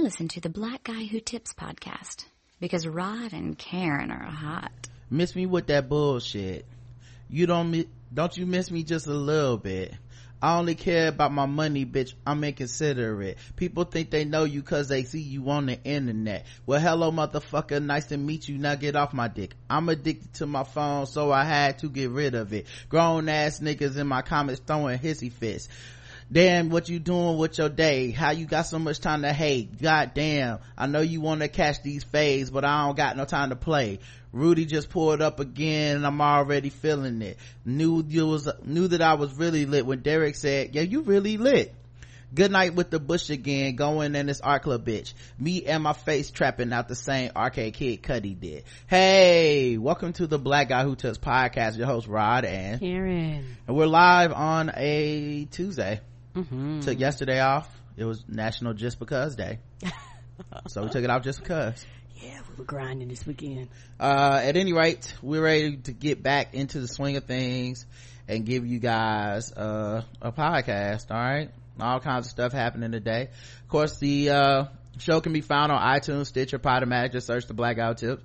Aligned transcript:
Listen 0.00 0.28
to 0.28 0.40
the 0.40 0.48
Black 0.48 0.84
Guy 0.84 1.04
Who 1.04 1.20
Tips 1.20 1.52
podcast 1.52 2.24
because 2.58 2.86
Rod 2.86 3.34
and 3.34 3.58
Karen 3.58 4.10
are 4.10 4.30
hot. 4.30 4.72
Miss 5.10 5.36
me 5.36 5.44
with 5.44 5.66
that 5.66 5.90
bullshit. 5.90 6.64
You 7.28 7.46
don't 7.46 7.86
don't 8.12 8.34
you 8.34 8.46
miss 8.46 8.70
me 8.70 8.82
just 8.82 9.06
a 9.08 9.12
little 9.12 9.58
bit? 9.58 9.92
I 10.40 10.56
only 10.56 10.74
care 10.74 11.08
about 11.08 11.34
my 11.34 11.44
money, 11.44 11.84
bitch. 11.84 12.14
I'm 12.26 12.42
inconsiderate. 12.42 13.36
People 13.56 13.84
think 13.84 14.08
they 14.08 14.24
know 14.24 14.44
you 14.44 14.62
cause 14.62 14.88
they 14.88 15.02
see 15.02 15.20
you 15.20 15.50
on 15.50 15.66
the 15.66 15.78
internet. 15.84 16.46
Well, 16.64 16.80
hello, 16.80 17.12
motherfucker. 17.12 17.84
Nice 17.84 18.06
to 18.06 18.16
meet 18.16 18.48
you. 18.48 18.56
Now 18.56 18.76
get 18.76 18.96
off 18.96 19.12
my 19.12 19.28
dick. 19.28 19.54
I'm 19.68 19.90
addicted 19.90 20.32
to 20.36 20.46
my 20.46 20.64
phone, 20.64 21.04
so 21.04 21.30
I 21.30 21.44
had 21.44 21.80
to 21.80 21.90
get 21.90 22.08
rid 22.08 22.34
of 22.34 22.54
it. 22.54 22.64
Grown 22.88 23.28
ass 23.28 23.60
niggas 23.60 23.98
in 23.98 24.06
my 24.06 24.22
comments 24.22 24.62
throwing 24.66 24.98
hissy 24.98 25.30
fits. 25.30 25.68
Damn, 26.32 26.70
what 26.70 26.88
you 26.88 27.00
doing 27.00 27.38
with 27.38 27.58
your 27.58 27.68
day? 27.68 28.12
How 28.12 28.30
you 28.30 28.46
got 28.46 28.62
so 28.62 28.78
much 28.78 29.00
time 29.00 29.22
to 29.22 29.32
hate? 29.32 29.82
God 29.82 30.12
damn. 30.14 30.60
I 30.78 30.86
know 30.86 31.00
you 31.00 31.20
want 31.20 31.40
to 31.40 31.48
catch 31.48 31.82
these 31.82 32.04
fades, 32.04 32.50
but 32.52 32.64
I 32.64 32.86
don't 32.86 32.96
got 32.96 33.16
no 33.16 33.24
time 33.24 33.50
to 33.50 33.56
play. 33.56 33.98
Rudy 34.32 34.64
just 34.64 34.90
pulled 34.90 35.22
up 35.22 35.40
again 35.40 35.96
and 35.96 36.06
I'm 36.06 36.20
already 36.20 36.68
feeling 36.68 37.20
it. 37.22 37.36
Knew 37.64 38.04
you 38.06 38.28
was, 38.28 38.48
knew 38.64 38.86
that 38.86 39.02
I 39.02 39.14
was 39.14 39.34
really 39.34 39.66
lit 39.66 39.84
when 39.84 40.02
Derek 40.02 40.36
said, 40.36 40.72
yeah, 40.72 40.82
you 40.82 41.00
really 41.00 41.36
lit. 41.36 41.74
Good 42.32 42.52
night 42.52 42.76
with 42.76 42.90
the 42.90 43.00
bush 43.00 43.28
again, 43.30 43.74
going 43.74 44.14
in 44.14 44.26
this 44.26 44.40
art 44.40 44.62
club 44.62 44.86
bitch. 44.86 45.14
Me 45.36 45.64
and 45.64 45.82
my 45.82 45.94
face 45.94 46.30
trapping 46.30 46.72
out 46.72 46.86
the 46.86 46.94
same 46.94 47.32
arcade 47.34 47.74
kid 47.74 48.04
Cuddy 48.04 48.34
did. 48.34 48.62
Hey, 48.86 49.78
welcome 49.78 50.12
to 50.12 50.28
the 50.28 50.38
Black 50.38 50.68
Guy 50.68 50.84
Who 50.84 50.94
Tips 50.94 51.18
podcast. 51.18 51.76
Your 51.76 51.88
host 51.88 52.06
Rod 52.06 52.44
and 52.44 52.78
Karen. 52.78 53.56
And 53.66 53.76
we're 53.76 53.86
live 53.86 54.32
on 54.32 54.70
a 54.76 55.48
Tuesday. 55.50 56.02
Mm-hmm. 56.34 56.80
Took 56.80 56.98
yesterday 56.98 57.40
off. 57.40 57.68
It 57.96 58.04
was 58.04 58.24
National 58.28 58.72
Just 58.72 58.98
Because 58.98 59.36
Day. 59.36 59.58
so 60.68 60.82
we 60.82 60.88
took 60.90 61.04
it 61.04 61.10
off 61.10 61.22
just 61.22 61.40
because. 61.40 61.84
Yeah, 62.16 62.40
we 62.50 62.56
were 62.56 62.64
grinding 62.64 63.08
this 63.08 63.26
weekend. 63.26 63.68
Uh, 63.98 64.40
at 64.42 64.56
any 64.56 64.72
rate, 64.72 65.14
we're 65.22 65.42
ready 65.42 65.76
to 65.78 65.92
get 65.92 66.22
back 66.22 66.54
into 66.54 66.80
the 66.80 66.88
swing 66.88 67.16
of 67.16 67.24
things 67.24 67.86
and 68.28 68.44
give 68.44 68.66
you 68.66 68.78
guys, 68.78 69.52
uh, 69.52 70.02
a 70.22 70.32
podcast. 70.32 71.10
All 71.10 71.16
right. 71.16 71.50
All 71.80 72.00
kinds 72.00 72.26
of 72.26 72.30
stuff 72.30 72.52
happening 72.52 72.92
today. 72.92 73.28
Of 73.62 73.68
course, 73.68 73.98
the, 73.98 74.30
uh, 74.30 74.64
show 74.98 75.20
can 75.20 75.32
be 75.32 75.40
found 75.40 75.72
on 75.72 75.80
iTunes, 75.80 76.26
Stitcher, 76.26 76.58
Podomatic. 76.58 77.12
Just 77.12 77.26
search 77.26 77.46
the 77.46 77.54
Black 77.54 77.76
Guy 77.76 77.88
Who 77.88 77.94
Tips. 77.94 78.22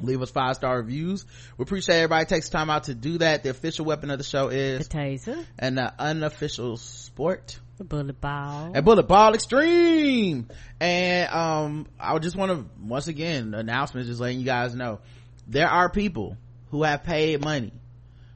Leave 0.00 0.20
us 0.22 0.30
five 0.30 0.56
star 0.56 0.76
reviews. 0.78 1.24
We 1.56 1.62
appreciate 1.62 1.96
everybody 1.96 2.24
takes 2.26 2.48
time 2.48 2.68
out 2.70 2.84
to 2.84 2.94
do 2.94 3.18
that. 3.18 3.42
The 3.42 3.50
official 3.50 3.84
weapon 3.84 4.10
of 4.10 4.18
the 4.18 4.24
show 4.24 4.48
is 4.48 4.88
the 4.88 4.98
taser. 4.98 5.44
and 5.58 5.78
the 5.78 5.92
unofficial 5.98 6.76
sport. 6.76 7.58
The 7.78 7.84
bullet 7.84 8.20
ball. 8.20 8.72
And 8.74 8.84
bullet 8.84 9.08
ball 9.08 9.34
extreme. 9.34 10.48
And 10.80 11.30
um 11.32 11.86
i 11.98 12.16
just 12.18 12.36
want 12.36 12.52
to 12.52 12.66
once 12.84 13.08
again 13.08 13.54
announcements 13.54 14.08
just 14.08 14.20
letting 14.20 14.38
you 14.40 14.44
guys 14.44 14.74
know. 14.74 15.00
There 15.46 15.68
are 15.68 15.88
people 15.88 16.36
who 16.70 16.82
have 16.82 17.04
paid 17.04 17.42
money 17.42 17.72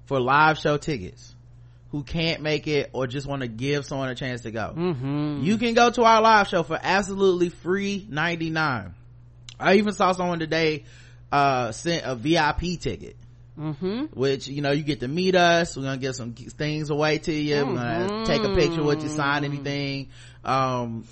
for 0.06 0.20
live 0.20 0.58
show 0.58 0.76
tickets 0.76 1.34
who 1.90 2.02
can't 2.02 2.42
make 2.42 2.66
it 2.66 2.90
or 2.92 3.06
just 3.06 3.26
want 3.26 3.40
to 3.42 3.48
give 3.48 3.84
someone 3.86 4.08
a 4.10 4.14
chance 4.14 4.42
to 4.42 4.50
go. 4.50 4.74
Mm-hmm. 4.76 5.40
you 5.42 5.56
can 5.58 5.74
go 5.74 5.90
to 5.90 6.02
our 6.02 6.20
live 6.20 6.46
show 6.48 6.62
for 6.62 6.78
absolutely 6.80 7.48
free 7.48 8.06
99 8.08 8.94
i 9.58 9.74
even 9.74 9.92
saw 9.94 10.12
someone 10.12 10.38
today 10.38 10.84
uh 11.32 11.72
sent 11.72 12.04
a 12.04 12.14
vip 12.14 12.80
ticket. 12.80 13.16
Mm-hmm. 13.58 14.04
which 14.16 14.46
you 14.46 14.62
know 14.62 14.70
you 14.70 14.84
get 14.84 15.00
to 15.00 15.08
meet 15.08 15.34
us. 15.34 15.76
We're 15.76 15.82
gonna 15.82 15.96
give 15.96 16.14
some 16.14 16.32
things 16.32 16.90
away 16.90 17.18
to 17.18 17.32
you. 17.32 17.56
Mm-hmm. 17.56 17.74
we're 17.74 18.08
gonna 18.08 18.26
take 18.26 18.44
a 18.44 18.54
picture 18.54 18.84
with 18.84 19.02
you 19.02 19.08
sign 19.08 19.42
anything. 19.42 20.10
Um 20.44 21.04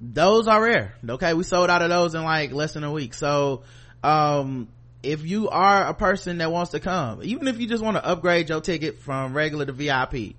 those 0.00 0.48
are 0.48 0.60
rare. 0.60 0.96
Okay 1.08 1.34
we 1.34 1.44
sold 1.44 1.70
out 1.70 1.82
of 1.82 1.90
those 1.90 2.16
in 2.16 2.24
like 2.24 2.50
less 2.50 2.72
than 2.72 2.82
a 2.82 2.90
week. 2.90 3.14
So 3.14 3.62
um 4.02 4.66
if 5.04 5.24
you 5.24 5.50
are 5.50 5.86
a 5.86 5.94
person 5.94 6.38
that 6.38 6.50
wants 6.50 6.72
to 6.72 6.80
come 6.80 7.22
even 7.22 7.46
if 7.46 7.60
you 7.60 7.68
just 7.68 7.84
want 7.84 7.96
to 7.96 8.04
upgrade 8.04 8.48
your 8.48 8.60
ticket 8.60 8.98
from 8.98 9.32
regular 9.32 9.64
to 9.66 9.72
vip 9.72 10.34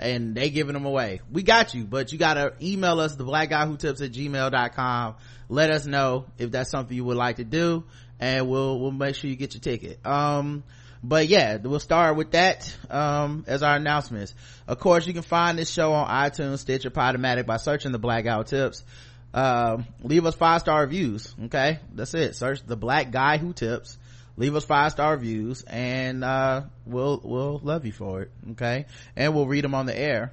and 0.00 0.34
they 0.34 0.50
giving 0.50 0.72
them 0.74 0.86
away 0.86 1.20
we 1.30 1.44
got 1.44 1.72
you. 1.72 1.84
But 1.84 2.12
you 2.12 2.18
gotta 2.18 2.54
email 2.60 2.98
us 2.98 3.14
the 3.14 3.22
black 3.22 3.50
guy 3.50 3.64
who 3.64 3.76
tips 3.76 4.00
at 4.00 4.10
gmail.com 4.10 5.14
let 5.48 5.70
us 5.70 5.86
know 5.86 6.26
if 6.36 6.50
that's 6.50 6.70
something 6.72 6.96
you 6.96 7.04
would 7.04 7.16
like 7.16 7.36
to 7.36 7.44
do 7.44 7.84
and 8.20 8.48
we'll 8.48 8.78
we'll 8.80 8.92
make 8.92 9.14
sure 9.14 9.30
you 9.30 9.36
get 9.36 9.54
your 9.54 9.60
ticket. 9.60 10.04
Um 10.04 10.64
but 11.02 11.28
yeah 11.28 11.56
we'll 11.56 11.80
start 11.80 12.16
with 12.16 12.32
that 12.32 12.74
um, 12.90 13.44
as 13.46 13.62
our 13.62 13.76
announcements. 13.76 14.34
Of 14.66 14.78
course 14.78 15.06
you 15.06 15.12
can 15.12 15.22
find 15.22 15.58
this 15.58 15.70
show 15.70 15.92
on 15.92 16.08
itunes 16.08 16.58
stitcher 16.58 16.90
podomatic 16.90 17.46
by 17.46 17.58
searching 17.58 17.92
the 17.92 17.98
black 17.98 18.24
guy 18.24 18.36
who 18.36 18.44
tips. 18.44 18.84
Uh, 19.32 19.82
leave 20.02 20.24
us 20.24 20.34
five 20.34 20.60
star 20.62 20.80
reviews 20.80 21.34
okay? 21.44 21.78
That's 21.94 22.14
it. 22.14 22.34
Search 22.36 22.64
the 22.66 22.76
black 22.76 23.10
guy 23.10 23.38
who 23.38 23.52
tips. 23.52 23.98
Leave 24.38 24.54
us 24.54 24.64
five 24.64 24.92
star 24.92 25.12
reviews 25.12 25.62
and 25.62 26.24
uh, 26.24 26.62
we'll 26.86 27.20
we'll 27.22 27.60
love 27.62 27.86
you 27.86 27.92
for 27.92 28.22
it 28.22 28.30
okay? 28.52 28.86
And 29.14 29.34
we'll 29.34 29.46
read 29.46 29.64
them 29.64 29.74
on 29.74 29.86
the 29.86 29.96
air 29.96 30.32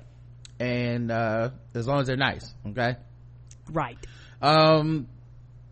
and 0.59 1.11
uh, 1.11 1.49
as 1.73 1.88
long 1.88 1.99
as 1.99 2.07
they're 2.07 2.16
nice 2.16 2.53
okay? 2.67 2.95
Right. 3.69 3.97
Um 4.41 5.07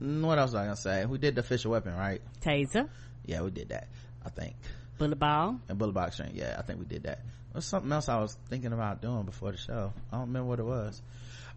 what 0.02 0.40
else 0.40 0.52
was 0.52 0.56
i 0.56 0.64
gonna 0.64 0.76
say? 0.76 1.06
We 1.06 1.18
did 1.18 1.36
the 1.36 1.42
official 1.42 1.72
weapon 1.72 1.96
right? 1.96 2.22
Taser. 2.42 2.90
Yeah 3.26 3.42
we 3.42 3.52
did 3.52 3.70
that 3.70 3.88
i 4.26 4.30
think. 4.30 4.56
Bullet 4.98 5.20
ball. 5.20 5.60
And 5.70 5.78
bullet 5.78 5.94
box 5.94 6.16
string 6.16 6.32
yeah 6.34 6.56
i 6.58 6.64
think 6.64 6.80
we 6.80 6.86
did 6.86 7.04
that. 7.04 7.20
There's 7.54 7.66
something 7.66 7.92
else 7.92 8.10
i 8.10 8.20
was 8.20 8.36
thinking 8.50 8.74
about 8.74 9.02
doing 9.02 9.24
before 9.24 9.52
the 9.52 9.58
show. 9.58 9.94
I 10.12 10.18
don't 10.18 10.28
remember 10.28 10.50
what 10.50 10.60
it 10.60 10.66
was. 10.66 11.02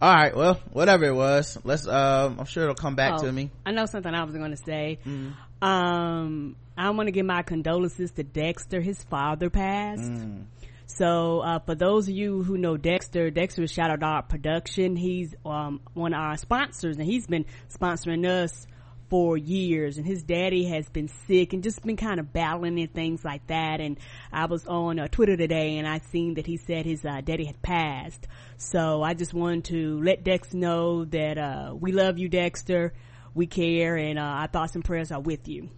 All 0.02 0.12
right 0.12 0.36
well 0.36 0.60
whatever 0.72 1.04
it 1.04 1.14
was 1.14 1.56
let's 1.64 1.86
um 1.86 2.38
i'm 2.38 2.46
sure 2.46 2.64
it'll 2.64 2.74
come 2.74 2.96
back 2.96 3.14
oh, 3.20 3.24
to 3.24 3.32
me. 3.32 3.50
I 3.64 3.72
know 3.72 3.86
something 3.86 4.12
i 4.14 4.24
was 4.24 4.34
going 4.34 4.50
to 4.50 4.62
say. 4.64 4.98
Mm. 5.06 5.32
um 5.62 6.56
i 6.76 6.90
want 6.90 7.06
to 7.06 7.12
give 7.12 7.24
my 7.24 7.42
condolences 7.42 8.10
to 8.12 8.22
dexter 8.22 8.80
his 8.80 9.02
father 9.04 9.48
passed. 9.50 10.02
Mm. 10.02 10.44
So, 10.86 11.40
uh, 11.40 11.60
for 11.60 11.74
those 11.74 12.08
of 12.08 12.14
you 12.14 12.42
who 12.42 12.58
know 12.58 12.76
Dexter, 12.76 13.30
Dexter 13.30 13.62
is 13.62 13.72
Shadow 13.72 13.96
Dog 13.96 14.28
Production. 14.28 14.96
He's, 14.96 15.34
um, 15.44 15.80
one 15.94 16.12
of 16.12 16.20
our 16.20 16.36
sponsors 16.36 16.96
and 16.98 17.06
he's 17.06 17.26
been 17.26 17.46
sponsoring 17.74 18.26
us 18.28 18.66
for 19.08 19.36
years 19.36 19.96
and 19.96 20.06
his 20.06 20.22
daddy 20.22 20.64
has 20.64 20.88
been 20.90 21.08
sick 21.26 21.52
and 21.52 21.62
just 21.62 21.82
been 21.82 21.96
kind 21.96 22.20
of 22.20 22.32
battling 22.34 22.78
and 22.78 22.92
things 22.92 23.24
like 23.24 23.46
that. 23.46 23.80
And 23.80 23.98
I 24.30 24.44
was 24.44 24.66
on 24.66 24.98
uh, 24.98 25.08
Twitter 25.08 25.38
today 25.38 25.78
and 25.78 25.88
I 25.88 26.00
seen 26.10 26.34
that 26.34 26.46
he 26.46 26.58
said 26.58 26.84
his, 26.84 27.02
uh, 27.02 27.22
daddy 27.22 27.46
had 27.46 27.62
passed. 27.62 28.28
So 28.58 29.02
I 29.02 29.14
just 29.14 29.32
wanted 29.32 29.64
to 29.66 30.02
let 30.02 30.22
Dex 30.22 30.52
know 30.52 31.06
that, 31.06 31.38
uh, 31.38 31.74
we 31.74 31.92
love 31.92 32.18
you, 32.18 32.28
Dexter. 32.28 32.92
We 33.32 33.46
care 33.46 33.96
and, 33.96 34.18
uh, 34.18 34.22
our 34.22 34.48
thoughts 34.48 34.74
and 34.74 34.84
prayers 34.84 35.10
are 35.10 35.20
with 35.20 35.48
you 35.48 35.70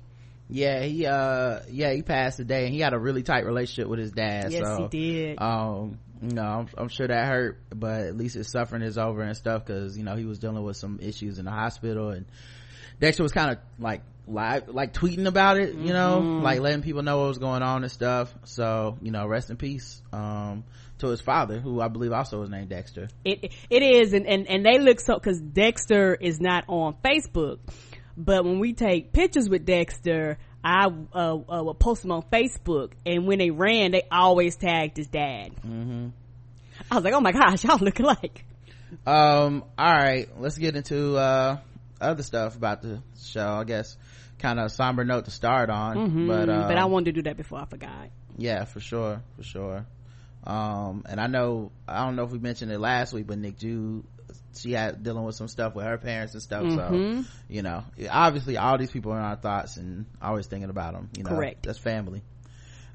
yeah 0.48 0.82
he 0.82 1.06
uh 1.06 1.60
yeah 1.70 1.92
he 1.92 2.02
passed 2.02 2.36
today 2.36 2.66
and 2.66 2.74
he 2.74 2.80
had 2.80 2.92
a 2.92 2.98
really 2.98 3.22
tight 3.22 3.44
relationship 3.44 3.88
with 3.88 3.98
his 3.98 4.12
dad 4.12 4.52
yes 4.52 4.64
so 4.64 4.88
he 4.90 5.12
did. 5.12 5.40
um 5.40 5.98
you 6.22 6.32
know 6.34 6.42
I'm, 6.42 6.68
I'm, 6.76 6.88
sure 6.88 7.06
that 7.06 7.26
hurt 7.26 7.60
but 7.74 8.02
at 8.02 8.16
least 8.16 8.36
his 8.36 8.50
suffering 8.50 8.82
is 8.82 8.96
over 8.96 9.22
and 9.22 9.36
stuff 9.36 9.64
because 9.64 9.98
you 9.98 10.04
know 10.04 10.16
he 10.16 10.24
was 10.24 10.38
dealing 10.38 10.62
with 10.62 10.76
some 10.76 10.98
issues 11.02 11.38
in 11.38 11.44
the 11.44 11.50
hospital 11.50 12.10
and 12.10 12.26
dexter 13.00 13.22
was 13.22 13.32
kind 13.32 13.50
of 13.50 13.58
like 13.78 14.02
live 14.28 14.68
like 14.68 14.92
tweeting 14.92 15.26
about 15.26 15.56
it 15.56 15.74
you 15.74 15.92
know 15.92 16.20
mm-hmm. 16.20 16.42
like 16.42 16.60
letting 16.60 16.82
people 16.82 17.02
know 17.02 17.18
what 17.18 17.28
was 17.28 17.38
going 17.38 17.62
on 17.62 17.82
and 17.82 17.92
stuff 17.92 18.34
so 18.44 18.98
you 19.00 19.10
know 19.10 19.26
rest 19.26 19.50
in 19.50 19.56
peace 19.56 20.02
um 20.12 20.64
to 20.98 21.08
his 21.08 21.20
father 21.20 21.60
who 21.60 21.80
i 21.80 21.88
believe 21.88 22.12
also 22.12 22.40
was 22.40 22.48
named 22.48 22.70
dexter. 22.70 23.08
It 23.24 23.52
it 23.68 23.82
is 23.82 24.14
and 24.14 24.26
and, 24.26 24.48
and 24.48 24.64
they 24.64 24.78
look 24.78 24.98
so 25.00 25.14
because 25.14 25.40
dexter 25.40 26.14
is 26.14 26.40
not 26.40 26.64
on 26.68 26.96
facebook 27.04 27.58
but 28.16 28.44
when 28.44 28.58
we 28.58 28.72
take 28.72 29.12
pictures 29.12 29.48
with 29.48 29.66
Dexter, 29.66 30.38
I 30.64 30.86
uh, 30.86 31.36
uh, 31.36 31.62
would 31.64 31.78
post 31.78 32.02
them 32.02 32.12
on 32.12 32.22
Facebook, 32.22 32.92
and 33.04 33.26
when 33.26 33.38
they 33.38 33.50
ran, 33.50 33.92
they 33.92 34.02
always 34.10 34.56
tagged 34.56 34.96
his 34.96 35.08
dad. 35.08 35.54
Mm-hmm. 35.56 36.08
I 36.90 36.94
was 36.94 37.04
like, 37.04 37.14
"Oh 37.14 37.20
my 37.20 37.32
gosh, 37.32 37.64
y'all 37.64 37.78
look 37.78 38.00
alike." 38.00 38.44
Um. 39.06 39.64
All 39.78 39.92
right, 39.92 40.28
let's 40.38 40.58
get 40.58 40.76
into 40.76 41.16
uh 41.16 41.58
other 42.00 42.22
stuff 42.22 42.56
about 42.56 42.82
the 42.82 43.02
show. 43.22 43.46
I 43.46 43.64
guess 43.64 43.96
kind 44.38 44.60
of 44.60 44.70
somber 44.72 45.04
note 45.04 45.26
to 45.26 45.30
start 45.30 45.70
on, 45.70 45.96
mm-hmm. 45.96 46.28
but 46.28 46.48
uh, 46.48 46.68
but 46.68 46.78
I 46.78 46.86
wanted 46.86 47.14
to 47.14 47.22
do 47.22 47.22
that 47.28 47.36
before 47.36 47.60
I 47.60 47.66
forgot. 47.66 48.10
Yeah, 48.36 48.64
for 48.64 48.80
sure, 48.80 49.22
for 49.36 49.42
sure. 49.42 49.86
Um, 50.44 51.04
and 51.08 51.20
I 51.20 51.26
know 51.26 51.72
I 51.88 52.04
don't 52.04 52.16
know 52.16 52.24
if 52.24 52.30
we 52.30 52.38
mentioned 52.38 52.70
it 52.72 52.78
last 52.78 53.12
week, 53.12 53.26
but 53.26 53.38
Nick 53.38 53.58
Jude 53.58 54.04
she 54.58 54.72
had 54.72 55.02
dealing 55.02 55.24
with 55.24 55.34
some 55.34 55.48
stuff 55.48 55.74
with 55.74 55.84
her 55.84 55.98
parents 55.98 56.34
and 56.34 56.42
stuff 56.42 56.62
mm-hmm. 56.62 57.22
so 57.22 57.28
you 57.48 57.62
know 57.62 57.84
obviously 58.10 58.56
all 58.56 58.78
these 58.78 58.90
people 58.90 59.12
are 59.12 59.18
in 59.18 59.24
our 59.24 59.36
thoughts 59.36 59.76
and 59.76 60.06
always 60.20 60.46
thinking 60.46 60.70
about 60.70 60.94
them 60.94 61.10
you 61.16 61.22
know. 61.22 61.30
Correct. 61.30 61.64
That's 61.64 61.78
family. 61.78 62.22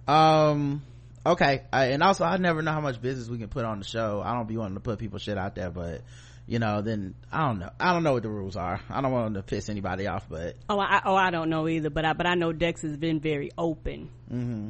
Um 0.08 0.84
okay 1.26 1.64
I, 1.72 1.86
and 1.88 2.02
also 2.02 2.24
i 2.24 2.38
never 2.38 2.64
know 2.64 2.72
how 2.72 2.82
much 2.82 3.00
business 3.00 3.30
we 3.30 3.38
can 3.38 3.48
put 3.48 3.66
on 3.66 3.80
the 3.80 3.86
show. 3.86 4.22
I 4.24 4.34
don't 4.34 4.48
be 4.48 4.58
wanting 4.58 4.76
to 4.76 4.82
put 4.82 5.00
people 5.00 5.20
shit 5.20 5.38
out 5.38 5.56
there 5.56 5.70
but 5.70 6.02
you 6.48 6.60
know 6.60 6.82
then 6.82 7.16
i 7.32 7.46
don't 7.48 7.60
know. 7.60 7.70
I 7.80 7.94
don't 7.94 8.04
know 8.04 8.14
what 8.14 8.24
the 8.24 8.30
rules 8.30 8.56
are. 8.56 8.82
I 8.90 9.02
don't 9.02 9.12
want 9.12 9.36
to 9.36 9.44
piss 9.44 9.70
anybody 9.70 10.08
off 10.08 10.28
but 10.30 10.56
oh 10.70 10.80
i 10.80 11.02
oh 11.06 11.16
i 11.16 11.30
don't 11.32 11.50
know 11.50 11.68
either 11.68 11.90
but 11.90 12.06
i 12.06 12.14
but 12.14 12.26
i 12.26 12.36
know 12.36 12.54
dex 12.54 12.82
has 12.82 12.98
been 12.98 13.20
very 13.20 13.52
open. 13.58 14.10
Mm-hmm. 14.32 14.70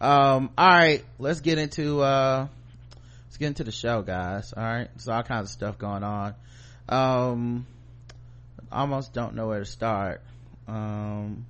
Um 0.00 0.50
all 0.58 0.68
right 0.68 1.04
let's 1.18 1.40
get 1.40 1.58
into 1.58 2.00
uh 2.00 2.48
let's 3.28 3.36
get 3.36 3.46
into 3.46 3.64
the 3.64 3.72
show 3.72 4.02
guys 4.02 4.52
all 4.56 4.62
right 4.62 4.88
there's 4.94 5.08
all 5.08 5.22
kinds 5.22 5.50
of 5.50 5.52
stuff 5.52 5.78
going 5.78 6.02
on 6.02 6.34
um 6.88 7.66
almost 8.70 9.12
don't 9.12 9.34
know 9.34 9.48
where 9.48 9.60
to 9.60 9.64
start. 9.64 10.22
Um, 10.66 11.46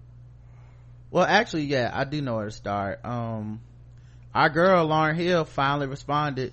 well, 1.11 1.25
actually, 1.25 1.65
yeah, 1.65 1.91
I 1.93 2.05
do 2.05 2.21
know 2.21 2.37
where 2.37 2.47
to 2.47 2.51
start. 2.51 3.05
Um, 3.05 3.61
our 4.35 4.49
girl 4.49 4.87
Lauryn 4.89 5.17
Hill 5.17 5.45
finally 5.45 5.87
responded 5.87 6.53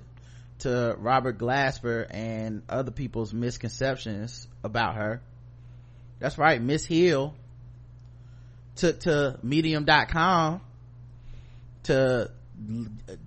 to 0.59 0.95
Robert 0.97 1.37
Glasper 1.37 2.07
and 2.09 2.63
other 2.69 2.91
people's 2.91 3.33
misconceptions 3.33 4.47
about 4.63 4.95
her. 4.95 5.21
That's 6.19 6.37
right, 6.37 6.61
Miss 6.61 6.85
Hill 6.85 7.33
took 8.77 9.01
to 9.01 9.37
medium.com 9.43 10.61
to 11.83 12.31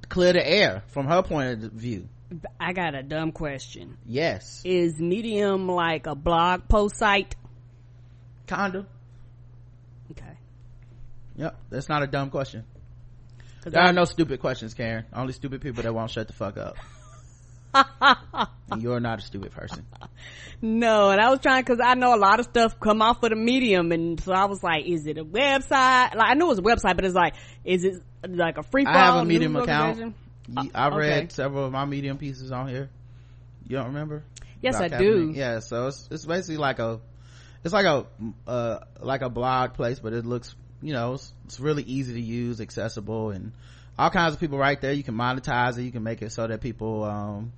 clear 0.08 0.32
the 0.32 0.46
air 0.46 0.82
from 0.88 1.06
her 1.06 1.22
point 1.22 1.64
of 1.64 1.72
view. 1.72 2.08
I 2.60 2.72
got 2.72 2.94
a 2.94 3.02
dumb 3.02 3.32
question. 3.32 3.96
Yes. 4.04 4.62
Is 4.64 4.98
Medium 4.98 5.68
like 5.68 6.06
a 6.06 6.14
blog 6.14 6.68
post 6.68 6.96
site? 6.96 7.34
Kinda. 8.46 8.86
Okay. 10.10 10.36
Yep. 11.36 11.56
That's 11.70 11.88
not 11.88 12.02
a 12.02 12.06
dumb 12.06 12.30
question. 12.30 12.64
There 13.64 13.82
are 13.82 13.92
no 13.92 14.04
stupid 14.04 14.40
questions, 14.40 14.74
Karen. 14.74 15.04
Only 15.12 15.32
stupid 15.32 15.60
people 15.60 15.82
that 15.82 15.94
won't 15.94 16.10
shut 16.10 16.26
the 16.26 16.32
fuck 16.32 16.56
up. 16.56 16.76
You're 18.78 19.00
not 19.00 19.18
a 19.18 19.22
stupid 19.22 19.52
person. 19.52 19.86
No, 20.60 21.10
and 21.10 21.20
I 21.20 21.30
was 21.30 21.38
trying 21.38 21.62
because 21.62 21.78
I 21.80 21.94
know 21.94 22.16
a 22.16 22.18
lot 22.18 22.40
of 22.40 22.46
stuff 22.46 22.80
come 22.80 23.00
off 23.00 23.22
of 23.22 23.30
the 23.30 23.36
medium, 23.36 23.92
and 23.92 24.20
so 24.20 24.32
I 24.32 24.46
was 24.46 24.60
like, 24.60 24.86
"Is 24.86 25.06
it 25.06 25.16
a 25.16 25.24
website?" 25.24 26.16
Like 26.16 26.30
I 26.30 26.34
know 26.34 26.50
it's 26.50 26.58
a 26.58 26.64
website, 26.64 26.96
but 26.96 27.04
it's 27.04 27.14
like, 27.14 27.34
is 27.64 27.84
it 27.84 28.02
like 28.28 28.58
a 28.58 28.64
free? 28.64 28.84
I 28.84 28.98
have 28.98 29.22
a 29.22 29.24
medium 29.24 29.54
account. 29.54 30.16
Uh, 30.56 30.64
I 30.74 30.88
read 30.88 31.12
okay. 31.12 31.28
several 31.28 31.66
of 31.66 31.70
my 31.70 31.84
medium 31.84 32.18
pieces 32.18 32.50
on 32.50 32.66
here. 32.66 32.90
You 33.68 33.76
don't 33.76 33.86
remember? 33.86 34.24
Yes, 34.60 34.76
About 34.76 34.94
I 34.94 34.98
do. 34.98 35.32
Yeah, 35.32 35.60
so 35.60 35.86
it's 35.86 36.08
it's 36.10 36.26
basically 36.26 36.56
like 36.56 36.80
a 36.80 37.00
it's 37.62 37.72
like 37.72 37.86
a 37.86 38.06
uh 38.46 38.80
like 39.00 39.22
a 39.22 39.28
blog 39.28 39.74
place, 39.74 40.00
but 40.00 40.12
it 40.12 40.26
looks 40.26 40.56
you 40.82 40.92
know 40.92 41.14
it's, 41.14 41.32
it's 41.44 41.60
really 41.60 41.84
easy 41.84 42.14
to 42.14 42.20
use, 42.20 42.60
accessible, 42.60 43.30
and 43.30 43.52
all 43.98 44.10
kinds 44.10 44.34
of 44.34 44.40
people 44.40 44.58
right 44.58 44.80
there. 44.80 44.92
You 44.92 45.02
can 45.02 45.14
monetize 45.14 45.76
it. 45.78 45.82
You 45.82 45.90
can 45.92 46.02
make 46.02 46.22
it 46.22 46.30
so 46.32 46.46
that 46.46 46.60
people 46.60 47.04
um 47.04 47.52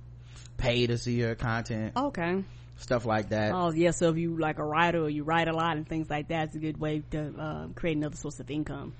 pay 0.57 0.87
to 0.87 0.97
see 0.97 1.13
your 1.13 1.35
content, 1.35 1.93
Okay. 1.95 2.43
stuff 2.77 3.05
like 3.05 3.29
that. 3.29 3.51
Oh, 3.53 3.71
yeah. 3.71 3.91
So 3.91 4.09
if 4.09 4.17
you 4.17 4.37
like 4.37 4.59
a 4.59 4.63
writer 4.65 5.01
or 5.03 5.09
you 5.09 5.23
write 5.23 5.47
a 5.47 5.53
lot 5.53 5.75
and 5.77 5.87
things 5.87 6.09
like 6.09 6.27
that, 6.27 6.47
it's 6.47 6.55
a 6.55 6.59
good 6.59 6.79
way 6.79 7.01
to 7.11 7.33
um, 7.39 7.73
create 7.73 7.97
another 7.97 8.15
source 8.15 8.39
of 8.39 8.49
income. 8.51 8.93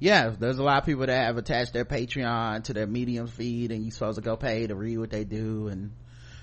yeah 0.00 0.30
there's 0.38 0.58
a 0.58 0.62
lot 0.62 0.78
of 0.78 0.84
people 0.86 1.06
that 1.06 1.26
have 1.26 1.36
attached 1.36 1.72
their 1.72 1.84
patreon 1.84 2.64
to 2.64 2.72
their 2.72 2.86
medium 2.86 3.28
feed 3.28 3.70
and 3.70 3.84
you're 3.84 3.92
supposed 3.92 4.16
to 4.16 4.22
go 4.22 4.36
pay 4.36 4.66
to 4.66 4.74
read 4.74 4.98
what 4.98 5.10
they 5.10 5.22
do 5.24 5.68
and 5.68 5.92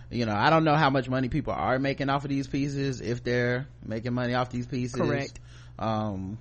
you 0.09 0.25
know 0.25 0.33
i 0.33 0.49
don't 0.49 0.63
know 0.63 0.75
how 0.75 0.89
much 0.89 1.09
money 1.09 1.27
people 1.27 1.51
are 1.53 1.77
making 1.77 2.09
off 2.09 2.23
of 2.23 2.29
these 2.29 2.47
pieces 2.47 3.01
if 3.01 3.23
they're 3.25 3.67
making 3.85 4.13
money 4.13 4.33
off 4.33 4.49
these 4.49 4.65
pieces 4.65 4.95
Correct. 4.99 5.37
um 5.77 6.37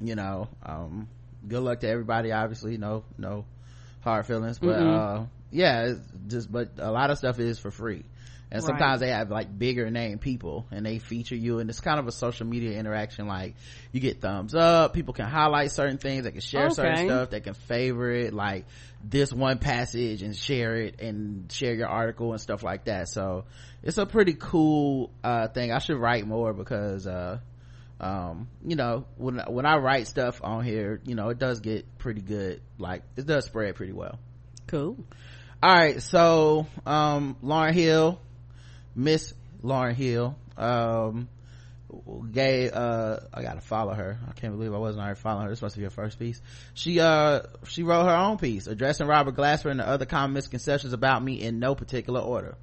you 0.00 0.14
know 0.14 0.48
um 0.64 1.06
good 1.46 1.62
luck 1.62 1.80
to 1.80 1.88
everybody 1.88 2.32
obviously 2.32 2.78
no 2.78 3.04
no 3.18 3.44
hard 4.04 4.26
feelings 4.26 4.58
but 4.58 4.78
uh 4.78 5.24
yeah 5.50 5.86
it's 5.86 6.00
just 6.28 6.52
but 6.52 6.70
a 6.78 6.90
lot 6.90 7.10
of 7.10 7.18
stuff 7.18 7.38
is 7.38 7.58
for 7.58 7.70
free. 7.70 8.04
And 8.50 8.62
Right. 8.62 8.68
sometimes 8.68 9.00
they 9.00 9.08
have 9.08 9.30
like 9.30 9.58
bigger 9.58 9.90
name 9.90 10.18
people 10.18 10.66
and 10.70 10.86
they 10.86 10.98
feature 11.00 11.34
you 11.34 11.58
and 11.58 11.68
it's 11.68 11.80
kind 11.80 11.98
of 11.98 12.06
a 12.06 12.12
social 12.12 12.46
media 12.46 12.78
interaction 12.78 13.26
like 13.26 13.54
you 13.90 14.00
get 14.00 14.20
thumbs 14.20 14.54
up 14.54 14.92
people 14.92 15.12
can 15.12 15.26
highlight 15.26 15.72
certain 15.72 15.98
things 15.98 16.22
they 16.22 16.30
can 16.30 16.40
share 16.40 16.70
certain 16.70 16.98
stuff 16.98 17.30
they 17.30 17.40
can 17.40 17.54
favorite 17.54 18.32
like 18.32 18.66
this 19.02 19.32
one 19.32 19.58
passage 19.58 20.22
and 20.22 20.36
share 20.36 20.76
it 20.76 21.00
and 21.00 21.50
share 21.50 21.74
your 21.74 21.88
article 21.88 22.32
and 22.32 22.40
stuff 22.40 22.62
like 22.62 22.84
that. 22.84 23.08
So 23.08 23.44
it's 23.82 23.98
a 23.98 24.06
pretty 24.06 24.34
cool 24.34 25.10
uh 25.22 25.48
thing. 25.48 25.72
I 25.72 25.78
should 25.78 25.98
write 25.98 26.26
more 26.26 26.52
because 26.52 27.06
uh 27.06 27.38
um 28.00 28.48
you 28.66 28.76
know 28.76 29.04
when 29.16 29.38
when 29.48 29.66
i 29.66 29.76
write 29.76 30.06
stuff 30.06 30.40
on 30.42 30.64
here 30.64 31.00
you 31.04 31.14
know 31.14 31.28
it 31.28 31.38
does 31.38 31.60
get 31.60 31.98
pretty 31.98 32.20
good. 32.20 32.60
Like 32.78 33.02
it 33.16 33.26
does 33.26 33.44
spread 33.44 33.74
pretty 33.76 33.92
well. 33.92 34.18
Cool. 34.66 34.96
all 35.62 35.74
right 35.74 36.02
so 36.02 36.66
um 36.86 37.36
Lauryn 37.42 37.72
hill 37.72 38.20
miss 38.96 39.32
Lauryn 39.62 39.94
hill 39.94 40.36
um 40.56 41.28
gay 42.32 42.68
uh 42.70 43.18
i 43.32 43.42
gotta 43.42 43.60
follow 43.60 43.94
her. 43.94 44.18
I 44.28 44.32
can't 44.32 44.52
believe 44.56 44.74
i 44.74 44.78
wasn't 44.78 45.04
already 45.04 45.20
following 45.20 45.44
her. 45.44 45.50
This 45.50 45.62
must 45.62 45.76
be 45.76 45.84
her 45.84 45.90
first 45.90 46.18
piece. 46.18 46.42
She 46.74 46.98
uh 46.98 47.42
she 47.68 47.84
wrote 47.84 48.06
her 48.06 48.16
own 48.16 48.38
piece 48.38 48.66
addressing 48.66 49.06
robert 49.06 49.36
glasper 49.36 49.70
and 49.70 49.78
the 49.78 49.86
other 49.88 50.04
common 50.04 50.34
misconceptions 50.34 50.92
about 50.92 51.22
me 51.22 51.40
in 51.40 51.60
no 51.60 51.74
particular 51.76 52.20
order 52.20 52.56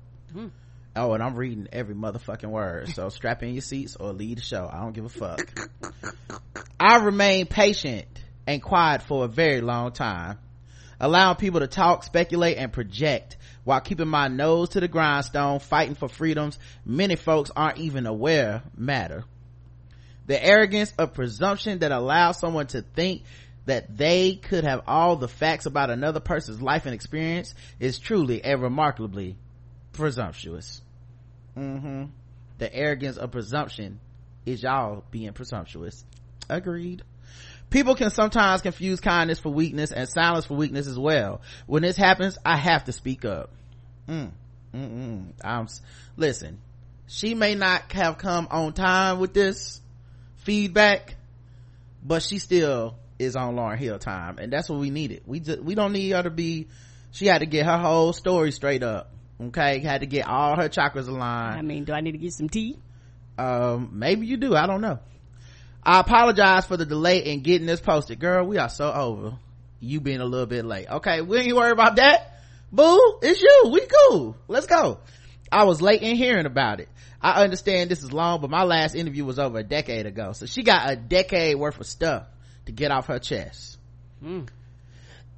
oh 0.95 1.13
and 1.13 1.23
i'm 1.23 1.35
reading 1.35 1.67
every 1.71 1.95
motherfucking 1.95 2.49
word. 2.49 2.89
So 2.89 3.09
strap 3.09 3.43
in 3.43 3.53
your 3.53 3.61
seats 3.61 3.95
or 3.95 4.13
leave 4.13 4.37
the 4.37 4.43
show. 4.43 4.69
I 4.71 4.79
don't 4.79 4.93
give 4.93 5.05
a 5.05 5.09
fuck. 5.09 5.41
I 6.79 6.97
remained 6.97 7.49
patient 7.49 8.07
and 8.47 8.61
quiet 8.61 9.03
for 9.03 9.25
a 9.25 9.27
very 9.27 9.61
long 9.61 9.91
time 9.91 10.39
allowing 11.01 11.35
people 11.35 11.59
to 11.59 11.67
talk, 11.67 12.03
speculate, 12.03 12.57
and 12.57 12.71
project 12.71 13.35
while 13.63 13.81
keeping 13.81 14.07
my 14.07 14.27
nose 14.27 14.69
to 14.69 14.79
the 14.79 14.87
grindstone, 14.87 15.59
fighting 15.59 15.95
for 15.95 16.07
freedoms 16.07 16.57
many 16.85 17.15
folks 17.15 17.51
aren't 17.55 17.79
even 17.79 18.05
aware 18.05 18.61
matter. 18.77 19.25
The 20.27 20.43
arrogance 20.43 20.93
of 20.97 21.13
presumption 21.13 21.79
that 21.79 21.91
allows 21.91 22.39
someone 22.39 22.67
to 22.67 22.83
think 22.83 23.23
that 23.65 23.97
they 23.97 24.35
could 24.35 24.63
have 24.63 24.83
all 24.87 25.15
the 25.15 25.27
facts 25.27 25.65
about 25.65 25.89
another 25.89 26.19
person's 26.19 26.61
life 26.61 26.85
and 26.85 26.95
experience 26.95 27.53
is 27.79 27.99
truly 27.99 28.43
and 28.43 28.61
remarkably 28.61 29.35
presumptuous. 29.93 30.81
hmm 31.55 32.05
The 32.57 32.73
arrogance 32.73 33.17
of 33.17 33.31
presumption 33.31 33.99
is 34.45 34.63
y'all 34.63 35.03
being 35.11 35.33
presumptuous. 35.33 36.03
Agreed. 36.49 37.03
People 37.69 37.95
can 37.95 38.09
sometimes 38.09 38.61
confuse 38.61 38.99
kindness 38.99 39.39
for 39.39 39.49
weakness 39.49 39.91
and 39.91 40.07
silence 40.09 40.45
for 40.45 40.55
weakness 40.55 40.87
as 40.87 40.99
well. 40.99 41.41
When 41.67 41.83
this 41.83 41.95
happens, 41.95 42.37
I 42.45 42.57
have 42.57 42.85
to 42.85 42.91
speak 42.91 43.23
up. 43.23 43.49
Mm, 44.09 44.31
mm, 44.73 44.91
mm. 44.91 45.25
I'm, 45.41 45.67
listen, 46.17 46.59
she 47.07 47.33
may 47.33 47.55
not 47.55 47.91
have 47.93 48.17
come 48.17 48.47
on 48.51 48.73
time 48.73 49.19
with 49.19 49.33
this 49.33 49.79
feedback, 50.37 51.15
but 52.03 52.23
she 52.23 52.39
still 52.39 52.95
is 53.19 53.37
on 53.37 53.55
Lauryn 53.55 53.77
Hill 53.77 53.99
time. 53.99 54.37
And 54.37 54.51
that's 54.51 54.69
what 54.69 54.79
we 54.79 54.89
needed. 54.89 55.23
We 55.25 55.39
just, 55.39 55.61
we 55.61 55.75
don't 55.75 55.93
need 55.93 56.11
her 56.11 56.23
to 56.23 56.29
be, 56.29 56.67
she 57.11 57.27
had 57.27 57.39
to 57.39 57.45
get 57.45 57.65
her 57.65 57.77
whole 57.77 58.11
story 58.11 58.51
straight 58.51 58.83
up. 58.83 59.10
Okay. 59.47 59.79
Had 59.79 60.01
to 60.01 60.07
get 60.07 60.27
all 60.27 60.55
her 60.55 60.69
chakras 60.69 61.07
aligned. 61.07 61.59
I 61.59 61.61
mean, 61.61 61.83
do 61.83 61.93
I 61.93 62.01
need 62.01 62.11
to 62.13 62.17
get 62.17 62.33
some 62.33 62.49
tea? 62.49 62.77
um 63.37 63.89
maybe 63.93 64.27
you 64.27 64.37
do 64.37 64.55
i 64.55 64.67
don't 64.67 64.81
know. 64.81 64.99
I 65.83 65.99
apologize 65.99 66.65
for 66.65 66.77
the 66.77 66.85
delay 66.85 67.25
in 67.25 67.41
getting 67.41 67.65
this 67.65 67.79
posted. 67.79 68.19
Girl 68.19 68.45
we 68.45 68.59
are 68.59 68.69
so 68.69 68.91
over. 68.91 69.37
You 69.79 69.99
being 69.99 70.19
a 70.19 70.25
little 70.25 70.45
bit 70.45 70.63
late. 70.63 70.87
Okay 70.87 71.21
we 71.21 71.39
ain't 71.39 71.55
worry 71.55 71.71
about 71.71 71.95
that. 71.95 72.39
Boo 72.71 73.19
it's 73.21 73.41
you. 73.41 73.71
We 73.71 73.87
cool. 73.87 74.35
Let's 74.47 74.67
go. 74.67 74.99
I 75.51 75.63
was 75.63 75.81
late 75.81 76.01
in 76.03 76.15
hearing 76.15 76.45
about 76.45 76.81
it. 76.81 76.89
I 77.19 77.43
understand 77.43 77.89
this 77.89 78.03
is 78.03 78.13
long 78.13 78.41
but 78.41 78.49
my 78.49 78.63
last 78.63 78.93
interview 78.93 79.25
was 79.25 79.39
over 79.39 79.57
a 79.59 79.63
decade 79.63 80.05
ago. 80.05 80.33
So 80.33 80.45
she 80.45 80.61
got 80.61 80.91
a 80.91 80.95
decade 80.95 81.55
worth 81.57 81.79
of 81.79 81.87
stuff 81.87 82.27
to 82.67 82.71
get 82.71 82.91
off 82.91 83.07
her 83.07 83.17
chest. 83.19 83.77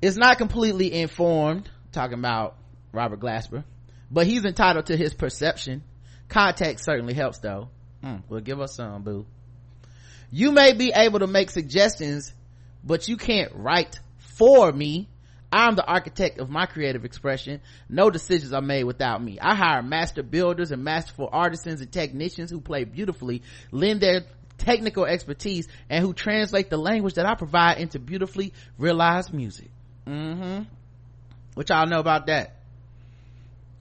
It's 0.02 0.18
not 0.18 0.38
completely 0.38 0.94
informed 0.94 1.70
talking 1.94 2.20
about 2.20 2.58
robert 2.92 3.20
glasper 3.20 3.64
but 4.14 4.28
he's 4.28 4.46
entitled 4.46 4.86
to 4.86 4.96
his 4.96 5.14
perception. 5.14 5.84
Context 6.30 6.86
certainly 6.86 7.16
helps 7.16 7.40
though. 7.40 7.70
Mm, 8.04 8.22
well 8.30 8.40
give 8.40 8.62
us 8.62 8.76
some 8.76 9.02
boo. 9.02 9.26
You 10.32 10.52
may 10.52 10.74
be 10.74 10.94
able 10.96 11.20
to 11.20 11.28
make 11.28 11.50
suggestions 11.50 12.32
but 12.84 13.08
you 13.08 13.18
can't 13.18 13.52
write 13.56 14.00
for 14.18 14.72
me. 14.72 15.10
I'm 15.52 15.76
the 15.76 15.86
architect 15.86 16.40
of 16.40 16.50
my 16.50 16.66
creative 16.66 17.06
expression. 17.06 17.62
No 17.88 18.10
decisions 18.10 18.54
are 18.54 18.62
made 18.62 18.86
without 18.86 19.24
me. 19.24 19.40
I 19.40 19.56
hire 19.56 19.84
master 19.84 20.24
builders 20.24 20.72
and 20.72 20.84
masterful 20.84 21.30
artisans 21.32 21.80
and 21.80 21.92
technicians 21.92 22.50
who 22.50 22.60
play 22.60 22.84
beautifully 22.86 23.44
lend 23.72 24.02
their 24.02 24.26
technical 24.58 25.06
expertise 25.06 25.68
and 25.90 26.04
who 26.04 26.14
translate 26.14 26.70
the 26.70 26.78
language 26.78 27.16
that 27.16 27.26
i 27.26 27.36
provide 27.36 27.80
into 27.80 28.00
beautifully 28.00 28.54
realized 28.78 29.34
music. 29.34 29.70
Mm-hmm. 30.08 30.64
What 31.54 31.70
y'all 31.70 31.88
know 31.88 32.00
about 32.00 32.28
that 32.28 32.63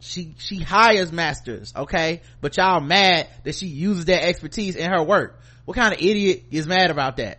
she 0.03 0.35
she 0.39 0.59
hires 0.59 1.13
masters 1.13 1.73
okay? 1.75 2.23
But 2.41 2.57
y'all 2.57 2.81
mad 2.81 3.29
that 3.45 3.55
she 3.55 3.67
uses 3.67 4.07
that 4.07 4.25
expertise 4.25 4.75
in 4.77 4.91
her 4.91 5.03
work. 5.03 5.39
What 5.65 5.77
kind 5.77 5.95
of 5.95 6.01
idiot 6.01 6.45
is 6.51 6.67
mad 6.67 6.91
about 6.91 7.19
that? 7.19 7.39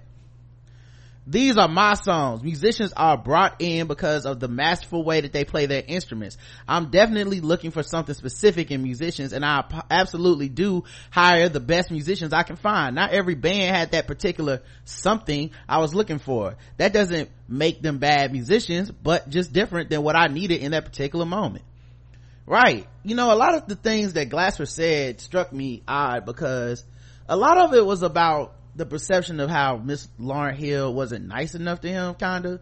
These 1.25 1.57
are 1.57 1.69
my 1.69 1.93
songs. 1.93 2.43
Musicians 2.43 2.91
are 2.97 3.17
brought 3.17 3.61
in 3.61 3.87
because 3.87 4.25
of 4.25 4.41
the 4.41 4.49
masterful 4.49 5.05
way 5.05 5.21
that 5.21 5.31
they 5.31 5.45
play 5.45 5.67
their 5.67 5.83
instruments. 5.85 6.37
I'm 6.67 6.89
definitely 6.89 7.39
looking 7.39 7.71
for 7.71 7.81
something 7.81 8.13
specific 8.13 8.71
in 8.71 8.83
musicians 8.83 9.31
and 9.31 9.45
i 9.45 9.63
absolutely 9.89 10.49
do 10.49 10.83
hire 11.11 11.47
the 11.47 11.61
best 11.61 11.91
musicians 11.91 12.33
i 12.33 12.43
can 12.43 12.55
find. 12.55 12.95
Not 12.95 13.11
every 13.11 13.35
band 13.35 13.75
had 13.75 13.91
that 13.91 14.07
particular 14.07 14.61
something 14.85 15.51
i 15.67 15.79
was 15.79 15.93
looking 15.93 16.19
for. 16.19 16.55
That 16.77 16.93
doesn't 16.93 17.29
make 17.47 17.81
them 17.81 17.99
bad 17.99 18.31
musicians 18.31 18.89
but 18.89 19.29
just 19.29 19.51
different 19.53 19.89
than 19.89 20.01
what 20.01 20.15
i 20.15 20.27
needed 20.27 20.61
in 20.61 20.71
that 20.71 20.85
particular 20.85 21.25
moment 21.25 21.63
Right. 22.45 22.87
You 23.03 23.15
know, 23.15 23.33
a 23.33 23.35
lot 23.35 23.55
of 23.55 23.67
the 23.67 23.75
things 23.75 24.13
that 24.13 24.29
Glasper 24.29 24.67
said 24.67 25.21
struck 25.21 25.53
me 25.53 25.83
odd 25.87 26.25
because 26.25 26.83
a 27.27 27.37
lot 27.37 27.57
of 27.57 27.73
it 27.73 27.85
was 27.85 28.03
about 28.03 28.55
the 28.75 28.85
perception 28.85 29.39
of 29.39 29.49
how 29.49 29.77
Miss 29.77 30.07
Lauryn 30.19 30.55
Hill 30.55 30.93
wasn't 30.93 31.27
nice 31.27 31.55
enough 31.55 31.81
to 31.81 31.87
him, 31.87 32.15
kinda. 32.15 32.59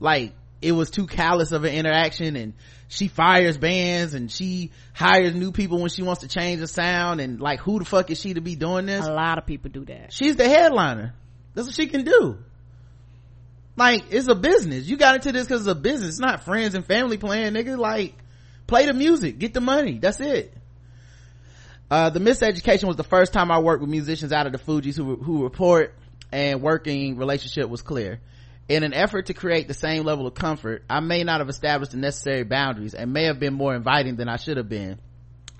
Like, 0.00 0.32
it 0.60 0.72
was 0.72 0.90
too 0.90 1.06
callous 1.06 1.52
of 1.52 1.64
an 1.64 1.72
interaction 1.72 2.36
and 2.36 2.54
she 2.88 3.08
fires 3.08 3.56
bands 3.56 4.14
and 4.14 4.30
she 4.30 4.72
hires 4.92 5.34
new 5.34 5.52
people 5.52 5.78
when 5.78 5.90
she 5.90 6.02
wants 6.02 6.22
to 6.22 6.28
change 6.28 6.60
the 6.60 6.66
sound 6.66 7.20
and 7.20 7.40
like 7.40 7.60
who 7.60 7.78
the 7.78 7.84
fuck 7.84 8.10
is 8.10 8.20
she 8.20 8.34
to 8.34 8.40
be 8.40 8.56
doing 8.56 8.86
this? 8.86 9.06
A 9.06 9.12
lot 9.12 9.38
of 9.38 9.46
people 9.46 9.70
do 9.70 9.84
that. 9.84 10.12
She's 10.12 10.36
the 10.36 10.48
headliner. 10.48 11.14
That's 11.54 11.68
what 11.68 11.76
she 11.76 11.86
can 11.86 12.04
do. 12.04 12.38
Like, 13.76 14.06
it's 14.10 14.26
a 14.26 14.34
business. 14.34 14.86
You 14.86 14.96
got 14.96 15.14
into 15.14 15.30
this 15.30 15.46
because 15.46 15.60
it's 15.60 15.70
a 15.70 15.74
business. 15.76 16.10
It's 16.10 16.18
not 16.18 16.44
friends 16.44 16.74
and 16.74 16.84
family 16.84 17.16
playing, 17.16 17.52
nigga. 17.52 17.78
Like, 17.78 18.14
play 18.68 18.86
the 18.86 18.94
music, 18.94 19.40
get 19.40 19.52
the 19.52 19.60
money. 19.60 19.98
That's 19.98 20.20
it. 20.20 20.54
Uh, 21.90 22.10
the 22.10 22.20
miseducation 22.20 22.84
was 22.84 22.96
the 22.96 23.02
first 23.02 23.32
time 23.32 23.50
I 23.50 23.58
worked 23.58 23.80
with 23.80 23.90
musicians 23.90 24.30
out 24.30 24.46
of 24.46 24.52
the 24.52 24.58
Fugees 24.58 24.96
who, 24.96 25.16
who 25.16 25.42
report 25.42 25.94
and 26.30 26.62
working 26.62 27.16
relationship 27.16 27.68
was 27.68 27.82
clear. 27.82 28.20
In 28.68 28.82
an 28.82 28.92
effort 28.92 29.26
to 29.26 29.34
create 29.34 29.66
the 29.66 29.74
same 29.74 30.04
level 30.04 30.26
of 30.26 30.34
comfort, 30.34 30.84
I 30.88 31.00
may 31.00 31.24
not 31.24 31.40
have 31.40 31.48
established 31.48 31.92
the 31.92 31.96
necessary 31.96 32.44
boundaries 32.44 32.92
and 32.92 33.14
may 33.14 33.24
have 33.24 33.40
been 33.40 33.54
more 33.54 33.74
inviting 33.74 34.16
than 34.16 34.28
I 34.28 34.36
should 34.36 34.58
have 34.58 34.68
been. 34.68 34.98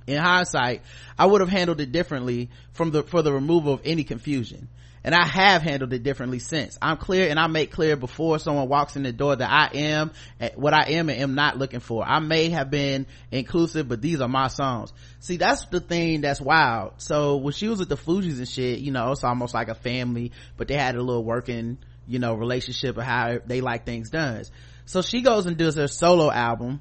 In 0.06 0.18
hindsight, 0.18 0.82
I 1.18 1.24
would 1.24 1.40
have 1.40 1.50
handled 1.50 1.80
it 1.80 1.90
differently 1.90 2.50
from 2.72 2.90
the, 2.90 3.02
for 3.02 3.22
the 3.22 3.32
removal 3.32 3.72
of 3.72 3.80
any 3.84 4.04
confusion 4.04 4.68
and 5.08 5.14
I 5.14 5.24
have 5.24 5.62
handled 5.62 5.94
it 5.94 6.02
differently 6.02 6.38
since. 6.38 6.76
I'm 6.82 6.98
clear 6.98 7.30
and 7.30 7.40
I 7.40 7.46
make 7.46 7.72
clear 7.72 7.96
before 7.96 8.38
someone 8.38 8.68
walks 8.68 8.94
in 8.94 9.04
the 9.04 9.10
door 9.10 9.34
that 9.34 9.50
I 9.50 9.74
am 9.78 10.10
eh, 10.38 10.50
what 10.54 10.74
I 10.74 10.90
am 10.90 11.08
and 11.08 11.18
am 11.18 11.34
not 11.34 11.56
looking 11.56 11.80
for. 11.80 12.04
I 12.06 12.18
may 12.18 12.50
have 12.50 12.70
been 12.70 13.06
inclusive, 13.32 13.88
but 13.88 14.02
these 14.02 14.20
are 14.20 14.28
my 14.28 14.48
songs. 14.48 14.92
See, 15.20 15.38
that's 15.38 15.64
the 15.64 15.80
thing 15.80 16.20
that's 16.20 16.42
wild. 16.42 16.92
So 16.98 17.36
when 17.36 17.54
she 17.54 17.68
was 17.68 17.78
with 17.78 17.88
the 17.88 17.96
Fugees 17.96 18.36
and 18.36 18.46
shit, 18.46 18.80
you 18.80 18.92
know, 18.92 19.12
it's 19.12 19.24
almost 19.24 19.54
like 19.54 19.68
a 19.68 19.74
family, 19.74 20.32
but 20.58 20.68
they 20.68 20.74
had 20.74 20.94
a 20.94 21.00
little 21.02 21.24
working, 21.24 21.78
you 22.06 22.18
know, 22.18 22.34
relationship 22.34 22.98
of 22.98 23.04
how 23.04 23.38
they 23.46 23.62
like 23.62 23.86
things 23.86 24.10
done. 24.10 24.44
So 24.84 25.00
she 25.00 25.22
goes 25.22 25.46
and 25.46 25.56
does 25.56 25.76
her 25.76 25.88
solo 25.88 26.30
album 26.30 26.80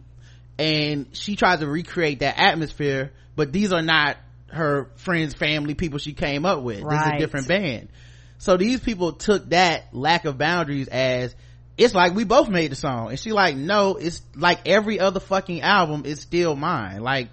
and 0.60 1.08
she 1.14 1.38
tries 1.38 1.60
to 1.60 1.68
recreate 1.68 2.20
that 2.20 2.38
atmosphere, 2.38 3.14
but 3.38 3.54
these 3.54 3.72
are 3.72 3.82
not 3.82 4.18
her 4.50 4.90
friends, 4.98 5.34
family, 5.34 5.76
people 5.76 5.98
she 5.98 6.12
came 6.12 6.46
up 6.46 6.62
with. 6.62 6.82
Right. 6.82 6.98
This 6.98 7.08
is 7.08 7.14
a 7.14 7.20
different 7.20 7.48
band. 7.48 7.90
So 8.38 8.58
these 8.58 8.80
people 8.80 9.14
took 9.14 9.50
that 9.50 9.94
lack 9.94 10.26
of 10.26 10.38
boundaries 10.38 10.88
as 10.88 11.36
it's 11.78 11.94
like 11.94 12.16
we 12.16 12.24
both 12.24 12.50
made 12.50 12.72
the 12.72 12.76
song. 12.76 13.10
And 13.10 13.20
she 13.20 13.32
like, 13.32 13.56
no, 13.56 13.96
it's 13.96 14.22
like 14.36 14.68
every 14.68 15.00
other 15.00 15.20
fucking 15.20 15.62
album 15.62 16.04
is 16.06 16.22
still 16.22 16.56
mine. 16.56 17.02
Like 17.02 17.30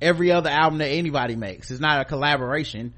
every 0.00 0.32
other 0.32 0.50
album 0.50 0.78
that 0.78 0.88
anybody 0.88 1.36
makes. 1.36 1.70
It's 1.70 1.80
not 1.80 2.00
a 2.00 2.04
collaboration. 2.04 2.94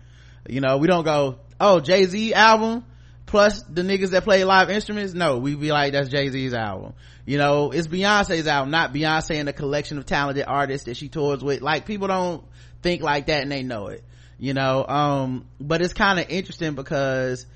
You 0.49 0.61
know, 0.61 0.79
we 0.79 0.87
don't 0.87 1.05
go, 1.05 1.39
oh, 1.61 1.81
Jay-Z 1.81 2.35
album 2.35 2.85
plus 3.27 3.63
the 3.63 3.83
niggas 3.83 4.11
that 4.11 4.25
play 4.25 4.45
live 4.45 4.71
instruments. 4.71 5.15
No, 5.15 5.39
we 5.39 5.55
be 5.55 5.73
like, 5.73 5.93
that's 5.93 6.09
Jay-Z's 6.09 6.53
album. 6.53 6.93
You 7.25 7.39
know, 7.39 7.71
it's 7.71 7.89
Beyonce's 7.89 8.47
album, 8.47 8.71
not 8.71 8.93
Beyonce 8.93 9.41
and 9.41 9.49
a 9.49 9.55
collection 9.55 9.97
of 9.97 10.05
talented 10.05 10.45
artists 10.47 10.87
that 10.87 10.97
she 10.99 11.09
tours 11.09 11.43
with. 11.43 11.63
Like 11.63 11.87
people 11.87 12.09
don't 12.09 12.45
think 12.83 13.03
like 13.03 13.27
that 13.27 13.43
and 13.43 13.51
they 13.51 13.63
know 13.63 13.89
it 13.89 14.05
you 14.39 14.55
know 14.55 14.85
um 14.87 15.47
but 15.61 15.81
it's 15.81 15.95
kind 15.95 16.19
of 16.19 16.29
interesting 16.29 16.75
because 16.75 17.47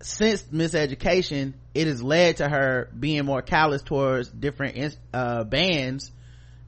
since 0.00 0.42
miseducation 0.44 1.54
it 1.74 1.86
has 1.86 2.02
led 2.02 2.38
to 2.38 2.48
her 2.48 2.88
being 2.98 3.24
more 3.24 3.42
callous 3.42 3.82
towards 3.82 4.28
different 4.28 4.96
uh, 5.12 5.44
bands 5.44 6.10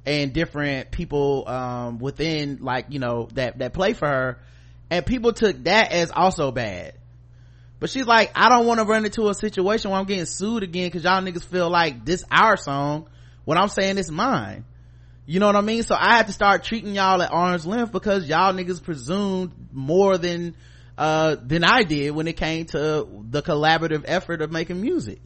and 0.06 0.32
different 0.32 0.90
people 0.90 1.48
um, 1.48 1.98
within 1.98 2.58
like 2.60 2.86
you 2.90 2.98
know 2.98 3.28
that 3.34 3.58
that 3.58 3.72
play 3.74 3.92
for 3.92 4.08
her. 4.08 4.38
And 4.88 5.06
people 5.06 5.32
took 5.32 5.64
that 5.64 5.92
as 5.92 6.10
also 6.10 6.50
bad. 6.50 6.94
But 7.78 7.90
she's 7.90 8.06
like 8.06 8.32
i 8.34 8.48
don't 8.48 8.66
want 8.66 8.80
to 8.80 8.86
run 8.86 9.04
into 9.04 9.28
a 9.28 9.34
situation 9.34 9.90
where 9.90 9.98
i'm 9.98 10.06
getting 10.06 10.26
sued 10.26 10.62
again 10.62 10.88
because 10.88 11.04
y'all 11.04 11.22
niggas 11.22 11.44
feel 11.44 11.70
like 11.70 12.04
this 12.04 12.24
our 12.30 12.56
song. 12.56 13.08
When 13.44 13.56
i'm 13.56 13.68
saying 13.68 13.98
it's 13.98 14.10
mine 14.10 14.64
you 15.30 15.38
know 15.38 15.46
what 15.46 15.54
I 15.54 15.60
mean? 15.60 15.84
So 15.84 15.94
I 15.96 16.16
had 16.16 16.26
to 16.26 16.32
start 16.32 16.64
treating 16.64 16.96
y'all 16.96 17.22
at 17.22 17.30
arm's 17.30 17.64
length 17.64 17.92
because 17.92 18.28
y'all 18.28 18.52
niggas 18.52 18.82
presumed 18.82 19.52
more 19.70 20.18
than, 20.18 20.56
uh, 20.98 21.36
than 21.40 21.62
I 21.62 21.84
did 21.84 22.10
when 22.10 22.26
it 22.26 22.36
came 22.36 22.66
to 22.66 23.06
the 23.30 23.40
collaborative 23.40 24.02
effort 24.06 24.42
of 24.42 24.50
making 24.50 24.80
music. 24.80 25.20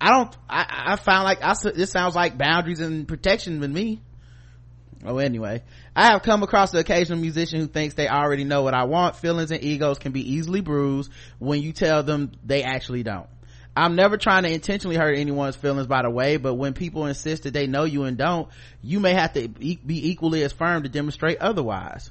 I 0.00 0.12
don't, 0.12 0.34
I, 0.48 0.92
I 0.92 0.96
found 0.96 1.24
like, 1.24 1.42
I, 1.42 1.52
this 1.74 1.90
sounds 1.90 2.14
like 2.14 2.38
boundaries 2.38 2.80
and 2.80 3.06
protection 3.06 3.60
with 3.60 3.70
me. 3.70 4.00
Oh, 5.04 5.18
anyway, 5.18 5.62
I 5.94 6.12
have 6.12 6.22
come 6.22 6.42
across 6.42 6.70
the 6.70 6.78
occasional 6.78 7.18
musician 7.18 7.60
who 7.60 7.66
thinks 7.66 7.96
they 7.96 8.08
already 8.08 8.44
know 8.44 8.62
what 8.62 8.72
I 8.72 8.84
want. 8.84 9.16
Feelings 9.16 9.50
and 9.50 9.62
egos 9.62 9.98
can 9.98 10.12
be 10.12 10.36
easily 10.36 10.62
bruised 10.62 11.12
when 11.38 11.60
you 11.60 11.74
tell 11.74 12.02
them 12.02 12.32
they 12.46 12.62
actually 12.62 13.02
don't. 13.02 13.28
I'm 13.78 13.94
never 13.94 14.16
trying 14.16 14.42
to 14.42 14.50
intentionally 14.50 14.96
hurt 14.96 15.16
anyone's 15.16 15.54
feelings 15.54 15.86
by 15.86 16.02
the 16.02 16.10
way, 16.10 16.36
but 16.36 16.54
when 16.54 16.74
people 16.74 17.06
insist 17.06 17.44
that 17.44 17.52
they 17.52 17.68
know 17.68 17.84
you 17.84 18.02
and 18.04 18.18
don't, 18.18 18.48
you 18.82 18.98
may 18.98 19.14
have 19.14 19.34
to 19.34 19.46
be 19.48 19.78
equally 19.86 20.42
as 20.42 20.52
firm 20.52 20.82
to 20.82 20.88
demonstrate 20.88 21.38
otherwise. 21.38 22.10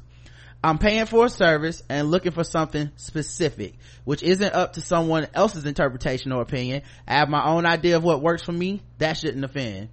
I'm 0.64 0.78
paying 0.78 1.06
for 1.08 1.26
a 1.26 1.30
service 1.30 1.84
and 1.90 2.10
looking 2.10 2.32
for 2.32 2.46
something 2.46 2.92
specific, 2.96 3.74
which 4.06 4.24
isn't 4.24 4.54
up 4.54 4.74
to 4.74 4.82
someone 4.82 5.28
else's 5.34 5.66
interpretation 5.66 6.32
or 6.32 6.42
opinion. 6.42 6.84
I 7.06 7.16
have 7.16 7.28
my 7.28 7.46
own 7.46 7.66
idea 7.66 7.98
of 7.98 8.04
what 8.04 8.22
works 8.22 8.44
for 8.44 8.54
me. 8.54 8.82
That 9.00 9.18
shouldn't 9.18 9.44
offend. 9.44 9.90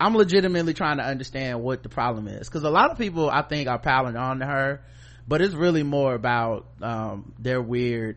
I'm 0.00 0.16
legitimately 0.16 0.74
trying 0.74 0.98
to 0.98 1.04
understand 1.04 1.62
what 1.62 1.84
the 1.84 1.88
problem 1.88 2.26
is. 2.26 2.48
Cause 2.48 2.64
a 2.64 2.70
lot 2.70 2.90
of 2.90 2.98
people 2.98 3.30
I 3.30 3.42
think 3.42 3.68
are 3.68 3.78
piling 3.78 4.16
on 4.16 4.40
to 4.40 4.46
her, 4.46 4.82
but 5.28 5.40
it's 5.40 5.54
really 5.54 5.84
more 5.84 6.14
about, 6.14 6.66
um, 6.82 7.32
their 7.38 7.62
weird 7.62 8.16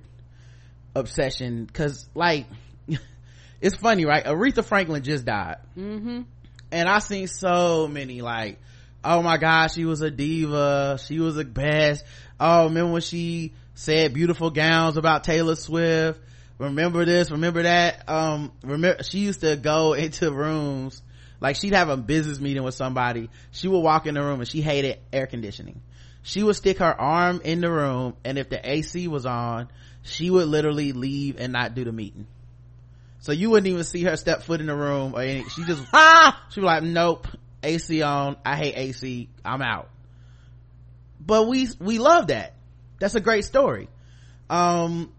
obsession. 0.99 1.65
Because 1.65 2.07
like 2.15 2.45
it's 3.61 3.75
funny 3.75 4.05
right? 4.05 4.25
Aretha 4.25 4.63
franklin 4.63 5.03
just 5.03 5.25
died. 5.25 5.57
Mm-hmm. 5.77 6.21
and 6.71 6.89
i 6.89 6.99
seen 6.99 7.27
so 7.27 7.87
many 7.87 8.21
like 8.21 8.59
oh 9.03 9.21
my 9.21 9.37
gosh 9.37 9.73
she 9.73 9.85
was 9.85 10.01
a 10.01 10.11
diva. 10.11 10.99
She 11.03 11.19
was 11.19 11.35
the 11.35 11.45
best. 11.45 12.03
Oh 12.39 12.65
remember 12.65 12.93
when 12.93 13.01
she 13.01 13.53
said 13.73 14.13
beautiful 14.13 14.49
gowns 14.51 14.97
about 14.97 15.23
taylor 15.23 15.55
swift? 15.55 16.19
Remember 16.57 17.05
this 17.05 17.31
remember 17.31 17.63
that? 17.63 18.07
Um 18.07 18.51
remember 18.63 19.03
she 19.03 19.19
used 19.19 19.41
to 19.41 19.55
go 19.55 19.93
into 20.05 20.31
rooms 20.31 21.01
like 21.41 21.55
she'd 21.55 21.73
have 21.73 21.89
a 21.89 21.97
business 21.97 22.39
meeting 22.39 22.63
with 22.63 22.75
somebody. 22.75 23.29
She 23.51 23.67
would 23.67 23.79
walk 23.79 24.05
in 24.05 24.15
the 24.15 24.21
room 24.21 24.39
and 24.41 24.49
she 24.49 24.61
hated 24.61 24.99
air 25.13 25.25
conditioning. 25.25 25.81
She 26.21 26.43
would 26.43 26.57
stick 26.57 26.79
her 26.79 26.99
arm 26.99 27.39
in 27.43 27.61
the 27.61 27.71
room 27.71 28.15
and 28.25 28.37
if 28.37 28.49
the 28.49 28.59
ac 28.69 29.07
was 29.07 29.25
on 29.25 29.69
she 30.03 30.29
would 30.29 30.47
literally 30.47 30.91
leave 30.93 31.37
and 31.39 31.53
not 31.53 31.75
do 31.75 31.83
the 31.83 31.91
meeting. 31.91 32.27
So 33.19 33.31
you 33.31 33.49
wouldn't 33.49 33.67
even 33.67 33.83
see 33.83 34.03
her 34.03 34.15
step 34.15 34.43
foot 34.43 34.61
in 34.61 34.67
the 34.67 34.75
room 34.75 35.13
or 35.13 35.21
anything. 35.21 35.49
She 35.49 35.63
just, 35.65 35.83
ah, 35.93 36.41
she 36.51 36.61
was 36.61 36.67
like, 36.67 36.83
nope, 36.83 37.27
AC 37.61 38.01
on. 38.01 38.37
I 38.45 38.55
hate 38.55 38.75
AC. 38.77 39.29
I'm 39.43 39.61
out. 39.61 39.89
But 41.19 41.47
we, 41.47 41.67
we 41.79 41.99
love 41.99 42.27
that. 42.27 42.53
That's 42.99 43.15
a 43.15 43.19
great 43.19 43.43
story. 43.43 43.89
Um, 44.49 45.11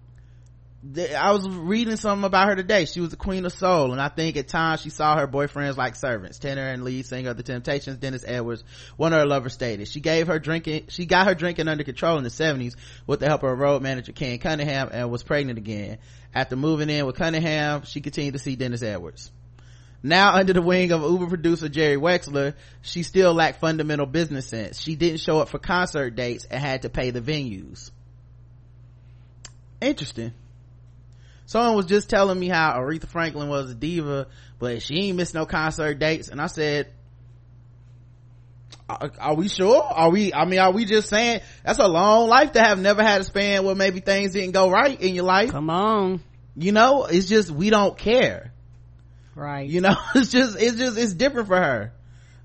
I 0.82 1.32
was 1.32 1.46
reading 1.46 1.96
something 1.96 2.24
about 2.24 2.48
her 2.48 2.56
today. 2.56 2.86
She 2.86 3.00
was 3.00 3.10
the 3.10 3.16
queen 3.16 3.44
of 3.44 3.52
soul, 3.52 3.92
and 3.92 4.00
I 4.00 4.08
think 4.08 4.38
at 4.38 4.48
times 4.48 4.80
she 4.80 4.88
saw 4.88 5.14
her 5.18 5.28
boyfriends 5.28 5.76
like 5.76 5.94
servants. 5.94 6.38
Tenor 6.38 6.66
and 6.66 6.84
lead 6.84 7.04
singer 7.04 7.30
of 7.30 7.36
the 7.36 7.42
Temptations, 7.42 7.98
Dennis 7.98 8.24
Edwards, 8.26 8.64
one 8.96 9.12
of 9.12 9.18
her 9.18 9.26
lovers 9.26 9.52
stated. 9.52 9.88
She 9.88 10.00
gave 10.00 10.28
her 10.28 10.38
drinking, 10.38 10.86
she 10.88 11.04
got 11.04 11.26
her 11.26 11.34
drinking 11.34 11.68
under 11.68 11.84
control 11.84 12.16
in 12.16 12.24
the 12.24 12.30
70s 12.30 12.76
with 13.06 13.20
the 13.20 13.26
help 13.26 13.42
of 13.42 13.50
her 13.50 13.54
road 13.54 13.82
manager 13.82 14.12
Ken 14.12 14.38
Cunningham 14.38 14.88
and 14.90 15.10
was 15.10 15.22
pregnant 15.22 15.58
again. 15.58 15.98
After 16.34 16.56
moving 16.56 16.88
in 16.88 17.04
with 17.04 17.16
Cunningham, 17.16 17.82
she 17.84 18.00
continued 18.00 18.32
to 18.32 18.38
see 18.38 18.56
Dennis 18.56 18.82
Edwards. 18.82 19.30
Now 20.02 20.32
under 20.36 20.54
the 20.54 20.62
wing 20.62 20.92
of 20.92 21.02
Uber 21.02 21.26
producer 21.26 21.68
Jerry 21.68 21.98
Wexler, 21.98 22.54
she 22.80 23.02
still 23.02 23.34
lacked 23.34 23.60
fundamental 23.60 24.06
business 24.06 24.46
sense. 24.46 24.80
She 24.80 24.96
didn't 24.96 25.20
show 25.20 25.40
up 25.40 25.50
for 25.50 25.58
concert 25.58 26.16
dates 26.16 26.46
and 26.46 26.58
had 26.58 26.82
to 26.82 26.88
pay 26.88 27.10
the 27.10 27.20
venues. 27.20 27.90
Interesting 29.82 30.32
someone 31.50 31.74
was 31.74 31.86
just 31.86 32.08
telling 32.08 32.38
me 32.38 32.46
how 32.46 32.78
Aretha 32.78 33.08
Franklin 33.08 33.48
was 33.48 33.72
a 33.72 33.74
diva, 33.74 34.28
but 34.60 34.82
she 34.82 35.08
ain't 35.08 35.16
missed 35.16 35.34
no 35.34 35.46
concert 35.46 35.98
dates. 35.98 36.28
And 36.28 36.40
I 36.40 36.46
said, 36.46 36.92
are, 38.88 39.10
are, 39.18 39.34
we 39.34 39.48
sure? 39.48 39.82
Are 39.82 40.10
we, 40.10 40.32
I 40.32 40.44
mean, 40.44 40.60
are 40.60 40.70
we 40.70 40.84
just 40.84 41.08
saying 41.08 41.40
that's 41.64 41.80
a 41.80 41.88
long 41.88 42.28
life 42.28 42.52
to 42.52 42.60
have 42.60 42.78
never 42.78 43.02
had 43.02 43.22
a 43.22 43.24
span 43.24 43.64
where 43.64 43.74
maybe 43.74 43.98
things 43.98 44.32
didn't 44.32 44.52
go 44.52 44.70
right 44.70 45.00
in 45.00 45.16
your 45.16 45.24
life? 45.24 45.50
Come 45.50 45.70
on. 45.70 46.20
You 46.54 46.70
know, 46.70 47.06
it's 47.06 47.28
just, 47.28 47.50
we 47.50 47.68
don't 47.68 47.98
care. 47.98 48.52
Right. 49.34 49.68
You 49.68 49.80
know, 49.80 49.96
it's 50.14 50.30
just, 50.30 50.56
it's 50.56 50.76
just, 50.76 50.96
it's 50.96 51.14
different 51.14 51.48
for 51.48 51.56
her. 51.56 51.92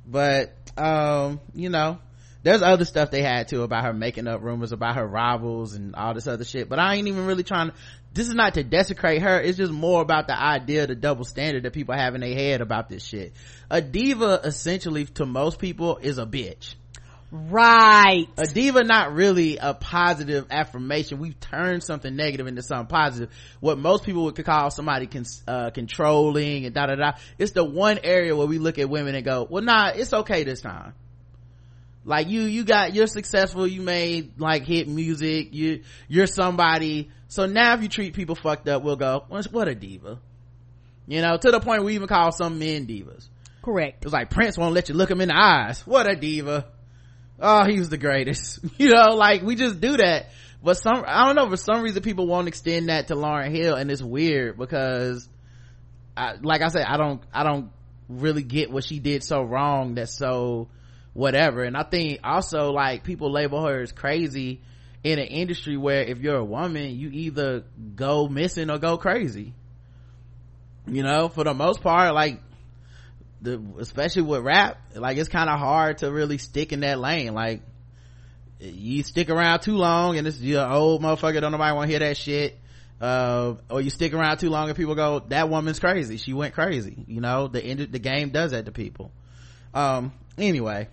But, 0.08 0.52
um, 0.80 1.40
you 1.54 1.70
know, 1.70 2.00
there's 2.46 2.62
other 2.62 2.86
stuff 2.86 3.10
they 3.10 3.24
had 3.24 3.48
too 3.48 3.64
about 3.64 3.84
her 3.84 3.94
making 3.94 4.28
up 4.28 4.42
rumors 4.44 4.72
about 4.72 4.96
her 4.96 5.06
rivals 5.06 5.74
and 5.74 5.96
all 5.96 6.14
this 6.14 6.28
other 6.28 6.46
shit 6.46 6.70
but 6.70 6.80
i 6.80 6.96
ain't 6.96 7.08
even 7.08 7.26
really 7.26 7.44
trying 7.44 7.72
to 7.72 7.76
this 8.14 8.30
is 8.30 8.36
not 8.36 8.54
to 8.54 8.64
desecrate 8.64 9.22
her 9.22 9.42
it's 9.42 9.58
just 9.58 9.74
more 9.74 10.02
about 10.02 10.28
the 10.28 10.40
idea 10.40 10.88
the 10.88 10.96
double 10.96 11.26
standard 11.26 11.64
that 11.64 11.74
people 11.74 11.96
have 11.96 12.14
in 12.16 12.22
their 12.22 12.36
head 12.36 12.62
about 12.62 12.88
this 12.88 13.04
shit 13.04 13.34
a 13.70 13.82
diva 13.82 14.40
essentially 14.44 15.06
to 15.06 15.26
most 15.26 15.60
people 15.60 15.98
is 15.98 16.18
a 16.18 16.26
bitch 16.26 16.76
Right. 17.32 18.28
A 18.38 18.46
diva 18.46 18.84
not 18.84 19.14
really 19.14 19.58
a 19.58 19.74
positive 19.74 20.46
affirmation. 20.52 21.20
We've 21.20 21.38
turned 21.38 21.84
something 21.84 22.16
negative 22.16 22.48
into 22.48 22.62
something 22.62 22.88
positive. 22.88 23.30
What 23.60 23.78
most 23.78 24.06
people 24.06 24.26
would 24.26 24.46
call 24.46 24.70
somebody 24.72 25.08
con- 25.08 25.26
uh, 25.46 25.72
controlling 25.72 26.66
and 26.66 26.74
da 26.74 26.86
da 26.86 26.96
da. 26.96 27.12
It's 27.38 27.52
the 27.52 27.66
one 27.66 28.00
area 28.04 28.34
where 28.38 28.48
we 28.48 28.58
look 28.58 28.78
at 28.80 28.90
women 28.90 29.16
and 29.16 29.26
go, 29.26 29.46
well, 29.50 29.64
nah, 29.64 29.88
it's 29.90 30.14
okay 30.14 30.44
this 30.44 30.62
time. 30.62 30.94
Like 32.06 32.30
you, 32.30 32.42
you 32.42 32.64
got, 32.64 32.94
you're 32.94 33.08
successful, 33.08 33.66
you 33.66 33.82
made 33.82 34.40
like 34.40 34.64
hit 34.64 34.88
music, 34.88 35.54
you, 35.54 35.82
you're 36.08 36.28
somebody. 36.28 37.10
So 37.28 37.48
now 37.48 37.74
if 37.74 37.82
you 37.82 37.90
treat 37.90 38.14
people 38.14 38.36
fucked 38.36 38.70
up, 38.70 38.84
we'll 38.84 38.96
go, 38.96 39.26
what 39.28 39.68
a 39.68 39.74
diva. 39.74 40.20
You 41.08 41.22
know, 41.22 41.36
to 41.36 41.52
the 41.52 41.60
point 41.60 41.84
we 41.84 41.96
even 41.96 42.08
call 42.08 42.32
some 42.32 42.60
men 42.60 42.86
divas. 42.86 43.28
Correct. 43.64 44.06
It's 44.06 44.14
like 44.14 44.30
Prince 44.30 44.58
won't 44.58 44.76
let 44.76 44.88
you 44.90 44.96
look 44.96 45.10
him 45.10 45.20
in 45.20 45.30
the 45.30 45.38
eyes. 45.38 45.86
What 45.88 46.10
a 46.10 46.16
diva. 46.16 46.68
Oh, 47.40 47.66
he 47.66 47.80
was 47.80 47.90
the 47.90 47.98
greatest. 47.98 48.60
You 48.78 48.90
know, 48.90 49.16
like 49.16 49.42
we 49.42 49.56
just 49.56 49.82
do 49.82 49.98
that. 49.98 50.30
But 50.64 50.76
some, 50.76 51.04
I 51.08 51.26
don't 51.26 51.36
know, 51.36 51.50
for 51.50 51.58
some 51.58 51.82
reason 51.82 52.04
people 52.04 52.28
won't 52.28 52.48
extend 52.48 52.90
that 52.90 53.08
to 53.08 53.16
Lauryn 53.16 53.52
Hill 53.52 53.76
and 53.76 53.90
it's 53.90 54.02
weird 54.02 54.58
because 54.58 55.28
I, 56.16 56.36
like 56.42 56.62
I 56.62 56.68
said, 56.68 56.86
I 56.88 56.98
don't, 56.98 57.22
I 57.34 57.44
don't 57.44 57.72
really 58.08 58.44
get 58.44 58.72
what 58.72 58.84
she 58.84 59.00
did 59.00 59.24
so 59.24 59.42
wrong 59.42 59.96
that's 59.96 60.16
so 60.16 60.70
whatever. 61.16 61.64
And 61.64 61.76
I 61.76 61.84
think 61.84 62.20
also 62.24 62.72
like 62.72 63.04
people 63.04 63.32
label 63.32 63.66
her 63.66 63.82
as 63.82 63.92
crazy 63.92 64.62
in 65.04 65.18
an 65.18 65.26
industry 65.26 65.78
where 65.78 66.04
if 66.04 66.20
you're 66.20 66.36
a 66.36 66.46
woman, 66.46 66.96
you 66.96 67.10
either 67.10 67.64
go 67.96 68.28
missing 68.28 68.70
or 68.70 68.78
go 68.78 68.98
crazy. 68.98 69.54
You 70.86 71.02
know, 71.02 71.30
for 71.30 71.44
the 71.44 71.54
most 71.54 71.82
part, 71.82 72.14
like 72.14 72.42
the 73.42 73.62
especially 73.80 74.24
with 74.24 74.42
rap 74.42 74.78
like 74.96 75.18
it's 75.18 75.30
kind 75.30 75.50
of 75.50 75.60
hard 75.60 76.00
to 76.00 76.12
really 76.12 76.38
stick 76.38 76.74
in 76.74 76.82
that 76.82 77.00
lane. 77.00 77.34
Like 77.34 77.62
you 78.60 79.02
stick 79.04 79.30
around 79.30 79.62
too 79.62 79.76
long 79.76 80.18
and 80.18 80.28
it's 80.28 80.40
you're 80.40 80.64
an 80.64 80.72
old 80.72 81.02
motherfucker 81.02 81.40
don't 81.42 81.52
nobody 81.52 81.74
want 81.74 81.88
to 81.88 81.92
hear 81.92 82.00
that 82.00 82.18
shit. 82.18 82.60
Uh, 83.00 83.56
or 83.70 83.82
you 83.82 83.90
stick 83.90 84.14
around 84.14 84.38
too 84.38 84.50
long 84.50 84.70
and 84.70 84.78
people 84.78 84.96
go 84.96 85.20
that 85.30 85.50
woman's 85.50 85.80
crazy. 85.80 86.18
She 86.18 86.34
went 86.34 86.54
crazy. 86.54 87.06
You 87.08 87.22
know 87.22 87.48
the 87.48 87.64
end 87.64 87.80
the 87.80 88.00
game 88.00 88.32
does 88.32 88.52
that 88.52 88.66
to 88.66 88.74
people. 88.74 89.12
Um 89.74 90.12
anyway 90.38 90.90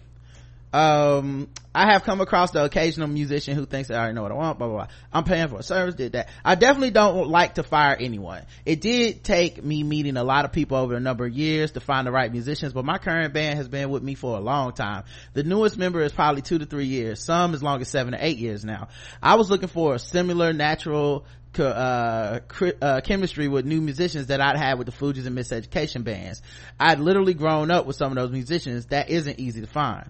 um 0.73 1.49
i 1.75 1.93
have 1.93 2.03
come 2.03 2.21
across 2.21 2.51
the 2.53 2.65
occasional 2.65 3.07
musician 3.07 3.55
who 3.55 3.67
thinks 3.67 3.91
i 3.91 3.95
already 3.95 4.15
know 4.15 4.23
what 4.23 4.33
i 4.33 4.35
want 4.35 4.59
blah 4.59 4.67
blah 4.67 4.77
blah 4.77 4.87
i'm 5.13 5.25
paying 5.25 5.47
for 5.49 5.59
a 5.59 5.63
service 5.63 5.95
did 5.95 6.13
that 6.13 6.29
i 6.45 6.55
definitely 6.55 6.91
don't 6.91 7.29
like 7.29 7.55
to 7.55 7.63
fire 7.63 7.95
anyone 7.99 8.43
it 8.65 8.81
did 8.81 9.23
take 9.23 9.63
me 9.63 9.83
meeting 9.83 10.17
a 10.17 10.25
lot 10.25 10.45
of 10.47 10.53
people 10.53 10.79
over 10.79 10.95
a 10.95 11.01
number 11.01 11.27
of 11.27 11.33
years 11.33 11.73
to 11.73 11.81
find 11.81 12.07
the 12.07 12.11
right 12.11 12.33
musicians 12.33 12.73
but 12.73 12.85
my 12.85 12.97
current 12.97 13.35
band 13.35 13.59
has 13.59 13.69
been 13.69 13.91
with 13.91 14.03
me 14.03 14.15
for 14.15 14.37
a 14.39 14.41
long 14.41 14.73
time 14.73 15.05
the 15.35 15.43
newest 15.43 15.77
member 15.77 16.01
is 16.01 16.13
probably 16.13 16.41
two 16.41 16.59
to 16.59 16.65
three 16.65 16.87
years 16.87 17.23
some 17.23 17.53
as 17.53 17.63
long 17.63 17.81
as 17.81 17.89
seven 17.89 18.13
to 18.13 18.25
eight 18.25 18.39
years 18.39 18.65
now 18.65 18.89
i 19.23 19.35
was 19.35 19.51
looking 19.51 19.69
for 19.69 19.95
a 19.95 19.99
similar 19.99 20.55
natural 20.55 21.27
uh, 21.59 22.41
uh, 22.81 23.01
chemistry 23.03 23.49
with 23.49 23.67
new 23.67 23.81
musicians 23.81 24.29
that 24.29 24.41
I'd 24.41 24.57
had 24.57 24.79
with 24.79 24.87
the 24.87 24.93
Fugees 24.93 25.27
and 25.27 25.37
Miseducation 25.37 26.03
bands. 26.03 26.41
I'd 26.81 26.99
literally 26.99 27.35
grown 27.35 27.71
up 27.71 27.85
with 27.85 27.97
some 27.97 28.11
of 28.11 28.17
those 28.17 28.31
musicians. 28.31 28.87
That 28.87 29.11
isn't 29.11 29.39
easy 29.39 29.61
to 29.61 29.67
find. 29.67 30.09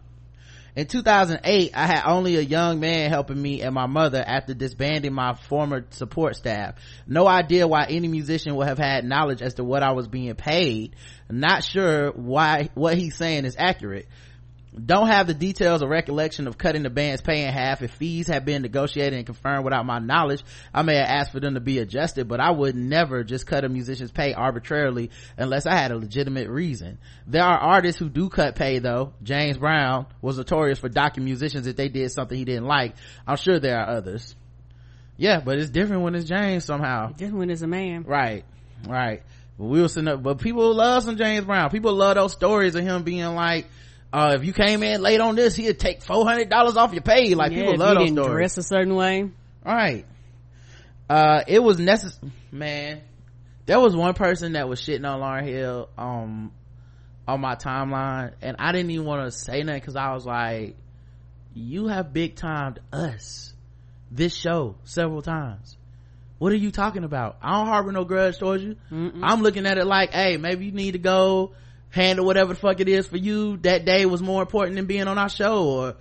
In 0.75 0.87
2008, 0.87 1.73
I 1.75 1.87
had 1.87 2.03
only 2.07 2.37
a 2.37 2.41
young 2.41 2.81
man 2.81 3.11
helping 3.11 3.41
me 3.41 3.61
and 3.61 3.75
my 3.75 3.87
mother 3.87 4.25
after 4.27 4.55
disbanding 4.55 5.13
my 5.13 5.35
former 5.35 5.85
support 5.91 6.35
staff. 6.35 6.77
No 7.07 7.27
idea 7.27 7.69
why 7.69 7.85
any 7.91 8.09
musician 8.09 8.55
would 8.57 8.69
have 8.69 8.79
had 8.79 9.05
knowledge 9.05 9.43
as 9.43 9.55
to 9.55 9.65
what 9.65 9.83
I 9.83 9.93
was 9.93 10.09
being 10.09 10.35
paid. 10.35 10.97
Not 11.29 11.63
sure 11.63 12.11
why 12.13 12.71
what 12.73 12.97
he's 12.97 13.17
saying 13.17 13.45
is 13.45 13.55
accurate 13.59 14.09
don't 14.75 15.09
have 15.09 15.27
the 15.27 15.35
details 15.35 15.83
or 15.83 15.89
recollection 15.89 16.47
of 16.47 16.57
cutting 16.57 16.83
the 16.83 16.91
band's 16.91 17.21
pay 17.21 17.45
in 17.45 17.53
half. 17.53 17.83
If 17.83 17.91
fees 17.93 18.29
have 18.29 18.47
been 18.47 18.63
negotiated 18.63 19.15
and 19.15 19.27
confirmed 19.27 19.65
without 19.65 19.85
my 19.85 19.99
knowledge 19.99 20.43
i 20.73 20.83
may 20.83 20.97
have 20.97 21.09
asked 21.09 21.33
for 21.33 21.41
them 21.41 21.55
to 21.55 21.61
be 21.61 21.79
adjusted 21.79 22.27
but 22.27 22.41
i 22.41 22.51
would 22.51 22.75
never 22.75 23.23
just 23.23 23.47
cut 23.47 23.65
a 23.65 23.69
musician's 23.69 24.11
pay 24.11 24.33
arbitrarily 24.33 25.11
unless 25.37 25.67
i 25.67 25.75
had 25.75 25.91
a 25.91 25.97
legitimate 25.97 26.49
reason. 26.49 26.99
There 27.27 27.45
are 27.45 27.59
artists 27.59 27.99
who 27.99 28.09
do 28.09 28.29
cut 28.29 28.57
pay 28.57 28.79
though. 28.79 29.13
James 29.23 29.59
brown 29.59 30.07
was 30.23 30.39
notorious 30.39 30.79
for 30.79 30.89
docking 30.89 31.25
musicians 31.25 31.67
if 31.67 31.77
they 31.77 31.89
did 31.89 32.11
something 32.11 32.37
he 32.37 32.45
didn't 32.45 32.67
like. 32.67 32.95
I'm 33.27 33.37
sure 33.37 33.61
there 33.61 33.79
are 33.79 33.97
others. 33.97 34.35
Yeah 35.19 35.41
but 35.41 35.59
it's 35.59 35.71
different 35.71 36.03
when 36.03 36.15
it's 36.15 36.29
james 36.29 36.65
somehow. 36.65 37.09
Different 37.13 37.39
when 37.39 37.51
it's 37.51 37.63
a 37.63 37.67
man. 37.67 38.05
Right 38.05 38.45
right. 38.89 39.23
But 39.59 39.67
we 39.67 39.83
were 39.83 39.89
sitting 39.89 40.09
up 40.09 40.23
but 40.23 40.39
people 40.39 40.75
love 40.75 41.03
some 41.03 41.19
james 41.19 41.45
brown. 41.45 41.71
People 41.71 41.93
love 41.93 42.15
those 42.15 42.33
stories 42.33 42.75
of 42.75 42.83
him 42.83 43.03
being 43.03 43.35
like 43.35 43.67
uh, 44.13 44.37
if 44.39 44.45
you 44.45 44.53
came 44.53 44.83
in 44.83 45.01
late 45.01 45.21
on 45.21 45.37
this, 45.37 45.57
he'd 45.57 45.79
take 45.79 46.03
four 46.03 46.27
hundred 46.27 46.51
dollars 46.51 46.77
off 46.77 46.93
your 46.93 47.03
pay. 47.03 47.35
Like 47.35 47.53
yeah, 47.53 47.59
people 47.61 47.77
love 47.79 47.97
those 47.97 48.11
stories. 48.11 48.33
Dress 48.33 48.59
a 48.59 48.63
certain 48.63 48.95
way. 48.95 49.31
All 49.65 49.75
right. 49.75 50.05
Uh, 51.09 51.43
it 51.47 51.63
was 51.63 51.79
necessary. 51.79 52.33
Man, 52.51 53.01
there 53.67 53.81
was 53.81 53.97
one 53.97 54.15
person 54.15 54.53
that 54.53 54.69
was 54.69 54.81
shitting 54.81 55.09
on 55.09 55.21
Lauryn 55.21 55.45
Hill 55.47 55.89
um 55.97 56.53
on 57.27 57.41
my 57.41 57.55
timeline, 57.55 58.33
and 58.43 58.57
I 58.59 58.73
didn't 58.73 58.91
even 58.91 59.07
want 59.07 59.25
to 59.25 59.33
say 59.33 59.63
nothing 59.63 59.81
because 59.81 59.97
I 59.97 60.13
was 60.13 60.27
like, 60.27 60.77
"You 61.55 61.89
have 61.89 62.13
big 62.13 62.37
timed 62.37 62.81
us 62.93 63.55
this 64.11 64.35
show 64.35 64.77
several 64.85 65.23
times." 65.23 65.77
What 66.39 66.51
are 66.53 66.57
you 66.57 66.73
talking 66.73 67.05
about? 67.05 67.37
I 67.41 67.53
don't 67.53 67.69
harbor 67.69 67.93
no 67.93 68.05
grudge 68.05 68.37
towards 68.39 68.65
you. 68.65 68.75
Mm-mm. 68.91 69.21
I'm 69.23 69.43
looking 69.43 69.65
at 69.65 69.79
it 69.79 69.87
like, 69.87 70.11
hey, 70.11 70.39
maybe 70.39 70.67
you 70.67 70.73
need 70.73 70.93
to 70.93 70.99
go 70.99 71.53
handle 71.93 72.25
whatever 72.25 72.55
the 72.55 72.59
fuck 72.59 72.81
it 72.81 72.89
is 72.89 73.07
for 73.07 73.19
you 73.19 73.59
that 73.59 73.85
day 73.85 74.07
was 74.07 74.23
more 74.23 74.43
important 74.43 74.77
than 74.77 74.87
being 74.87 75.07
on 75.07 75.19
our 75.19 75.29
show 75.29 75.65
or 75.65 75.95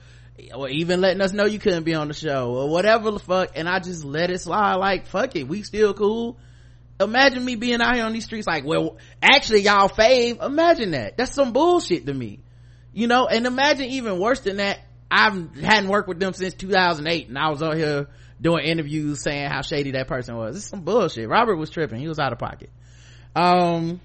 or 0.55 0.69
even 0.69 1.01
letting 1.01 1.21
us 1.21 1.33
know 1.33 1.45
you 1.45 1.59
couldn't 1.59 1.83
be 1.83 1.93
on 1.93 2.07
the 2.07 2.13
show 2.13 2.55
or 2.55 2.69
whatever 2.69 3.11
the 3.11 3.19
fuck. 3.19 3.51
And 3.55 3.67
I 3.69 3.79
just 3.79 4.03
let 4.03 4.31
it 4.31 4.39
slide. 4.39 4.75
Like 4.75 5.05
fuck 5.05 5.35
it. 5.35 5.47
We 5.47 5.63
still 5.63 5.93
cool. 5.93 6.37
Imagine 6.99 7.43
me 7.43 7.55
being 7.55 7.81
out 7.81 7.95
here 7.95 8.05
on 8.05 8.13
these 8.13 8.25
streets 8.25 8.47
like 8.47 8.63
well 8.65 8.97
actually 9.21 9.61
y'all 9.61 9.89
fave. 9.89 10.41
Imagine 10.43 10.91
that. 10.91 11.17
That's 11.17 11.33
some 11.33 11.51
bullshit 11.51 12.05
to 12.05 12.13
me. 12.13 12.39
You 12.93 13.07
know 13.07 13.27
and 13.27 13.45
imagine 13.45 13.85
even 13.85 14.17
worse 14.17 14.39
than 14.39 14.57
that. 14.57 14.79
I 15.11 15.25
hadn't 15.61 15.89
worked 15.89 16.07
with 16.07 16.21
them 16.21 16.33
since 16.33 16.53
2008 16.53 17.27
and 17.27 17.37
I 17.37 17.49
was 17.49 17.61
out 17.61 17.75
here 17.75 18.07
doing 18.39 18.65
interviews 18.65 19.21
saying 19.21 19.49
how 19.49 19.61
shady 19.61 19.91
that 19.91 20.07
person 20.07 20.37
was. 20.37 20.55
It's 20.55 20.67
some 20.67 20.81
bullshit. 20.81 21.27
Robert 21.27 21.57
was 21.57 21.69
tripping. 21.69 21.99
He 21.99 22.07
was 22.07 22.17
out 22.17 22.31
of 22.31 22.39
pocket. 22.39 22.69
Um 23.35 23.99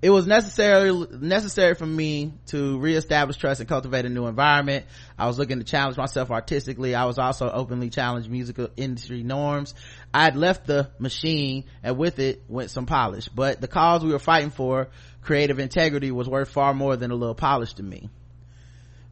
it 0.00 0.10
was 0.10 0.26
necessary 0.26 0.92
necessary 1.20 1.74
for 1.74 1.86
me 1.86 2.34
to 2.46 2.78
reestablish 2.78 3.36
trust 3.36 3.60
and 3.60 3.68
cultivate 3.68 4.04
a 4.04 4.08
new 4.08 4.26
environment. 4.26 4.86
I 5.18 5.26
was 5.26 5.38
looking 5.38 5.58
to 5.58 5.64
challenge 5.64 5.96
myself 5.96 6.30
artistically. 6.30 6.94
I 6.94 7.04
was 7.06 7.18
also 7.18 7.50
openly 7.50 7.90
challenged 7.90 8.30
musical 8.30 8.68
industry 8.76 9.22
norms. 9.22 9.74
I 10.14 10.24
had 10.24 10.36
left 10.36 10.66
the 10.66 10.90
machine 10.98 11.64
and 11.82 11.98
with 11.98 12.18
it 12.18 12.44
went 12.48 12.70
some 12.70 12.86
polish 12.86 13.28
but 13.28 13.60
the 13.60 13.68
cause 13.68 14.04
we 14.04 14.12
were 14.12 14.18
fighting 14.18 14.50
for 14.50 14.88
creative 15.22 15.58
integrity 15.58 16.10
was 16.10 16.28
worth 16.28 16.50
far 16.50 16.72
more 16.72 16.96
than 16.96 17.10
a 17.10 17.14
little 17.14 17.34
polish 17.34 17.74
to 17.74 17.82
me 17.82 18.08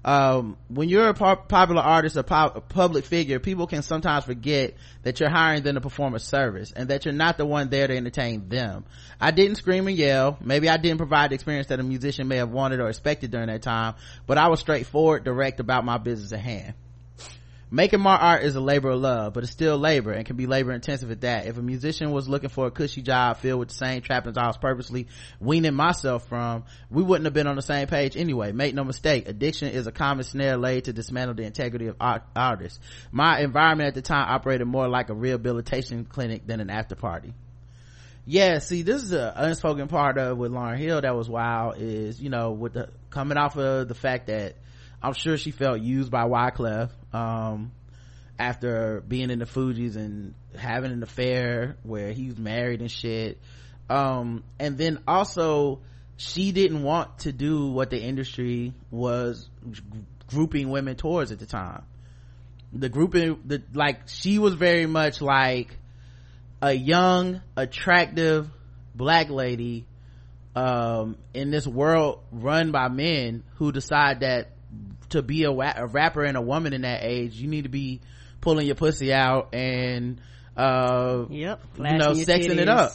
um, 0.06 0.56
when 0.68 0.88
you're 0.88 1.08
a 1.08 1.14
popular 1.14 1.82
artist, 1.82 2.16
a, 2.16 2.22
public 2.22 3.04
figure, 3.04 3.40
people 3.40 3.66
can 3.66 3.82
sometimes 3.82 4.24
forget 4.24 4.74
that 5.02 5.18
you're 5.18 5.28
hiring 5.28 5.64
them 5.64 5.74
to 5.74 5.80
perform 5.80 6.14
a 6.14 6.20
service 6.20 6.70
and 6.70 6.90
that 6.90 7.04
you're 7.04 7.12
not 7.12 7.38
the 7.38 7.44
one 7.44 7.70
there 7.70 7.88
to 7.88 7.96
entertain 7.96 8.48
them. 8.48 8.84
I 9.20 9.32
didn't 9.32 9.56
scream 9.56 9.88
and 9.88 9.96
yell. 9.96 10.38
Maybe 10.40 10.68
I 10.68 10.76
didn't 10.76 10.98
provide 10.98 11.30
the 11.30 11.34
experience 11.34 11.66
that 11.68 11.80
a 11.80 11.82
musician 11.82 12.28
may 12.28 12.36
have 12.36 12.50
wanted 12.50 12.78
or 12.78 12.88
expected 12.88 13.32
during 13.32 13.48
that 13.48 13.62
time, 13.62 13.96
but 14.28 14.38
I 14.38 14.46
was 14.46 14.60
straightforward, 14.60 15.24
direct 15.24 15.58
about 15.58 15.84
my 15.84 15.98
business 15.98 16.32
at 16.32 16.38
hand 16.38 16.74
making 17.70 18.00
my 18.00 18.16
art 18.16 18.44
is 18.44 18.54
a 18.54 18.60
labor 18.60 18.90
of 18.90 19.00
love 19.00 19.32
but 19.32 19.42
it's 19.42 19.52
still 19.52 19.76
labor 19.76 20.12
and 20.12 20.24
can 20.24 20.36
be 20.36 20.46
labor 20.46 20.72
intensive 20.72 21.10
at 21.10 21.22
that. 21.22 21.46
If 21.46 21.58
a 21.58 21.62
musician 21.62 22.12
was 22.12 22.28
looking 22.28 22.48
for 22.48 22.66
a 22.66 22.70
cushy 22.70 23.02
job 23.02 23.38
filled 23.38 23.60
with 23.60 23.68
the 23.70 23.74
same 23.74 24.02
trappings 24.02 24.36
i 24.36 24.46
was 24.46 24.56
purposely 24.56 25.08
weaning 25.40 25.74
myself 25.74 26.28
from 26.28 26.64
we 26.90 27.02
wouldn't 27.02 27.24
have 27.24 27.34
been 27.34 27.46
on 27.46 27.56
the 27.56 27.62
same 27.62 27.88
page 27.88 28.16
anyway. 28.16 28.52
Make 28.52 28.74
no 28.74 28.84
mistake 28.84 29.28
addiction 29.28 29.68
is 29.68 29.86
a 29.86 29.92
common 29.92 30.24
snare 30.24 30.56
laid 30.56 30.84
to 30.84 30.92
dismantle 30.92 31.34
the 31.34 31.44
integrity 31.44 31.88
of 31.88 31.96
art- 32.00 32.24
artists. 32.34 32.78
My 33.10 33.40
environment 33.40 33.88
at 33.88 33.94
the 33.94 34.02
time 34.02 34.28
operated 34.28 34.66
more 34.66 34.88
like 34.88 35.10
a 35.10 35.14
rehabilitation 35.14 36.04
clinic 36.04 36.46
than 36.46 36.60
an 36.60 36.70
after 36.70 36.94
party. 36.94 37.34
Yeah 38.24 38.58
see 38.58 38.82
this 38.82 39.02
is 39.02 39.12
an 39.12 39.32
unspoken 39.36 39.88
part 39.88 40.18
of 40.18 40.36
with 40.36 40.52
Lauryn 40.52 40.78
hill 40.78 41.00
that 41.00 41.14
was 41.14 41.28
wild 41.28 41.76
is 41.78 42.20
you 42.20 42.28
know 42.28 42.52
with 42.52 42.74
the 42.74 42.90
coming 43.10 43.38
off 43.38 43.56
of 43.56 43.88
the 43.88 43.94
fact 43.94 44.26
that 44.26 44.56
I'm 45.02 45.12
sure 45.12 45.36
she 45.36 45.50
felt 45.50 45.80
used 45.80 46.10
by 46.10 46.24
Wyclef, 46.24 46.90
um, 47.12 47.72
after 48.38 49.02
being 49.06 49.30
in 49.30 49.38
the 49.38 49.44
Fugees 49.44 49.96
and 49.96 50.34
having 50.56 50.92
an 50.92 51.02
affair 51.02 51.76
where 51.82 52.12
he 52.12 52.26
was 52.28 52.38
married 52.38 52.80
and 52.80 52.90
shit. 52.90 53.38
Um, 53.88 54.44
and 54.58 54.76
then 54.76 54.98
also 55.06 55.80
she 56.16 56.52
didn't 56.52 56.82
want 56.82 57.20
to 57.20 57.32
do 57.32 57.68
what 57.68 57.90
the 57.90 58.00
industry 58.00 58.74
was 58.90 59.48
grouping 60.28 60.70
women 60.70 60.96
towards 60.96 61.32
at 61.32 61.38
the 61.38 61.46
time. 61.46 61.84
The 62.72 62.88
grouping, 62.88 63.40
the, 63.44 63.62
like, 63.74 64.08
she 64.08 64.38
was 64.38 64.54
very 64.54 64.86
much 64.86 65.20
like 65.20 65.78
a 66.60 66.72
young, 66.72 67.40
attractive 67.56 68.50
black 68.94 69.30
lady, 69.30 69.86
um, 70.54 71.16
in 71.34 71.50
this 71.50 71.66
world 71.66 72.20
run 72.32 72.72
by 72.72 72.88
men 72.88 73.44
who 73.56 73.72
decide 73.72 74.20
that 74.20 74.55
to 75.10 75.22
be 75.22 75.44
a, 75.44 75.52
wa- 75.52 75.72
a 75.76 75.86
rapper 75.86 76.24
and 76.24 76.36
a 76.36 76.40
woman 76.42 76.72
in 76.72 76.82
that 76.82 77.02
age 77.02 77.34
you 77.36 77.48
need 77.48 77.62
to 77.62 77.68
be 77.70 78.00
pulling 78.40 78.66
your 78.66 78.74
pussy 78.76 79.12
out 79.12 79.54
and 79.54 80.20
uh 80.56 81.24
Yep. 81.30 81.60
you 81.78 81.82
know 81.98 82.12
sexing 82.26 82.58
it 82.58 82.68
up 82.68 82.92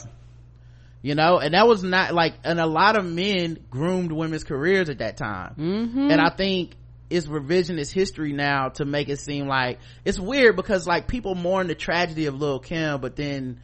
you 1.02 1.14
know 1.14 1.38
and 1.38 1.54
that 1.54 1.66
was 1.66 1.82
not 1.82 2.12
like 2.14 2.34
and 2.44 2.60
a 2.60 2.66
lot 2.66 2.96
of 2.98 3.04
men 3.04 3.58
groomed 3.70 4.12
women's 4.12 4.44
careers 4.44 4.88
at 4.88 4.98
that 4.98 5.16
time 5.16 5.54
Mm-hmm. 5.58 6.10
and 6.10 6.20
i 6.20 6.30
think 6.30 6.76
it's 7.10 7.26
revisionist 7.26 7.92
history 7.92 8.32
now 8.32 8.68
to 8.70 8.84
make 8.84 9.08
it 9.10 9.18
seem 9.18 9.46
like 9.46 9.78
it's 10.04 10.18
weird 10.18 10.56
because 10.56 10.86
like 10.86 11.06
people 11.08 11.34
mourn 11.34 11.66
the 11.66 11.74
tragedy 11.74 12.26
of 12.26 12.34
lil 12.40 12.58
kim 12.58 13.00
but 13.00 13.16
then 13.16 13.60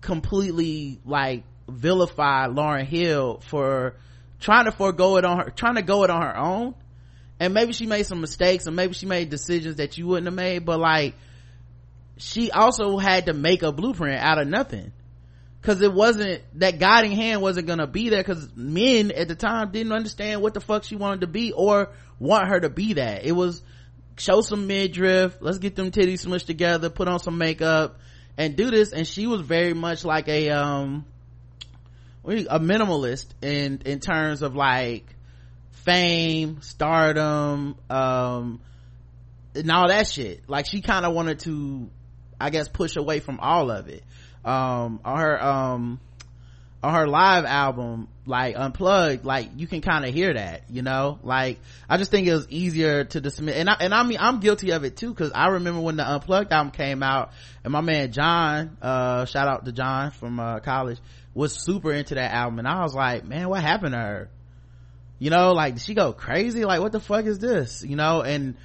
completely 0.00 0.98
like 1.04 1.44
vilify 1.68 2.46
Lauryn 2.48 2.84
hill 2.86 3.40
for 3.46 3.94
trying 4.40 4.64
to 4.64 4.72
forego 4.72 5.16
it 5.16 5.24
on 5.24 5.38
her 5.38 5.50
trying 5.50 5.76
to 5.76 5.82
go 5.82 6.04
it 6.04 6.10
on 6.10 6.22
her 6.22 6.36
own 6.36 6.74
and 7.40 7.52
maybe 7.54 7.72
she 7.72 7.86
made 7.86 8.04
some 8.04 8.20
mistakes 8.20 8.66
and 8.66 8.76
maybe 8.76 8.92
she 8.92 9.06
made 9.06 9.30
decisions 9.30 9.76
that 9.76 9.98
you 9.98 10.06
wouldn't 10.06 10.26
have 10.26 10.34
made 10.34 10.64
but 10.64 10.78
like 10.78 11.14
she 12.20 12.50
also 12.50 12.98
had 12.98 13.26
to 13.26 13.32
make 13.32 13.62
a 13.62 13.72
blueprint 13.72 14.20
out 14.20 14.38
of 14.38 14.46
nothing. 14.46 14.92
Because 15.60 15.82
it 15.82 15.92
wasn't 15.92 16.42
that 16.58 16.78
guiding 16.78 17.12
hand 17.12 17.42
wasn't 17.42 17.66
gonna 17.66 17.86
be 17.86 18.08
there 18.08 18.22
because 18.22 18.48
men 18.54 19.10
at 19.10 19.28
the 19.28 19.34
time 19.34 19.72
didn't 19.72 19.92
understand 19.92 20.40
what 20.40 20.54
the 20.54 20.60
fuck 20.60 20.84
she 20.84 20.96
wanted 20.96 21.22
to 21.22 21.26
be 21.26 21.52
or 21.52 21.90
want 22.18 22.48
her 22.48 22.60
to 22.60 22.70
be 22.70 22.94
that. 22.94 23.24
It 23.24 23.32
was 23.32 23.62
show 24.16 24.42
some 24.42 24.66
midriff 24.66 25.38
let's 25.40 25.56
get 25.58 25.76
them 25.76 25.90
titties 25.90 26.26
smushed 26.26 26.44
together 26.44 26.90
put 26.90 27.08
on 27.08 27.18
some 27.18 27.38
makeup 27.38 27.98
and 28.36 28.56
do 28.56 28.70
this. 28.70 28.92
And 28.92 29.06
she 29.06 29.26
was 29.26 29.42
very 29.42 29.74
much 29.74 30.04
like 30.04 30.28
a 30.28 30.50
um 30.50 31.04
a 32.26 32.60
minimalist 32.60 33.26
in 33.42 33.82
in 33.84 34.00
terms 34.00 34.42
of 34.42 34.56
like 34.56 35.14
fame 35.84 36.60
stardom 36.62 37.76
um 37.88 38.60
and 39.54 39.70
all 39.70 39.88
that 39.88 40.06
shit. 40.06 40.48
Like 40.48 40.66
she 40.66 40.80
kind 40.80 41.04
of 41.04 41.14
wanted 41.14 41.40
to 41.40 41.90
i 42.40 42.50
guess 42.50 42.68
push 42.68 42.96
away 42.96 43.20
from 43.20 43.40
all 43.40 43.70
of 43.70 43.88
it. 43.88 44.04
Um 44.44 45.00
on 45.04 45.18
her 45.18 45.42
um 45.42 46.00
on 46.82 46.94
her 46.94 47.06
live 47.06 47.44
album 47.44 48.08
like 48.24 48.56
unplugged 48.56 49.24
like 49.24 49.50
you 49.56 49.66
can 49.66 49.82
kind 49.82 50.06
of 50.06 50.14
hear 50.14 50.32
that 50.32 50.62
you 50.70 50.82
know? 50.82 51.18
Like 51.22 51.60
i 51.88 51.96
just 51.96 52.10
think 52.10 52.26
it 52.26 52.32
was 52.32 52.48
easier 52.48 53.04
to 53.04 53.20
dismiss 53.20 53.56
and 53.56 53.68
i 53.68 53.76
and 53.80 53.92
i 53.92 54.02
mean 54.02 54.18
i'm 54.20 54.40
guilty 54.40 54.70
of 54.70 54.84
it 54.84 54.96
too 54.96 55.10
because 55.10 55.32
i 55.34 55.48
remember 55.48 55.80
when 55.80 55.96
the 55.96 56.08
unplugged 56.08 56.52
album 56.52 56.70
came 56.70 57.02
out 57.02 57.32
and 57.64 57.72
my 57.72 57.82
man 57.82 58.12
john 58.12 58.78
uh 58.80 59.26
shout 59.26 59.48
out 59.48 59.64
to 59.66 59.72
john 59.72 60.10
from 60.10 60.40
uh 60.40 60.60
college 60.60 60.98
was 61.34 61.54
super 61.54 61.92
into 61.92 62.14
that 62.14 62.32
album 62.32 62.58
and 62.58 62.68
i 62.68 62.82
was 62.82 62.94
like 62.94 63.24
man 63.24 63.48
what 63.48 63.60
happened 63.60 63.92
to 63.92 63.98
her 63.98 64.30
you 65.20 65.30
know 65.30 65.52
like 65.52 65.78
she 65.78 65.94
go 65.94 66.12
crazy 66.12 66.64
like 66.64 66.80
what 66.80 66.90
the 66.90 66.98
fuck 66.98 67.24
is 67.26 67.38
this? 67.38 67.84
You 67.84 67.94
know 67.94 68.22
and 68.22 68.56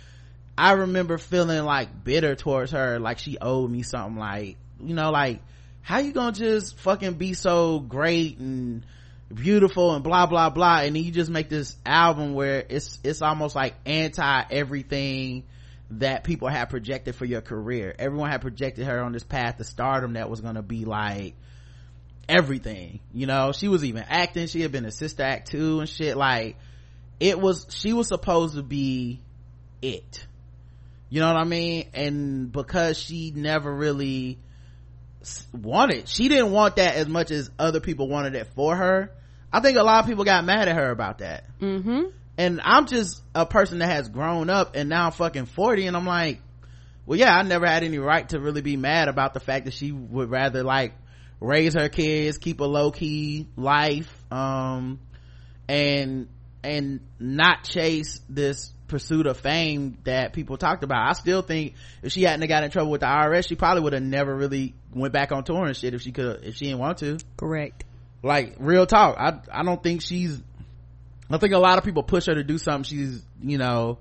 i 0.58 0.72
remember 0.72 1.18
feeling 1.18 1.64
like 1.66 2.04
bitter 2.04 2.34
towards 2.34 2.72
her 2.72 2.98
like 2.98 3.20
she 3.20 3.38
owed 3.40 3.70
me 3.70 3.84
something 3.84 4.18
like 4.18 4.56
you 4.80 4.96
know 4.96 5.12
like 5.12 5.42
how 5.82 6.00
you 6.00 6.14
gonna 6.14 6.32
just 6.32 6.78
fucking 6.80 7.16
be 7.16 7.34
so 7.34 7.80
great 7.80 8.40
and 8.40 8.86
beautiful 9.34 9.94
and 9.94 10.04
blah 10.04 10.26
blah 10.26 10.50
blah 10.50 10.80
and 10.80 10.96
then 10.96 11.04
you 11.04 11.12
just 11.12 11.30
make 11.30 11.50
this 11.50 11.76
album 11.86 12.34
where 12.34 12.64
it's 12.70 13.00
it's 13.04 13.22
almost 13.22 13.54
like 13.54 13.76
anti 13.86 14.44
everything 14.50 15.44
that 15.92 16.24
people 16.24 16.48
had 16.48 16.66
projected 16.66 17.16
for 17.16 17.26
your 17.26 17.42
career. 17.42 17.94
Everyone 17.98 18.30
had 18.30 18.42
projected 18.42 18.86
her 18.88 19.02
on 19.02 19.12
this 19.12 19.24
path 19.24 19.58
to 19.58 19.64
stardom 19.64 20.14
that 20.14 20.30
was 20.30 20.42
gonna 20.42 20.64
be 20.64 20.86
like 20.86 21.36
everything 22.28 23.00
you 23.14 23.28
know? 23.28 23.52
She 23.54 23.68
was 23.68 23.84
even 23.84 24.04
acting. 24.08 24.48
She 24.48 24.62
had 24.62 24.72
been 24.72 24.86
a 24.86 24.92
sister 24.92 25.24
act 25.24 25.50
too 25.50 25.80
and 25.80 25.90
shit. 25.90 26.18
Like 26.18 26.58
it 27.20 27.40
was 27.40 27.68
she 27.70 27.94
was 27.94 28.08
supposed 28.08 28.56
to 28.56 28.64
be 28.64 29.22
it. 29.82 30.28
You 31.10 31.22
know 31.22 31.28
what 31.28 31.38
i 31.38 31.46
mean? 31.46 31.88
And 31.94 32.52
because 32.52 32.98
she 33.00 33.32
never 33.34 33.74
really 33.74 34.38
wanted 35.54 36.08
she 36.08 36.28
didn't 36.28 36.52
want 36.52 36.76
that 36.76 36.96
as 36.96 37.08
much 37.08 37.32
as 37.32 37.50
other 37.58 37.80
people 37.80 38.08
wanted 38.08 38.36
it 38.36 38.48
for 38.56 38.76
her. 38.76 39.12
I 39.52 39.62
think 39.62 39.78
a 39.78 39.84
lot 39.84 40.04
of 40.04 40.10
people 40.10 40.26
got 40.26 40.44
mad 40.44 40.68
at 40.68 40.76
her 40.76 40.92
about 40.92 41.20
that. 41.20 41.46
Mm-hmm. 41.62 42.10
and 42.38 42.60
i'm 42.64 42.86
just 42.86 43.24
a 43.34 43.46
person 43.46 43.80
that 43.80 43.88
has 43.88 44.10
grown 44.10 44.50
up 44.50 44.76
and 44.76 44.90
now 44.90 45.06
i'm 45.06 45.14
fucking 45.14 45.46
40 45.46 45.88
and 45.88 45.96
i'm 45.96 46.06
like 46.06 46.42
well 47.06 47.18
yeah 47.18 47.34
i 47.34 47.42
never 47.44 47.66
had 47.66 47.84
any 47.84 47.98
right 47.98 48.28
to 48.30 48.40
really 48.42 48.62
be 48.62 48.76
mad 48.76 49.08
about 49.08 49.34
the 49.34 49.40
fact 49.40 49.66
that 49.66 49.74
she 49.74 49.94
would 49.94 50.30
rather 50.30 50.64
like 50.64 50.94
raise 51.40 51.74
her 51.74 51.90
kids 51.90 52.38
keep 52.38 52.60
a 52.60 52.64
low-key 52.64 53.48
life 53.56 54.12
um 54.32 55.00
and 55.68 56.28
and 56.64 57.00
not 57.20 57.64
chase 57.64 58.22
this 58.30 58.74
pursuit 58.88 59.26
of 59.26 59.38
fame 59.38 59.98
that 60.04 60.34
people 60.34 60.58
talked 60.58 60.84
about 60.84 61.10
i 61.10 61.14
still 61.14 61.42
think 61.42 61.74
if 62.04 62.12
she 62.12 62.24
hadn't 62.24 62.48
got 62.48 62.64
in 62.64 62.70
trouble 62.70 62.92
with 62.92 63.02
the 63.02 63.08
irs 63.08 63.48
she 63.48 63.56
probably 63.56 63.82
would 63.82 63.94
have 63.94 64.04
never 64.04 64.36
really 64.36 64.74
went 64.94 65.12
back 65.12 65.32
on 65.32 65.44
tour 65.44 65.66
and 65.66 65.76
shit 65.76 65.94
if 65.94 66.02
she 66.02 66.12
could 66.12 66.44
if 66.44 66.56
she 66.56 66.66
didn't 66.66 66.80
want 66.80 67.00
to 67.00 67.18
Correct. 67.38 67.84
like 68.22 68.56
real 68.60 68.86
talk 68.86 69.18
i 69.18 69.40
i 69.52 69.64
don't 69.64 69.82
think 69.82 70.02
she's 70.02 70.40
i 71.30 71.38
think 71.38 71.54
a 71.54 71.60
lot 71.60 71.78
of 71.78 71.84
people 71.84 72.04
push 72.04 72.28
her 72.28 72.36
to 72.36 72.44
do 72.44 72.58
something 72.58 72.84
she's 72.84 73.24
you 73.42 73.58
know 73.58 73.98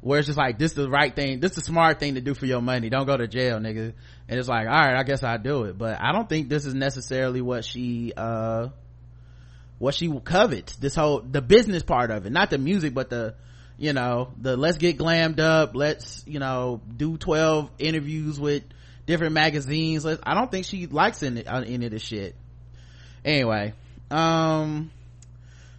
where 0.00 0.18
it's 0.18 0.26
just 0.26 0.38
like 0.38 0.58
this 0.58 0.72
is 0.72 0.76
the 0.76 0.88
right 0.88 1.14
thing 1.14 1.40
this 1.40 1.52
is 1.52 1.56
the 1.56 1.62
smart 1.62 1.98
thing 1.98 2.14
to 2.14 2.20
do 2.20 2.34
for 2.34 2.46
your 2.46 2.60
money. 2.60 2.88
Don't 2.88 3.06
go 3.06 3.16
to 3.16 3.26
jail 3.26 3.58
nigga. 3.58 3.92
And 4.28 4.38
it's 4.38 4.48
like 4.48 4.66
all 4.66 4.72
right 4.72 4.96
i 4.96 5.02
guess 5.02 5.22
i 5.22 5.36
do 5.36 5.64
it. 5.64 5.78
But 5.78 6.00
i 6.00 6.12
don't 6.12 6.28
think 6.28 6.48
this 6.48 6.66
is 6.66 6.74
necessarily 6.74 7.40
what 7.40 7.64
she 7.64 8.12
uh 8.16 8.68
what 9.78 9.94
she 9.94 10.08
covets. 10.20 10.76
This 10.76 10.94
whole 10.94 11.20
the 11.20 11.42
business 11.42 11.82
part 11.82 12.10
of 12.10 12.26
it. 12.26 12.30
Not 12.30 12.50
the 12.50 12.58
music 12.58 12.94
but 12.94 13.10
the 13.10 13.34
you 13.78 13.92
know 13.92 14.32
the 14.40 14.56
let's 14.56 14.78
get 14.78 14.96
glammed 14.96 15.38
up 15.38 15.74
let's 15.74 16.24
you 16.26 16.38
know 16.38 16.80
do 16.96 17.18
12 17.18 17.70
interviews 17.78 18.40
with 18.40 18.62
different 19.06 19.34
magazines. 19.34 20.06
I 20.06 20.34
don't 20.34 20.50
think 20.50 20.66
she 20.66 20.86
likes 20.86 21.22
any, 21.22 21.46
uh, 21.46 21.60
any 21.60 21.86
of 21.86 21.92
this 21.92 22.02
shit. 22.02 22.34
Anyway 23.24 23.74
um 24.10 24.90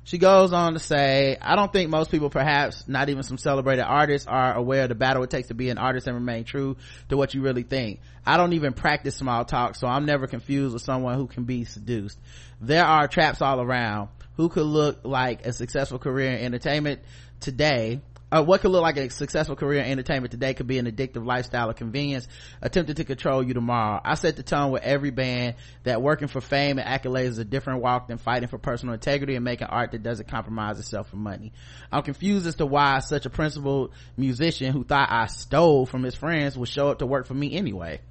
she 0.07 0.17
goes 0.17 0.53
on 0.53 0.73
to 0.73 0.79
say 0.79 1.37
i 1.41 1.55
don't 1.55 1.71
think 1.73 1.89
most 1.89 2.09
people 2.09 2.29
perhaps 2.29 2.87
not 2.87 3.09
even 3.09 3.23
some 3.23 3.37
celebrated 3.37 3.83
artists 3.83 4.25
are 4.25 4.55
aware 4.55 4.83
of 4.83 4.89
the 4.89 4.95
battle 4.95 5.21
it 5.21 5.29
takes 5.29 5.49
to 5.49 5.53
be 5.53 5.69
an 5.69 5.77
artist 5.77 6.07
and 6.07 6.15
remain 6.15 6.45
true 6.45 6.77
to 7.09 7.17
what 7.17 7.33
you 7.33 7.41
really 7.41 7.63
think. 7.63 7.99
I 8.25 8.37
don't 8.37 8.53
even 8.53 8.73
practice 8.73 9.15
small 9.15 9.43
talk 9.45 9.75
so 9.75 9.85
i'm 9.85 10.05
never 10.05 10.25
confused 10.25 10.73
with 10.73 10.81
someone 10.81 11.15
who 11.15 11.27
can 11.27 11.43
be 11.43 11.65
seduced. 11.65 12.17
There 12.61 12.85
are 12.85 13.07
traps 13.07 13.41
all 13.41 13.61
around. 13.61 14.09
Who 14.37 14.49
could 14.49 14.65
look 14.65 14.99
like 15.03 15.45
a 15.45 15.53
successful 15.53 15.99
career 15.99 16.31
in 16.31 16.45
entertainment 16.45 17.01
today 17.39 18.01
uh, 18.29 18.43
what 18.43 18.59
could 18.59 18.71
look 18.71 18.81
like 18.81 18.97
a 18.97 19.09
successful 19.09 19.55
career 19.55 19.81
in 19.81 19.89
entertainment 19.89 20.31
today 20.31 20.53
could 20.53 20.67
be 20.67 20.77
an 20.79 20.85
addictive 20.85 21.25
lifestyle 21.25 21.69
of 21.69 21.77
convenience 21.77 22.27
attempted 22.61 22.97
to 22.97 23.05
control 23.05 23.41
you 23.41 23.53
tomorrow. 23.53 24.01
I 24.03 24.15
set 24.15 24.35
the 24.35 24.43
tone 24.43 24.71
with 24.71 24.83
every 24.83 25.11
band 25.11 25.55
that 25.83 26.01
working 26.01 26.27
for 26.27 26.41
fame 26.41 26.77
and 26.77 26.87
accolades 26.87 27.27
is 27.27 27.37
a 27.37 27.45
different 27.45 27.81
walk 27.81 28.09
than 28.09 28.17
fighting 28.17 28.49
for 28.49 28.57
personal 28.57 28.93
integrity 28.93 29.35
and 29.35 29.45
making 29.45 29.67
art 29.67 29.91
that 29.91 30.03
doesn't 30.03 30.27
compromise 30.27 30.77
itself 30.77 31.09
for 31.09 31.15
money. 31.15 31.53
I'm 31.89 32.03
confused 32.03 32.47
as 32.47 32.55
to 32.55 32.65
why 32.65 32.99
such 32.99 33.25
a 33.25 33.29
principled 33.29 33.93
musician 34.17 34.73
who 34.73 34.83
thought 34.83 35.09
I 35.09 35.27
stole 35.27 35.85
from 35.85 36.03
his 36.03 36.15
friends 36.15 36.57
would 36.57 36.69
show 36.69 36.89
up 36.89 36.99
to 36.99 37.05
work 37.05 37.27
for 37.27 37.33
me 37.33 37.55
anyway. 37.55 38.01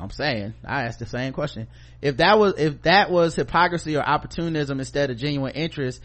I'm 0.00 0.10
saying, 0.10 0.54
I 0.64 0.84
asked 0.84 1.00
the 1.00 1.06
same 1.06 1.32
question. 1.32 1.66
If 2.00 2.18
that 2.18 2.38
was, 2.38 2.54
if 2.56 2.82
that 2.82 3.10
was 3.10 3.34
hypocrisy 3.34 3.96
or 3.96 4.02
opportunism 4.02 4.78
instead 4.78 5.10
of 5.10 5.16
genuine 5.16 5.52
interest, 5.52 6.00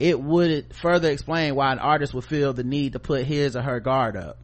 it 0.00 0.18
would 0.18 0.74
further 0.74 1.10
explain 1.10 1.54
why 1.54 1.72
an 1.72 1.78
artist 1.78 2.14
would 2.14 2.24
feel 2.24 2.54
the 2.54 2.64
need 2.64 2.94
to 2.94 2.98
put 2.98 3.24
his 3.24 3.54
or 3.54 3.60
her 3.60 3.80
guard 3.80 4.16
up. 4.16 4.38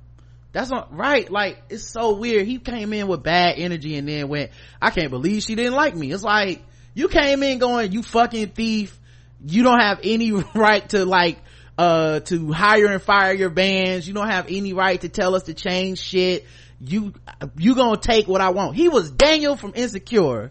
That's 0.53 0.71
not 0.71 0.95
right. 0.95 1.31
Like, 1.31 1.62
it's 1.71 1.83
so 1.83 2.14
weird. 2.14 2.47
He 2.47 2.59
came 2.59 2.92
in 2.92 3.09
with 3.09 3.23
bad 3.23 3.55
energy 3.57 3.97
and 3.97 4.07
then 4.07 4.29
went, 4.29 4.51
I 4.81 4.90
can't 4.90 5.11
believe 5.11 5.42
she 5.42 5.55
didn't 5.55 5.73
like 5.73 5.97
me. 5.97 6.12
It's 6.12 6.23
like, 6.23 6.62
you 6.95 7.09
came 7.09 7.42
in 7.42 7.59
going, 7.59 7.90
you 7.92 8.03
fucking 8.03 8.49
thief. 8.51 8.99
You 9.47 9.62
don't 9.62 9.81
have 9.81 10.01
any 10.03 10.33
right 10.55 10.87
to 10.90 11.07
like, 11.07 11.38
uh, 11.79 12.21
to 12.21 12.53
hire 12.53 12.87
and 12.87 13.03
fire 13.03 13.33
your 13.33 13.51
bands. 13.51 14.07
You 14.07 14.12
don't 14.12 14.29
have 14.29 14.47
any 14.51 14.75
right 14.75 15.01
to 15.01 15.09
tell 15.09 15.35
us 15.35 15.45
to 15.45 15.55
change 15.55 15.99
shit. 15.99 16.45
You, 16.79 17.15
you 17.57 17.75
gonna 17.75 17.97
take 17.97 18.29
what 18.29 18.41
I 18.41 18.51
want. 18.51 18.77
He 18.77 18.89
was 18.89 19.11
Daniel 19.11 19.57
from 19.57 19.73
Insecure. 19.75 20.51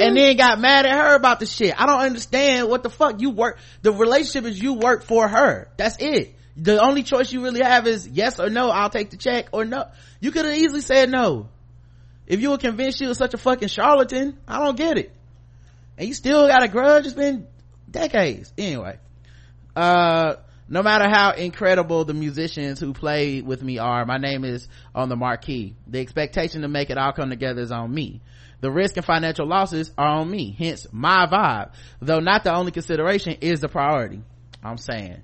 And 0.00 0.16
then 0.16 0.36
got 0.36 0.58
mad 0.58 0.86
at 0.86 0.96
her 0.96 1.14
about 1.14 1.40
the 1.40 1.46
shit. 1.46 1.78
I 1.78 1.86
don't 1.86 2.00
understand 2.00 2.68
what 2.68 2.82
the 2.82 2.90
fuck 2.90 3.20
you 3.20 3.30
work. 3.30 3.58
The 3.82 3.92
relationship 3.92 4.44
is 4.50 4.60
you 4.60 4.74
work 4.74 5.04
for 5.04 5.28
her. 5.28 5.68
That's 5.76 5.96
it. 6.00 6.34
The 6.56 6.80
only 6.82 7.02
choice 7.02 7.32
you 7.32 7.42
really 7.42 7.62
have 7.62 7.86
is 7.86 8.08
yes 8.08 8.40
or 8.40 8.50
no. 8.50 8.70
I'll 8.70 8.90
take 8.90 9.10
the 9.10 9.16
check 9.16 9.48
or 9.52 9.64
no. 9.64 9.86
You 10.20 10.30
could 10.32 10.44
have 10.46 10.54
easily 10.54 10.80
said 10.80 11.10
no. 11.10 11.48
If 12.26 12.40
you 12.40 12.50
were 12.50 12.58
convinced 12.58 12.98
she 12.98 13.06
was 13.06 13.18
such 13.18 13.34
a 13.34 13.38
fucking 13.38 13.68
charlatan, 13.68 14.38
I 14.46 14.58
don't 14.58 14.76
get 14.76 14.98
it. 14.98 15.12
And 15.96 16.08
you 16.08 16.14
still 16.14 16.46
got 16.48 16.62
a 16.62 16.68
grudge. 16.68 17.06
It's 17.06 17.14
been 17.14 17.46
decades. 17.90 18.52
Anyway, 18.58 18.98
uh, 19.76 20.34
no 20.68 20.82
matter 20.82 21.08
how 21.08 21.32
incredible 21.32 22.04
the 22.04 22.14
musicians 22.14 22.80
who 22.80 22.92
played 22.92 23.46
with 23.46 23.62
me 23.62 23.78
are, 23.78 24.04
my 24.06 24.18
name 24.18 24.44
is 24.44 24.68
on 24.94 25.08
the 25.08 25.16
marquee. 25.16 25.76
The 25.86 26.00
expectation 26.00 26.62
to 26.62 26.68
make 26.68 26.90
it 26.90 26.98
all 26.98 27.12
come 27.12 27.30
together 27.30 27.62
is 27.62 27.72
on 27.72 27.92
me. 27.92 28.20
The 28.60 28.70
risk 28.70 28.96
and 28.96 29.06
financial 29.06 29.46
losses 29.46 29.92
are 29.96 30.18
on 30.20 30.30
me. 30.30 30.54
Hence 30.58 30.86
my 30.92 31.26
vibe. 31.26 31.72
Though 32.00 32.20
not 32.20 32.44
the 32.44 32.54
only 32.54 32.72
consideration 32.72 33.38
is 33.40 33.60
the 33.60 33.68
priority. 33.68 34.22
I'm 34.62 34.78
saying. 34.78 35.22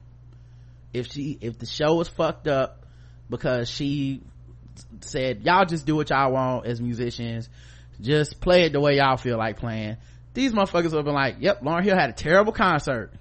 if 0.94 1.08
she 1.12 1.36
if 1.40 1.58
the 1.58 1.66
show 1.66 1.94
was 1.94 2.08
fucked 2.08 2.48
up 2.48 2.86
because 3.28 3.68
she 3.68 4.22
said 5.00 5.42
y'all 5.44 5.64
just 5.66 5.86
do 5.86 5.96
what 5.96 6.10
y'all 6.10 6.32
want 6.32 6.66
as 6.66 6.80
musicians 6.80 7.48
just 8.00 8.40
play 8.40 8.64
it 8.64 8.72
the 8.72 8.80
way 8.80 8.96
y'all 8.96 9.16
feel 9.16 9.36
like 9.38 9.58
playing 9.58 9.96
these 10.34 10.52
motherfuckers 10.52 10.84
would 10.84 10.94
have 10.94 11.04
been 11.04 11.14
like 11.14 11.36
yep 11.40 11.62
Lauryn 11.62 11.84
Hill 11.84 11.96
had 11.96 12.10
a 12.10 12.14
terrible 12.14 12.52
concert 12.52 13.12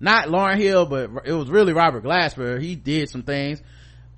not 0.00 0.28
Lauryn 0.28 0.58
Hill 0.58 0.86
but 0.86 1.10
it 1.26 1.32
was 1.32 1.48
really 1.48 1.72
Robert 1.72 2.02
Glasper. 2.02 2.60
He 2.60 2.74
did 2.74 3.08
some 3.10 3.22
things 3.22 3.62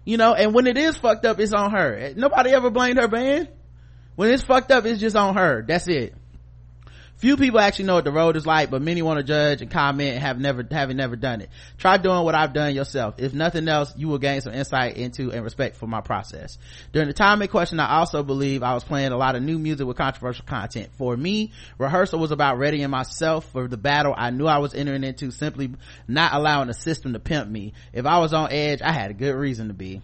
you 0.05 0.16
know 0.16 0.35
and 0.35 0.55
when 0.55 0.66
it 0.66 0.79
is 0.79 0.97
fucked 0.97 1.27
up 1.27 1.38
it's 1.40 1.53
on 1.53 1.73
her. 1.73 2.12
Nobody 2.16 2.51
ever 2.51 2.71
blamed 2.71 2.99
her 2.99 3.09
band. 3.09 3.49
When 4.14 4.31
it's 4.31 4.42
fucked 4.42 4.71
up 4.71 4.87
it's 4.87 5.01
just 5.01 5.16
on 5.16 5.37
her. 5.37 5.62
That's 5.66 5.88
it 5.88 6.14
Few 7.23 7.37
people 7.37 7.61
actually 7.61 7.85
know 7.85 7.95
what 7.95 8.05
the 8.05 8.11
road 8.11 8.37
is 8.37 8.47
like, 8.47 8.69
but 8.69 8.83
many 8.83 9.01
want 9.01 9.19
to 9.19 9.23
judge 9.23 9.63
and 9.63 9.71
comment 9.71 10.15
and 10.15 10.21
have 10.25 10.41
never, 10.41 10.67
having 10.69 10.97
never 10.97 11.15
done 11.15 11.41
it. 11.41 11.51
Try 11.79 11.97
doing 11.97 12.25
what 12.25 12.35
I've 12.35 12.53
done 12.53 12.75
yourself. 12.75 13.15
If 13.19 13.33
nothing 13.33 13.69
else, 13.69 13.95
you 13.97 14.09
will 14.09 14.19
gain 14.19 14.41
some 14.41 14.53
insight 14.53 14.97
into 14.97 15.31
and 15.31 15.45
respect 15.45 15.77
for 15.77 15.87
my 15.87 16.01
process. 16.01 16.59
During 16.93 17.07
the 17.07 17.15
time 17.15 17.41
in 17.41 17.47
question, 17.47 17.79
I 17.79 17.99
also 17.99 18.25
believe 18.25 18.65
I 18.65 18.75
was 18.75 18.83
playing 18.83 19.13
a 19.13 19.17
lot 19.17 19.37
of 19.37 19.43
new 19.45 19.57
music 19.57 19.87
with 19.87 19.97
controversial 19.97 20.45
content. 20.47 20.89
For 20.99 21.17
me, 21.17 21.53
rehearsal 21.79 22.19
was 22.19 22.33
about 22.33 22.59
readying 22.59 22.91
myself 22.91 23.49
for 23.53 23.69
the 23.69 23.77
battle 23.77 24.15
I 24.17 24.31
knew 24.31 24.49
I 24.49 24.59
was 24.59 24.75
entering 24.75 25.05
into, 25.05 25.31
simply 25.31 25.71
not 26.09 26.35
allowing 26.35 26.67
the 26.67 26.75
system 26.75 27.13
to 27.13 27.21
pimp 27.21 27.49
me. 27.49 27.73
If 27.93 28.05
I 28.05 28.19
was 28.19 28.33
on 28.33 28.51
edge, 28.51 28.83
I 28.83 28.91
had 28.91 29.13
a 29.13 29.15
good 29.15 29.37
reason 29.37 29.69
to 29.69 29.75
be. 29.75 30.03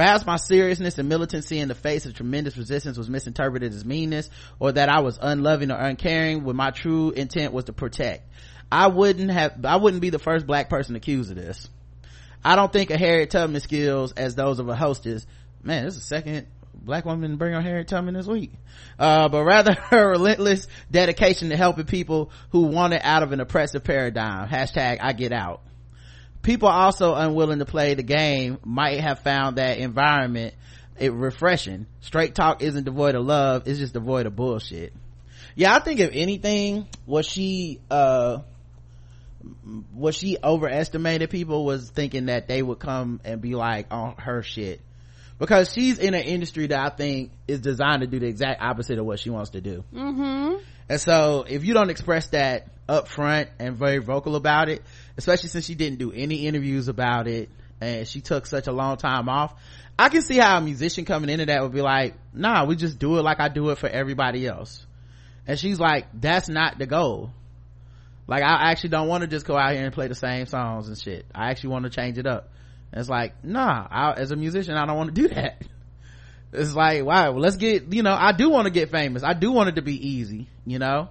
Perhaps 0.00 0.24
my 0.24 0.36
seriousness 0.36 0.96
and 0.96 1.10
militancy 1.10 1.58
in 1.58 1.68
the 1.68 1.74
face 1.74 2.06
of 2.06 2.14
tremendous 2.14 2.56
resistance 2.56 2.96
was 2.96 3.10
misinterpreted 3.10 3.74
as 3.74 3.84
meanness 3.84 4.30
or 4.58 4.72
that 4.72 4.88
I 4.88 5.00
was 5.00 5.18
unloving 5.20 5.70
or 5.70 5.78
uncaring 5.78 6.42
when 6.42 6.56
my 6.56 6.70
true 6.70 7.10
intent 7.10 7.52
was 7.52 7.66
to 7.66 7.74
protect. 7.74 8.26
I 8.72 8.86
wouldn't 8.86 9.30
have, 9.30 9.62
I 9.62 9.76
wouldn't 9.76 10.00
be 10.00 10.08
the 10.08 10.18
first 10.18 10.46
black 10.46 10.70
person 10.70 10.96
accused 10.96 11.30
of 11.30 11.36
this. 11.36 11.68
I 12.42 12.56
don't 12.56 12.72
think 12.72 12.88
of 12.88 12.98
Harriet 12.98 13.28
Tubman 13.28 13.60
skills 13.60 14.12
as 14.12 14.34
those 14.34 14.58
of 14.58 14.70
a 14.70 14.74
hostess. 14.74 15.26
Man, 15.62 15.84
this 15.84 15.96
is 15.96 16.00
the 16.00 16.06
second 16.06 16.46
black 16.72 17.04
woman 17.04 17.32
to 17.32 17.36
bring 17.36 17.52
on 17.52 17.62
Harriet 17.62 17.88
Tubman 17.88 18.14
this 18.14 18.26
week. 18.26 18.52
Uh, 18.98 19.28
but 19.28 19.44
rather 19.44 19.74
her 19.90 20.12
relentless 20.12 20.66
dedication 20.90 21.50
to 21.50 21.58
helping 21.58 21.84
people 21.84 22.30
who 22.52 22.62
want 22.62 22.94
it 22.94 23.02
out 23.04 23.22
of 23.22 23.32
an 23.32 23.40
oppressive 23.40 23.84
paradigm. 23.84 24.48
Hashtag 24.48 24.96
I 25.02 25.12
get 25.12 25.32
out 25.32 25.60
people 26.42 26.68
also 26.68 27.14
unwilling 27.14 27.58
to 27.58 27.66
play 27.66 27.94
the 27.94 28.02
game 28.02 28.58
might 28.64 29.00
have 29.00 29.20
found 29.20 29.56
that 29.56 29.78
environment 29.78 30.54
it 30.98 31.12
refreshing. 31.12 31.86
Straight 32.00 32.34
talk 32.34 32.62
isn't 32.62 32.84
devoid 32.84 33.14
of 33.14 33.24
love 33.24 33.66
it's 33.66 33.78
just 33.78 33.94
devoid 33.94 34.26
of 34.26 34.36
bullshit. 34.36 34.92
Yeah 35.54 35.74
i 35.74 35.80
think 35.80 36.00
if 36.00 36.10
anything 36.12 36.86
what 37.06 37.24
she 37.24 37.80
uh 37.90 38.38
what 39.94 40.14
she 40.14 40.36
overestimated 40.42 41.30
people 41.30 41.64
was 41.64 41.90
thinking 41.90 42.26
that 42.26 42.46
they 42.46 42.62
would 42.62 42.78
come 42.78 43.20
and 43.24 43.40
be 43.40 43.54
like 43.54 43.86
on 43.90 44.14
her 44.18 44.42
shit. 44.42 44.80
Because 45.38 45.72
she's 45.72 45.98
in 45.98 46.12
an 46.12 46.22
industry 46.22 46.66
that 46.66 46.78
i 46.78 46.94
think 46.94 47.32
is 47.48 47.60
designed 47.60 48.02
to 48.02 48.06
do 48.06 48.18
the 48.18 48.26
exact 48.26 48.62
opposite 48.62 48.98
of 48.98 49.06
what 49.06 49.18
she 49.18 49.30
wants 49.30 49.50
to 49.50 49.60
do. 49.60 49.84
Mm-hmm. 49.94 50.62
and 50.88 51.00
so 51.00 51.44
if 51.48 51.64
you 51.64 51.74
don't 51.74 51.90
express 51.90 52.28
that 52.28 52.68
up 52.88 53.08
front 53.08 53.48
and 53.58 53.76
very 53.76 53.98
vocal 53.98 54.36
about 54.36 54.68
it 54.68 54.82
especially 55.20 55.50
since 55.50 55.66
she 55.66 55.74
didn't 55.74 55.98
do 55.98 56.10
any 56.12 56.46
interviews 56.46 56.88
about 56.88 57.28
it 57.28 57.50
and 57.82 58.08
she 58.08 58.22
took 58.22 58.46
such 58.46 58.66
a 58.66 58.72
long 58.72 58.96
time 58.96 59.28
off 59.28 59.54
i 59.98 60.08
can 60.08 60.22
see 60.22 60.38
how 60.38 60.56
a 60.56 60.60
musician 60.62 61.04
coming 61.04 61.28
into 61.28 61.44
that 61.44 61.62
would 61.62 61.72
be 61.72 61.82
like 61.82 62.14
nah 62.32 62.64
we 62.64 62.74
just 62.74 62.98
do 62.98 63.18
it 63.18 63.22
like 63.22 63.38
i 63.38 63.48
do 63.48 63.68
it 63.70 63.78
for 63.78 63.88
everybody 63.88 64.46
else. 64.46 64.86
And 65.46 65.58
she's 65.58 65.80
like 65.80 66.06
that's 66.14 66.48
not 66.48 66.78
the 66.78 66.86
goal. 66.86 67.32
Like 68.26 68.42
i 68.42 68.70
actually 68.70 68.90
don't 68.90 69.08
want 69.08 69.22
to 69.22 69.26
just 69.26 69.46
go 69.46 69.56
out 69.56 69.74
here 69.74 69.84
and 69.84 69.92
play 69.92 70.08
the 70.08 70.14
same 70.14 70.46
songs 70.46 70.88
and 70.88 70.98
shit. 70.98 71.26
I 71.34 71.50
actually 71.50 71.70
want 71.70 71.84
to 71.84 71.90
change 71.90 72.18
it 72.18 72.26
up. 72.26 72.50
And 72.92 73.00
it's 73.00 73.10
like 73.10 73.44
nah 73.44 73.86
I, 73.90 74.12
as 74.12 74.30
a 74.30 74.36
musician 74.36 74.74
i 74.74 74.86
don't 74.86 74.96
want 74.96 75.14
to 75.14 75.22
do 75.22 75.28
that. 75.34 75.62
It's 76.52 76.74
like 76.74 77.04
wow 77.04 77.30
well, 77.30 77.40
let's 77.40 77.54
get 77.54 77.92
you 77.92 78.02
know 78.02 78.12
i 78.12 78.32
do 78.32 78.50
want 78.50 78.64
to 78.64 78.72
get 78.72 78.90
famous. 78.90 79.22
I 79.22 79.34
do 79.34 79.52
want 79.52 79.68
it 79.68 79.76
to 79.76 79.82
be 79.82 80.08
easy 80.08 80.48
you 80.66 80.78
know? 80.78 81.08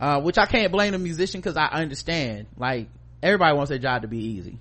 Uh, 0.00 0.20
which 0.20 0.38
i 0.38 0.46
can't 0.46 0.72
blame 0.72 0.94
a 0.94 0.98
musician 0.98 1.40
because 1.40 1.56
i 1.56 1.66
understand. 1.66 2.46
Like 2.56 2.88
everybody 3.24 3.56
wants 3.56 3.70
their 3.70 3.78
job 3.78 4.02
to 4.02 4.08
be 4.08 4.18
easy 4.18 4.58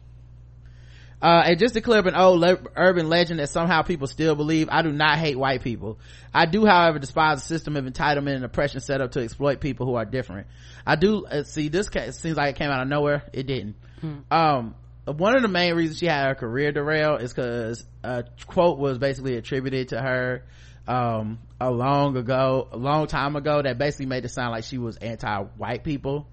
uh, 1.24 1.42
and 1.46 1.58
just 1.58 1.74
to 1.74 1.80
clear 1.80 2.00
up 2.00 2.06
an 2.06 2.16
old 2.16 2.42
le- 2.42 2.60
urban 2.76 3.08
legend 3.08 3.40
that 3.40 3.48
somehow 3.48 3.82
people 3.82 4.08
still 4.08 4.36
believe, 4.36 4.68
I 4.70 4.82
do 4.82 4.92
not 4.92 5.18
hate 5.18 5.40
white 5.40 5.64
people. 5.64 5.98
I 6.34 6.46
do, 6.46 6.66
however, 6.66 7.00
despise 7.00 7.40
the 7.40 7.48
system 7.48 7.78
of 7.78 7.86
entitlement 7.86 8.36
and 8.36 8.44
oppression 8.44 8.82
set 8.82 9.00
up 9.00 9.12
to 9.12 9.22
exploit 9.22 9.62
people 9.62 9.86
who 9.86 9.96
are 9.96 10.04
different. 10.04 10.48
I 10.86 10.98
do, 10.98 11.26
uh, 11.26 11.44
see, 11.44 11.70
this 11.70 11.88
case, 11.88 12.20
seems 12.20 12.36
like 12.36 12.56
it 12.56 12.60
came 12.60 12.70
out 12.70 12.82
of 12.82 12.90
nowhere. 12.90 13.24
It 13.32 13.48
didn't. 13.48 13.76
Hmm. 14.02 14.18
Um, 14.30 14.76
one 15.06 15.38
of 15.38 15.44
the 15.44 15.48
main 15.48 15.76
reasons 15.76 16.00
she 16.00 16.08
had 16.08 16.28
her 16.28 16.36
career 16.36 16.74
derailed 16.74 17.22
is 17.22 17.34
because 17.34 17.86
a 18.04 18.26
quote 18.46 18.78
was 18.78 18.98
basically 18.98 19.38
attributed 19.38 19.90
to 19.90 20.02
her, 20.02 20.44
um, 20.90 21.40
a 21.62 21.72
long 21.72 22.18
ago, 22.18 22.68
a 22.70 22.78
long 22.78 23.08
time 23.08 23.38
ago 23.38 23.62
that 23.62 23.78
basically 23.78 24.08
made 24.08 24.26
it 24.26 24.30
sound 24.30 24.52
like 24.52 24.66
she 24.66 24.78
was 24.78 24.98
anti-white 24.98 25.86
people 25.86 26.28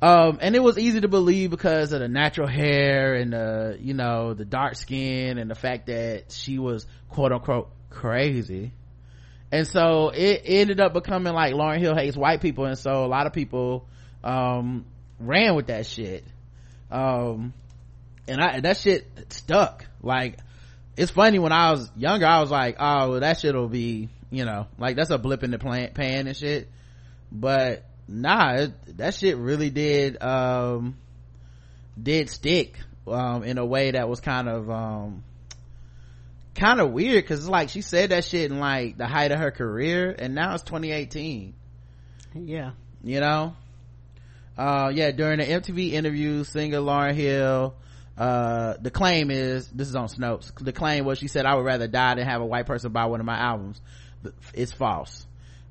um 0.00 0.38
and 0.40 0.54
it 0.54 0.62
was 0.62 0.78
easy 0.78 1.00
to 1.00 1.08
believe 1.08 1.50
because 1.50 1.92
of 1.92 2.00
the 2.00 2.08
natural 2.08 2.46
hair 2.46 3.14
and 3.14 3.32
the 3.32 3.76
you 3.80 3.94
know 3.94 4.34
the 4.34 4.44
dark 4.44 4.76
skin 4.76 5.38
and 5.38 5.50
the 5.50 5.54
fact 5.54 5.86
that 5.86 6.30
she 6.30 6.58
was 6.58 6.86
quote 7.08 7.32
unquote 7.32 7.70
crazy. 7.90 8.72
And 9.50 9.66
so 9.66 10.10
it, 10.10 10.42
ended 10.44 10.78
up 10.78 10.92
becoming 10.92 11.32
like 11.32 11.54
Lauryn 11.54 11.78
Hill 11.78 11.96
hates 11.96 12.16
white 12.16 12.40
people. 12.40 12.66
And 12.66 12.78
so 12.78 13.04
a 13.04 13.08
lot 13.08 13.26
of 13.26 13.32
people 13.32 13.86
um 14.22 14.84
ran 15.18 15.54
with 15.54 15.68
that 15.68 15.86
shit. 15.86 16.24
Um 16.90 17.52
and 18.26 18.40
I 18.40 18.60
that 18.60 18.76
shit 18.76 19.10
stuck. 19.30 19.86
Like 20.02 20.38
it's 20.96 21.10
funny 21.10 21.38
when 21.38 21.52
I 21.52 21.72
was 21.72 21.90
younger 21.96 22.26
I 22.26 22.40
was 22.40 22.50
like 22.50 22.76
oh 22.78 23.20
that 23.20 23.40
shit'll 23.40 23.68
be 23.68 24.08
you 24.30 24.44
know 24.44 24.66
like 24.78 24.96
that's 24.96 25.10
a 25.10 25.18
blip 25.18 25.42
in 25.42 25.50
the 25.50 25.58
pan, 25.58 25.92
pan 25.92 26.26
and 26.26 26.36
shit. 26.36 26.68
But 27.32 27.84
nah 28.08 28.54
it, 28.54 28.96
that 28.96 29.14
shit 29.14 29.36
really 29.36 29.70
did 29.70 30.20
um 30.22 30.96
did 32.00 32.30
stick 32.30 32.78
um 33.06 33.42
in 33.44 33.58
a 33.58 33.64
way 33.64 33.90
that 33.90 34.08
was 34.08 34.20
kind 34.20 34.48
of 34.48 34.70
um 34.70 35.22
kind 36.54 36.80
of 36.80 36.90
weird 36.90 37.22
because 37.22 37.40
it's 37.40 37.48
like 37.48 37.68
she 37.68 37.82
said 37.82 38.10
that 38.10 38.24
shit 38.24 38.50
in 38.50 38.58
like 38.58 38.96
the 38.96 39.06
height 39.06 39.30
of 39.30 39.38
her 39.38 39.50
career 39.50 40.14
and 40.18 40.34
now 40.34 40.54
it's 40.54 40.64
2018 40.64 41.54
yeah. 42.34 42.72
You 43.02 43.20
know? 43.20 43.56
Uh 44.56 44.90
yeah 44.92 45.12
during 45.12 45.38
the 45.38 45.44
mtv 45.44 45.92
interview 45.92 46.44
singer 46.44 46.78
lauryn 46.78 47.14
hill 47.14 47.76
uh 48.16 48.74
the 48.80 48.90
claim 48.90 49.30
is 49.30 49.68
this 49.68 49.88
is 49.88 49.94
on 49.94 50.08
snopes 50.08 50.52
the 50.58 50.72
claim 50.72 51.04
was 51.04 51.18
she 51.18 51.28
said 51.28 51.46
i 51.46 51.54
would 51.54 51.64
rather 51.64 51.86
die 51.86 52.16
than 52.16 52.26
have 52.26 52.40
a 52.40 52.46
white 52.46 52.66
person 52.66 52.90
buy 52.90 53.06
one 53.06 53.20
of 53.20 53.26
my 53.26 53.38
albums. 53.38 53.80
It's 54.52 54.72
false 54.72 55.27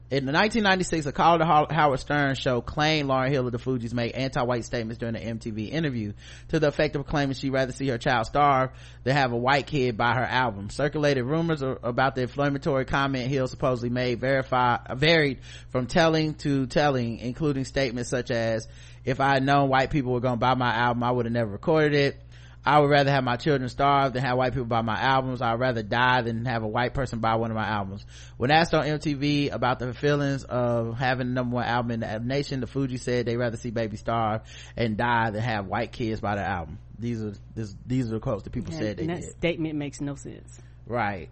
in 0.09 0.25
1996, 0.25 1.05
a 1.05 1.11
call 1.11 1.37
to 1.37 1.45
Howard 1.45 1.99
Stern 1.99 2.35
show 2.35 2.61
claimed 2.61 3.09
Lauryn 3.09 3.29
Hill 3.29 3.45
of 3.45 3.51
the 3.51 3.57
Fugees 3.57 3.93
made 3.93 4.13
anti-white 4.13 4.63
statements 4.63 4.99
during 4.99 5.17
an 5.17 5.37
MTV 5.37 5.69
interview 5.69 6.13
to 6.47 6.61
the 6.61 6.69
effect 6.69 6.95
of 6.95 7.05
claiming 7.05 7.33
she'd 7.33 7.49
rather 7.49 7.73
see 7.73 7.89
her 7.89 7.97
child 7.97 8.25
starve 8.25 8.69
than 9.03 9.15
have 9.15 9.33
a 9.33 9.37
white 9.37 9.67
kid 9.67 9.97
buy 9.97 10.13
her 10.13 10.23
album. 10.23 10.69
Circulated 10.69 11.25
rumors 11.25 11.61
about 11.61 12.15
the 12.15 12.21
inflammatory 12.21 12.85
comment 12.85 13.27
Hill 13.27 13.47
supposedly 13.47 13.89
made 13.89 14.21
verify, 14.21 14.77
varied 14.95 15.39
from 15.69 15.87
telling 15.87 16.35
to 16.35 16.67
telling, 16.67 17.19
including 17.19 17.65
statements 17.65 18.09
such 18.09 18.31
as, 18.31 18.65
if 19.03 19.19
I 19.19 19.33
had 19.33 19.43
known 19.43 19.67
white 19.67 19.89
people 19.89 20.13
were 20.13 20.21
gonna 20.21 20.37
buy 20.37 20.55
my 20.55 20.73
album, 20.73 21.03
I 21.03 21.11
would 21.11 21.25
have 21.25 21.33
never 21.33 21.51
recorded 21.51 21.93
it 21.93 22.21
I 22.65 22.79
would 22.79 22.89
rather 22.89 23.11
have 23.11 23.23
my 23.23 23.37
children 23.37 23.69
starve 23.69 24.13
than 24.13 24.23
have 24.23 24.37
white 24.37 24.51
people 24.51 24.65
buy 24.65 24.81
my 24.81 24.99
albums. 24.99 25.41
I'd 25.41 25.59
rather 25.59 25.83
die 25.83 26.21
than 26.21 26.45
have 26.45 26.63
a 26.63 26.67
white 26.67 26.93
person 26.93 27.19
buy 27.19 27.35
one 27.35 27.49
of 27.49 27.55
my 27.55 27.65
albums. 27.65 28.05
When 28.35 28.51
asked 28.51 28.73
on 28.73 28.85
MTV 28.85 29.53
about 29.53 29.79
the 29.79 29.93
feelings 29.93 30.43
of 30.43 30.97
having 30.97 31.27
the 31.27 31.33
number 31.33 31.55
one 31.55 31.65
album 31.65 31.91
in 31.91 31.99
the 32.01 32.19
nation, 32.19 32.59
the 32.59 32.67
Fugees 32.67 33.01
said 33.01 33.25
they'd 33.25 33.37
rather 33.37 33.57
see 33.57 33.71
baby 33.71 33.95
starve 33.95 34.41
and 34.75 34.97
die 34.97 35.29
than 35.29 35.41
have 35.41 35.67
white 35.67 35.93
kids 35.93 36.19
buy 36.19 36.35
their 36.35 36.45
album. 36.45 36.79
These 36.99 37.23
are 37.23 37.33
this, 37.55 37.75
these 37.85 38.07
are 38.07 38.15
the 38.15 38.19
quotes 38.19 38.43
that 38.43 38.51
people 38.51 38.73
yeah, 38.73 38.79
said 38.79 38.97
they 38.97 39.05
that 39.05 39.21
did. 39.21 39.31
statement 39.31 39.75
makes 39.75 40.01
no 40.01 40.15
sense. 40.15 40.59
Right. 40.85 41.29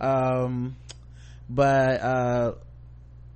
Um, 0.00 0.76
but 1.48 2.00
uh 2.00 2.54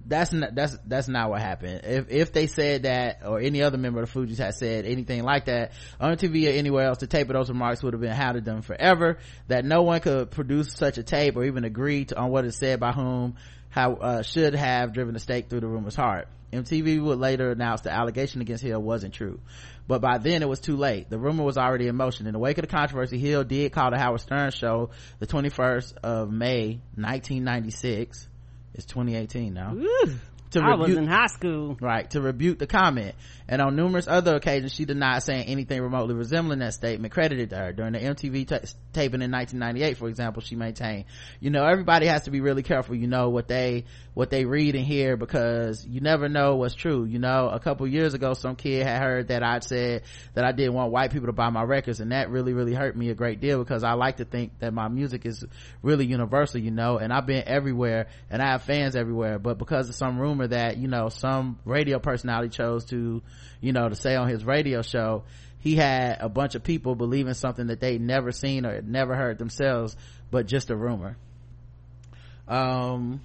that's 0.09 0.33
not 0.33 0.55
that's 0.55 0.77
that's 0.87 1.09
not 1.09 1.31
what 1.31 1.41
happened. 1.41 1.81
If 1.85 2.11
if 2.11 2.33
they 2.33 2.47
said 2.47 2.85
that 2.85 3.23
or 3.25 3.41
any 3.41 3.63
other 3.63 3.77
member 3.77 4.03
of 4.03 4.13
the 4.13 4.21
fugees 4.21 4.39
had 4.39 4.55
said 4.55 4.85
anything 4.85 5.23
like 5.23 5.47
that 5.47 5.73
on 6.01 6.17
tv 6.17 6.47
or 6.47 6.51
anywhere 6.51 6.87
else 6.87 6.99
the 6.99 7.07
tape 7.07 7.29
of 7.29 7.35
those 7.35 7.49
remarks 7.49 7.83
would 7.83 7.93
have 7.93 8.01
been 8.01 8.13
hounded 8.13 8.45
them 8.45 8.63
forever. 8.63 9.19
That 9.49 9.65
no 9.65 9.83
one 9.83 10.01
could 10.01 10.31
produce 10.31 10.73
such 10.73 10.99
a 10.99 11.03
tape 11.03 11.37
or 11.37 11.45
even 11.45 11.65
agree 11.65 12.05
to, 12.07 12.19
on 12.19 12.31
what 12.31 12.45
is 12.45 12.57
said 12.57 12.79
by 12.79 12.93
whom 12.93 13.37
how 13.69 13.95
uh, 13.95 14.23
should 14.23 14.55
have 14.55 14.93
driven 14.93 15.17
a 15.17 15.19
stake 15.19 15.49
through 15.51 15.61
the 15.61 15.67
rumor's 15.67 15.97
heart. 15.97 16.29
Mtv 16.53 17.03
would 17.03 17.19
later 17.19 17.51
announce 17.51 17.81
the 17.83 17.91
allegation 17.91 18.41
against 18.41 18.63
hill 18.63 18.81
wasn't 18.81 19.13
true. 19.13 19.41
But 19.89 20.01
by 20.01 20.19
then 20.19 20.43
it 20.43 20.49
was 20.49 20.61
too 20.61 20.77
late. 20.77 21.11
The 21.11 21.19
rumor 21.19 21.45
was 21.45 21.59
already 21.59 21.89
in 21.89 21.97
motion. 21.97 22.27
In 22.27 22.33
the 22.33 22.39
wake 22.39 22.59
of 22.59 22.63
the 22.63 22.69
controversy 22.69 23.19
hill 23.19 23.45
did 23.45 23.73
call 23.73 23.91
the 23.91 23.99
howard 23.99 24.21
stern 24.21 24.51
show 24.53 24.91
the 25.19 25.27
21st 25.27 25.99
of 26.03 26.31
may 26.31 26.81
1996 26.95 28.29
it's 28.77 28.87
2018 28.87 29.55
now. 29.55 29.75
To 30.51 30.61
I 30.61 30.75
was 30.75 30.89
rebuke, 30.89 30.99
in 30.99 31.07
high 31.07 31.27
school. 31.27 31.77
right, 31.81 32.09
to 32.11 32.21
rebuke 32.21 32.59
the 32.59 32.67
comment. 32.67 33.15
And 33.49 33.63
on 33.63 33.77
numerous 33.77 34.09
other 34.09 34.35
occasions, 34.35 34.73
she 34.73 34.85
denied 34.85 35.23
saying 35.23 35.45
anything 35.47 35.81
remotely 35.81 36.15
resembling 36.15 36.59
that 36.61 36.75
statement 36.75 37.13
credited 37.13 37.51
to 37.51 37.57
her. 37.57 37.73
During 37.73 37.93
the 37.93 38.01
MTV 38.01 38.49
ta 38.49 38.59
taping 38.93 39.23
in 39.23 39.31
1998, 39.31 39.97
for 39.97 40.09
example, 40.09 40.43
she 40.43 40.57
maintained, 40.57 41.05
you 41.39 41.51
know, 41.51 41.65
everybody 41.65 42.07
has 42.07 42.23
to 42.23 42.31
be 42.31 42.41
really 42.41 42.63
careful, 42.63 42.97
you 42.97 43.07
know, 43.07 43.29
what 43.29 43.47
they, 43.47 43.85
what 44.15 44.31
they 44.31 44.47
read 44.47 44.75
and 44.75 44.85
hear 44.85 45.17
because 45.17 45.87
you 45.87 46.01
never 46.01 46.29
know 46.29 46.57
what's 46.57 46.75
true. 46.75 47.05
You 47.05 47.19
know, 47.19 47.49
a 47.49 47.61
couple 47.61 47.87
years 47.87 48.15
ago, 48.15 48.33
some 48.33 48.57
kid 48.57 48.85
had 48.87 49.01
heard 49.01 49.29
that 49.29 49.43
I'd 49.43 49.63
said 49.63 50.03
that 50.35 50.45
I 50.45 50.53
didn't 50.53 50.75
want 50.75 50.91
white 50.91 51.13
people 51.13 51.27
to 51.27 51.33
buy 51.33 51.51
my 51.51 51.63
records 51.63 52.01
and 52.01 52.11
that 52.13 52.31
really, 52.31 52.53
really 52.53 52.75
hurt 52.75 52.97
me 52.97 53.11
a 53.11 53.15
great 53.15 53.41
deal 53.41 53.59
because 53.59 53.85
I 53.85 53.93
like 53.93 54.17
to 54.17 54.25
think 54.25 54.59
that 54.59 54.73
my 54.73 54.89
music 54.89 55.27
is 55.27 55.45
really 55.83 56.07
universal, 56.07 56.61
you 56.61 56.71
know, 56.71 56.99
and 56.99 57.13
I've 57.13 57.27
been 57.27 57.45
everywhere 57.47 58.09
and 58.31 58.43
I 58.43 58.53
have 58.53 58.63
fans 58.63 58.97
everywhere, 58.97 59.39
but 59.39 59.59
because 59.59 59.89
of 59.89 59.95
some 59.95 60.19
rumor 60.37 60.49
that, 60.49 60.77
you 60.77 60.89
know, 60.89 61.09
some 61.09 61.59
radio 61.65 61.99
personality 61.99 62.49
chose 62.49 62.85
to, 62.87 63.23
you 63.61 63.73
know, 63.73 63.89
to 63.89 63.95
say 63.95 64.17
on 64.17 64.29
his 64.29 64.45
radio 64.45 64.83
show, 64.83 65.25
he 65.59 65.77
had 65.77 66.19
a 66.21 66.29
bunch 66.29 66.55
of 66.55 66.63
people 66.63 66.95
believing 66.95 67.35
something 67.35 67.69
that 67.69 67.81
they'd 67.81 68.01
never 68.01 68.33
seen 68.33 68.67
or 68.67 68.81
never 68.83 69.17
heard 69.17 69.39
themselves, 69.39 69.97
but 70.31 70.47
just 70.47 70.71
a 70.71 70.77
rumor. 70.77 71.17
Um, 72.47 73.21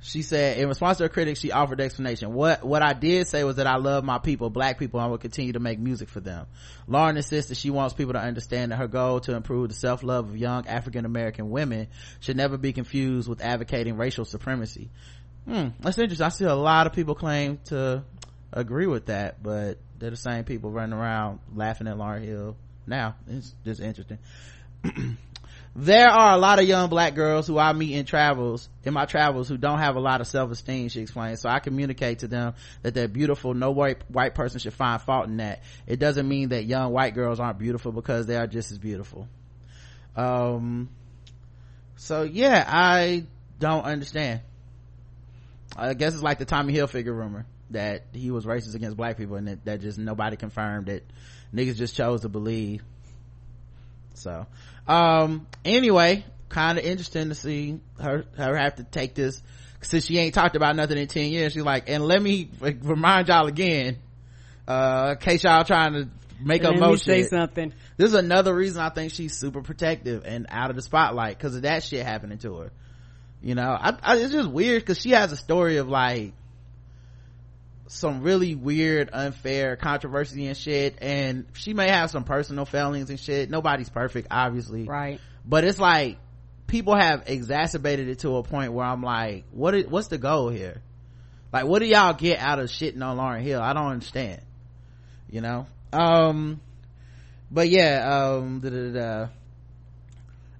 she 0.00 0.22
said 0.22 0.58
in 0.58 0.68
response 0.68 0.98
to 0.98 1.04
her 1.04 1.08
critics 1.08 1.40
she 1.40 1.52
offered 1.52 1.80
explanation. 1.80 2.34
What 2.34 2.62
what 2.62 2.82
i 2.82 2.92
did 2.92 3.26
say 3.26 3.44
was 3.44 3.56
that 3.56 3.66
i 3.66 3.76
love 3.76 4.04
my 4.04 4.18
people 4.18 4.50
black 4.50 4.78
people 4.78 5.00
and 5.00 5.06
i 5.06 5.10
will 5.10 5.18
continue 5.18 5.54
to 5.54 5.60
make 5.60 5.78
music 5.78 6.08
for 6.08 6.20
them. 6.20 6.46
Lauryn 6.88 7.16
insists 7.16 7.48
that 7.48 7.56
she 7.56 7.70
wants 7.70 7.94
people 7.94 8.12
to 8.12 8.20
understand 8.20 8.72
that 8.72 8.76
her 8.76 8.88
goal 8.88 9.20
to 9.20 9.34
improve 9.34 9.68
the 9.68 9.74
self-love 9.74 10.28
of 10.28 10.36
young 10.36 10.66
african 10.66 11.04
american 11.04 11.50
women 11.50 11.88
should 12.20 12.36
never 12.36 12.56
be 12.56 12.72
confused 12.72 13.28
with 13.28 13.40
advocating 13.40 13.96
racial 13.96 14.24
supremacy 14.24 14.90
hmm 15.46 15.68
that's 15.80 15.98
interesting 15.98 16.24
i 16.24 16.28
see 16.28 16.44
a 16.44 16.54
lot 16.54 16.86
of 16.86 16.92
people 16.92 17.14
claim 17.14 17.58
to 17.64 18.02
agree 18.52 18.86
with 18.86 19.06
that 19.06 19.42
but 19.42 19.78
they're 19.98 20.10
the 20.10 20.16
same 20.16 20.44
people 20.44 20.70
running 20.70 20.98
around 20.98 21.38
laughing 21.54 21.86
at 21.86 21.96
lauryn 21.96 22.24
hill 22.24 22.56
now 22.86 23.14
it's 23.28 23.54
just 23.64 23.80
interesting 23.80 24.18
there 25.78 26.08
are 26.08 26.34
a 26.34 26.38
lot 26.38 26.58
of 26.58 26.66
young 26.66 26.88
black 26.88 27.14
girls 27.14 27.46
who 27.46 27.58
I 27.58 27.74
meet 27.74 27.94
in 27.94 28.06
travels, 28.06 28.66
in 28.82 28.94
my 28.94 29.04
travels, 29.04 29.46
who 29.46 29.58
don't 29.58 29.78
have 29.78 29.96
a 29.96 30.00
lot 30.00 30.22
of 30.22 30.26
self-esteem, 30.26 30.88
she 30.88 31.02
explained. 31.02 31.38
So 31.38 31.50
I 31.50 31.58
communicate 31.58 32.20
to 32.20 32.28
them 32.28 32.54
that 32.82 32.94
they're 32.94 33.08
beautiful. 33.08 33.52
No 33.52 33.72
white, 33.72 33.98
white 34.08 34.34
person 34.34 34.58
should 34.58 34.72
find 34.72 35.02
fault 35.02 35.26
in 35.26 35.36
that. 35.36 35.62
It 35.86 35.98
doesn't 35.98 36.26
mean 36.26 36.48
that 36.48 36.64
young 36.64 36.92
white 36.92 37.14
girls 37.14 37.40
aren't 37.40 37.58
beautiful 37.58 37.92
because 37.92 38.26
they 38.26 38.36
are 38.36 38.46
just 38.46 38.72
as 38.72 38.78
beautiful. 38.78 39.28
Um, 40.16 40.88
so 41.96 42.22
yeah, 42.22 42.64
I 42.66 43.26
don't 43.58 43.84
understand. 43.84 44.40
I 45.74 45.94
guess 45.94 46.14
it's 46.14 46.22
like 46.22 46.38
the 46.38 46.44
Tommy 46.44 46.74
Hilfiger 46.74 47.14
rumor 47.14 47.46
that 47.70 48.04
he 48.12 48.30
was 48.30 48.44
racist 48.44 48.74
against 48.74 48.96
black 48.96 49.16
people 49.16 49.36
and 49.36 49.48
that, 49.48 49.64
that 49.64 49.80
just 49.80 49.98
nobody 49.98 50.36
confirmed 50.36 50.88
it. 50.88 51.04
Niggas 51.54 51.76
just 51.76 51.96
chose 51.96 52.20
to 52.22 52.28
believe. 52.28 52.82
So, 54.14 54.46
um 54.86 55.46
anyway 55.64 56.24
kind 56.48 56.78
of 56.78 56.84
interesting 56.84 57.28
to 57.28 57.34
see 57.34 57.80
her 58.00 58.24
her 58.36 58.56
have 58.56 58.76
to 58.76 58.84
take 58.84 59.14
this 59.14 59.42
since 59.80 60.06
she 60.06 60.18
ain't 60.18 60.34
talked 60.34 60.56
about 60.56 60.76
nothing 60.76 60.98
in 60.98 61.08
10 61.08 61.30
years 61.30 61.52
she's 61.52 61.62
like 61.62 61.88
and 61.88 62.04
let 62.04 62.22
me 62.22 62.48
remind 62.82 63.28
y'all 63.28 63.46
again 63.46 63.98
uh 64.68 65.14
in 65.16 65.18
case 65.18 65.44
y'all 65.44 65.64
trying 65.64 65.92
to 65.92 66.08
make 66.40 66.64
up 66.64 66.76
me 66.76 66.96
say 66.98 67.22
shit. 67.22 67.30
something. 67.30 67.72
this 67.96 68.08
is 68.08 68.14
another 68.14 68.54
reason 68.54 68.80
i 68.80 68.90
think 68.90 69.12
she's 69.12 69.36
super 69.36 69.60
protective 69.60 70.24
and 70.24 70.46
out 70.50 70.70
of 70.70 70.76
the 70.76 70.82
spotlight 70.82 71.36
because 71.36 71.56
of 71.56 71.62
that 71.62 71.82
shit 71.82 72.06
happening 72.06 72.38
to 72.38 72.54
her 72.56 72.72
you 73.46 73.54
know 73.54 73.78
I, 73.80 73.96
I 74.02 74.16
it's 74.16 74.32
just 74.32 74.50
weird 74.50 74.82
because 74.82 75.00
she 75.00 75.10
has 75.10 75.30
a 75.30 75.36
story 75.36 75.76
of 75.76 75.88
like 75.88 76.32
some 77.86 78.22
really 78.22 78.56
weird 78.56 79.08
unfair 79.12 79.76
controversy 79.76 80.48
and 80.48 80.56
shit 80.56 80.98
and 81.00 81.46
she 81.52 81.72
may 81.72 81.88
have 81.88 82.10
some 82.10 82.24
personal 82.24 82.64
failings 82.64 83.08
and 83.08 83.20
shit. 83.20 83.48
Nobody's 83.48 83.88
perfect 83.88 84.26
obviously. 84.32 84.82
Right. 84.82 85.20
but 85.44 85.62
it's 85.62 85.78
like 85.78 86.18
people 86.66 86.96
have 86.96 87.22
exacerbated 87.28 88.08
it 88.08 88.18
to 88.20 88.36
a 88.36 88.42
point 88.42 88.72
where 88.72 88.84
i'm 88.84 89.04
like 89.04 89.44
what 89.52 89.76
is, 89.76 89.86
what's 89.86 90.08
the 90.08 90.18
goal 90.18 90.48
here? 90.48 90.82
Like 91.52 91.66
what 91.66 91.78
do 91.78 91.86
y'all 91.86 92.14
get 92.14 92.40
out 92.40 92.58
of 92.58 92.68
shitting 92.68 93.00
on 93.00 93.16
lauryn 93.16 93.42
hill? 93.42 93.62
I 93.62 93.74
don't 93.74 93.92
understand. 93.92 94.42
You 95.30 95.40
know? 95.40 95.66
Um 95.92 96.60
but 97.48 97.68
yeah 97.68 98.32
um 98.34 98.58
da, 98.58 98.70
da, 98.70 98.76
da, 98.76 98.90
da. 98.92 99.28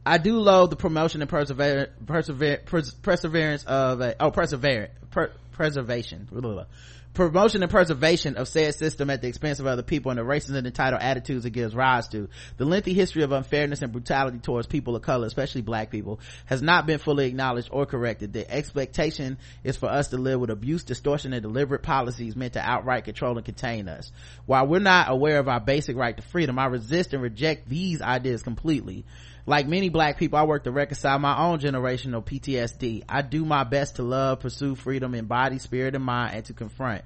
I 0.07 0.19
do 0.19 0.39
love 0.39 0.71
the 0.71 0.77
promotion 0.77 1.21
and 1.21 1.29
persever- 1.29 1.91
pers- 2.07 2.95
perseverance 3.03 3.65
of 3.65 4.01
a, 4.01 4.15
oh 4.21 4.31
perseverance 4.31 4.93
per- 5.11 5.33
preservation. 5.51 6.29
Blah, 6.31 6.41
blah, 6.41 6.53
blah. 6.53 6.65
promotion 7.13 7.63
and 7.63 7.71
preservation 7.73 8.37
of 8.37 8.47
said 8.47 8.75
system 8.75 9.11
at 9.11 9.21
the 9.21 9.27
expense 9.27 9.59
of 9.59 9.67
other 9.67 9.83
people 9.83 10.11
and 10.11 10.21
the 10.21 10.23
racist 10.23 10.55
and 10.55 10.65
entitled 10.67 11.03
attitudes 11.03 11.45
it 11.45 11.51
gives 11.51 11.75
rise 11.75 12.07
to. 12.09 12.29
The 12.57 12.67
lengthy 12.67 12.95
history 12.95 13.25
of 13.25 13.33
unfairness 13.33 13.83
and 13.83 13.91
brutality 13.91 14.39
towards 14.39 14.69
people 14.69 14.95
of 14.95 15.03
color 15.03 15.27
especially 15.27 15.63
black 15.63 15.91
people 15.91 16.21
has 16.45 16.63
not 16.63 16.87
been 16.87 16.99
fully 16.99 17.27
acknowledged 17.27 17.71
or 17.73 17.85
corrected. 17.85 18.33
The 18.33 18.49
expectation 18.49 19.39
is 19.65 19.77
for 19.77 19.89
us 19.89 20.09
to 20.09 20.19
live 20.19 20.39
with 20.39 20.51
abuse 20.51 20.85
distortion 20.85 21.33
and 21.33 21.43
deliberate 21.43 21.83
policies 21.83 22.37
meant 22.37 22.53
to 22.53 22.61
outright 22.61 23.07
control 23.07 23.39
and 23.39 23.45
contain 23.45 23.89
us. 23.89 24.13
While 24.45 24.69
we're 24.69 24.79
not 24.79 25.11
aware 25.11 25.41
of 25.41 25.49
our 25.49 25.59
basic 25.59 25.97
right 25.97 26.17
to 26.17 26.23
freedom 26.23 26.61
i 26.61 26.67
resist 26.67 27.13
and 27.13 27.23
reject 27.23 27.69
these 27.69 28.01
ideas 28.01 28.43
completely 28.45 29.05
like 29.47 29.69
many 29.69 29.89
black 29.89 30.19
people, 30.19 30.39
I 30.39 30.43
work 30.43 30.65
to 30.65 30.73
reconcile 30.73 31.19
my 31.19 31.39
own 31.39 31.61
generational 31.61 32.25
PTSD. 32.25 33.05
I 33.09 33.23
do 33.23 33.45
my 33.45 33.65
best 33.65 33.97
to 33.97 34.03
love, 34.03 34.41
pursue 34.41 34.75
freedom 34.75 35.15
in 35.15 35.27
body, 35.27 35.59
spirit, 35.59 35.95
and 35.95 36.05
mind, 36.05 36.35
and 36.35 36.45
to 36.47 36.53
confront. 36.53 37.03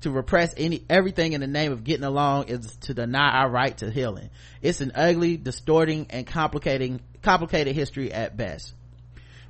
To 0.00 0.10
repress 0.10 0.52
any, 0.56 0.84
everything 0.90 1.32
in 1.32 1.40
the 1.40 1.46
name 1.46 1.72
of 1.72 1.84
getting 1.84 2.04
along 2.04 2.48
is 2.48 2.76
to 2.82 2.94
deny 2.94 3.38
our 3.38 3.48
right 3.48 3.76
to 3.78 3.90
healing. 3.90 4.28
It's 4.60 4.80
an 4.80 4.92
ugly, 4.94 5.36
distorting, 5.36 6.08
and 6.10 6.26
complicating, 6.26 7.00
complicated 7.22 7.74
history 7.74 8.12
at 8.12 8.36
best 8.36 8.74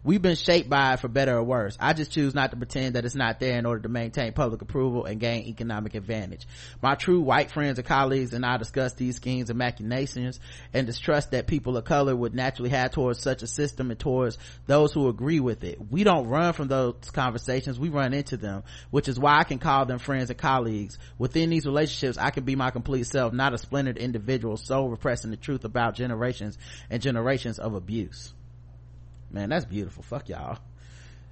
we've 0.05 0.21
been 0.21 0.37
shaped 0.37 0.69
by 0.69 0.93
it 0.93 1.01
for 1.01 1.09
better 1.09 1.37
or 1.37 1.43
worse. 1.43 1.77
I 1.81 1.95
just 1.95 2.13
choose 2.13 2.35
not 2.35 2.51
to 2.51 2.57
pretend 2.57 2.95
that 2.95 3.07
it's 3.07 3.15
not 3.15 3.41
there 3.41 3.59
in 3.59 3.65
order 3.65 3.83
to 3.83 3.89
maintain 3.89 4.33
public 4.35 4.61
approval 4.61 5.07
and 5.07 5.19
gain 5.19 5.47
economic 5.47 5.95
advantage. 5.95 6.47
My 6.83 6.95
true 6.95 7.23
white 7.23 7.51
friends 7.51 7.79
and 7.79 7.89
colleagues 7.89 8.35
and 8.35 8.45
I 8.45 8.59
discuss 8.59 8.93
these 8.93 9.17
schemes 9.17 9.49
and 9.49 9.59
machinations 9.59 10.39
and 10.75 10.87
distrust 10.87 11.31
that 11.31 11.47
people 11.47 11.77
of 11.77 11.85
color 11.85 12.15
would 12.15 12.35
naturally 12.35 12.71
have 12.71 12.91
towards 12.91 13.21
such 13.21 13.43
a 13.43 13.47
system 13.47 13.91
and 13.91 13.99
towards 13.99 14.37
those 14.67 14.93
who 14.93 15.09
agree 15.09 15.41
with 15.41 15.65
it. 15.65 15.79
We 15.91 16.05
don't 16.05 16.29
run 16.29 16.53
from 16.53 16.69
those 16.69 16.97
conversations, 17.13 17.81
we 17.81 17.89
run 17.89 18.13
into 18.13 18.37
them, 18.37 18.63
which 18.91 19.09
is 19.09 19.19
why 19.19 19.39
I 19.39 19.45
can 19.45 19.59
call 19.59 19.87
them 19.87 19.99
friends 19.99 20.29
and 20.29 20.39
colleagues. 20.39 20.99
Within 21.19 21.49
these 21.49 21.65
relationships, 21.65 22.19
I 22.19 22.31
can 22.31 22.45
be 22.45 22.57
my 22.57 22.71
complete 22.71 23.07
self, 23.07 23.33
not 23.33 23.55
a 23.55 23.59
splintered 23.59 23.97
individual 23.97 24.59
so 24.59 24.87
repressing 24.87 25.31
the 25.31 25.37
truth 25.39 25.65
about 25.65 25.95
generations 25.95 26.59
and 26.91 27.01
generations 27.01 27.59
of 27.59 27.75
abuse 27.75 28.34
man 29.35 29.51
that's 29.51 29.65
beautiful. 29.65 30.03
Fuck 30.03 30.29
y'all. 30.29 30.59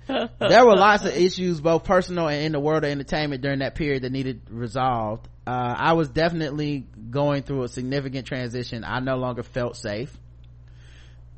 There 0.09 0.67
were 0.67 0.75
lots 0.75 1.05
of 1.05 1.17
issues 1.17 1.61
both 1.61 1.85
personal 1.85 2.27
and 2.27 2.45
in 2.45 2.53
the 2.53 2.59
world 2.59 2.83
of 2.83 2.91
entertainment 2.91 3.41
during 3.41 3.61
that 3.61 3.77
period 3.77 4.03
that 4.03 4.11
needed 4.11 4.43
resolved. 4.51 5.29
Uh, 5.47 5.75
i 5.79 5.93
was 5.93 6.09
definitely 6.09 6.87
going 7.11 7.45
through 7.45 7.63
a 7.63 7.69
significant 7.69 8.27
transition. 8.27 8.85
I 8.85 8.99
no 8.99 9.17
longer 9.17 9.45
felt 9.45 9.77
safe. 9.77 10.13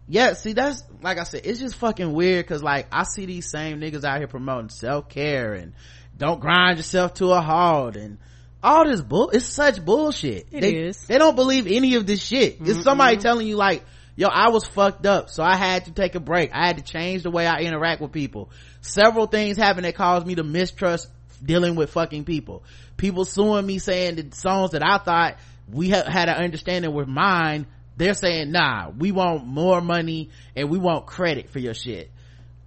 Yeah 0.09 0.33
see 0.33 0.55
that's 0.55 0.83
like 1.03 1.19
i 1.19 1.25
said 1.25 1.43
it's 1.45 1.61
just 1.61 1.77
fucking 1.77 2.13
weird 2.13 2.45
because 2.45 2.63
like 2.63 2.87
i 2.93 3.05
see 3.05 3.27
these 3.27 3.51
same 3.51 3.81
niggas 3.81 4.05
out 4.05 4.19
here 4.19 4.27
promoting 4.27 4.69
self-care 4.69 5.55
and 5.55 5.73
don't 6.17 6.41
grind 6.41 6.77
yourself 6.79 7.15
to 7.15 7.31
a 7.33 7.41
halt 7.41 7.97
and 7.97 8.19
all 8.63 8.85
this 8.87 9.03
bull 9.03 9.31
it's 9.31 9.47
such 9.47 9.85
bullshit. 9.85 10.47
It 10.51 10.61
they, 10.63 10.75
is. 10.75 11.07
they 11.07 11.19
don't 11.19 11.37
believe 11.37 11.67
any 11.67 11.95
of 11.97 12.07
this 12.07 12.23
shit. 12.23 12.59
It's 12.61 12.83
somebody 12.83 13.19
telling 13.19 13.47
you 13.47 13.57
like 13.57 13.85
yo 14.17 14.29
i 14.29 14.51
was 14.51 14.67
fucked 14.67 15.07
up 15.07 15.31
so 15.31 15.43
i 15.43 15.57
had 15.57 15.87
to 15.87 15.93
take 15.93 16.15
a 16.15 16.21
break. 16.21 16.51
I 16.53 16.67
had 16.67 16.79
to 16.79 16.83
change 16.85 17.23
the 17.23 17.31
way 17.31 17.47
i 17.47 17.61
interact 17.61 18.01
with 18.01 18.13
people. 18.13 18.51
Several 18.81 19.27
things 19.27 19.57
happened 19.57 19.85
that 19.85 19.95
caused 19.95 20.27
me 20.27 20.35
to 20.37 20.45
mistrust 20.45 21.09
dealing 21.43 21.75
with 21.75 21.91
fucking 21.91 22.25
people. 22.25 22.63
People 22.97 23.25
suing 23.25 23.67
me 23.67 23.79
saying 23.79 24.17
the 24.17 24.37
songs 24.37 24.71
that 24.73 24.83
i 24.85 24.99
thought 24.99 25.37
we 25.71 25.91
ha- 25.91 26.05
had 26.07 26.29
an 26.29 26.37
understanding 26.37 26.93
were 26.93 27.07
mine 27.07 27.67
they're 27.97 28.15
saying 28.15 28.51
nah 28.51 28.91
we 28.91 29.13
want 29.13 29.47
more 29.47 29.81
money 29.81 30.31
and 30.57 30.69
we 30.71 30.79
want 30.79 31.07
credit 31.07 31.51
for 31.51 31.59
your 31.59 31.75
shit. 31.75 32.11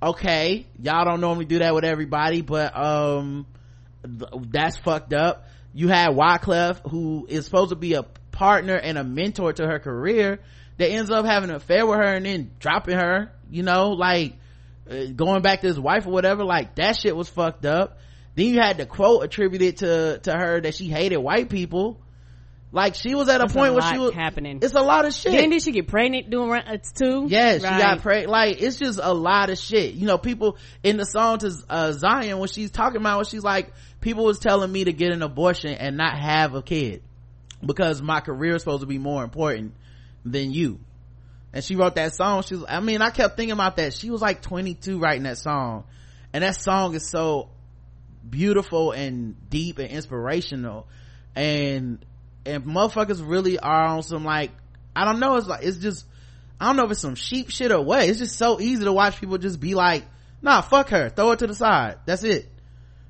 Okay 0.02 0.66
y'all 0.82 1.06
don't 1.06 1.22
normally 1.22 1.46
do 1.46 1.60
that 1.60 1.74
with 1.74 1.86
everybody 1.86 2.42
but 2.42 2.78
um 2.78 3.46
th- 4.04 4.32
that's 4.50 4.78
fucked 4.78 5.14
up. 5.14 5.48
You 5.74 5.88
had 5.88 6.10
Wyclef 6.10 6.90
who 6.90 7.26
is 7.30 7.46
supposed 7.46 7.70
to 7.70 7.76
be 7.76 7.94
a 7.94 8.04
partner 8.32 8.76
and 8.76 8.98
a 8.98 9.04
mentor 9.04 9.54
to 9.54 9.66
her 9.66 9.80
career 9.80 10.40
that 10.78 10.90
ends 10.90 11.10
up 11.10 11.26
having 11.26 11.50
an 11.50 11.56
affair 11.56 11.86
with 11.86 11.98
her 11.98 12.14
and 12.16 12.26
then 12.26 12.52
dropping 12.60 12.98
her 12.98 13.32
you 13.50 13.64
know 13.64 13.90
like 13.92 14.36
uh, 14.90 15.06
going 15.16 15.42
back 15.42 15.62
to 15.62 15.68
his 15.68 15.80
wife 15.80 16.06
or 16.08 16.12
whatever 16.12 16.44
like 16.44 16.76
that 16.76 17.00
shit 17.00 17.16
was 17.16 17.28
fucked 17.30 17.66
up 17.66 17.98
then 18.36 18.46
you 18.48 18.60
had 18.60 18.78
the 18.78 18.86
quote 18.86 19.24
attributed 19.24 19.78
to 19.78 20.20
to 20.20 20.32
her 20.32 20.62
that 20.62 20.76
she 20.76 20.88
hated 20.88 21.18
white 21.18 21.50
people 21.50 22.00
like 22.72 22.96
she 22.96 23.16
was 23.16 23.30
at 23.30 23.38
a 23.38 23.44
That's 23.46 23.54
point 23.54 23.72
a 23.72 23.74
where 23.76 23.94
she 23.94 23.98
was 23.98 24.14
happening. 24.14 24.60
it's 24.62 24.74
a 24.74 24.82
lot 24.82 25.06
of 25.06 25.14
shit 25.14 25.32
Then 25.32 25.50
did 25.52 25.62
she 25.64 25.72
get 25.72 25.88
pregnant 25.88 26.30
doing 26.30 26.52
uh, 26.52 26.78
too? 26.96 27.26
Yes, 27.30 27.64
Right. 27.64 27.76
she 27.78 27.82
got 27.82 28.02
pregnant. 28.02 28.30
Like 28.30 28.62
it's 28.62 28.78
just 28.78 29.00
a 29.02 29.14
lot 29.14 29.50
of 29.50 29.58
shit. 29.58 29.94
You 29.94 30.06
know, 30.06 30.18
people 30.18 30.58
in 30.84 30.98
the 30.98 31.06
song 31.06 31.38
to 31.40 31.52
uh, 31.70 31.94
Zion 31.94 32.40
when 32.40 32.50
she's 32.50 32.70
talking 32.70 32.98
about 33.00 33.20
when 33.20 33.26
she's 33.26 33.42
like, 33.44 33.72
people 34.02 34.26
was 34.26 34.40
telling 34.40 34.70
me 34.70 34.84
to 34.84 34.92
get 34.92 35.14
an 35.14 35.24
abortion 35.24 35.72
and 35.76 35.96
not 35.96 36.20
have 36.20 36.56
a 36.56 36.62
kid 36.62 37.04
because 37.66 38.02
my 38.02 38.20
career 38.20 38.56
is 38.56 38.64
supposed 38.64 38.82
to 38.82 38.86
be 38.88 38.98
more 38.98 39.24
important 39.24 39.74
than 40.32 40.52
you. 40.52 40.80
And 41.54 41.64
she 41.64 41.76
wrote 41.76 41.96
that 41.96 42.14
song. 42.14 42.44
She 42.44 42.56
was, 42.56 42.66
I 42.68 42.80
mean, 42.80 43.02
I 43.02 43.10
kept 43.10 43.38
thinking 43.38 43.54
about 43.54 43.78
that. 43.78 43.94
She 43.94 44.10
was 44.10 44.22
like 44.22 44.42
22 44.42 45.00
writing 45.00 45.24
that 45.24 45.38
song, 45.38 45.86
and 46.34 46.44
that 46.44 46.56
song 46.56 46.94
is 46.94 47.10
so 47.10 47.50
beautiful 48.30 48.92
and 48.92 49.50
deep 49.50 49.80
and 49.80 49.90
inspirational. 49.90 50.88
And 51.36 52.06
and 52.46 52.66
motherfuckers 52.66 53.28
really 53.28 53.60
are 53.60 53.86
on 53.86 54.04
some 54.04 54.24
like 54.24 54.52
I 54.96 55.06
don't 55.06 55.20
know. 55.20 55.36
It's 55.36 55.48
like 55.48 55.64
it's 55.64 55.78
just 55.78 56.06
I 56.60 56.68
don't 56.68 56.76
know 56.76 56.86
if 56.86 56.92
it's 56.92 57.02
some 57.02 57.16
sheep 57.16 57.50
shit 57.50 57.72
or 57.72 57.82
what. 57.84 58.08
It's 58.08 58.20
just 58.20 58.38
so 58.38 58.60
easy 58.60 58.84
to 58.84 58.94
watch 58.94 59.20
people 59.20 59.38
just 59.38 59.60
be 59.60 59.76
like, 59.76 60.06
nah, 60.42 60.62
fuck 60.62 60.90
her, 60.90 61.10
throw 61.10 61.32
it 61.32 61.40
to 61.40 61.48
the 61.48 61.56
side. 61.56 62.00
That's 62.06 62.24
it. 62.24 62.50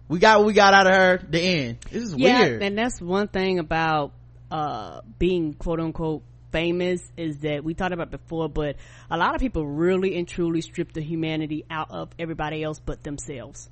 We 0.09 0.19
got 0.19 0.39
what 0.39 0.47
we 0.47 0.53
got 0.53 0.73
out 0.73 0.87
of 0.87 0.93
her. 0.93 1.21
The 1.29 1.39
end. 1.39 1.77
This 1.91 2.03
is 2.03 2.15
yeah, 2.15 2.41
weird. 2.41 2.63
and 2.63 2.77
that's 2.77 3.01
one 3.01 3.27
thing 3.27 3.59
about 3.59 4.13
uh 4.49 5.01
being 5.19 5.53
quote 5.53 5.79
unquote 5.79 6.23
famous 6.51 7.01
is 7.17 7.39
that 7.39 7.63
we 7.63 7.73
talked 7.73 7.93
about 7.93 8.11
before, 8.11 8.49
but 8.49 8.75
a 9.09 9.17
lot 9.17 9.35
of 9.35 9.41
people 9.41 9.65
really 9.65 10.17
and 10.17 10.27
truly 10.27 10.61
strip 10.61 10.93
the 10.93 11.01
humanity 11.01 11.65
out 11.69 11.91
of 11.91 12.09
everybody 12.17 12.63
else 12.63 12.79
but 12.79 13.03
themselves. 13.03 13.69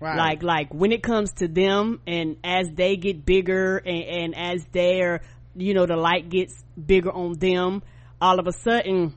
Right. 0.00 0.16
Like, 0.16 0.42
like 0.42 0.72
when 0.72 0.92
it 0.92 1.02
comes 1.02 1.32
to 1.34 1.48
them 1.48 2.00
and 2.06 2.36
as 2.44 2.68
they 2.72 2.96
get 2.96 3.24
bigger 3.26 3.78
and, 3.78 4.04
and 4.04 4.36
as 4.36 4.64
their, 4.72 5.22
you 5.56 5.74
know, 5.74 5.86
the 5.86 5.96
light 5.96 6.28
gets 6.28 6.54
bigger 6.74 7.10
on 7.10 7.32
them, 7.38 7.82
all 8.20 8.38
of 8.38 8.46
a 8.46 8.52
sudden, 8.52 9.14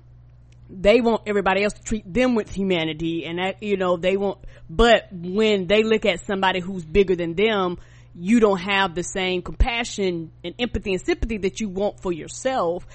they 0.70 1.02
want 1.02 1.24
everybody 1.28 1.64
else 1.64 1.74
to 1.74 1.84
treat 1.84 2.12
them 2.12 2.34
with 2.34 2.50
humanity 2.50 3.26
and 3.26 3.38
that, 3.40 3.62
you 3.62 3.78
know, 3.78 3.98
they 3.98 4.18
want, 4.18 4.40
but 4.70 5.08
when 5.12 5.68
they 5.68 5.84
look 5.84 6.06
at 6.06 6.26
somebody 6.26 6.62
who's 6.62 6.86
bigger 6.86 7.16
than 7.16 7.36
them, 7.36 7.78
you 8.16 8.40
don't 8.40 8.60
have 8.60 8.96
the 8.96 9.04
same 9.04 9.42
compassion 9.42 10.32
and 10.44 10.54
empathy 10.60 10.94
and 10.94 11.02
sympathy 11.02 11.38
that 11.40 11.60
you 11.60 11.70
want 11.70 12.02
for 12.02 12.12
yourself. 12.12 12.86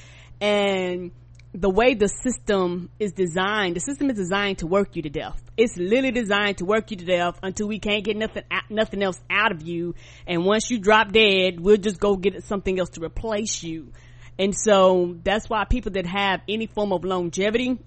And 0.40 1.12
the 1.54 1.70
way 1.70 1.94
the 1.94 2.08
system 2.08 2.90
is 2.98 3.12
designed, 3.12 3.76
the 3.76 3.80
system 3.80 4.10
is 4.10 4.16
designed 4.16 4.58
to 4.58 4.66
work 4.66 4.94
you 4.94 5.02
to 5.02 5.08
death. 5.08 5.42
It's 5.56 5.76
literally 5.78 6.10
designed 6.10 6.58
to 6.58 6.66
work 6.66 6.90
you 6.90 6.98
to 6.98 7.04
death 7.04 7.38
until 7.42 7.66
we 7.66 7.78
can't 7.78 8.04
get 8.04 8.16
nothing, 8.16 8.42
out- 8.50 8.70
nothing 8.70 9.02
else 9.02 9.18
out 9.30 9.52
of 9.52 9.62
you. 9.62 9.94
And 10.26 10.44
once 10.44 10.70
you 10.70 10.78
drop 10.78 11.12
dead, 11.12 11.58
we'll 11.58 11.78
just 11.78 11.98
go 11.98 12.16
get 12.16 12.44
something 12.44 12.78
else 12.78 12.90
to 12.90 13.02
replace 13.02 13.62
you. 13.62 13.92
And 14.38 14.54
so 14.54 15.16
that's 15.24 15.48
why 15.48 15.64
people 15.64 15.92
that 15.92 16.04
have 16.04 16.42
any 16.46 16.66
form 16.66 16.92
of 16.92 17.04
longevity, 17.04 17.78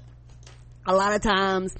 a 0.87 0.95
lot 0.95 1.13
of 1.13 1.21
times, 1.21 1.75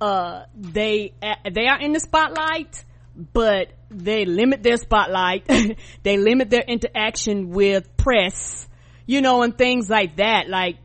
uh, 0.00 0.44
they, 0.56 1.12
they 1.52 1.66
are 1.66 1.80
in 1.80 1.92
the 1.92 2.00
spotlight, 2.00 2.82
but 3.14 3.72
they 3.96 4.24
limit 4.24 4.62
their 4.62 4.76
spotlight. 4.76 5.48
they 6.02 6.16
limit 6.16 6.50
their 6.50 6.64
interaction 6.66 7.50
with 7.50 7.96
press, 7.96 8.68
you 9.06 9.20
know, 9.20 9.42
and 9.42 9.56
things 9.56 9.88
like 9.88 10.16
that. 10.16 10.48
Like, 10.48 10.76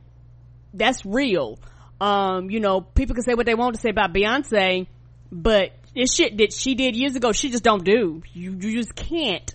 that's 0.74 1.06
real. 1.06 1.60
Um, 2.00 2.50
you 2.50 2.60
know, 2.60 2.82
people 2.82 3.16
can 3.16 3.24
say 3.24 3.34
what 3.34 3.46
they 3.46 3.56
want 3.56 3.76
to 3.76 3.82
say 3.82 3.90
about 3.90 4.14
Beyonce, 4.14 4.88
but 5.32 5.72
this 5.94 6.16
shit 6.16 6.38
that 6.38 6.54
she 6.54 6.76
did 6.76 6.96
years 6.96 7.16
ago, 7.16 7.32
she 7.32 7.52
just 7.52 7.64
don't 7.64 7.84
do. 7.84 8.24
You, 8.34 8.58
you 8.60 8.78
just 8.78 8.96
can't. 8.96 9.54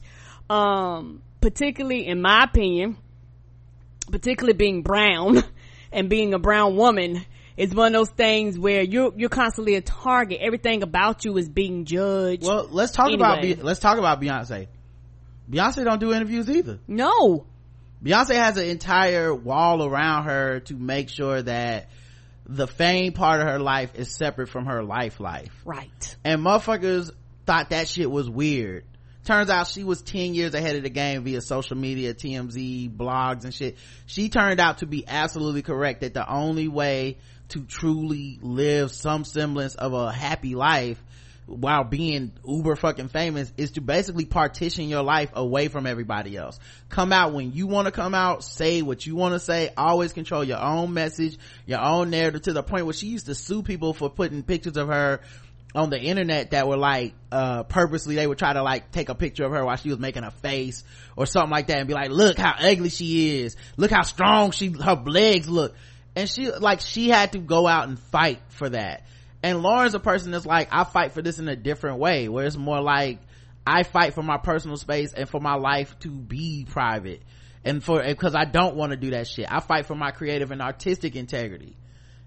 Um, 0.49 1.23
particularly 1.41 2.07
in 2.07 2.21
my 2.21 2.45
opinion, 2.45 2.99
particularly 4.11 4.57
being 4.57 4.83
brown 4.83 5.43
and 5.93 6.09
being 6.09 6.35
a 6.35 6.39
brown 6.39 6.77
woman 6.77 7.25
is 7.57 7.75
one 7.75 7.95
of 7.95 7.99
those 8.01 8.11
things 8.11 8.59
where 8.59 8.83
you're, 8.83 9.13
you're 9.17 9.29
constantly 9.29 9.75
a 9.77 9.81
target. 9.81 10.39
Everything 10.41 10.83
about 10.83 11.25
you 11.25 11.37
is 11.39 11.49
being 11.49 11.85
judged. 11.85 12.45
well, 12.47 12.69
let's 12.71 12.93
talk 12.93 13.13
about 13.13 13.39
Anyway. 13.39 13.55
Be- 13.55 13.63
let's 13.63 13.81
talk 13.81 13.99
about 13.99 14.21
Beyonce. 14.21 14.69
Beyonce 15.51 15.85
don't 15.85 16.01
do 16.01 16.13
interviews 16.13 16.51
either. 16.51 16.79
no. 16.87 17.47
Beyonce 18.05 18.35
has 18.35 18.59
an 18.59 18.67
entire 18.67 19.35
wall 19.35 19.83
around 19.83 20.25
her 20.25 20.61
to 20.61 20.75
make 20.75 21.09
sure 21.09 21.41
that 21.41 21.89
the 22.45 22.67
fame 22.67 23.13
part 23.13 23.41
of 23.41 23.49
her 23.49 23.59
life 23.59 23.95
is 23.95 24.15
separate 24.15 24.49
from 24.49 24.67
her 24.67 24.85
life 24.85 25.19
life. 25.19 25.51
Right. 25.65 26.17
And 26.23 26.43
motherfuckers 26.43 27.11
thought 27.47 27.71
that 27.71 27.89
shit 27.89 28.11
was 28.11 28.29
weird. 28.29 28.85
Turns 29.25 29.51
out 29.51 29.67
she 29.67 29.83
was 29.83 30.03
10 30.03 30.35
years 30.35 30.55
ahead 30.55 30.77
of 30.77 30.85
the 30.85 30.91
game 30.91 31.25
via 31.25 31.41
social 31.41 31.77
media, 31.77 32.15
TMZ, 32.15 32.95
blogs 32.95 33.43
and 33.45 33.53
shit. 33.53 33.77
She 34.05 34.29
turned 34.29 34.61
out 34.61 34.79
to 34.79 34.87
be 34.87 35.05
absolutely 35.09 35.63
correct 35.63 36.03
that 36.03 36.15
the 36.15 36.31
only 36.31 36.69
way 36.69 37.17
to 37.49 37.65
truly 37.65 38.39
live 38.43 38.91
some 38.93 39.25
semblance 39.25 39.75
of 39.75 39.93
a 39.93 40.13
happy 40.13 40.55
life 40.55 41.03
while 41.47 41.85
being 41.85 42.33
uber 42.47 42.75
fucking 42.75 43.09
famous 43.09 43.53
is 43.57 43.73
to 43.73 43.81
basically 43.81 44.25
partition 44.25 44.89
your 44.89 45.03
life 45.03 45.31
away 45.35 45.69
from 45.69 45.87
everybody 45.87 46.37
else. 46.37 46.59
Come 46.89 47.13
out 47.13 47.33
when 47.33 47.53
you 47.53 47.69
want 47.69 47.87
to 47.87 47.93
come 47.93 48.15
out, 48.15 48.43
say 48.43 48.83
what 48.83 49.07
you 49.07 49.15
want 49.15 49.35
to 49.35 49.39
say, 49.39 49.71
always 49.77 50.13
control 50.13 50.43
your 50.43 50.61
own 50.61 50.93
message, 50.93 51.39
your 51.65 51.81
own 51.81 52.11
narrative 52.11 52.43
to 52.43 52.53
the 52.53 52.65
point 52.65 52.85
where 52.85 52.95
she 52.95 53.07
used 53.07 53.27
to 53.27 53.35
sue 53.35 53.63
people 53.63 53.95
for 53.95 54.11
putting 54.11 54.43
pictures 54.43 54.77
of 54.77 54.89
her 54.89 55.21
on 55.75 55.91
the 55.91 56.01
internet 56.01 56.53
that 56.53 56.67
were 56.67 56.77
like 56.77 57.13
uh 57.31 57.63
purposely 57.65 58.15
they 58.15 58.27
would 58.27 58.39
try 58.39 58.53
to 58.53 58.63
like 58.63 58.91
take 58.93 59.11
a 59.11 59.15
picture 59.15 59.45
of 59.45 59.53
her 59.53 59.63
while 59.65 59.77
she 59.77 59.91
was 59.91 59.99
making 59.99 60.25
a 60.25 60.31
face 60.31 60.83
or 61.17 61.27
something 61.27 61.51
like 61.51 61.67
that 61.67 61.79
and 61.79 61.87
be 61.87 61.93
like 61.93 62.09
look 62.09 62.39
how 62.39 62.55
ugly 62.59 62.89
she 62.89 63.41
is 63.41 63.57
look 63.77 63.91
how 63.91 64.01
strong 64.03 64.53
she 64.53 64.69
her 64.71 64.95
legs 64.95 65.49
look 65.49 65.75
and 66.17 66.29
she 66.29 66.51
like 66.51 66.81
she 66.81 67.09
had 67.09 67.33
to 67.33 67.39
go 67.39 67.69
out 67.69 67.87
and 67.87 67.99
fight 67.99 68.41
for 68.49 68.69
that 68.69 69.05
and 69.43 69.59
lauryn's 69.59 69.95
a 69.95 70.01
person 70.01 70.33
that's 70.33 70.47
like 70.47 70.69
i 70.73 70.83
fight 70.83 71.13
for 71.13 71.23
this 71.23 71.39
in 71.39 71.47
a 71.47 71.55
different 71.55 71.99
way 71.99 72.29
where 72.29 72.45
it's 72.45 72.57
more 72.57 72.81
like 72.81 73.21
i 73.65 73.85
fight 73.85 74.15
for 74.15 74.23
my 74.23 74.39
personal 74.39 74.77
space 74.77 75.13
and 75.13 75.29
for 75.29 75.41
my 75.41 75.55
life 75.55 75.97
to 76.01 76.11
be 76.11 76.67
private 76.69 77.23
and 77.65 77.85
for 77.85 78.03
because 78.03 78.35
i 78.35 78.45
don't 78.45 78.75
want 78.75 78.91
to 78.91 78.97
do 78.97 79.11
that 79.11 79.29
shit 79.29 79.47
i 79.49 79.61
fight 79.61 79.87
for 79.87 79.95
my 79.95 80.11
creative 80.11 80.51
and 80.51 80.61
artistic 80.61 81.15
integrity 81.15 81.77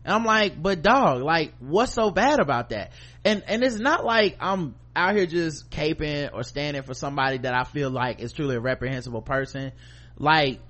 and 0.05 0.13
I'm 0.13 0.23
like, 0.23 0.61
but 0.61 0.81
dog, 0.81 1.21
like, 1.21 1.53
what's 1.59 1.93
so 1.93 2.09
bad 2.09 2.39
about 2.39 2.69
that? 2.69 2.93
And, 3.25 3.43
and 3.47 3.63
it's 3.63 3.77
not 3.77 4.05
like 4.05 4.37
I'm 4.39 4.75
out 4.95 5.15
here 5.15 5.25
just 5.25 5.69
caping 5.69 6.29
or 6.33 6.43
standing 6.43 6.83
for 6.83 6.93
somebody 6.93 7.39
that 7.39 7.53
I 7.53 7.63
feel 7.63 7.89
like 7.89 8.19
is 8.19 8.31
truly 8.31 8.55
a 8.55 8.59
reprehensible 8.59 9.21
person. 9.21 9.71
Like, 10.17 10.61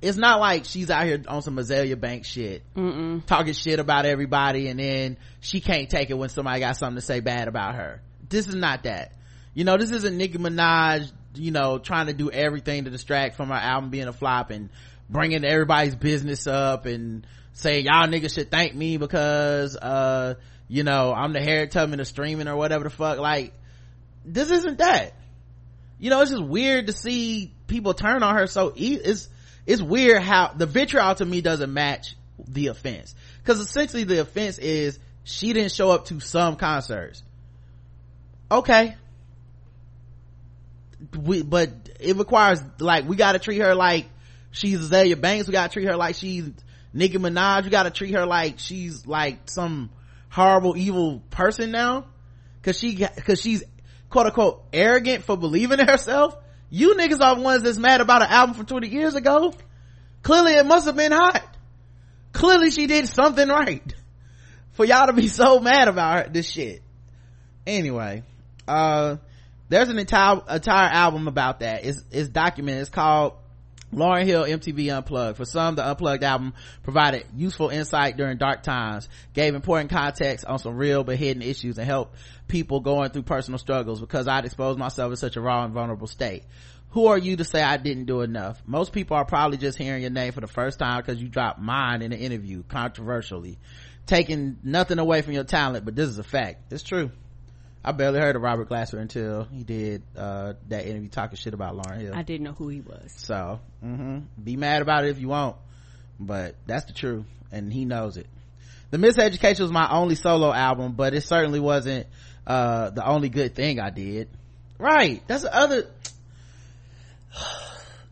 it's 0.00 0.16
not 0.16 0.38
like 0.38 0.64
she's 0.64 0.90
out 0.90 1.04
here 1.06 1.22
on 1.26 1.42
some 1.42 1.56
Azealia 1.56 1.98
bank 1.98 2.24
shit, 2.24 2.62
Mm-mm. 2.74 3.24
talking 3.26 3.52
shit 3.52 3.80
about 3.80 4.06
everybody 4.06 4.68
and 4.68 4.78
then 4.78 5.16
she 5.40 5.60
can't 5.60 5.90
take 5.90 6.10
it 6.10 6.14
when 6.14 6.28
somebody 6.28 6.60
got 6.60 6.76
something 6.76 6.96
to 6.96 7.00
say 7.04 7.20
bad 7.20 7.48
about 7.48 7.74
her. 7.74 8.00
This 8.28 8.46
is 8.46 8.54
not 8.54 8.84
that. 8.84 9.12
You 9.54 9.64
know, 9.64 9.76
this 9.76 9.90
isn't 9.90 10.16
Nicki 10.16 10.38
Minaj, 10.38 11.10
you 11.34 11.50
know, 11.50 11.78
trying 11.78 12.06
to 12.06 12.12
do 12.12 12.30
everything 12.30 12.84
to 12.84 12.90
distract 12.90 13.36
from 13.36 13.48
her 13.48 13.54
album 13.54 13.90
being 13.90 14.06
a 14.06 14.12
flop 14.12 14.50
and 14.50 14.70
bringing 15.10 15.44
everybody's 15.44 15.96
business 15.96 16.46
up 16.46 16.86
and 16.86 17.26
say 17.54 17.80
y'all 17.80 18.06
niggas 18.06 18.34
should 18.34 18.50
thank 18.52 18.74
me 18.74 18.98
because, 18.98 19.76
uh, 19.76 20.34
you 20.68 20.84
know, 20.84 21.12
I'm 21.12 21.32
the 21.32 21.40
Harriet 21.40 21.72
Tubman 21.72 21.98
of 21.98 22.06
streaming 22.06 22.46
or 22.46 22.56
whatever 22.56 22.84
the 22.84 22.90
fuck. 22.90 23.18
Like, 23.18 23.52
this 24.24 24.50
isn't 24.50 24.78
that. 24.78 25.14
You 25.98 26.10
know, 26.10 26.20
it's 26.20 26.30
just 26.30 26.44
weird 26.44 26.86
to 26.86 26.92
see 26.92 27.52
people 27.66 27.94
turn 27.94 28.22
on 28.22 28.36
her 28.36 28.46
so 28.46 28.72
e- 28.76 29.00
it's, 29.02 29.28
it's 29.68 29.82
weird 29.82 30.22
how 30.22 30.48
the 30.56 30.64
vitriol 30.64 31.14
to 31.14 31.24
me 31.26 31.42
doesn't 31.42 31.70
match 31.72 32.16
the 32.38 32.68
offense. 32.68 33.14
Cause 33.44 33.60
essentially 33.60 34.04
the 34.04 34.18
offense 34.20 34.56
is 34.56 34.98
she 35.24 35.52
didn't 35.52 35.72
show 35.72 35.90
up 35.90 36.06
to 36.06 36.20
some 36.20 36.56
concerts. 36.56 37.22
Okay. 38.50 38.96
We, 41.20 41.42
but 41.42 41.68
it 42.00 42.16
requires 42.16 42.62
like 42.80 43.06
we 43.06 43.14
gotta 43.16 43.38
treat 43.38 43.58
her 43.58 43.74
like 43.74 44.06
she's 44.52 44.88
Azealia 44.88 45.20
Banks. 45.20 45.46
We 45.46 45.52
gotta 45.52 45.70
treat 45.70 45.86
her 45.86 45.96
like 45.96 46.14
she's 46.14 46.48
Nicki 46.94 47.18
Minaj. 47.18 47.64
We 47.64 47.70
gotta 47.70 47.90
treat 47.90 48.14
her 48.14 48.24
like 48.24 48.58
she's 48.58 49.06
like 49.06 49.50
some 49.50 49.90
horrible 50.30 50.78
evil 50.78 51.22
person 51.28 51.72
now. 51.72 52.06
Cause 52.62 52.78
she, 52.78 52.96
cause 52.96 53.38
she's 53.38 53.62
quote 54.08 54.26
unquote 54.26 54.64
arrogant 54.72 55.24
for 55.24 55.36
believing 55.36 55.78
in 55.78 55.88
herself. 55.88 56.34
You 56.70 56.94
niggas 56.94 57.20
are 57.20 57.36
the 57.36 57.40
ones 57.40 57.62
that's 57.62 57.78
mad 57.78 58.00
about 58.00 58.22
an 58.22 58.28
album 58.28 58.54
from 58.54 58.66
20 58.66 58.88
years 58.88 59.14
ago. 59.14 59.54
Clearly 60.22 60.52
it 60.52 60.66
must 60.66 60.86
have 60.86 60.96
been 60.96 61.12
hot. 61.12 61.42
Clearly 62.32 62.70
she 62.70 62.86
did 62.86 63.08
something 63.08 63.48
right. 63.48 63.94
For 64.72 64.84
y'all 64.84 65.06
to 65.06 65.12
be 65.12 65.28
so 65.28 65.60
mad 65.60 65.88
about 65.88 66.26
her, 66.26 66.32
this 66.32 66.48
shit. 66.48 66.82
Anyway, 67.66 68.22
uh, 68.66 69.16
there's 69.68 69.88
an 69.88 69.98
entire, 69.98 70.40
entire 70.48 70.88
album 70.88 71.26
about 71.28 71.60
that. 71.60 71.84
It's, 71.84 72.02
it's 72.10 72.28
documented. 72.28 72.82
It's 72.82 72.90
called 72.90 73.34
Lauryn 73.92 74.24
Hill 74.24 74.44
MTV 74.44 74.94
Unplugged. 74.94 75.36
For 75.38 75.44
some, 75.44 75.74
the 75.74 75.88
Unplugged 75.88 76.22
album 76.22 76.54
provided 76.82 77.24
useful 77.34 77.70
insight 77.70 78.16
during 78.16 78.36
dark 78.36 78.62
times, 78.62 79.08
gave 79.32 79.54
important 79.54 79.90
context 79.90 80.44
on 80.44 80.58
some 80.58 80.76
real 80.76 81.04
but 81.04 81.16
hidden 81.16 81.42
issues 81.42 81.78
and 81.78 81.86
helped 81.86 82.16
people 82.48 82.80
going 82.80 83.10
through 83.10 83.22
personal 83.22 83.58
struggles 83.58 84.00
because 84.00 84.28
I'd 84.28 84.44
exposed 84.44 84.78
myself 84.78 85.10
in 85.10 85.16
such 85.16 85.36
a 85.36 85.40
raw 85.40 85.64
and 85.64 85.72
vulnerable 85.72 86.06
state. 86.06 86.44
who 86.90 87.06
are 87.06 87.18
you 87.18 87.36
to 87.36 87.44
say 87.44 87.62
I 87.62 87.76
didn't 87.76 88.06
do 88.06 88.22
enough? 88.22 88.62
Most 88.66 88.92
people 88.92 89.16
are 89.16 89.24
probably 89.24 89.58
just 89.58 89.78
hearing 89.78 90.02
your 90.02 90.10
name 90.10 90.32
for 90.32 90.40
the 90.40 90.46
first 90.46 90.78
time 90.78 91.00
because 91.00 91.20
you 91.20 91.28
dropped 91.28 91.60
mine 91.60 92.02
in 92.02 92.12
an 92.12 92.18
interview, 92.18 92.62
controversially. 92.62 93.58
Taking 94.06 94.58
nothing 94.62 94.98
away 94.98 95.20
from 95.20 95.34
your 95.34 95.44
talent, 95.44 95.84
but 95.84 95.94
this 95.94 96.08
is 96.08 96.18
a 96.18 96.22
fact. 96.22 96.72
It's 96.72 96.82
true. 96.82 97.10
I 97.84 97.92
barely 97.92 98.20
heard 98.20 98.36
of 98.36 98.42
Robert 98.42 98.68
Glasper 98.68 99.00
until 99.00 99.44
he 99.44 99.62
did 99.62 100.02
uh, 100.16 100.54
that 100.68 100.86
interview 100.86 101.08
talking 101.08 101.36
shit 101.36 101.54
about 101.54 101.76
Lauryn 101.76 102.00
Hill. 102.00 102.14
I 102.14 102.22
didn't 102.22 102.44
know 102.44 102.52
who 102.52 102.68
he 102.68 102.80
was. 102.80 103.12
So, 103.16 103.60
mm-hmm. 103.84 104.18
be 104.42 104.56
mad 104.56 104.82
about 104.82 105.04
it 105.04 105.10
if 105.10 105.20
you 105.20 105.28
want, 105.28 105.56
but 106.18 106.56
that's 106.66 106.86
the 106.86 106.92
truth, 106.92 107.24
and 107.52 107.72
he 107.72 107.84
knows 107.84 108.16
it. 108.16 108.26
The 108.90 108.98
Miseducation 108.98 109.60
was 109.60 109.70
my 109.72 109.90
only 109.90 110.14
solo 110.14 110.52
album, 110.52 110.92
but 110.92 111.14
it 111.14 111.22
certainly 111.22 111.60
wasn't 111.60 112.06
uh, 112.46 112.90
the 112.90 113.06
only 113.06 113.28
good 113.28 113.54
thing 113.54 113.80
I 113.80 113.90
did. 113.90 114.28
Right, 114.78 115.22
that's 115.26 115.42
the 115.42 115.54
other 115.54 115.86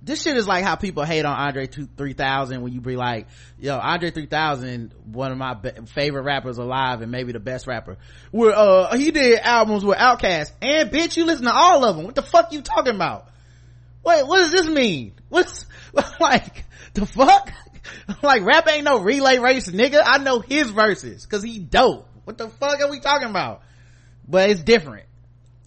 this 0.06 0.22
shit 0.22 0.36
is 0.36 0.46
like 0.46 0.64
how 0.64 0.76
people 0.76 1.02
hate 1.02 1.24
on 1.24 1.36
Andre 1.36 1.66
3000 1.66 2.62
when 2.62 2.72
you 2.72 2.80
be 2.80 2.94
like, 2.94 3.26
yo, 3.58 3.76
Andre 3.76 4.10
3000, 4.10 4.94
one 5.04 5.32
of 5.32 5.38
my 5.38 5.54
be- 5.54 5.72
favorite 5.86 6.22
rappers 6.22 6.58
alive 6.58 7.02
and 7.02 7.10
maybe 7.10 7.32
the 7.32 7.40
best 7.40 7.66
rapper. 7.66 7.98
Where, 8.30 8.56
uh, 8.56 8.96
he 8.96 9.10
did 9.10 9.40
albums 9.40 9.84
with 9.84 9.98
Outkast 9.98 10.52
and 10.62 10.90
bitch, 10.90 11.16
you 11.16 11.26
listen 11.26 11.46
to 11.46 11.52
all 11.52 11.84
of 11.84 11.96
them. 11.96 12.04
What 12.04 12.14
the 12.14 12.22
fuck 12.22 12.52
you 12.52 12.62
talking 12.62 12.94
about? 12.94 13.28
Wait, 14.04 14.24
what 14.24 14.38
does 14.38 14.52
this 14.52 14.68
mean? 14.68 15.14
What's, 15.28 15.66
like, 16.20 16.64
the 16.94 17.04
fuck? 17.04 17.52
like 18.22 18.42
rap 18.42 18.68
ain't 18.68 18.84
no 18.84 19.00
relay 19.00 19.38
race 19.38 19.68
nigga. 19.68 20.00
I 20.04 20.18
know 20.18 20.38
his 20.38 20.70
verses 20.70 21.26
cause 21.26 21.42
he 21.42 21.58
dope. 21.58 22.08
What 22.24 22.38
the 22.38 22.48
fuck 22.48 22.80
are 22.80 22.90
we 22.90 23.00
talking 23.00 23.28
about? 23.28 23.62
But 24.28 24.50
it's 24.50 24.62
different. 24.62 25.06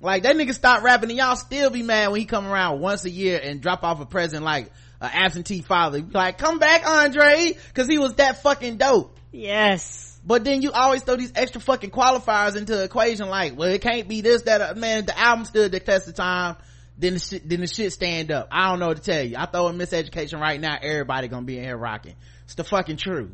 Like 0.02 0.24
that 0.24 0.36
nigga 0.36 0.54
stop 0.54 0.84
rapping 0.84 1.10
and 1.10 1.18
y'all 1.18 1.36
still 1.36 1.70
be 1.70 1.84
mad 1.84 2.12
when 2.12 2.20
he 2.20 2.26
come 2.26 2.47
around 2.47 2.80
once 2.80 3.06
a 3.06 3.10
year 3.10 3.39
and 3.41 3.62
drop 3.62 3.84
off 3.84 4.00
a 4.00 4.06
present 4.06 4.43
like 4.43 4.72
an 5.02 5.10
absentee 5.12 5.62
father. 5.62 6.02
Like, 6.12 6.38
come 6.38 6.60
back, 6.60 6.88
Andre, 6.88 7.58
cause 7.74 7.88
he 7.88 7.97
was 7.97 8.16
that 8.16 8.41
fucking 8.41 8.78
dope. 8.78 9.18
Yes. 9.32 10.20
But 10.26 10.43
then 10.43 10.62
you 10.62 10.72
always 10.72 11.04
throw 11.04 11.16
these 11.16 11.32
extra 11.36 11.62
fucking 11.62 11.91
qualifiers 11.91 12.56
into 12.56 12.76
the 12.76 12.84
equation 12.84 13.30
like, 13.30 13.58
well, 13.58 13.70
it 13.70 13.82
can't 13.82 14.08
be 14.08 14.22
this, 14.22 14.43
that, 14.43 14.62
uh, 14.62 14.76
man, 14.76 15.06
the 15.06 15.18
album 15.18 15.45
stood 15.45 15.72
the 15.72 15.80
test 15.80 16.08
of 16.08 16.16
time. 16.16 16.58
Then 16.97 17.14
the 17.14 17.20
shit, 17.20 17.47
then 17.47 17.62
the 17.62 17.68
shit 17.68 17.93
stand 17.93 18.30
up. 18.30 18.50
I 18.52 18.70
don't 18.70 18.80
know 18.80 18.88
what 18.88 18.97
to 18.97 19.04
tell 19.04 19.24
you. 19.24 19.38
I 19.38 19.45
throw 19.45 19.70
in 19.70 19.78
miseducation 19.78 20.39
right 20.41 20.60
now. 20.60 20.78
Everybody 20.82 21.30
gonna 21.30 21.45
be 21.45 21.58
in 21.58 21.64
here 21.64 21.78
rocking. 21.78 22.16
It's 22.43 22.56
the 22.56 22.66
fucking 22.66 22.97
truth. 22.97 23.32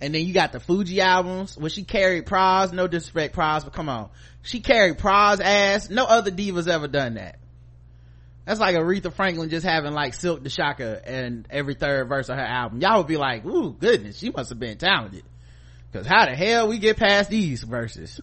And 0.00 0.14
then 0.14 0.24
you 0.24 0.32
got 0.32 0.52
the 0.52 0.60
Fugees 0.60 0.98
albums 0.98 1.56
where 1.56 1.70
she 1.70 1.82
carried 1.82 2.26
Pras. 2.26 2.72
no 2.72 2.86
disrespect 2.86 3.34
Pras, 3.34 3.64
but 3.64 3.72
come 3.72 3.88
on. 3.88 4.10
She 4.44 4.60
carried 4.60 4.98
Pras 4.98 5.40
ass. 5.40 5.88
No 5.88 6.04
other 6.04 6.30
diva's 6.30 6.68
ever 6.68 6.86
done 6.86 7.14
that. 7.14 7.38
That's 8.44 8.60
like 8.60 8.76
Aretha 8.76 9.10
Franklin 9.10 9.48
just 9.48 9.64
having 9.64 9.92
like 9.92 10.12
Silk 10.12 10.42
the 10.42 10.50
Shocker 10.50 11.00
and 11.04 11.46
every 11.48 11.74
third 11.74 12.10
verse 12.10 12.28
of 12.28 12.36
her 12.36 12.44
album. 12.44 12.80
Y'all 12.82 12.98
would 12.98 13.06
be 13.06 13.16
like, 13.16 13.44
ooh, 13.46 13.72
goodness, 13.72 14.18
she 14.18 14.28
must 14.30 14.50
have 14.50 14.60
been 14.60 14.76
talented. 14.76 15.24
Cause 15.94 16.06
how 16.06 16.26
the 16.26 16.36
hell 16.36 16.68
we 16.68 16.78
get 16.78 16.98
past 16.98 17.30
these 17.30 17.62
verses? 17.62 18.20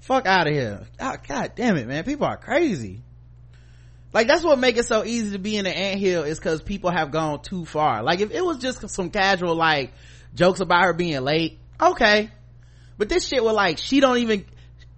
Fuck 0.00 0.26
out 0.26 0.46
of 0.46 0.54
here. 0.54 0.86
God, 0.98 1.20
God 1.28 1.52
damn 1.54 1.76
it, 1.76 1.88
man. 1.88 2.04
People 2.04 2.26
are 2.26 2.38
crazy. 2.38 3.02
Like 4.14 4.28
that's 4.28 4.44
what 4.44 4.58
make 4.58 4.78
it 4.78 4.86
so 4.86 5.04
easy 5.04 5.32
to 5.32 5.38
be 5.38 5.58
in 5.58 5.64
the 5.64 5.76
anthill 5.76 6.22
is 6.22 6.40
cause 6.40 6.62
people 6.62 6.90
have 6.90 7.10
gone 7.10 7.42
too 7.42 7.66
far. 7.66 8.02
Like 8.02 8.20
if 8.20 8.30
it 8.30 8.42
was 8.42 8.58
just 8.58 8.88
some 8.88 9.10
casual 9.10 9.56
like 9.56 9.92
jokes 10.34 10.60
about 10.60 10.84
her 10.84 10.94
being 10.94 11.20
late, 11.22 11.58
okay. 11.78 12.30
But 12.96 13.10
this 13.10 13.26
shit 13.26 13.44
was 13.44 13.54
like, 13.54 13.76
she 13.76 14.00
don't 14.00 14.18
even, 14.18 14.46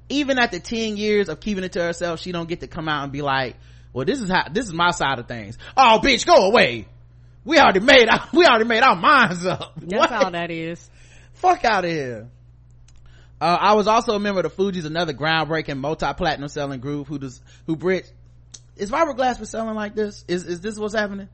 even 0.09 0.39
after 0.39 0.59
10 0.59 0.97
years 0.97 1.29
of 1.29 1.41
keeping 1.41 1.65
it 1.65 1.73
to 1.73 1.83
herself, 1.83 2.21
she 2.21 2.33
don't 2.33 2.49
get 2.49 2.61
to 2.61 2.67
come 2.67 2.89
out 2.89 3.05
and 3.05 3.13
be 3.13 3.23
like, 3.23 3.57
well, 3.93 4.05
this 4.05 4.21
is 4.21 4.29
how, 4.29 4.45
this 4.51 4.67
is 4.67 4.73
my 4.73 4.91
side 4.91 5.19
of 5.19 5.27
things. 5.27 5.59
Oh, 5.77 6.01
bitch, 6.03 6.27
go 6.27 6.49
away. 6.49 6.87
We 7.45 7.59
already 7.59 7.81
made, 7.81 8.09
we 8.33 8.45
already 8.45 8.65
made 8.65 8.83
our 8.83 8.97
minds 8.97 9.47
up. 9.47 9.75
That's 9.81 10.11
what? 10.11 10.13
all 10.13 10.31
that 10.31 10.51
is. 10.51 10.91
Fuck 11.35 11.65
out 11.65 11.85
of 11.85 11.91
here. 11.91 12.29
Uh, 13.41 13.59
I 13.61 13.75
was 13.75 13.87
also 13.87 14.13
a 14.15 14.19
member 14.19 14.41
of 14.41 14.57
the 14.57 14.63
Fugees, 14.63 14.87
another 14.87 15.13
groundbreaking 15.13 15.79
multi-platinum 15.79 16.49
selling 16.49 16.81
group 16.81 17.07
who 17.07 17.19
does, 17.19 17.41
who 17.67 17.77
bridged, 17.77 18.11
is 18.77 18.91
fiberglass 18.91 19.39
for 19.39 19.47
selling 19.47 19.75
like 19.75 19.95
this? 19.95 20.25
Is, 20.29 20.45
is 20.45 20.61
this 20.61 20.79
what's 20.79 20.95
happening? 20.95 21.29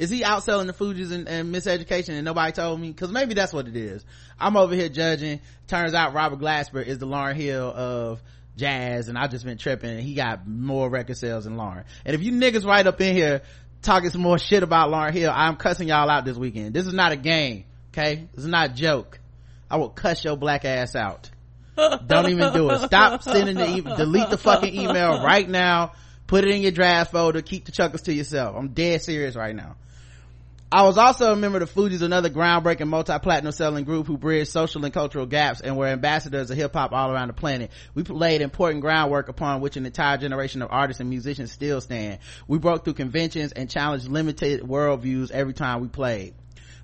Is 0.00 0.08
he 0.08 0.22
outselling 0.22 0.66
the 0.66 0.72
Fugees 0.72 1.12
and, 1.12 1.28
and 1.28 1.54
Miseducation 1.54 2.14
and 2.14 2.24
nobody 2.24 2.52
told 2.52 2.80
me? 2.80 2.90
Cause 2.94 3.12
maybe 3.12 3.34
that's 3.34 3.52
what 3.52 3.68
it 3.68 3.76
is. 3.76 4.02
I'm 4.38 4.56
over 4.56 4.74
here 4.74 4.88
judging. 4.88 5.42
Turns 5.68 5.92
out 5.92 6.14
Robert 6.14 6.40
Glasper 6.40 6.82
is 6.82 6.96
the 6.96 7.06
Lauryn 7.06 7.34
Hill 7.34 7.70
of 7.70 8.22
jazz 8.56 9.08
and 9.08 9.18
I've 9.18 9.30
just 9.30 9.44
been 9.44 9.58
tripping 9.58 9.98
he 9.98 10.14
got 10.14 10.48
more 10.48 10.88
record 10.88 11.18
sales 11.18 11.44
than 11.44 11.56
Lauryn. 11.56 11.84
And 12.06 12.14
if 12.14 12.22
you 12.22 12.32
niggas 12.32 12.64
right 12.64 12.86
up 12.86 12.98
in 13.02 13.14
here 13.14 13.42
talking 13.82 14.08
some 14.08 14.22
more 14.22 14.38
shit 14.38 14.62
about 14.62 14.88
Lauryn 14.88 15.12
Hill, 15.12 15.30
I'm 15.34 15.56
cussing 15.56 15.88
y'all 15.88 16.08
out 16.08 16.24
this 16.24 16.38
weekend. 16.38 16.72
This 16.72 16.86
is 16.86 16.94
not 16.94 17.12
a 17.12 17.16
game. 17.16 17.64
Okay. 17.92 18.26
This 18.34 18.44
is 18.44 18.50
not 18.50 18.70
a 18.70 18.72
joke. 18.72 19.20
I 19.70 19.76
will 19.76 19.90
cuss 19.90 20.24
your 20.24 20.38
black 20.38 20.64
ass 20.64 20.96
out. 20.96 21.28
Don't 21.76 22.30
even 22.30 22.54
do 22.54 22.70
it. 22.70 22.78
Stop 22.86 23.22
sending 23.22 23.56
the 23.56 23.68
email. 23.68 23.96
Delete 23.96 24.30
the 24.30 24.38
fucking 24.38 24.74
email 24.74 25.22
right 25.22 25.48
now. 25.48 25.92
Put 26.26 26.44
it 26.44 26.54
in 26.54 26.62
your 26.62 26.70
draft 26.70 27.12
folder. 27.12 27.42
Keep 27.42 27.66
the 27.66 27.72
chuckles 27.72 28.02
to 28.02 28.14
yourself. 28.14 28.56
I'm 28.56 28.68
dead 28.68 29.02
serious 29.02 29.36
right 29.36 29.54
now. 29.54 29.76
I 30.72 30.84
was 30.84 30.98
also 30.98 31.32
a 31.32 31.36
member 31.36 31.58
of 31.58 31.74
the 31.74 31.80
Fugees, 31.80 32.00
another 32.00 32.30
groundbreaking 32.30 32.86
multi-platinum 32.86 33.50
selling 33.50 33.84
group 33.84 34.06
who 34.06 34.16
bridged 34.16 34.52
social 34.52 34.84
and 34.84 34.94
cultural 34.94 35.26
gaps 35.26 35.60
and 35.60 35.76
were 35.76 35.88
ambassadors 35.88 36.48
of 36.48 36.56
hip-hop 36.56 36.92
all 36.92 37.10
around 37.10 37.26
the 37.26 37.34
planet. 37.34 37.72
We 37.94 38.04
laid 38.04 38.40
important 38.40 38.80
groundwork 38.80 39.28
upon 39.28 39.62
which 39.62 39.76
an 39.76 39.84
entire 39.84 40.16
generation 40.16 40.62
of 40.62 40.68
artists 40.70 41.00
and 41.00 41.10
musicians 41.10 41.50
still 41.50 41.80
stand. 41.80 42.20
We 42.46 42.58
broke 42.58 42.84
through 42.84 42.94
conventions 42.94 43.50
and 43.50 43.68
challenged 43.68 44.06
limited 44.06 44.60
worldviews 44.60 45.32
every 45.32 45.54
time 45.54 45.80
we 45.80 45.88
played. 45.88 46.34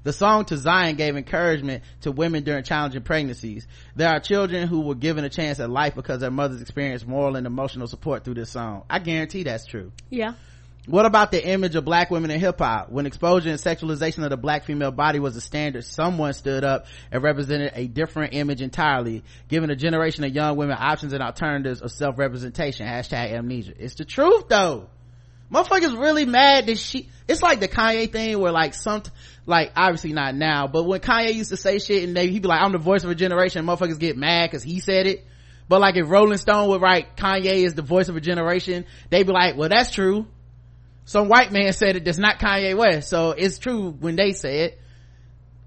The 0.02 0.12
song 0.12 0.46
to 0.46 0.56
Zion 0.56 0.96
gave 0.96 1.16
encouragement 1.16 1.84
to 2.00 2.10
women 2.10 2.42
during 2.42 2.64
challenging 2.64 3.02
pregnancies. 3.02 3.68
There 3.94 4.08
are 4.08 4.18
children 4.18 4.66
who 4.66 4.80
were 4.80 4.94
given 4.96 5.24
a 5.24 5.28
chance 5.28 5.60
at 5.60 5.70
life 5.70 5.94
because 5.94 6.20
their 6.20 6.32
mothers 6.32 6.60
experienced 6.60 7.06
moral 7.06 7.36
and 7.36 7.46
emotional 7.46 7.86
support 7.86 8.24
through 8.24 8.34
this 8.34 8.50
song. 8.50 8.82
I 8.90 8.98
guarantee 8.98 9.44
that's 9.44 9.64
true. 9.64 9.92
Yeah. 10.10 10.34
What 10.86 11.04
about 11.04 11.32
the 11.32 11.44
image 11.44 11.74
of 11.74 11.84
black 11.84 12.12
women 12.12 12.30
in 12.30 12.38
hip 12.38 12.60
hop? 12.60 12.90
When 12.90 13.06
exposure 13.06 13.50
and 13.50 13.58
sexualization 13.58 14.22
of 14.22 14.30
the 14.30 14.36
black 14.36 14.64
female 14.64 14.92
body 14.92 15.18
was 15.18 15.34
a 15.34 15.40
standard, 15.40 15.84
someone 15.84 16.32
stood 16.32 16.62
up 16.62 16.86
and 17.10 17.24
represented 17.24 17.72
a 17.74 17.88
different 17.88 18.34
image 18.34 18.62
entirely, 18.62 19.24
giving 19.48 19.70
a 19.70 19.74
generation 19.74 20.22
of 20.22 20.32
young 20.32 20.56
women 20.56 20.76
options 20.78 21.12
and 21.12 21.22
alternatives 21.22 21.82
of 21.82 21.90
self-representation. 21.90 22.86
Hashtag 22.86 23.32
amnesia. 23.32 23.72
It's 23.76 23.96
the 23.96 24.04
truth 24.04 24.44
though. 24.48 24.88
Motherfuckers 25.52 25.98
really 25.98 26.24
mad 26.24 26.66
that 26.66 26.78
she, 26.78 27.08
it's 27.26 27.42
like 27.42 27.58
the 27.58 27.68
Kanye 27.68 28.10
thing 28.10 28.38
where 28.38 28.52
like 28.52 28.72
some, 28.74 29.02
like 29.44 29.72
obviously 29.74 30.12
not 30.12 30.36
now, 30.36 30.68
but 30.68 30.84
when 30.84 31.00
Kanye 31.00 31.34
used 31.34 31.50
to 31.50 31.56
say 31.56 31.80
shit 31.80 32.04
and 32.04 32.16
they, 32.16 32.28
he'd 32.28 32.42
be 32.42 32.48
like, 32.48 32.62
I'm 32.62 32.72
the 32.72 32.78
voice 32.78 33.02
of 33.02 33.10
a 33.10 33.14
generation, 33.16 33.66
motherfuckers 33.66 33.98
get 33.98 34.16
mad 34.16 34.52
cause 34.52 34.62
he 34.62 34.78
said 34.78 35.08
it. 35.08 35.24
But 35.68 35.80
like 35.80 35.96
if 35.96 36.08
Rolling 36.08 36.38
Stone 36.38 36.68
would 36.68 36.80
write 36.80 37.16
Kanye 37.16 37.64
is 37.64 37.74
the 37.74 37.82
voice 37.82 38.08
of 38.08 38.14
a 38.14 38.20
generation, 38.20 38.84
they'd 39.10 39.26
be 39.26 39.32
like, 39.32 39.56
well 39.56 39.68
that's 39.68 39.90
true 39.90 40.26
some 41.06 41.28
white 41.28 41.52
man 41.52 41.72
said 41.72 41.94
it 41.96 42.04
that's 42.04 42.18
not 42.18 42.40
Kanye 42.40 42.76
West. 42.76 43.08
So 43.08 43.30
it's 43.30 43.58
true 43.58 43.90
when 43.92 44.16
they 44.16 44.32
say 44.32 44.64
it. 44.64 44.80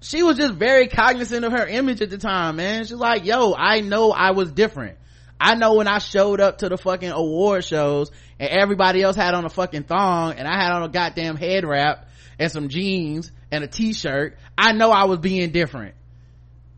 She 0.02 0.22
was 0.22 0.36
just 0.36 0.54
very 0.54 0.86
cognizant 0.86 1.44
of 1.44 1.52
her 1.52 1.66
image 1.66 2.00
at 2.02 2.10
the 2.10 2.18
time, 2.18 2.56
man. 2.56 2.84
She's 2.84 2.92
like, 2.92 3.24
yo, 3.24 3.54
I 3.54 3.80
know 3.80 4.12
I 4.12 4.30
was 4.30 4.52
different. 4.52 4.98
I 5.40 5.54
know 5.54 5.74
when 5.74 5.88
I 5.88 5.98
showed 5.98 6.40
up 6.40 6.58
to 6.58 6.68
the 6.68 6.76
fucking 6.76 7.10
award 7.10 7.64
shows 7.64 8.10
and 8.38 8.50
everybody 8.50 9.02
else 9.02 9.16
had 9.16 9.34
on 9.34 9.46
a 9.46 9.48
fucking 9.48 9.84
thong 9.84 10.34
and 10.34 10.46
I 10.46 10.62
had 10.62 10.72
on 10.72 10.82
a 10.82 10.88
goddamn 10.88 11.36
head 11.36 11.64
wrap 11.64 12.08
and 12.38 12.52
some 12.52 12.68
jeans 12.68 13.32
and 13.50 13.64
a 13.64 13.66
t-shirt. 13.66 14.36
I 14.56 14.72
know 14.72 14.90
I 14.90 15.04
was 15.04 15.20
being 15.20 15.50
different 15.52 15.94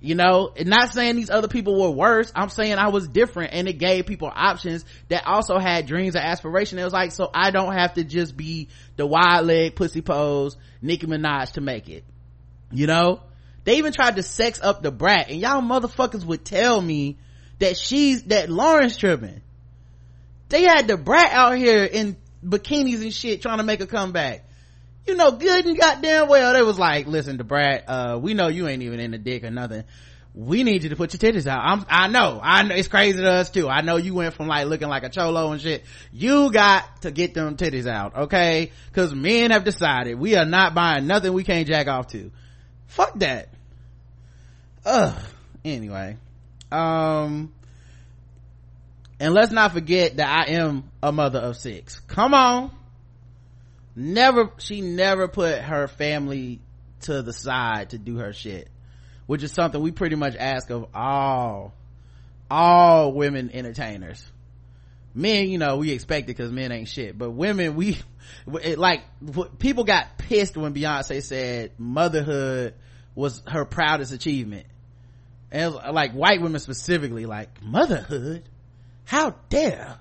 you 0.02 0.14
know 0.14 0.52
not 0.64 0.92
saying 0.92 1.16
these 1.16 1.30
other 1.30 1.48
people 1.48 1.80
were 1.80 1.90
worse. 1.90 2.30
I'm 2.34 2.48
saying 2.48 2.74
i 2.74 2.88
was 2.88 3.08
different 3.08 3.54
and 3.54 3.68
it 3.68 3.74
gave 3.74 4.06
people 4.06 4.30
options 4.34 4.84
that 5.08 5.26
also 5.26 5.58
had 5.58 5.86
dreams 5.86 6.16
and 6.16 6.24
aspirations 6.24 6.80
it 6.80 6.84
was 6.84 6.92
like 6.92 7.12
so 7.12 7.30
i 7.32 7.50
don't 7.50 7.72
have 7.72 7.94
to 7.94 8.04
just 8.04 8.36
be 8.36 8.68
the 8.96 9.06
wide 9.06 9.40
leg 9.40 9.76
pussy 9.76 10.02
pose 10.02 10.56
nicki 10.82 11.06
minaj 11.06 11.52
to 11.52 11.60
make 11.60 11.88
it. 11.88 12.04
You 12.70 12.86
know? 12.86 13.22
They 13.64 13.76
even 13.78 13.92
tried 13.92 14.16
to 14.16 14.22
sex 14.22 14.60
up 14.60 14.82
the 14.82 14.90
Brat 14.90 15.30
and 15.30 15.40
y'all 15.40 15.62
motherfuckers 15.62 16.24
would 16.24 16.44
tell 16.44 16.80
me 16.80 17.16
that 17.60 17.76
she's 17.76 18.24
that 18.24 18.48
Lauryn's 18.48 18.96
tripping. 18.96 19.40
They 20.48 20.62
had 20.62 20.88
the 20.88 20.96
Brat 20.96 21.32
out 21.32 21.56
here 21.56 21.84
in 21.84 22.16
bikinis 22.44 23.02
and 23.02 23.14
shit 23.14 23.40
trying 23.40 23.58
to 23.58 23.64
make 23.64 23.80
a 23.80 23.86
comeback 23.86 24.44
you 25.06 25.16
know 25.16 25.32
good 25.32 25.66
and 25.66 25.78
goddamn 25.78 26.28
well. 26.28 26.52
They 26.52 26.62
was 26.62 26.78
like 26.78 27.06
listen 27.06 27.36
Da 27.36 27.44
Brat 27.44 27.84
uh 27.88 28.18
we 28.20 28.34
know 28.34 28.48
you 28.48 28.68
ain't 28.68 28.82
even 28.82 29.00
in 29.00 29.10
the 29.10 29.18
dick 29.18 29.44
or 29.44 29.50
nothing. 29.50 29.84
We 30.34 30.62
need 30.62 30.82
you 30.82 30.88
to 30.90 30.96
put 30.96 31.12
your 31.12 31.18
titties 31.18 31.46
out. 31.46 31.60
I'm, 31.62 31.84
i 31.90 32.08
know. 32.08 32.40
I 32.42 32.62
know. 32.62 32.74
It's 32.74 32.88
crazy 32.88 33.20
to 33.20 33.30
us 33.30 33.50
too. 33.50 33.68
I 33.68 33.82
know 33.82 33.96
you 33.96 34.14
went 34.14 34.32
from 34.32 34.46
like 34.46 34.66
looking 34.66 34.88
like 34.88 35.02
a 35.02 35.10
cholo 35.10 35.52
and 35.52 35.60
shit. 35.60 35.84
You 36.10 36.50
got 36.50 37.02
to 37.02 37.10
get 37.10 37.34
them 37.34 37.56
titties 37.56 37.86
out 37.86 38.16
okay? 38.16 38.72
Because 38.86 39.14
men 39.14 39.50
have 39.50 39.64
decided 39.64 40.18
we 40.18 40.36
are 40.36 40.46
not 40.46 40.74
buying 40.74 41.06
nothing 41.06 41.34
we 41.34 41.44
can't 41.44 41.66
jack 41.66 41.86
off 41.86 42.06
to. 42.08 42.30
Fuck 42.86 43.18
that. 43.18 43.50
Ugh. 44.86 45.22
Anyway. 45.64 46.16
Um 46.70 47.52
and 49.20 49.34
let's 49.34 49.52
not 49.52 49.72
forget 49.72 50.16
that 50.16 50.48
i 50.48 50.52
am 50.52 50.84
a 51.02 51.12
mother 51.12 51.38
of 51.40 51.56
six. 51.56 52.00
Come 52.00 52.32
on 52.32 52.70
never 53.94 54.50
she 54.58 54.80
never 54.80 55.28
put 55.28 55.58
her 55.58 55.88
family 55.88 56.60
to 57.00 57.22
the 57.22 57.32
side 57.32 57.90
to 57.90 57.98
do 57.98 58.18
her 58.18 58.32
shit 58.32 58.68
which 59.26 59.42
is 59.42 59.52
something 59.52 59.80
we 59.80 59.90
pretty 59.90 60.16
much 60.16 60.36
ask 60.36 60.70
of 60.70 60.86
all 60.94 61.74
all 62.50 63.12
women 63.14 63.50
entertainers. 63.52 64.30
Men 65.14 65.48
you 65.48 65.58
know 65.58 65.78
we 65.78 65.90
expect 65.90 66.24
it 66.24 66.36
because 66.36 66.52
men 66.52 66.72
ain't 66.72 66.88
shit 66.88 67.16
but 67.16 67.30
women 67.30 67.74
we 67.74 67.98
it, 68.62 68.78
like 68.78 69.02
people 69.58 69.84
got 69.84 70.18
pissed 70.18 70.56
when 70.56 70.74
beyonce 70.74 71.22
said 71.22 71.72
motherhood 71.78 72.74
was 73.14 73.42
her 73.46 73.64
proudest 73.64 74.12
achievement. 74.12 74.66
And 75.50 75.74
like 75.74 76.12
white 76.12 76.40
women 76.40 76.60
specifically 76.60 77.26
like 77.26 77.62
motherhood? 77.62 78.42
How 79.04 79.36
dare 79.50 79.98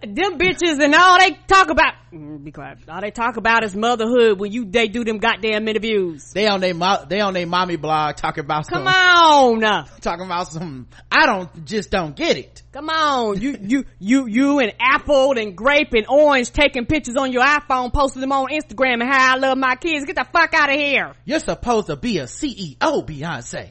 them 0.00 0.38
bitches 0.38 0.82
and 0.82 0.94
all 0.94 1.18
they 1.18 1.30
talk 1.46 1.70
about 1.70 1.94
be 2.12 2.52
quiet. 2.52 2.78
All 2.88 3.00
they 3.00 3.10
talk 3.10 3.36
about 3.36 3.64
is 3.64 3.74
motherhood 3.74 4.38
when 4.38 4.52
you 4.52 4.66
they 4.66 4.88
do 4.88 5.02
them 5.04 5.18
goddamn 5.18 5.66
interviews. 5.66 6.32
They 6.32 6.46
on 6.46 6.60
they 6.60 6.72
mo- 6.72 7.04
they 7.08 7.20
on 7.20 7.32
their 7.32 7.46
mommy 7.46 7.76
blog 7.76 8.16
talking 8.16 8.44
about 8.44 8.68
come 8.68 8.84
some, 8.84 8.88
on 8.88 9.86
talking 10.00 10.26
about 10.26 10.48
some 10.48 10.88
i 11.10 11.26
don't 11.26 11.64
just 11.64 11.90
don't 11.90 12.14
get 12.14 12.36
it. 12.36 12.62
Come 12.72 12.90
on. 12.90 13.40
You 13.40 13.56
you 13.60 13.84
you 13.98 14.26
you 14.26 14.58
and 14.58 14.74
apple 14.78 15.38
and 15.38 15.56
grape 15.56 15.92
and 15.94 16.06
orange 16.08 16.50
taking 16.50 16.86
pictures 16.86 17.16
on 17.16 17.32
your 17.32 17.42
iphone 17.44 17.92
posting 17.92 18.20
them 18.20 18.32
on 18.32 18.48
instagram 18.48 19.00
and 19.02 19.10
how 19.10 19.34
i 19.34 19.38
love 19.38 19.56
my 19.56 19.76
kids. 19.76 20.04
Get 20.04 20.16
the 20.16 20.26
fuck 20.30 20.52
out 20.54 20.70
of 20.70 20.76
here. 20.76 21.14
You're 21.24 21.40
supposed 21.40 21.86
to 21.86 21.96
be 21.96 22.18
a 22.18 22.24
ceo 22.24 22.76
beyonce. 22.78 23.70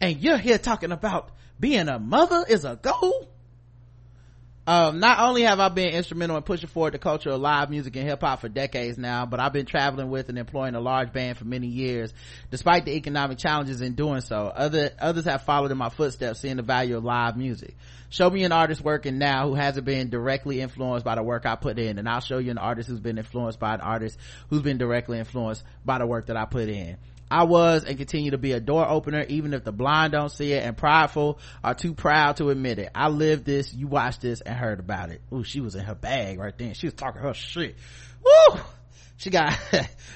And 0.00 0.20
you're 0.20 0.38
here 0.38 0.58
talking 0.58 0.92
about 0.92 1.30
being 1.58 1.88
a 1.88 1.98
mother 1.98 2.44
is 2.48 2.64
a 2.64 2.76
goal 2.76 3.30
um, 4.66 4.98
not 4.98 5.20
only 5.20 5.42
have 5.42 5.60
I 5.60 5.68
been 5.68 5.90
instrumental 5.90 6.38
in 6.38 6.42
pushing 6.42 6.68
forward 6.68 6.94
the 6.94 6.98
culture 6.98 7.30
of 7.30 7.40
live 7.40 7.68
music 7.68 7.96
and 7.96 8.08
hip 8.08 8.22
hop 8.22 8.40
for 8.40 8.48
decades 8.48 8.96
now, 8.96 9.26
but 9.26 9.38
I've 9.38 9.52
been 9.52 9.66
traveling 9.66 10.08
with 10.08 10.30
and 10.30 10.38
employing 10.38 10.74
a 10.74 10.80
large 10.80 11.12
band 11.12 11.36
for 11.36 11.44
many 11.44 11.66
years, 11.66 12.14
despite 12.50 12.86
the 12.86 12.92
economic 12.92 13.36
challenges 13.36 13.82
in 13.82 13.94
doing 13.94 14.22
so. 14.22 14.50
Other, 14.54 14.92
others 14.98 15.26
have 15.26 15.42
followed 15.42 15.70
in 15.70 15.76
my 15.76 15.90
footsteps, 15.90 16.40
seeing 16.40 16.56
the 16.56 16.62
value 16.62 16.96
of 16.96 17.04
live 17.04 17.36
music. 17.36 17.76
Show 18.08 18.30
me 18.30 18.44
an 18.44 18.52
artist 18.52 18.80
working 18.80 19.18
now 19.18 19.48
who 19.48 19.54
hasn't 19.54 19.84
been 19.84 20.08
directly 20.08 20.62
influenced 20.62 21.04
by 21.04 21.16
the 21.16 21.22
work 21.22 21.44
I 21.44 21.56
put 21.56 21.78
in, 21.78 21.98
and 21.98 22.08
I'll 22.08 22.20
show 22.20 22.38
you 22.38 22.50
an 22.50 22.58
artist 22.58 22.88
who's 22.88 23.00
been 23.00 23.18
influenced 23.18 23.58
by 23.58 23.74
an 23.74 23.80
artist 23.82 24.18
who's 24.48 24.62
been 24.62 24.78
directly 24.78 25.18
influenced 25.18 25.62
by 25.84 25.98
the 25.98 26.06
work 26.06 26.26
that 26.26 26.36
I 26.36 26.46
put 26.46 26.68
in. 26.68 26.96
I 27.34 27.42
was 27.42 27.82
and 27.82 27.98
continue 27.98 28.30
to 28.30 28.38
be 28.38 28.52
a 28.52 28.60
door 28.60 28.88
opener, 28.88 29.24
even 29.24 29.54
if 29.54 29.64
the 29.64 29.72
blind 29.72 30.12
don't 30.12 30.28
see 30.28 30.52
it 30.52 30.62
and 30.62 30.76
prideful 30.76 31.40
are 31.64 31.74
too 31.74 31.92
proud 31.92 32.36
to 32.36 32.50
admit 32.50 32.78
it. 32.78 32.92
I 32.94 33.08
lived 33.08 33.44
this, 33.44 33.74
you 33.74 33.88
watched 33.88 34.20
this 34.20 34.40
and 34.40 34.54
heard 34.54 34.78
about 34.78 35.10
it. 35.10 35.20
Ooh, 35.32 35.42
she 35.42 35.60
was 35.60 35.74
in 35.74 35.84
her 35.84 35.96
bag 35.96 36.38
right 36.38 36.56
then. 36.56 36.74
She 36.74 36.86
was 36.86 36.94
talking 36.94 37.20
her 37.20 37.34
shit. 37.34 37.74
Woo! 38.24 38.60
She 39.16 39.30
got, 39.30 39.52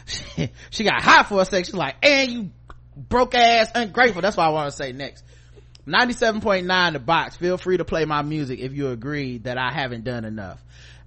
she, 0.06 0.50
she 0.70 0.84
got 0.84 1.02
hot 1.02 1.28
for 1.28 1.42
a 1.42 1.44
second. 1.44 1.64
She's 1.64 1.74
like, 1.74 1.96
and 2.04 2.30
you 2.30 2.50
broke 2.94 3.34
ass 3.34 3.72
ungrateful. 3.74 4.22
That's 4.22 4.36
what 4.36 4.46
I 4.46 4.50
want 4.50 4.70
to 4.70 4.76
say 4.76 4.92
next. 4.92 5.24
97.9 5.88 6.92
the 6.92 7.00
box. 7.00 7.36
Feel 7.36 7.58
free 7.58 7.78
to 7.78 7.84
play 7.84 8.04
my 8.04 8.22
music 8.22 8.60
if 8.60 8.74
you 8.74 8.90
agree 8.90 9.38
that 9.38 9.58
I 9.58 9.72
haven't 9.72 10.04
done 10.04 10.24
enough. 10.24 10.62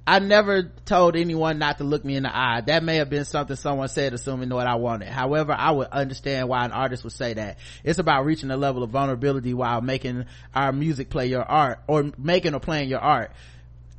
I 0.05 0.19
never 0.19 0.63
told 0.85 1.15
anyone 1.15 1.59
not 1.59 1.77
to 1.77 1.83
look 1.83 2.03
me 2.03 2.15
in 2.15 2.23
the 2.23 2.35
eye. 2.35 2.61
That 2.61 2.83
may 2.83 2.97
have 2.97 3.09
been 3.09 3.23
something 3.23 3.55
someone 3.55 3.87
said 3.87 4.13
assuming 4.13 4.49
what 4.49 4.65
I 4.65 4.75
wanted. 4.75 5.09
However, 5.09 5.53
I 5.53 5.71
would 5.71 5.87
understand 5.87 6.49
why 6.49 6.65
an 6.65 6.71
artist 6.71 7.03
would 7.03 7.13
say 7.13 7.33
that. 7.35 7.59
It's 7.83 7.99
about 7.99 8.25
reaching 8.25 8.49
a 8.49 8.57
level 8.57 8.81
of 8.81 8.89
vulnerability 8.89 9.53
while 9.53 9.81
making 9.81 10.25
our 10.55 10.71
music 10.71 11.09
play 11.09 11.27
your 11.27 11.43
art 11.43 11.79
or 11.87 12.11
making 12.17 12.55
or 12.55 12.59
playing 12.59 12.89
your 12.89 12.99
art 12.99 13.31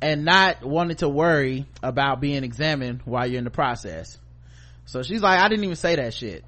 and 0.01 0.25
not 0.25 0.63
wanting 0.65 0.97
to 0.97 1.07
worry 1.07 1.65
about 1.81 2.19
being 2.19 2.43
examined 2.43 3.01
while 3.05 3.25
you're 3.25 3.37
in 3.37 3.45
the 3.45 3.49
process. 3.49 4.19
So 4.85 5.03
she's 5.03 5.21
like, 5.21 5.39
I 5.39 5.47
didn't 5.47 5.63
even 5.63 5.77
say 5.77 5.95
that 5.95 6.13
shit. 6.13 6.43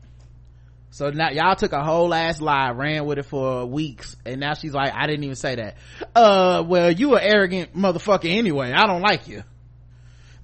So 0.95 1.09
now 1.09 1.29
y'all 1.29 1.57
took 1.57 1.73
a 1.73 1.83
whole 1.83 2.13
ass 2.13 2.39
lie, 2.39 2.69
ran 2.69 3.05
with 3.05 3.17
it 3.17 3.25
for 3.25 3.65
weeks, 3.65 4.15
and 4.25 4.39
now 4.39 4.53
she's 4.53 4.73
like, 4.73 4.93
I 4.93 5.07
didn't 5.07 5.25
even 5.25 5.35
say 5.35 5.55
that. 5.55 5.75
Uh, 6.15 6.63
well, 6.65 6.89
you 6.89 7.15
an 7.15 7.21
arrogant 7.21 7.75
motherfucker 7.75 8.33
anyway. 8.33 8.71
I 8.71 8.87
don't 8.87 9.01
like 9.01 9.27
you 9.27 9.43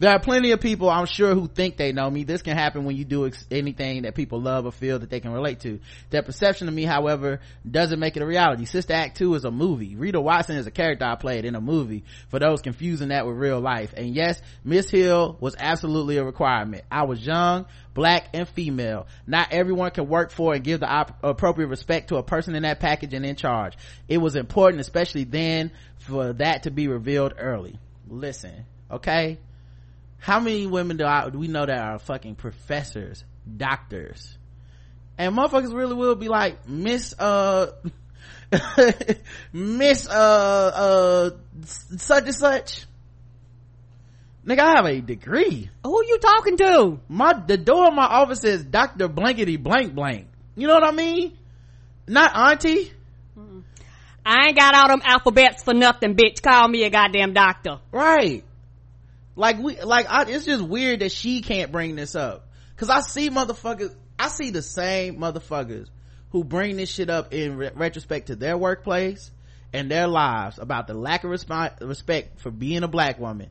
there 0.02 0.12
are 0.12 0.20
plenty 0.20 0.50
of 0.50 0.60
people 0.60 0.90
i'm 0.90 1.06
sure 1.06 1.36
who 1.36 1.48
think 1.48 1.78
they 1.78 1.92
know 1.92 2.10
me. 2.10 2.24
This 2.24 2.42
can 2.42 2.58
happen 2.58 2.86
when 2.86 2.96
you 2.96 3.06
do 3.06 3.28
ex- 3.28 3.46
anything 3.52 4.02
that 4.02 4.16
people 4.16 4.42
love 4.42 4.66
or 4.66 4.72
feel 4.72 4.98
that 4.98 5.12
they 5.12 5.20
can 5.20 5.32
relate 5.32 5.60
to. 5.60 5.80
Their 6.10 6.24
perception 6.24 6.68
of 6.68 6.74
me 6.74 6.86
however 6.86 7.40
doesn't 7.70 8.00
make 8.00 8.18
it 8.18 8.24
a 8.24 8.26
reality. 8.26 8.66
Sister 8.66 8.94
act 8.94 9.18
2 9.18 9.36
is 9.36 9.46
a 9.46 9.52
movie. 9.52 9.96
Rita 9.96 10.20
watson 10.20 10.58
is 10.58 10.66
a 10.66 10.72
character 10.72 11.06
i 11.06 11.14
played 11.14 11.46
in 11.46 11.54
a 11.54 11.62
movie. 11.62 12.04
For 12.30 12.40
those 12.40 12.64
confusing 12.64 13.10
that 13.10 13.28
with 13.28 13.38
real 13.38 13.60
life. 13.60 13.94
And 13.96 14.16
yes 14.16 14.42
miss 14.64 14.90
hill 14.90 15.38
was 15.40 15.56
absolutely 15.60 16.18
a 16.18 16.24
requirement. 16.24 16.84
I 16.92 17.04
was 17.04 17.24
young 17.24 17.68
black 17.94 18.30
and 18.34 18.50
female. 18.50 19.06
Not 19.28 19.50
everyone 19.52 19.92
can 19.92 20.08
work 20.10 20.32
for 20.32 20.56
and 20.56 20.64
give 20.64 20.80
the 20.80 20.90
op- 20.90 21.24
appropriate 21.24 21.68
respect 21.68 22.10
to 22.10 22.16
a 22.16 22.24
person 22.24 22.56
in 22.56 22.64
that 22.64 22.80
package 22.80 23.14
and 23.14 23.24
in 23.24 23.36
charge. 23.36 23.78
It 24.08 24.18
was 24.18 24.36
important 24.36 24.82
especially 24.82 25.26
then 25.26 25.72
for 26.00 26.34
that 26.34 26.64
to 26.64 26.72
be 26.72 26.88
revealed 26.88 27.36
early. 27.38 27.78
Listen 28.10 28.66
okay 28.92 29.38
how 30.22 30.40
many 30.40 30.68
women 30.68 30.98
do 30.98 31.04
I 31.04 31.30
do 31.32 31.40
we 31.40 31.48
know 31.48 31.66
that 31.66 31.80
are 31.80 31.98
fucking 31.98 32.36
professors, 32.36 33.24
doctors, 33.58 34.38
and 35.18 35.36
motherfuckers 35.36 35.74
really 35.74 35.96
will 35.96 36.14
be 36.14 36.28
like 36.28 36.70
Miss 36.70 37.16
uh 37.18 37.72
Miss 39.52 40.08
uh 40.08 40.12
uh 40.14 41.30
such 41.66 42.26
and 42.26 42.36
such. 42.36 42.86
Nigga, 44.46 44.60
I 44.60 44.76
have 44.76 44.86
a 44.86 45.02
degree. 45.02 45.70
Who 45.84 46.06
you 46.06 46.20
talking 46.20 46.58
to? 46.58 47.00
My 47.10 47.34
the 47.34 47.58
door 47.58 47.88
of 47.88 47.94
my 47.96 48.06
office 48.06 48.42
says 48.42 48.64
Doctor 48.64 49.08
Blankety 49.08 49.58
Blank 49.58 49.96
Blank. 49.96 50.28
You 50.56 50.68
know 50.68 50.76
what 50.76 50.84
I 50.84 50.92
mean? 50.92 51.36
Not 52.08 52.36
auntie. 52.36 52.92
I 54.24 54.50
ain't 54.50 54.56
got 54.56 54.76
all 54.76 54.88
them 54.88 55.02
alphabets 55.04 55.64
for 55.64 55.74
nothing, 55.74 56.16
bitch. 56.16 56.44
Call 56.44 56.68
me 56.68 56.84
a 56.84 56.92
goddamn 56.92 57.34
doctor. 57.34 57.80
Right 57.92 58.44
like 59.36 59.60
we 59.60 59.80
like 59.82 60.08
I, 60.10 60.24
it's 60.24 60.46
just 60.46 60.64
weird 60.64 61.02
that 61.02 61.12
she 61.12 61.42
can't 61.42 61.72
bring 61.72 61.96
this 61.96 62.16
up. 62.16 62.48
Because 62.76 62.90
i 62.90 63.02
see 63.02 63.30
motherfuckers 63.30 63.96
i 64.18 64.28
see 64.28 64.50
the 64.50 64.62
same 64.62 65.18
motherfuckers 65.18 65.88
who 66.32 66.44
bring 66.44 66.78
this 66.78 66.90
shit 66.90 67.10
up 67.10 67.34
in 67.34 67.58
re- 67.58 67.72
retrospect 67.76 68.28
to 68.28 68.36
their 68.36 68.58
workplace 68.58 69.32
and 69.74 69.90
their 69.90 70.08
lives 70.08 70.60
about 70.60 70.88
the 70.88 70.94
lack 70.94 71.24
of 71.24 71.32
resp- 71.32 71.82
respect 71.82 72.40
for 72.40 72.52
being 72.52 72.84
a 72.84 72.88
black 72.88 73.20
woman. 73.20 73.50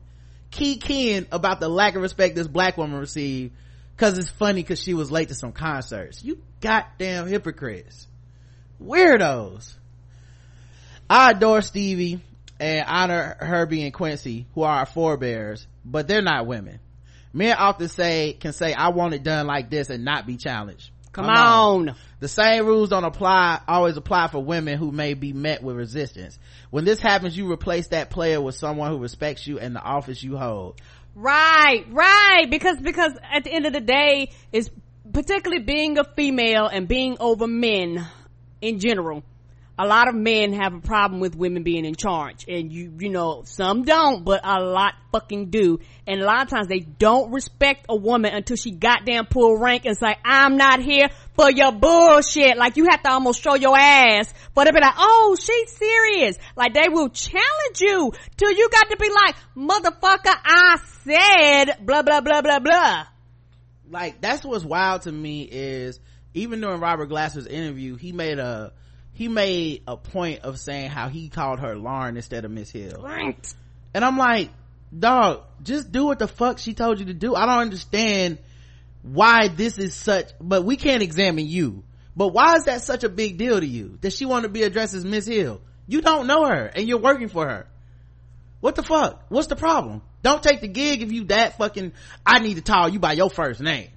Key 0.49 0.77
keying 0.77 1.27
about 1.31 1.59
the 1.59 1.69
lack 1.69 1.95
of 1.95 2.01
respect 2.01 2.35
this 2.35 2.47
black 2.47 2.77
woman 2.77 2.99
received 2.99 3.53
because 3.95 4.17
it's 4.17 4.29
funny 4.29 4.61
because 4.61 4.81
she 4.81 4.93
was 4.93 5.11
late 5.11 5.29
to 5.29 5.35
some 5.35 5.51
concerts. 5.51 6.23
You 6.23 6.41
goddamn 6.59 7.27
hypocrites. 7.27 8.07
Weirdos. 8.83 9.75
I 11.09 11.31
adore 11.31 11.61
stevie 11.61 12.19
and 12.59 12.85
honor 12.87 13.35
Herbie 13.39 13.83
and 13.83 13.93
Quincy, 13.93 14.47
who 14.53 14.63
are 14.63 14.79
our 14.79 14.85
forebears, 14.85 15.67
but 15.83 16.07
they're 16.07 16.21
not 16.21 16.45
women. 16.45 16.79
Men 17.33 17.55
often 17.57 17.87
say, 17.87 18.33
can 18.33 18.53
say, 18.53 18.73
I 18.73 18.89
want 18.89 19.13
it 19.13 19.23
done 19.23 19.47
like 19.47 19.69
this 19.69 19.89
and 19.89 20.03
not 20.03 20.25
be 20.27 20.37
challenged. 20.37 20.89
Come, 21.11 21.25
Come 21.25 21.35
on. 21.35 21.89
on. 21.89 21.95
The 22.19 22.27
same 22.27 22.65
rules 22.65 22.89
don't 22.89 23.03
apply, 23.03 23.61
always 23.67 23.97
apply 23.97 24.27
for 24.27 24.43
women 24.43 24.77
who 24.77 24.91
may 24.91 25.13
be 25.13 25.33
met 25.33 25.61
with 25.61 25.75
resistance. 25.75 26.37
When 26.69 26.85
this 26.85 26.99
happens, 26.99 27.35
you 27.37 27.51
replace 27.51 27.87
that 27.87 28.09
player 28.09 28.39
with 28.41 28.55
someone 28.55 28.91
who 28.91 28.97
respects 28.97 29.45
you 29.45 29.59
and 29.59 29.75
the 29.75 29.81
office 29.81 30.23
you 30.23 30.37
hold. 30.37 30.79
Right, 31.15 31.85
right. 31.89 32.45
Because, 32.49 32.77
because 32.77 33.11
at 33.29 33.43
the 33.43 33.51
end 33.51 33.65
of 33.65 33.73
the 33.73 33.81
day, 33.81 34.31
is 34.53 34.69
particularly 35.11 35.63
being 35.63 35.97
a 35.97 36.03
female 36.03 36.67
and 36.67 36.87
being 36.87 37.17
over 37.19 37.47
men 37.47 38.07
in 38.61 38.79
general 38.79 39.23
a 39.81 39.87
lot 39.87 40.07
of 40.07 40.13
men 40.13 40.53
have 40.53 40.75
a 40.75 40.79
problem 40.79 41.19
with 41.19 41.35
women 41.35 41.63
being 41.63 41.85
in 41.85 41.95
charge. 41.95 42.45
And 42.47 42.71
you 42.71 42.93
you 42.99 43.09
know 43.09 43.41
some 43.45 43.83
don't 43.83 44.23
but 44.23 44.41
a 44.43 44.61
lot 44.61 44.93
fucking 45.11 45.49
do. 45.49 45.79
And 46.05 46.21
a 46.21 46.25
lot 46.25 46.43
of 46.43 46.49
times 46.49 46.67
they 46.67 46.81
don't 46.81 47.31
respect 47.31 47.87
a 47.89 47.95
woman 47.95 48.31
until 48.31 48.57
she 48.57 48.69
goddamn 48.69 49.25
pull 49.25 49.57
rank 49.57 49.85
and 49.85 49.97
say 49.97 50.15
i'm 50.23 50.57
not 50.57 50.81
here 50.81 51.09
for 51.35 51.49
your 51.49 51.71
bullshit. 51.71 52.57
Like 52.57 52.77
you 52.77 52.87
have 52.91 53.01
to 53.01 53.11
almost 53.11 53.41
show 53.41 53.55
your 53.55 53.75
ass 53.75 54.31
but 54.53 54.65
they 54.65 54.71
be 54.71 54.79
like 54.81 54.93
oh 54.97 55.35
she's 55.41 55.75
serious. 55.75 56.37
Like 56.55 56.75
they 56.75 56.87
will 56.89 57.09
challenge 57.09 57.79
you 57.79 58.11
till 58.37 58.51
you 58.51 58.69
got 58.69 58.91
to 58.91 58.97
be 58.97 59.09
like 59.09 59.35
motherfucker 59.57 60.35
i 60.45 60.77
said 61.03 61.77
blah 61.83 62.03
blah 62.03 62.21
blah 62.21 62.43
blah 62.43 62.59
blah. 62.59 63.05
Like 63.89 64.21
that's 64.21 64.45
what's 64.45 64.63
wild 64.63 65.03
to 65.03 65.11
me 65.11 65.41
is 65.41 65.99
even 66.35 66.61
during 66.61 66.79
robert 66.79 67.09
glasper's 67.09 67.47
interview 67.47 67.95
he 67.95 68.11
made 68.11 68.37
a 68.37 68.71
he 69.21 69.27
made 69.27 69.83
a 69.87 69.95
point 69.95 70.39
of 70.39 70.59
saying 70.59 70.89
how 70.89 71.07
he 71.07 71.29
called 71.29 71.59
her 71.59 71.75
Lauryn 71.75 72.15
instead 72.15 72.43
of 72.43 72.49
Miss 72.49 72.71
Hill. 72.71 73.03
Right. 73.03 73.53
And 73.93 74.03
I'm 74.03 74.17
like, 74.17 74.49
dog, 74.97 75.43
just 75.61 75.91
do 75.91 76.07
what 76.07 76.17
the 76.17 76.27
fuck 76.27 76.57
she 76.57 76.73
told 76.73 76.99
you 76.99 77.05
to 77.05 77.13
do. 77.13 77.35
I 77.35 77.45
don't 77.45 77.59
understand 77.59 78.39
why 79.03 79.47
this 79.47 79.77
is 79.77 79.93
such, 79.93 80.31
but 80.41 80.63
we 80.63 80.75
can't 80.75 81.03
examine 81.03 81.45
you. 81.45 81.83
But 82.15 82.29
why 82.29 82.55
is 82.55 82.63
that 82.63 82.81
such 82.81 83.03
a 83.03 83.09
big 83.09 83.37
deal 83.37 83.59
to 83.59 83.65
you? 83.65 83.99
That 84.01 84.11
she 84.11 84.25
want 84.25 84.41
to 84.41 84.49
be 84.49 84.63
addressed 84.63 84.95
as 84.95 85.05
Miss 85.05 85.27
Hill? 85.27 85.61
You 85.85 86.01
don't 86.01 86.25
know 86.25 86.47
her 86.47 86.65
and 86.65 86.87
you're 86.87 86.97
working 86.97 87.29
for 87.29 87.47
her. 87.47 87.67
What 88.59 88.73
the 88.73 88.81
fuck? 88.81 89.23
What's 89.29 89.49
the 89.49 89.55
problem? 89.55 90.01
Don't 90.23 90.41
take 90.41 90.61
the 90.61 90.67
gig 90.67 91.03
if 91.03 91.11
you 91.11 91.25
that 91.25 91.59
fucking, 91.59 91.91
I 92.25 92.39
need 92.39 92.55
to 92.55 92.63
call 92.63 92.89
you 92.89 92.97
by 92.97 93.13
your 93.13 93.29
first 93.29 93.61
name. 93.61 93.89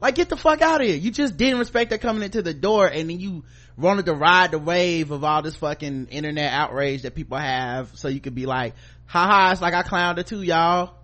Like 0.00 0.16
get 0.16 0.28
the 0.28 0.36
fuck 0.36 0.60
out 0.60 0.80
of 0.80 0.88
here. 0.88 0.96
You 0.96 1.12
just 1.12 1.36
didn't 1.36 1.60
respect 1.60 1.92
her 1.92 1.98
coming 1.98 2.24
into 2.24 2.42
the 2.42 2.54
door 2.54 2.88
and 2.88 3.08
then 3.08 3.20
you 3.20 3.44
wanted 3.78 4.06
to 4.06 4.14
ride 4.14 4.50
the 4.50 4.58
wave 4.58 5.10
of 5.10 5.22
all 5.24 5.42
this 5.42 5.56
fucking 5.56 6.08
internet 6.10 6.52
outrage 6.52 7.02
that 7.02 7.14
people 7.14 7.38
have 7.38 7.96
so 7.96 8.08
you 8.08 8.20
could 8.20 8.34
be 8.34 8.46
like, 8.46 8.74
haha, 9.06 9.52
it's 9.52 9.62
like 9.62 9.74
I 9.74 9.82
clowned 9.82 10.16
her 10.16 10.22
too, 10.22 10.42
y'all. 10.42 10.94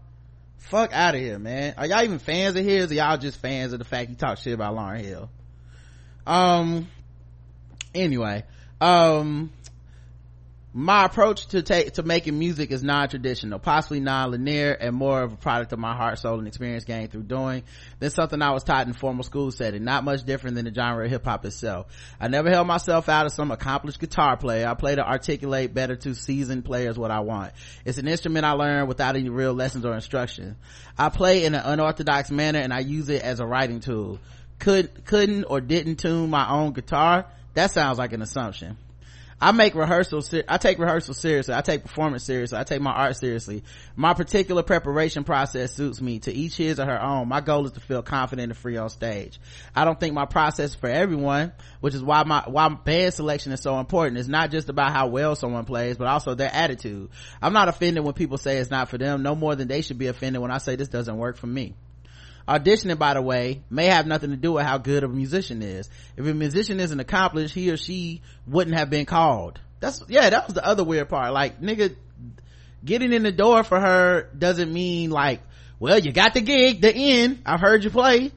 Fuck 0.59 0.93
out 0.93 1.15
of 1.15 1.21
here, 1.21 1.39
man. 1.39 1.75
Are 1.77 1.87
y'all 1.87 2.03
even 2.03 2.19
fans 2.19 2.57
of 2.57 2.65
his 2.65 2.91
or 2.91 2.95
y'all 2.95 3.19
just 3.19 3.41
fans 3.41 3.73
of 3.73 3.79
the 3.79 3.85
fact 3.85 4.09
he 4.09 4.17
talked 4.17 4.43
shit 4.43 4.55
about 4.55 4.75
lauryn 4.75 5.03
Hill? 5.03 5.31
Um, 6.27 6.89
anyway, 7.95 8.45
um, 8.81 9.53
my 10.77 11.05
approach 11.05 11.47
to 11.47 11.63
take 11.63 11.93
to 11.93 12.03
making 12.03 12.37
music 12.37 12.73
is 12.73 12.83
non-traditional 12.83 13.61
possibly 13.61 14.01
non-linear 14.01 14.73
and 14.73 14.93
more 14.93 15.23
of 15.23 15.33
a 15.33 15.37
product 15.37 15.73
of 15.73 15.79
my 15.79 15.95
heart 15.95 16.19
soul 16.19 16.37
and 16.41 16.49
experience 16.49 16.83
gained 16.83 17.13
through 17.13 17.23
doing 17.23 17.63
than 18.01 18.11
something 18.11 18.43
i 18.43 18.51
was 18.51 18.65
taught 18.65 18.89
in 18.89 18.93
formal 18.93 19.23
school 19.23 19.53
setting. 19.53 19.85
Not 19.85 20.03
much 20.03 20.25
different 20.25 20.57
than 20.57 20.65
the 20.65 20.75
genre 20.75 21.05
of 21.05 21.11
hip-hop 21.13 21.45
itself. 21.45 21.87
I 22.21 22.27
never 22.27 22.51
held 22.51 22.67
myself 22.67 23.09
out 23.09 23.25
as 23.25 23.35
some 23.35 23.53
accomplished 23.53 24.01
guitar 24.01 24.37
player. 24.37 24.67
I 24.67 24.75
play 24.75 24.97
to 24.97 25.09
articulate 25.09 25.73
better 25.73 25.95
to 25.95 26.13
seasoned 26.13 26.65
players 26.65 26.99
what 26.99 27.13
i 27.13 27.21
want. 27.21 27.53
It's 27.85 27.99
an 27.99 28.09
instrument 28.09 28.45
i 28.45 28.51
learned 28.53 28.89
without 28.89 29.15
any 29.15 29.29
real 29.29 29.55
lessons 29.55 29.85
or 29.85 29.95
instruction 29.95 30.57
i 30.99 31.09
play 31.09 31.45
in 31.45 31.55
an 31.55 31.63
unorthodox 31.65 32.33
manner 32.33 32.59
and 32.59 32.75
i 32.75 32.81
use 32.81 33.09
it 33.11 33.23
as 33.23 33.39
a 33.39 33.47
writing 33.47 33.79
tool. 33.79 34.19
Could 34.59 35.05
couldn't 35.05 35.45
or 35.45 35.61
didn't 35.61 35.97
tune 35.97 36.31
my 36.31 36.51
own 36.51 36.73
guitar? 36.73 37.27
That 37.55 37.71
sounds 37.71 37.99
like 37.99 38.13
an 38.13 38.23
assumption 38.23 38.77
I 39.45 39.53
make 39.53 39.75
rehearsals, 39.75 40.33
I 40.49 40.57
take 40.57 40.79
rehearsals 40.79 41.19
seriously. 41.19 41.53
I 41.53 41.61
take 41.61 41.83
performance 41.83 42.25
seriously. 42.25 42.57
I 42.57 42.65
take 42.65 42.81
my 42.81 42.93
art 42.93 43.15
seriously. 43.19 43.63
My 43.95 44.15
particular 44.15 44.63
preparation 44.63 45.23
process 45.23 45.75
suits 45.75 46.01
me 46.01 46.21
to 46.21 46.33
each 46.33 46.57
his 46.57 46.81
or 46.81 46.87
her 46.87 47.03
own. 47.03 47.29
My 47.29 47.43
goal 47.43 47.67
is 47.67 47.73
to 47.73 47.81
feel 47.81 48.03
confident 48.03 48.53
and 48.53 48.57
free 48.57 48.79
on 48.79 48.89
stage. 48.89 49.39
I 49.77 49.85
don't 49.85 50.01
think 50.01 50.15
my 50.15 50.25
process 50.25 50.71
is 50.71 50.75
for 50.75 50.89
everyone, 50.89 51.53
which 51.81 51.95
is 51.95 52.03
why 52.03 52.23
my, 52.25 52.45
why 52.47 52.71
band 52.71 53.13
selection 53.13 53.53
is 53.53 53.61
so 53.61 53.79
important. 53.79 54.17
It's 54.17 54.29
not 54.29 54.51
just 54.51 54.71
about 54.71 54.93
how 54.93 55.09
well 55.09 55.37
someone 55.37 55.67
plays, 55.67 55.99
but 55.99 56.07
also 56.07 56.35
their 56.35 56.51
attitude. 56.51 57.11
I'm 57.43 57.53
not 57.53 57.69
offended 57.69 58.03
when 58.03 58.15
people 58.15 58.39
say 58.39 58.57
it's 58.57 58.71
not 58.71 58.89
for 58.89 58.97
them, 58.97 59.23
no 59.23 59.35
more 59.35 59.55
than 59.55 59.69
they 59.69 59.83
should 59.83 59.99
be 59.99 60.07
offended 60.07 60.41
when 60.41 60.53
I 60.53 60.57
say 60.57 60.77
this 60.77 60.89
doesn't 60.89 61.19
work 61.19 61.37
for 61.37 61.49
me 61.49 61.75
auditioning 62.47 62.99
by 62.99 63.15
the 63.15 63.23
way 63.23 63.63
may 63.71 63.87
have 63.87 64.07
nothing 64.07 64.31
to 64.31 64.37
do 64.37 64.53
with 64.53 64.65
how 64.65 64.79
good 64.79 65.03
a 65.03 65.09
musician 65.09 65.63
is. 65.63 65.89
If 66.17 66.27
a 66.27 66.35
musician 66.35 66.81
isn't 66.81 67.01
accomplished 67.01 67.55
he 67.55 67.71
or 67.71 67.77
she 67.77 68.23
wouldn't 68.47 68.77
have 68.77 68.91
been 68.91 69.07
called. 69.07 69.61
That's 69.81 70.03
yeah 70.09 70.31
that 70.31 70.47
was 70.47 70.55
the 70.55 70.65
other 70.65 70.85
weird 70.85 71.09
part. 71.09 71.33
Like 71.33 71.61
nigga 71.61 71.97
getting 72.85 73.13
in 73.13 73.23
the 73.23 73.33
door 73.33 73.65
for 73.65 73.81
her 73.81 74.29
doesn't 74.37 74.73
mean 74.73 75.11
like 75.11 75.41
well 75.79 75.99
you 75.99 76.13
got 76.13 76.35
the 76.35 76.43
gig 76.43 76.83
the 76.83 76.95
end 76.95 77.43
i've 77.47 77.61
heard 77.61 77.85
you 77.85 77.91
play. 77.91 78.31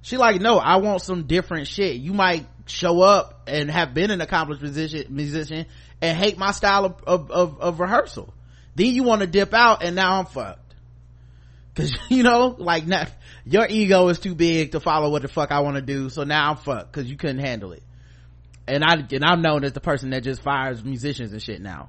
She 0.00 0.16
like 0.16 0.40
no 0.40 0.58
i 0.58 0.76
want 0.76 1.02
some 1.02 1.26
different 1.26 1.66
shit. 1.68 1.96
You 1.96 2.14
might 2.14 2.46
show 2.66 3.02
up 3.02 3.42
and 3.46 3.70
have 3.70 3.92
been 3.92 4.10
an 4.10 4.20
accomplished 4.20 4.62
musician 4.62 5.06
musician 5.10 5.66
and 6.00 6.16
hate 6.16 6.38
my 6.38 6.52
style 6.52 6.86
of, 6.86 7.02
of, 7.06 7.30
of, 7.30 7.60
of 7.60 7.80
rehearsal. 7.80 8.32
Then 8.74 8.86
you 8.86 9.02
want 9.02 9.20
to 9.20 9.26
dip 9.26 9.52
out 9.52 9.82
and 9.82 9.94
now 9.94 10.20
i'm 10.20 10.26
fucked 10.26 10.61
Cause 11.74 11.92
you 12.08 12.22
know, 12.22 12.54
like 12.58 12.86
not, 12.86 13.10
your 13.44 13.66
ego 13.68 14.08
is 14.08 14.18
too 14.18 14.34
big 14.34 14.72
to 14.72 14.80
follow 14.80 15.10
what 15.10 15.22
the 15.22 15.28
fuck 15.28 15.50
I 15.50 15.60
want 15.60 15.76
to 15.76 15.82
do. 15.82 16.10
So 16.10 16.24
now 16.24 16.50
I'm 16.50 16.56
fucked 16.56 16.92
cause 16.92 17.06
you 17.06 17.16
couldn't 17.16 17.40
handle 17.40 17.72
it. 17.72 17.82
And 18.66 18.84
I, 18.84 18.94
and 18.94 19.24
I'm 19.24 19.42
known 19.42 19.64
as 19.64 19.72
the 19.72 19.80
person 19.80 20.10
that 20.10 20.22
just 20.22 20.42
fires 20.42 20.84
musicians 20.84 21.32
and 21.32 21.42
shit 21.42 21.60
now. 21.60 21.88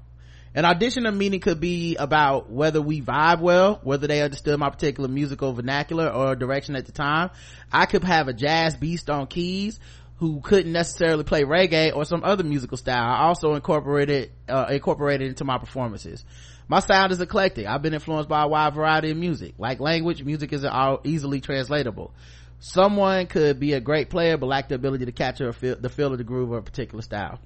An 0.56 0.66
audition 0.66 1.08
or 1.08 1.12
meeting 1.12 1.40
could 1.40 1.60
be 1.60 1.96
about 1.96 2.50
whether 2.50 2.80
we 2.80 3.02
vibe 3.02 3.40
well, 3.40 3.80
whether 3.84 4.06
they 4.06 4.22
understood 4.22 4.60
my 4.60 4.70
particular 4.70 5.10
musical 5.10 5.52
vernacular 5.54 6.08
or 6.08 6.36
direction 6.36 6.76
at 6.76 6.86
the 6.86 6.92
time. 6.92 7.32
I 7.72 7.88
could 7.88 8.04
have 8.04 8.28
a 8.28 8.34
jazz 8.34 8.76
beast 8.76 9.10
on 9.10 9.26
keys 9.26 9.80
who 10.18 10.42
couldn't 10.42 10.72
necessarily 10.72 11.24
play 11.24 11.44
reggae 11.44 11.96
or 11.96 12.06
some 12.06 12.24
other 12.24 12.44
musical 12.44 12.78
style. 12.78 13.04
I 13.04 13.24
also 13.24 13.56
incorporated, 13.56 14.32
uh, 14.48 14.68
incorporated 14.70 15.28
into 15.28 15.44
my 15.44 15.58
performances 15.58 16.24
my 16.68 16.80
sound 16.80 17.12
is 17.12 17.20
eclectic. 17.20 17.66
I've 17.66 17.82
been 17.82 17.94
influenced 17.94 18.30
by 18.30 18.44
a 18.44 18.48
wide 18.48 18.74
variety 18.74 19.12
of 19.12 19.18
music. 19.18 19.56
Like 19.58 19.80
language 19.80 20.24
music 20.24 20.54
isn't 20.54 20.70
all 20.70 21.02
easily 21.04 21.42
translatable. 21.42 22.14
Someone 22.60 23.28
could 23.28 23.60
be 23.60 23.74
a 23.74 23.82
great 23.82 24.10
player 24.10 24.38
but 24.38 24.46
lack 24.46 24.70
the 24.70 24.76
ability 24.76 25.06
to 25.06 25.12
capture 25.12 25.52
feel, 25.52 25.76
the 25.76 25.90
feel 25.90 26.12
of 26.12 26.18
the 26.18 26.24
groove 26.24 26.52
of 26.52 26.60
a 26.60 26.62
particular 26.62 27.02
style. 27.02 27.40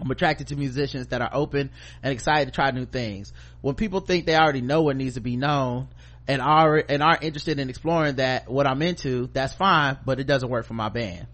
I'm 0.00 0.10
attracted 0.10 0.48
to 0.48 0.56
musicians 0.56 1.08
that 1.08 1.22
are 1.22 1.30
open 1.32 1.70
and 2.02 2.12
excited 2.12 2.46
to 2.46 2.52
try 2.52 2.70
new 2.72 2.86
things. 2.86 3.32
When 3.60 3.74
people 3.74 4.00
think 4.00 4.26
they 4.26 4.36
already 4.36 4.60
know 4.60 4.82
what 4.82 4.96
needs 4.96 5.14
to 5.14 5.20
be 5.20 5.36
known 5.36 5.88
and 6.26 6.42
are 6.42 6.76
and 6.76 7.02
are 7.02 7.18
interested 7.20 7.58
in 7.58 7.70
exploring 7.70 8.16
that 8.16 8.50
what 8.50 8.66
I'm 8.66 8.82
into, 8.82 9.28
that's 9.32 9.54
fine, 9.54 9.98
but 10.04 10.20
it 10.20 10.26
doesn't 10.26 10.48
work 10.48 10.66
for 10.66 10.74
my 10.74 10.88
band 10.88 11.26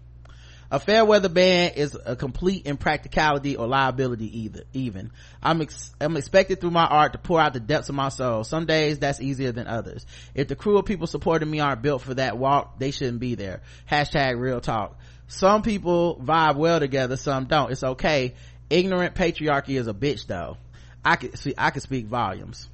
a 0.71 0.79
fair 0.79 1.03
weather 1.03 1.29
band 1.29 1.75
is 1.77 1.97
a 2.05 2.15
complete 2.15 2.67
impracticality 2.67 3.55
or 3.55 3.65
liability 3.65 4.41
either 4.41 4.63
even. 4.73 5.11
I'm 5.41 5.61
ex- 5.61 5.93
i'm 5.99 6.15
expected 6.15 6.61
through 6.61 6.71
my 6.71 6.85
art 6.85 7.13
to 7.13 7.17
pour 7.17 7.39
out 7.39 7.53
the 7.53 7.59
depths 7.59 7.89
of 7.89 7.95
my 7.95 8.09
soul. 8.09 8.43
Some 8.43 8.67
days 8.67 8.99
that's 8.99 9.19
easier 9.19 9.51
than 9.51 9.65
others. 9.65 10.05
If 10.35 10.47
the 10.47 10.55
crew 10.55 10.77
of 10.77 10.85
people 10.85 11.07
supporting 11.07 11.49
me 11.49 11.59
aren't 11.59 11.81
built 11.81 12.03
for 12.03 12.13
that 12.13 12.37
walk 12.37 12.77
they 12.77 12.91
shouldn't 12.91 13.19
be 13.19 13.35
there. 13.35 13.61
Hashtag 13.89 14.39
real 14.39 14.61
talk. 14.61 14.99
Some 15.27 15.63
people 15.63 16.21
vibe 16.23 16.55
well 16.55 16.79
together 16.79 17.17
some 17.17 17.45
don't. 17.45 17.71
It's 17.71 17.83
okay. 17.83 18.35
Ignorant 18.69 19.15
patriarchy 19.15 19.79
is 19.79 19.87
a 19.87 19.93
bitch 19.93 20.27
though. 20.27 20.57
I 21.03 21.15
could 21.15 21.37
see 21.39 21.53
i 21.57 21.71
could 21.71 21.81
speak 21.81 22.05
volumes 22.05 22.69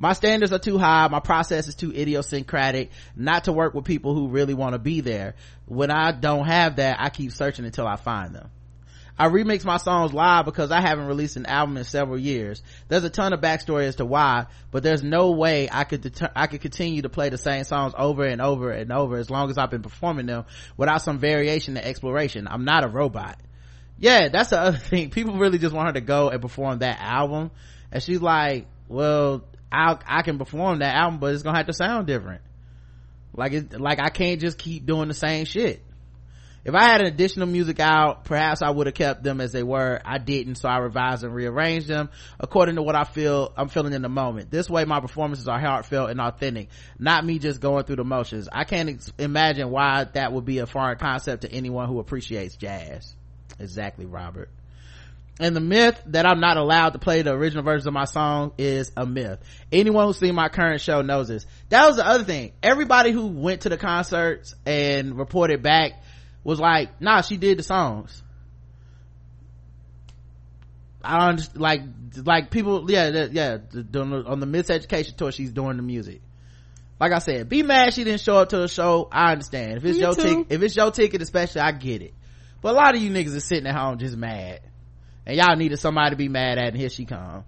my 0.00 0.12
standards 0.12 0.52
are 0.52 0.58
too 0.58 0.78
high 0.78 1.06
my 1.08 1.20
process 1.20 1.68
is 1.68 1.76
too 1.76 1.92
idiosyncratic 1.92 2.90
not 3.14 3.44
to 3.44 3.52
work 3.52 3.74
with 3.74 3.84
people 3.84 4.14
who 4.14 4.28
really 4.28 4.54
want 4.54 4.72
to 4.72 4.78
be 4.80 5.00
there 5.00 5.36
when 5.66 5.90
i 5.92 6.10
don't 6.10 6.46
have 6.46 6.76
that 6.76 6.96
i 7.00 7.08
keep 7.08 7.30
searching 7.30 7.64
until 7.64 7.86
i 7.86 7.94
find 7.94 8.34
them 8.34 8.50
I 9.20 9.28
remix 9.28 9.66
my 9.66 9.76
songs 9.76 10.14
live 10.14 10.46
because 10.46 10.70
I 10.70 10.80
haven't 10.80 11.06
released 11.06 11.36
an 11.36 11.44
album 11.44 11.76
in 11.76 11.84
several 11.84 12.18
years. 12.18 12.62
There's 12.88 13.04
a 13.04 13.10
ton 13.10 13.34
of 13.34 13.42
backstory 13.42 13.84
as 13.84 13.96
to 13.96 14.06
why, 14.06 14.46
but 14.70 14.82
there's 14.82 15.02
no 15.02 15.32
way 15.32 15.68
I 15.70 15.84
could 15.84 16.18
I 16.34 16.46
could 16.46 16.62
continue 16.62 17.02
to 17.02 17.10
play 17.10 17.28
the 17.28 17.36
same 17.36 17.64
songs 17.64 17.92
over 17.98 18.24
and 18.24 18.40
over 18.40 18.70
and 18.70 18.90
over 18.90 19.18
as 19.18 19.28
long 19.28 19.50
as 19.50 19.58
I've 19.58 19.70
been 19.70 19.82
performing 19.82 20.24
them 20.24 20.46
without 20.78 21.02
some 21.02 21.18
variation 21.18 21.76
and 21.76 21.84
exploration. 21.84 22.48
I'm 22.48 22.64
not 22.64 22.82
a 22.82 22.88
robot. 22.88 23.38
Yeah, 23.98 24.30
that's 24.30 24.48
the 24.48 24.58
other 24.58 24.78
thing. 24.78 25.10
People 25.10 25.36
really 25.36 25.58
just 25.58 25.74
want 25.74 25.88
her 25.88 25.92
to 25.92 26.00
go 26.00 26.30
and 26.30 26.40
perform 26.40 26.78
that 26.78 26.98
album. 26.98 27.50
And 27.92 28.02
she's 28.02 28.22
like, 28.22 28.68
well, 28.88 29.44
I 29.72 29.96
I 30.06 30.22
can 30.22 30.38
perform 30.38 30.80
that 30.80 30.94
album, 30.94 31.20
but 31.20 31.34
it's 31.34 31.42
gonna 31.42 31.56
have 31.56 31.66
to 31.66 31.72
sound 31.72 32.06
different. 32.06 32.42
Like 33.34 33.52
it, 33.52 33.80
like 33.80 34.00
I 34.00 34.08
can't 34.08 34.40
just 34.40 34.58
keep 34.58 34.86
doing 34.86 35.08
the 35.08 35.14
same 35.14 35.44
shit. 35.44 35.82
If 36.62 36.74
I 36.74 36.82
had 36.82 37.00
an 37.00 37.06
additional 37.06 37.46
music 37.46 37.80
out, 37.80 38.24
perhaps 38.24 38.60
I 38.60 38.68
would 38.68 38.86
have 38.86 38.94
kept 38.94 39.22
them 39.22 39.40
as 39.40 39.50
they 39.50 39.62
were. 39.62 39.98
I 40.04 40.18
didn't, 40.18 40.56
so 40.56 40.68
I 40.68 40.76
revised 40.78 41.24
and 41.24 41.34
rearranged 41.34 41.88
them 41.88 42.10
according 42.38 42.74
to 42.74 42.82
what 42.82 42.94
I 42.94 43.04
feel 43.04 43.54
I'm 43.56 43.68
feeling 43.68 43.94
in 43.94 44.02
the 44.02 44.10
moment. 44.10 44.50
This 44.50 44.68
way, 44.68 44.84
my 44.84 45.00
performances 45.00 45.48
are 45.48 45.58
heartfelt 45.58 46.10
and 46.10 46.20
authentic, 46.20 46.68
not 46.98 47.24
me 47.24 47.38
just 47.38 47.62
going 47.62 47.84
through 47.84 47.96
the 47.96 48.04
motions. 48.04 48.46
I 48.52 48.64
can't 48.64 48.90
ex- 48.90 49.10
imagine 49.18 49.70
why 49.70 50.04
that 50.04 50.34
would 50.34 50.44
be 50.44 50.58
a 50.58 50.66
foreign 50.66 50.98
concept 50.98 51.42
to 51.42 51.52
anyone 51.52 51.88
who 51.88 51.98
appreciates 51.98 52.56
jazz. 52.56 53.14
Exactly, 53.58 54.04
Robert 54.04 54.50
and 55.40 55.56
the 55.56 55.60
myth 55.60 56.00
that 56.06 56.26
I'm 56.26 56.38
not 56.38 56.58
allowed 56.58 56.90
to 56.90 56.98
play 56.98 57.22
the 57.22 57.32
original 57.32 57.64
versions 57.64 57.86
of 57.86 57.94
my 57.94 58.04
song 58.04 58.52
is 58.58 58.92
a 58.94 59.06
myth. 59.06 59.38
Anyone 59.72 60.06
who's 60.06 60.18
seen 60.18 60.34
my 60.34 60.50
current 60.50 60.82
show 60.82 61.00
knows 61.00 61.28
this. 61.28 61.46
That 61.70 61.86
was 61.86 61.96
the 61.96 62.06
other 62.06 62.24
thing. 62.24 62.52
Everybody 62.62 63.10
who 63.10 63.26
went 63.26 63.62
to 63.62 63.70
the 63.70 63.78
concerts 63.78 64.54
and 64.66 65.16
reported 65.16 65.62
back 65.62 65.92
was 66.44 66.60
like, 66.60 67.00
nah, 67.00 67.22
she 67.22 67.38
did 67.38 67.58
the 67.58 67.62
songs. 67.62 68.22
I 71.02 71.30
don't 71.30 71.56
like, 71.56 71.80
like 72.22 72.50
people, 72.50 72.90
yeah, 72.90 73.26
yeah, 73.30 73.54
on 73.54 74.40
the 74.40 74.46
miseducation 74.46 75.16
tour, 75.16 75.32
she's 75.32 75.52
doing 75.52 75.78
the 75.78 75.82
music. 75.82 76.20
Like 77.00 77.12
I 77.12 77.18
said, 77.18 77.48
be 77.48 77.62
mad 77.62 77.94
she 77.94 78.04
didn't 78.04 78.20
show 78.20 78.36
up 78.36 78.50
to 78.50 78.58
the 78.58 78.68
show. 78.68 79.08
I 79.10 79.32
understand. 79.32 79.78
If 79.78 79.86
it's 79.86 79.96
Me 79.96 80.02
your 80.02 80.14
ticket, 80.14 80.46
if 80.50 80.62
it's 80.62 80.76
your 80.76 80.90
ticket, 80.90 81.22
especially, 81.22 81.62
I 81.62 81.72
get 81.72 82.02
it. 82.02 82.12
But 82.60 82.74
a 82.74 82.76
lot 82.76 82.94
of 82.94 83.00
you 83.00 83.10
niggas 83.10 83.34
are 83.34 83.40
sitting 83.40 83.66
at 83.66 83.74
home 83.74 83.96
just 83.96 84.18
mad 84.18 84.60
and 85.30 85.38
y'all 85.38 85.56
needed 85.56 85.78
somebody 85.78 86.10
to 86.10 86.16
be 86.16 86.28
mad 86.28 86.58
at 86.58 86.68
and 86.68 86.76
here 86.76 86.88
she 86.88 87.04
come 87.04 87.44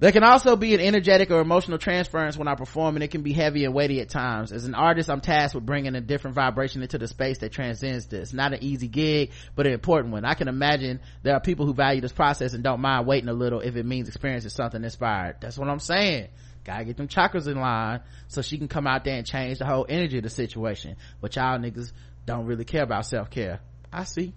there 0.00 0.12
can 0.12 0.22
also 0.22 0.54
be 0.54 0.74
an 0.74 0.80
energetic 0.80 1.32
or 1.32 1.40
emotional 1.40 1.76
transference 1.76 2.36
when 2.36 2.46
I 2.46 2.54
perform 2.54 2.94
and 2.94 3.02
it 3.02 3.10
can 3.10 3.22
be 3.22 3.32
heavy 3.32 3.64
and 3.64 3.74
weighty 3.74 4.00
at 4.00 4.08
times. 4.08 4.52
As 4.52 4.64
an 4.64 4.76
artist, 4.76 5.10
I'm 5.10 5.20
tasked 5.20 5.56
with 5.56 5.66
bringing 5.66 5.96
a 5.96 6.00
different 6.00 6.36
vibration 6.36 6.82
into 6.82 6.98
the 6.98 7.08
space 7.08 7.38
that 7.38 7.50
transcends 7.50 8.06
this. 8.06 8.32
Not 8.32 8.52
an 8.52 8.62
easy 8.62 8.86
gig, 8.86 9.32
but 9.56 9.66
an 9.66 9.72
important 9.72 10.12
one. 10.12 10.24
I 10.24 10.34
can 10.34 10.46
imagine 10.46 11.00
there 11.24 11.34
are 11.34 11.40
people 11.40 11.66
who 11.66 11.74
value 11.74 12.00
this 12.00 12.12
process 12.12 12.54
and 12.54 12.62
don't 12.62 12.80
mind 12.80 13.08
waiting 13.08 13.28
a 13.28 13.32
little 13.32 13.58
if 13.58 13.74
it 13.74 13.84
means 13.84 14.06
experiencing 14.06 14.50
something 14.50 14.84
inspired. 14.84 15.38
That's 15.40 15.58
what 15.58 15.68
I'm 15.68 15.80
saying. 15.80 16.28
Gotta 16.62 16.84
get 16.84 16.96
them 16.96 17.08
chakras 17.08 17.48
in 17.48 17.58
line 17.58 18.00
so 18.28 18.40
she 18.40 18.56
can 18.56 18.68
come 18.68 18.86
out 18.86 19.02
there 19.02 19.16
and 19.16 19.26
change 19.26 19.58
the 19.58 19.66
whole 19.66 19.86
energy 19.88 20.18
of 20.18 20.22
the 20.22 20.30
situation. 20.30 20.96
But 21.20 21.34
y'all 21.34 21.58
niggas 21.58 21.90
don't 22.24 22.46
really 22.46 22.64
care 22.64 22.84
about 22.84 23.06
self-care. 23.06 23.58
I 23.92 24.04
see. 24.04 24.32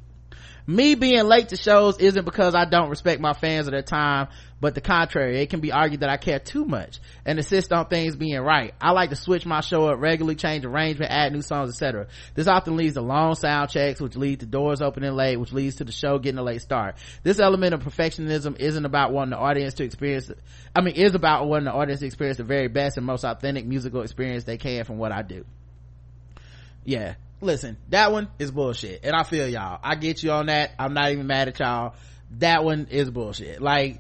Me 0.68 0.96
being 0.96 1.24
late 1.24 1.50
to 1.50 1.58
shows 1.58 1.98
isn't 1.98 2.26
because 2.26 2.56
I 2.56 2.66
don't 2.66 2.90
respect 2.90 3.22
my 3.22 3.34
fans 3.34 3.68
or 3.68 3.72
their 3.72 3.82
time, 3.82 4.28
but 4.60 4.76
the 4.76 4.82
contrary. 4.82 5.42
It 5.42 5.50
can 5.50 5.60
be 5.60 5.72
argued 5.72 6.02
that 6.02 6.10
I 6.10 6.18
care 6.18 6.40
too 6.40 6.66
much 6.66 7.00
and 7.26 7.40
insist 7.40 7.74
on 7.74 7.88
things 7.88 8.16
being 8.16 8.40
right. 8.40 8.74
I 8.80 8.92
like 8.92 9.10
to 9.10 9.16
switch 9.16 9.46
my 9.46 9.62
show 9.62 9.88
up 9.88 10.00
regularly, 10.00 10.36
change 10.36 10.64
arrangement, 10.64 11.12
add 11.12 11.34
new 11.34 11.42
songs, 11.42 11.70
etc. 11.72 12.08
This 12.36 12.48
often 12.48 12.78
leads 12.78 12.94
to 12.94 13.02
long 13.02 13.36
sound 13.36 13.72
checks, 13.72 14.00
which 14.00 14.16
lead 14.16 14.42
to 14.42 14.46
doors 14.46 14.82
opening 14.82 15.14
late, 15.14 15.38
which 15.38 15.52
leads 15.52 15.78
to 15.78 15.84
the 15.84 15.92
show 15.92 16.20
getting 16.20 16.38
a 16.38 16.44
late 16.44 16.62
start. 16.62 16.96
This 17.24 17.40
element 17.40 17.74
of 17.74 17.82
perfectionism 17.82 18.60
isn't 18.60 18.86
about 18.86 19.12
wanting 19.12 19.32
the 19.32 19.40
audience 19.40 19.74
to 19.76 19.84
experience, 19.84 20.32
I 20.76 20.82
mean, 20.82 20.96
is 20.96 21.16
about 21.16 21.48
wanting 21.48 21.66
the 21.66 21.74
audience 21.74 22.02
to 22.02 22.06
experience 22.06 22.38
the 22.38 22.44
very 22.44 22.68
best 22.68 22.98
and 22.98 23.06
most 23.06 23.24
authentic 23.24 23.66
musical 23.66 24.02
experience 24.02 24.44
they 24.44 24.58
can 24.58 24.86
from 24.86 25.00
what 25.00 25.12
I 25.12 25.24
do. 25.24 25.44
Yeah, 26.84 27.16
listen, 27.42 27.78
that 27.90 28.12
one 28.12 28.30
is 28.40 28.52
bullshit. 28.52 29.02
And 29.04 29.16
I 29.16 29.24
feel 29.24 29.48
y'all. 29.48 29.80
I 29.84 29.96
get 29.96 30.24
you 30.24 30.32
on 30.32 30.46
that. 30.46 30.72
I'm 30.80 30.94
not 30.94 31.12
even 31.12 31.28
mad 31.28 31.48
at 31.48 31.60
y'all. 31.60 31.96
That 32.38 32.64
one 32.64 32.88
is 32.90 33.10
bullshit. 33.10 33.62
Like, 33.62 34.00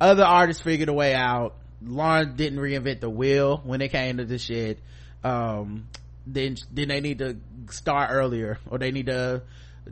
other 0.00 0.24
artists 0.24 0.62
figured 0.62 0.88
a 0.88 0.92
way 0.92 1.14
out. 1.14 1.54
Lauryn 1.82 2.36
didn't 2.36 2.58
reinvent 2.58 3.00
the 3.00 3.10
wheel 3.10 3.60
when 3.64 3.80
it 3.80 3.90
came 3.90 4.18
to 4.18 4.24
this 4.24 4.42
shit. 4.42 4.78
Um, 5.22 5.88
then, 6.26 6.56
then 6.70 6.88
they 6.88 7.00
need 7.00 7.18
to 7.18 7.36
start 7.70 8.10
earlier 8.12 8.58
or 8.70 8.78
they 8.78 8.90
need 8.90 9.06
to 9.06 9.42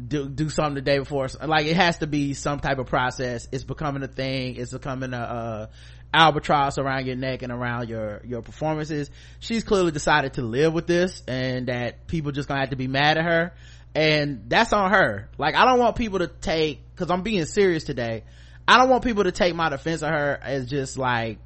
do, 0.08 0.28
do 0.28 0.48
something 0.48 0.74
the 0.74 0.80
day 0.80 0.98
before. 0.98 1.28
Like, 1.44 1.66
it 1.66 1.76
has 1.76 1.98
to 1.98 2.06
be 2.06 2.34
some 2.34 2.60
type 2.60 2.78
of 2.78 2.86
process. 2.86 3.48
It's 3.52 3.64
becoming 3.64 4.02
a 4.02 4.08
thing. 4.08 4.56
It's 4.56 4.72
becoming 4.72 5.12
a, 5.12 5.18
uh, 5.18 5.66
albatross 6.12 6.78
around 6.78 7.06
your 7.06 7.16
neck 7.16 7.42
and 7.42 7.52
around 7.52 7.88
your 7.88 8.20
your 8.24 8.42
performances. 8.42 9.10
She's 9.40 9.64
clearly 9.64 9.92
decided 9.92 10.34
to 10.34 10.42
live 10.42 10.72
with 10.72 10.86
this 10.86 11.22
and 11.26 11.68
that 11.68 12.06
people 12.06 12.32
just 12.32 12.48
gonna 12.48 12.60
have 12.60 12.70
to 12.70 12.76
be 12.76 12.88
mad 12.88 13.18
at 13.18 13.24
her. 13.24 13.52
And 13.94 14.44
that's 14.48 14.72
on 14.72 14.90
her. 14.90 15.28
Like 15.38 15.54
i 15.54 15.64
don't 15.64 15.78
want 15.78 15.96
people 15.96 16.20
to 16.20 16.28
take 16.28 16.80
because 16.94 17.10
i'm 17.10 17.22
being 17.22 17.44
serious 17.44 17.84
today. 17.84 18.24
I 18.66 18.78
don't 18.78 18.88
want 18.88 19.04
people 19.04 19.24
to 19.24 19.32
take 19.32 19.54
my 19.54 19.68
defense 19.70 20.02
of 20.02 20.10
her 20.10 20.38
as 20.40 20.66
just 20.66 20.96
like 20.96 21.38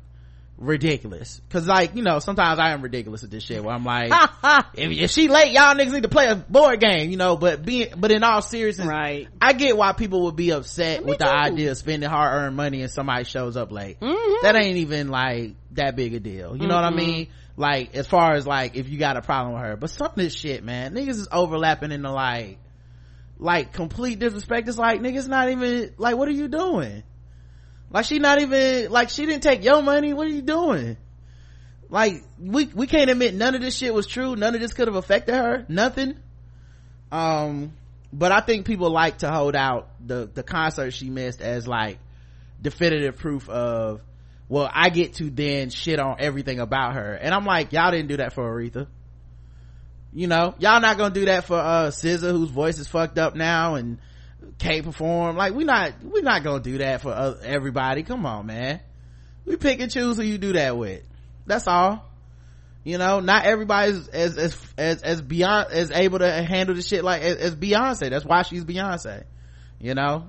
ridiculous. 0.58 1.40
Because 1.40 1.66
like 1.66 1.94
you 1.94 2.02
know 2.02 2.18
sometimes 2.18 2.58
i 2.58 2.70
am 2.70 2.80
ridiculous 2.82 3.22
at 3.22 3.30
this 3.30 3.42
shit 3.42 3.62
where 3.62 3.74
i'm 3.74 3.84
like 3.84 4.10
if, 4.74 4.90
if, 4.90 5.10
she 5.10 5.28
late 5.28 5.52
y'all 5.52 5.74
niggas 5.74 5.92
need 5.92 6.04
to 6.04 6.08
play 6.08 6.26
a 6.26 6.34
board 6.34 6.80
game 6.80 7.10
you 7.10 7.16
know 7.16 7.36
but 7.36 7.64
being 7.64 7.88
but 7.96 8.10
in 8.10 8.22
all 8.22 8.40
seriousness 8.40 8.86
right. 8.86 9.28
I 9.40 9.52
get 9.52 9.76
why 9.76 9.92
people 9.92 10.24
would 10.24 10.36
be 10.36 10.50
upset 10.50 11.00
Me 11.04 11.10
with 11.10 11.18
the 11.18 11.24
too. 11.24 11.30
idea 11.30 11.70
of 11.72 11.76
spending 11.76 12.08
hard-earned 12.08 12.56
money 12.56 12.82
and 12.82 12.90
somebody 12.90 13.24
shows 13.24 13.56
up 13.56 13.70
late. 13.70 14.00
Mhm. 14.00 14.42
that 14.42 14.56
ain't 14.56 14.78
even 14.78 15.08
like 15.08 15.54
that 15.72 15.94
big 15.94 16.14
a 16.14 16.20
deal. 16.20 16.56
You 16.56 16.66
know 16.66 16.74
what 16.74 16.84
i 16.84 16.90
mean? 16.90 17.28
Like 17.56 17.94
as 17.94 18.06
far 18.06 18.34
as 18.34 18.46
like 18.46 18.76
if 18.76 18.88
you 18.88 18.98
got 18.98 19.16
a 19.16 19.22
problem 19.22 19.54
with 19.54 19.62
her. 19.62 19.76
But 19.76 19.90
some 19.90 20.06
of 20.08 20.14
this 20.16 20.34
shit 20.34 20.64
man 20.64 20.94
niggas 20.94 21.10
is 21.10 21.28
overlapping 21.30 21.92
into 21.92 22.10
like 22.10 22.58
like 23.38 23.72
complete 23.72 24.18
disrespect. 24.18 24.68
It's 24.68 24.78
like 24.78 25.00
niggas 25.00 25.28
not 25.28 25.50
even 25.50 25.92
like 25.98 26.16
what 26.16 26.28
are 26.28 26.32
you 26.32 26.48
doing 26.48 27.02
like 27.90 28.04
she 28.04 28.18
not 28.18 28.40
even 28.40 28.90
like 28.90 29.10
she 29.10 29.26
didn't 29.26 29.42
take 29.42 29.64
your 29.64 29.82
money. 29.82 30.12
What 30.12 30.26
are 30.26 30.30
you 30.30 30.42
doing? 30.42 30.96
Like 31.88 32.22
we 32.38 32.66
we 32.66 32.86
can't 32.86 33.10
admit 33.10 33.34
none 33.34 33.54
of 33.54 33.60
this 33.60 33.76
shit 33.76 33.94
was 33.94 34.06
true. 34.06 34.36
None 34.36 34.54
of 34.54 34.60
this 34.60 34.72
could 34.72 34.88
have 34.88 34.96
affected 34.96 35.34
her. 35.34 35.64
Nothing. 35.68 36.16
Um 37.12 37.72
but 38.12 38.32
i 38.32 38.40
think 38.40 38.66
people 38.66 38.90
like 38.90 39.18
to 39.18 39.30
hold 39.30 39.56
out 39.56 39.88
the 40.04 40.30
the 40.32 40.42
concert 40.42 40.92
she 40.92 41.10
missed 41.10 41.40
as 41.40 41.66
like 41.66 41.98
definitive 42.62 43.18
proof 43.18 43.48
of 43.48 44.00
well 44.48 44.70
i 44.72 44.88
get 44.88 45.14
to 45.14 45.28
then 45.28 45.70
shit 45.70 45.98
on 45.98 46.16
everything 46.18 46.60
about 46.60 46.94
her. 46.94 47.12
And 47.14 47.34
i'm 47.34 47.44
like 47.44 47.72
y'all 47.72 47.90
didn't 47.90 48.08
do 48.08 48.16
that 48.18 48.32
for 48.32 48.44
aretha. 48.44 48.86
You 50.12 50.28
know? 50.28 50.54
Y'all 50.58 50.80
not 50.80 50.96
gonna 50.96 51.14
do 51.14 51.26
that 51.26 51.44
for 51.44 51.58
uh 51.58 51.90
SZA, 51.90 52.30
whose 52.30 52.50
voice 52.50 52.78
is 52.78 52.88
fucked 52.88 53.18
up 53.18 53.34
now 53.34 53.74
and 53.74 53.98
can't 54.58 54.84
perform. 54.84 55.36
Like 55.36 55.54
we 55.54 55.64
not 55.64 55.92
we 56.02 56.22
not 56.22 56.42
gonna 56.42 56.62
do 56.62 56.78
that 56.78 57.02
for 57.02 57.38
everybody. 57.42 58.02
Come 58.02 58.26
on 58.26 58.46
man. 58.46 58.80
We 59.44 59.56
pick 59.56 59.80
and 59.80 59.90
choose 59.90 60.16
who 60.16 60.22
you 60.22 60.38
do 60.38 60.52
that 60.54 60.76
with. 60.76 61.02
That's 61.46 61.66
all. 61.66 62.04
You 62.84 62.98
know 62.98 63.20
not 63.20 63.44
everybody's 63.44 64.08
as 64.08 64.36
as 64.38 64.56
as 64.78 65.02
as 65.02 65.20
beyond 65.20 65.72
as 65.72 65.90
able 65.90 66.20
to 66.20 66.30
handle 66.30 66.74
the 66.74 66.82
shit 66.82 67.04
like 67.04 67.22
as, 67.22 67.36
as 67.36 67.56
beyonce. 67.56 68.10
That's 68.10 68.24
why 68.24 68.42
she's 68.42 68.64
beyonce. 68.64 69.24
You 69.80 69.94
know? 69.94 70.28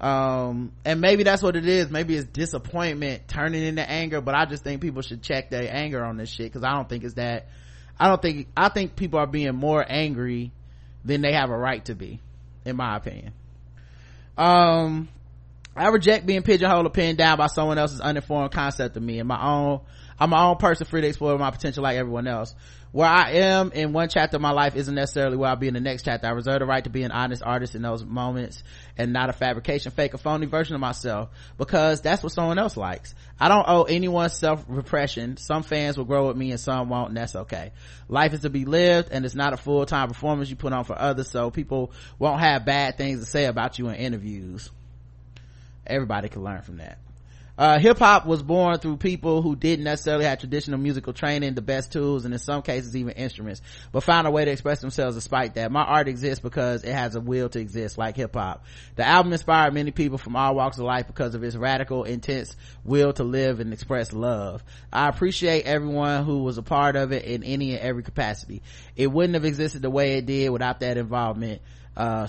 Um 0.00 0.72
and 0.84 1.00
maybe 1.00 1.22
that's 1.22 1.42
what 1.42 1.56
it 1.56 1.66
is. 1.66 1.90
Maybe 1.90 2.16
it's 2.16 2.26
disappointment 2.26 3.28
turning 3.28 3.62
into 3.62 3.88
anger 3.88 4.20
but 4.20 4.34
i 4.34 4.44
just 4.44 4.62
think 4.62 4.82
people 4.82 5.02
should 5.02 5.22
check 5.22 5.50
their 5.50 5.74
anger 5.74 6.04
on 6.04 6.16
this 6.16 6.28
shit 6.28 6.46
because 6.46 6.64
i 6.64 6.72
don't 6.72 6.88
think 6.88 7.04
it's 7.04 7.14
that 7.14 7.48
i 7.98 8.08
don't 8.08 8.20
think 8.20 8.48
i 8.56 8.68
think 8.68 8.96
people 8.96 9.18
are 9.18 9.26
being 9.26 9.54
more 9.54 9.84
angry 9.86 10.52
than 11.04 11.22
they 11.22 11.32
have 11.32 11.50
a 11.50 11.56
right 11.56 11.84
to 11.84 11.94
be 11.94 12.20
in 12.66 12.76
my 12.76 12.96
opinion. 12.96 13.32
Um 14.36 15.08
I 15.74 15.88
reject 15.88 16.24
being 16.24 16.42
pigeonholed 16.42 16.86
or 16.86 16.90
pinned 16.90 17.18
down 17.18 17.36
by 17.36 17.48
someone 17.48 17.78
else's 17.78 18.00
uninformed 18.00 18.52
concept 18.52 18.96
of 18.96 19.02
me 19.02 19.18
and 19.18 19.28
my 19.28 19.42
own 19.42 19.80
I'm 20.18 20.30
my 20.30 20.44
own 20.44 20.56
person 20.56 20.86
free 20.86 21.02
to 21.02 21.06
explore 21.06 21.36
my 21.38 21.50
potential 21.50 21.82
like 21.82 21.96
everyone 21.96 22.26
else. 22.26 22.54
Where 22.92 23.08
I 23.08 23.32
am 23.32 23.72
in 23.72 23.92
one 23.92 24.08
chapter 24.08 24.36
of 24.36 24.40
my 24.40 24.52
life 24.52 24.74
isn't 24.74 24.94
necessarily 24.94 25.36
where 25.36 25.50
I'll 25.50 25.56
be 25.56 25.68
in 25.68 25.74
the 25.74 25.80
next 25.80 26.04
chapter. 26.04 26.26
I 26.26 26.30
reserve 26.30 26.60
the 26.60 26.66
right 26.66 26.82
to 26.84 26.88
be 26.88 27.02
an 27.02 27.10
honest 27.10 27.42
artist 27.44 27.74
in 27.74 27.82
those 27.82 28.02
moments 28.02 28.62
and 28.96 29.12
not 29.12 29.28
a 29.28 29.34
fabrication, 29.34 29.92
fake, 29.92 30.14
or 30.14 30.18
phony 30.18 30.46
version 30.46 30.74
of 30.74 30.80
myself 30.80 31.28
because 31.58 32.00
that's 32.00 32.22
what 32.22 32.32
someone 32.32 32.58
else 32.58 32.76
likes. 32.76 33.14
I 33.38 33.48
don't 33.48 33.68
owe 33.68 33.82
anyone 33.82 34.30
self-repression. 34.30 35.36
Some 35.36 35.62
fans 35.62 35.98
will 35.98 36.06
grow 36.06 36.28
with 36.28 36.38
me 36.38 36.52
and 36.52 36.60
some 36.60 36.88
won't 36.88 37.08
and 37.08 37.16
that's 37.18 37.36
okay. 37.36 37.72
Life 38.08 38.32
is 38.32 38.40
to 38.40 38.50
be 38.50 38.64
lived 38.64 39.10
and 39.12 39.26
it's 39.26 39.34
not 39.34 39.52
a 39.52 39.58
full-time 39.58 40.08
performance 40.08 40.48
you 40.48 40.56
put 40.56 40.72
on 40.72 40.84
for 40.84 40.98
others 40.98 41.30
so 41.30 41.50
people 41.50 41.92
won't 42.18 42.40
have 42.40 42.64
bad 42.64 42.96
things 42.96 43.20
to 43.20 43.26
say 43.26 43.44
about 43.44 43.78
you 43.78 43.88
in 43.88 43.96
interviews 43.96 44.70
everybody 45.86 46.28
can 46.28 46.42
learn 46.42 46.62
from 46.62 46.78
that 46.78 46.98
uh, 47.58 47.78
hip-hop 47.78 48.26
was 48.26 48.42
born 48.42 48.78
through 48.78 48.96
people 48.96 49.42
who 49.42 49.56
didn't 49.56 49.84
necessarily 49.84 50.24
have 50.24 50.38
traditional 50.38 50.78
musical 50.78 51.12
training 51.12 51.54
the 51.54 51.62
best 51.62 51.92
tools 51.92 52.24
and 52.24 52.34
in 52.34 52.38
some 52.38 52.62
cases 52.62 52.96
even 52.96 53.12
instruments 53.12 53.62
but 53.92 54.02
found 54.02 54.26
a 54.26 54.30
way 54.30 54.44
to 54.44 54.50
express 54.50 54.80
themselves 54.80 55.16
despite 55.16 55.54
that. 55.54 55.70
My 55.72 55.82
art 55.82 56.08
exists 56.08 56.42
because 56.42 56.84
it 56.84 56.92
has 56.92 57.14
a 57.14 57.20
will 57.20 57.48
to 57.48 57.58
exist 57.58 57.98
like 57.98 58.16
hip-hop 58.16 58.64
the 58.96 59.06
album 59.06 59.32
inspired 59.32 59.74
many 59.74 59.90
people 59.90 60.18
from 60.18 60.36
all 60.36 60.54
walks 60.54 60.78
of 60.78 60.84
life 60.84 61.06
because 61.06 61.34
of 61.34 61.42
its 61.42 61.56
radical 61.56 62.04
intense 62.04 62.56
will 62.84 63.12
to 63.12 63.24
live 63.24 63.60
and 63.60 63.72
express 63.72 64.12
love. 64.12 64.62
I 64.92 65.08
appreciate 65.08 65.64
everyone 65.64 66.24
who 66.24 66.42
was 66.42 66.58
a 66.58 66.62
part 66.62 66.96
of 66.96 67.12
it 67.12 67.24
in 67.24 67.44
any 67.44 67.72
and 67.72 67.80
every 67.80 68.02
capacity. 68.02 68.62
It 68.94 69.08
wouldn't 69.08 69.34
have 69.34 69.44
existed 69.44 69.82
the 69.82 69.90
way 69.90 70.18
it 70.18 70.26
did 70.26 70.50
without 70.50 70.80
that 70.80 70.96
involvement 70.96 71.62
uh, 71.96 72.28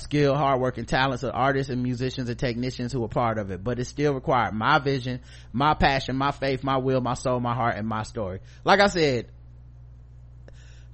work, 0.60 0.78
and 0.78 0.88
talents 0.88 1.24
of 1.24 1.32
artists 1.34 1.70
and 1.70 1.84
musicians 1.84 2.30
and 2.30 2.40
technicians 2.40 2.94
who 2.94 3.04
are 3.04 3.10
part 3.10 3.38
of 3.38 3.52
it. 3.52 3.64
But 3.64 3.80
it 3.80 3.86
still 3.86 4.14
required 4.14 4.54
my 4.54 4.80
vision, 4.80 5.20
my 5.52 5.74
passion, 5.74 6.16
my 6.16 6.32
faith, 6.32 6.64
my 6.64 6.78
will, 6.78 7.02
my 7.02 7.16
soul, 7.16 7.40
my 7.40 7.54
heart, 7.54 7.76
and 7.76 7.88
my 7.88 8.04
story. 8.04 8.40
Like 8.64 8.80
I 8.80 8.88
said, 8.88 9.28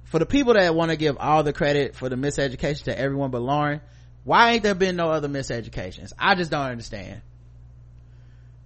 for 0.04 0.18
the 0.18 0.26
people 0.26 0.54
that 0.54 0.74
want 0.74 0.90
to 0.90 0.96
give 0.96 1.16
all 1.18 1.42
the 1.42 1.52
credit 1.52 1.96
for 1.96 2.08
the 2.08 2.16
miseducation 2.16 2.84
to 2.84 2.98
everyone 2.98 3.30
but 3.30 3.42
Lauryn, 3.42 3.80
why 4.24 4.52
ain't 4.52 4.62
there 4.62 4.74
been 4.74 4.96
no 4.96 5.10
other 5.10 5.28
miseducations? 5.28 6.12
I 6.18 6.34
just 6.34 6.50
don't 6.50 6.70
understand. 6.70 7.20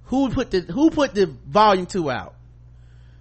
Who 0.04 0.30
put 0.30 0.50
the, 0.50 0.60
who 0.60 0.90
put 0.90 1.14
the 1.14 1.26
volume 1.26 1.86
two 1.86 2.10
out? 2.10 2.34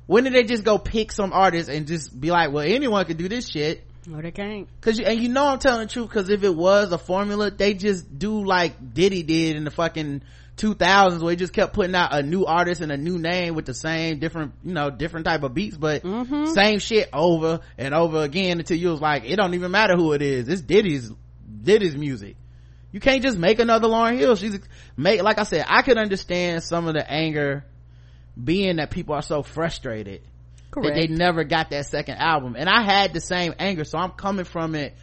When 0.06 0.24
did 0.24 0.34
they 0.34 0.44
just 0.44 0.64
go 0.64 0.78
pick 0.78 1.12
some 1.12 1.34
artists 1.34 1.70
and 1.70 1.86
just 1.86 2.18
be 2.18 2.32
like, 2.32 2.54
well, 2.54 2.64
anyone 2.66 3.04
can 3.06 3.18
do 3.18 3.28
this 3.28 3.50
shit? 3.50 3.87
No, 4.08 4.22
they 4.22 4.32
can't. 4.32 4.70
Cause 4.80 4.98
you, 4.98 5.06
and 5.06 5.20
you 5.20 5.28
know 5.28 5.46
I'm 5.46 5.60
telling 5.60 5.86
the 5.86 5.94
truth 5.94 6.10
cause 6.10 6.30
if 6.30 6.44
it 6.44 6.56
was 6.56 6.94
a 6.94 6.98
formula, 6.98 7.52
they 7.52 7.74
just 7.74 8.18
do 8.18 8.46
like 8.46 8.94
Diddy 8.94 9.22
did 9.22 9.58
in 9.58 9.66
the 9.66 9.72
fucking 9.72 10.22
2000s 10.56 11.22
where 11.22 11.32
he 11.32 11.36
just 11.36 11.52
kept 11.52 11.74
putting 11.74 11.94
out 11.94 12.14
a 12.14 12.24
new 12.24 12.46
artist 12.46 12.80
and 12.80 12.92
a 12.92 12.98
new 12.98 13.18
name 13.18 13.54
with 13.54 13.66
the 13.66 13.74
same 13.74 14.20
different, 14.20 14.54
you 14.64 14.74
know, 14.74 14.90
different 14.90 15.26
type 15.26 15.44
of 15.44 15.54
beats, 15.54 15.76
but 15.76 16.04
mm-hmm. 16.04 16.46
same 16.54 16.80
shit 16.80 17.10
over 17.12 17.60
and 17.78 17.94
over 17.94 18.22
again 18.22 18.60
until 18.60 18.78
you 18.78 18.90
was 18.90 19.02
like, 19.02 19.26
it 19.26 19.36
don't 19.36 19.54
even 19.54 19.72
matter 19.72 19.96
who 19.96 20.14
it 20.14 20.22
is. 20.22 20.48
It's 20.48 20.62
Diddy's, 20.62 21.12
Diddy's 21.64 21.98
music. 21.98 22.38
You 22.94 23.02
can't 23.02 23.22
just 23.22 23.38
make 23.38 23.60
another 23.60 23.90
Lauryn 23.90 24.18
Hill. 24.18 24.38
She's 24.38 24.58
make, 24.96 25.22
like 25.22 25.38
I 25.38 25.44
said, 25.44 25.66
I 25.68 25.82
could 25.82 25.98
understand 25.98 26.64
some 26.64 26.88
of 26.88 26.94
the 26.94 27.12
anger 27.12 27.66
being 28.42 28.78
that 28.78 28.90
people 28.90 29.16
are 29.16 29.22
so 29.22 29.44
frustrated 29.44 30.22
Correct. 30.82 30.96
that 30.96 31.08
they 31.08 31.14
never 31.14 31.44
got 31.44 31.70
that 31.72 31.86
second 31.86 32.18
album. 32.18 32.56
And 32.58 32.70
i 32.70 32.84
had 32.84 33.14
the 33.14 33.22
same 33.22 33.54
anger 33.60 33.84
so 33.84 33.98
i'm 33.98 34.12
coming 34.12 34.46
from 34.46 34.76
it 34.76 34.96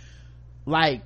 like 0.66 1.02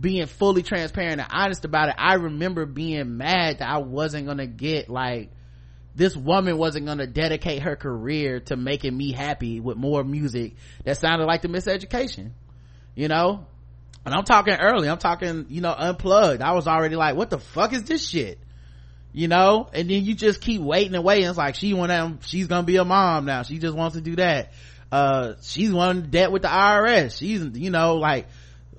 being 0.00 0.26
fully 0.26 0.62
transparent 0.62 1.20
and 1.20 1.28
honest 1.30 1.64
about 1.64 1.88
it. 1.90 1.94
I 1.96 2.14
remember 2.14 2.66
being 2.66 3.16
mad 3.16 3.58
that 3.58 3.68
i 3.68 3.78
wasn't 3.78 4.26
gonna 4.26 4.46
get 4.46 4.88
like 4.88 5.30
this 5.94 6.16
woman 6.16 6.58
wasn't 6.58 6.86
gonna 6.86 7.06
dedicate 7.06 7.62
her 7.62 7.76
career 7.76 8.40
to 8.40 8.56
making 8.56 8.96
me 8.96 9.12
happy 9.12 9.60
with 9.60 9.76
more 9.76 10.02
music 10.02 10.54
that 10.84 10.98
sounded 10.98 11.26
like 11.26 11.42
the 11.42 11.48
miseducation 11.48 12.32
you 12.94 13.08
know? 13.08 13.46
And 14.04 14.14
i'm 14.14 14.24
talking 14.24 14.54
early. 14.54 14.88
I'm 14.88 14.98
talking 14.98 15.46
you 15.48 15.60
know 15.60 15.74
unplugged. 15.76 16.42
I 16.42 16.52
was 16.52 16.66
already 16.66 16.96
like 16.96 17.16
what 17.16 17.30
the 17.30 17.38
fuck 17.38 17.72
is 17.72 17.84
this 17.84 18.06
shit 18.06 18.38
you 19.14 19.28
know? 19.28 19.68
And 19.72 19.88
then 19.88 20.04
you 20.04 20.14
just 20.14 20.40
keep 20.40 20.60
waiting 20.60 20.94
and 20.94 21.04
waiting. 21.04 21.28
It's 21.28 21.38
like 21.38 21.54
she 21.54 21.72
want 21.72 21.90
to 21.90 22.28
she's 22.28 22.48
gonna 22.48 22.66
be 22.66 22.76
a 22.76 22.84
mom 22.84 23.24
now. 23.24 23.44
She 23.44 23.58
just 23.58 23.74
wants 23.74 23.96
to 23.96 24.02
do 24.02 24.16
that. 24.16 24.52
Uh 24.92 25.34
she's 25.40 25.72
one 25.72 26.10
debt 26.10 26.30
with 26.30 26.42
the 26.42 26.48
irs 26.48 27.18
she's 27.18 27.42
you 27.54 27.70
know 27.70 27.96
like 27.96 28.26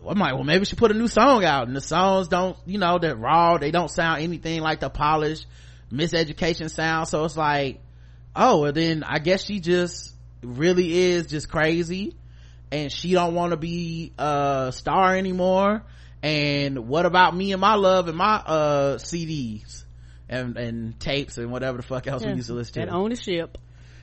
I'm 0.08 0.20
like, 0.20 0.36
well, 0.36 0.44
maybe 0.44 0.66
she 0.66 0.76
put 0.76 0.92
a 0.92 0.94
new 0.94 1.08
song 1.08 1.44
out. 1.44 1.66
And 1.66 1.76
the 1.76 1.82
songs 1.82 2.28
don't, 2.28 2.56
you 2.68 2.78
know, 2.78 3.00
they're 3.00 3.16
raw. 3.16 3.58
They 3.58 3.72
don't 3.72 3.90
sound 3.90 4.22
anything 4.22 4.62
like 4.62 4.80
the 4.80 4.90
polished 4.92 5.48
miseducation 5.92 6.70
sound. 6.70 7.08
So 7.08 7.26
it's 7.26 7.36
like, 7.36 7.82
oh, 8.36 8.62
well 8.62 8.72
then 8.72 9.04
I 9.04 9.18
guess 9.18 9.44
she 9.44 9.60
just 9.60 10.14
really 10.44 10.94
is 10.94 11.26
just 11.26 11.50
crazy. 11.50 12.16
And 12.72 12.92
she 12.92 13.14
don't 13.14 13.34
want 13.34 13.50
to 13.52 13.58
be 13.58 14.14
a 14.20 14.72
star 14.76 15.16
anymore. 15.16 15.82
And 16.22 16.88
what 16.88 17.08
about 17.08 17.36
me 17.36 17.52
and 17.52 17.62
my 17.62 17.74
love 17.74 18.08
and 18.08 18.18
my, 18.18 18.36
uh, 18.36 18.98
CDs 18.98 19.85
and, 20.30 20.58
and 20.58 21.00
tapes 21.00 21.38
and 21.38 21.52
whatever 21.52 21.78
the 21.78 21.84
fuck 21.84 22.08
else 22.08 22.22
Yeah, 22.24 22.30
we 22.32 22.36
used 22.38 22.48
to 22.48 22.54
listen 22.54 22.74
to. 22.76 22.80
that 22.82 22.90
ownership. 22.92 23.58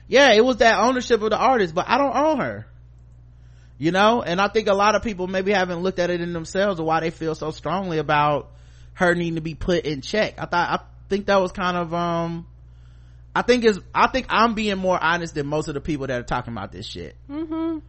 yeah, 0.07 0.31
it 0.31 0.43
was 0.43 0.57
that 0.57 0.79
ownership 0.79 1.21
of 1.21 1.29
the 1.29 1.37
artist, 1.37 1.73
but 1.75 1.87
I 1.89 1.97
don't 1.97 2.15
own 2.15 2.39
her 2.39 2.67
you 3.79 3.89
know 3.91 4.21
and 4.21 4.39
i 4.39 4.47
think 4.47 4.67
a 4.67 4.73
lot 4.73 4.93
of 4.93 5.01
people 5.01 5.25
maybe 5.25 5.51
haven't 5.51 5.79
looked 5.81 5.97
at 5.97 6.11
it 6.11 6.21
in 6.21 6.31
themselves 6.31 6.79
or 6.79 6.85
why 6.85 6.99
they 6.99 7.09
feel 7.09 7.33
so 7.33 7.49
strongly 7.49 7.97
about 7.97 8.51
her 8.93 9.15
needing 9.15 9.33
to 9.35 9.41
be 9.41 9.55
put 9.55 9.83
in 9.83 9.99
check 10.01 10.35
i 10.37 10.45
thought 10.45 10.79
i 10.79 10.83
think 11.09 11.25
that 11.25 11.41
was 11.41 11.51
kind 11.51 11.75
of 11.75 11.91
um 11.91 12.45
i 13.35 13.41
think 13.41 13.65
is 13.65 13.79
i 13.93 14.05
think 14.05 14.27
i'm 14.29 14.53
being 14.53 14.77
more 14.77 15.03
honest 15.03 15.33
than 15.33 15.47
most 15.47 15.67
of 15.69 15.73
the 15.73 15.81
people 15.81 16.05
that 16.05 16.19
are 16.19 16.23
talking 16.23 16.53
about 16.53 16.71
this 16.71 16.85
shit 16.85 17.15
Mm-hmm. 17.27 17.79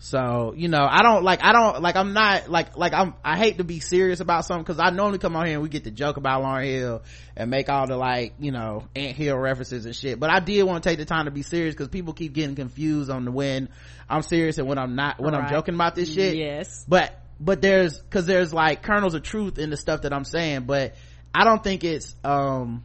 So 0.00 0.54
you 0.56 0.68
know 0.68 0.86
i 0.88 1.02
don't 1.02 1.24
like 1.24 1.42
i 1.42 1.50
don't 1.50 1.82
like 1.82 1.96
i'm 1.96 2.12
not 2.12 2.48
like 2.48 2.76
like 2.76 2.92
i'm 2.92 3.14
i 3.24 3.36
hate 3.36 3.58
to 3.58 3.64
be 3.64 3.80
serious 3.80 4.20
about 4.20 4.44
something 4.44 4.62
because 4.62 4.78
i 4.78 4.90
normally 4.90 5.18
come 5.18 5.34
on 5.34 5.44
here 5.44 5.54
and 5.54 5.62
we 5.62 5.68
get 5.68 5.84
to 5.84 5.90
joke 5.90 6.16
about 6.16 6.42
lauryn 6.42 6.64
hill 6.64 7.02
and 7.36 7.50
make 7.50 7.68
all 7.68 7.84
the 7.88 7.96
like 7.96 8.34
you 8.38 8.52
know 8.52 8.84
ant 8.94 9.16
hill 9.16 9.36
references 9.36 9.86
and 9.86 9.96
shit. 9.96 10.20
But 10.20 10.30
i 10.30 10.38
did 10.38 10.62
want 10.62 10.84
to 10.84 10.88
take 10.88 11.00
the 11.00 11.04
time 11.04 11.24
to 11.24 11.32
be 11.32 11.42
serious 11.42 11.74
because 11.74 11.88
people 11.88 12.12
keep 12.14 12.32
getting 12.32 12.54
confused 12.54 13.10
on 13.10 13.24
the 13.24 13.32
when 13.32 13.70
i'm 14.08 14.22
serious 14.22 14.58
and 14.58 14.68
when 14.68 14.78
i'm 14.78 14.94
not 14.94 15.20
when 15.20 15.34
i'm 15.34 15.50
joking 15.50 15.74
about 15.74 15.96
this 15.96 16.14
shit. 16.14 16.36
Yes. 16.36 16.84
but 16.86 17.20
but 17.40 17.60
there's 17.60 17.98
because 17.98 18.24
there's 18.24 18.54
like 18.54 18.84
kernels 18.84 19.14
of 19.14 19.24
truth 19.24 19.58
in 19.58 19.70
the 19.70 19.76
stuff 19.76 20.02
that 20.02 20.12
i'm 20.12 20.24
saying. 20.24 20.62
But 20.62 20.94
i 21.34 21.42
don't 21.42 21.62
think 21.62 21.82
it's 21.82 22.14
um 22.22 22.84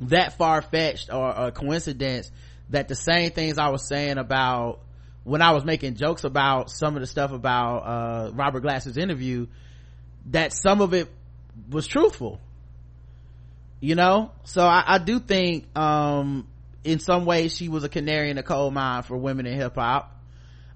that 0.00 0.38
far-fetched 0.38 1.12
or 1.12 1.28
a 1.28 1.52
coincidence 1.52 2.30
that 2.70 2.88
the 2.88 2.94
same 2.94 3.32
things 3.32 3.58
i 3.58 3.68
was 3.68 3.86
saying 3.86 4.16
about 4.16 4.80
when 5.28 5.42
i 5.42 5.50
was 5.52 5.64
making 5.64 5.94
jokes 5.94 6.24
about 6.24 6.70
some 6.70 6.94
of 6.94 7.00
the 7.00 7.06
stuff 7.06 7.32
about 7.32 7.78
uh 7.78 8.30
robert 8.32 8.62
glasper's 8.62 8.96
interview 8.96 9.46
that 10.30 10.52
some 10.52 10.80
of 10.80 10.94
it 10.94 11.08
was 11.70 11.86
truthful. 11.86 12.40
You 13.80 13.94
know? 13.94 14.32
So 14.44 14.62
i, 14.62 14.82
I 14.86 14.98
do 14.98 15.18
think 15.18 15.76
um 15.76 16.46
in 16.84 16.98
some 16.98 17.24
ways 17.26 17.54
she 17.54 17.68
was 17.68 17.84
a 17.84 17.88
canary 17.88 18.30
in 18.30 18.36
the 18.36 18.42
coal 18.42 18.70
mine 18.70 19.02
for 19.02 19.16
women 19.16 19.46
in 19.46 19.54
hip-hop 19.58 20.16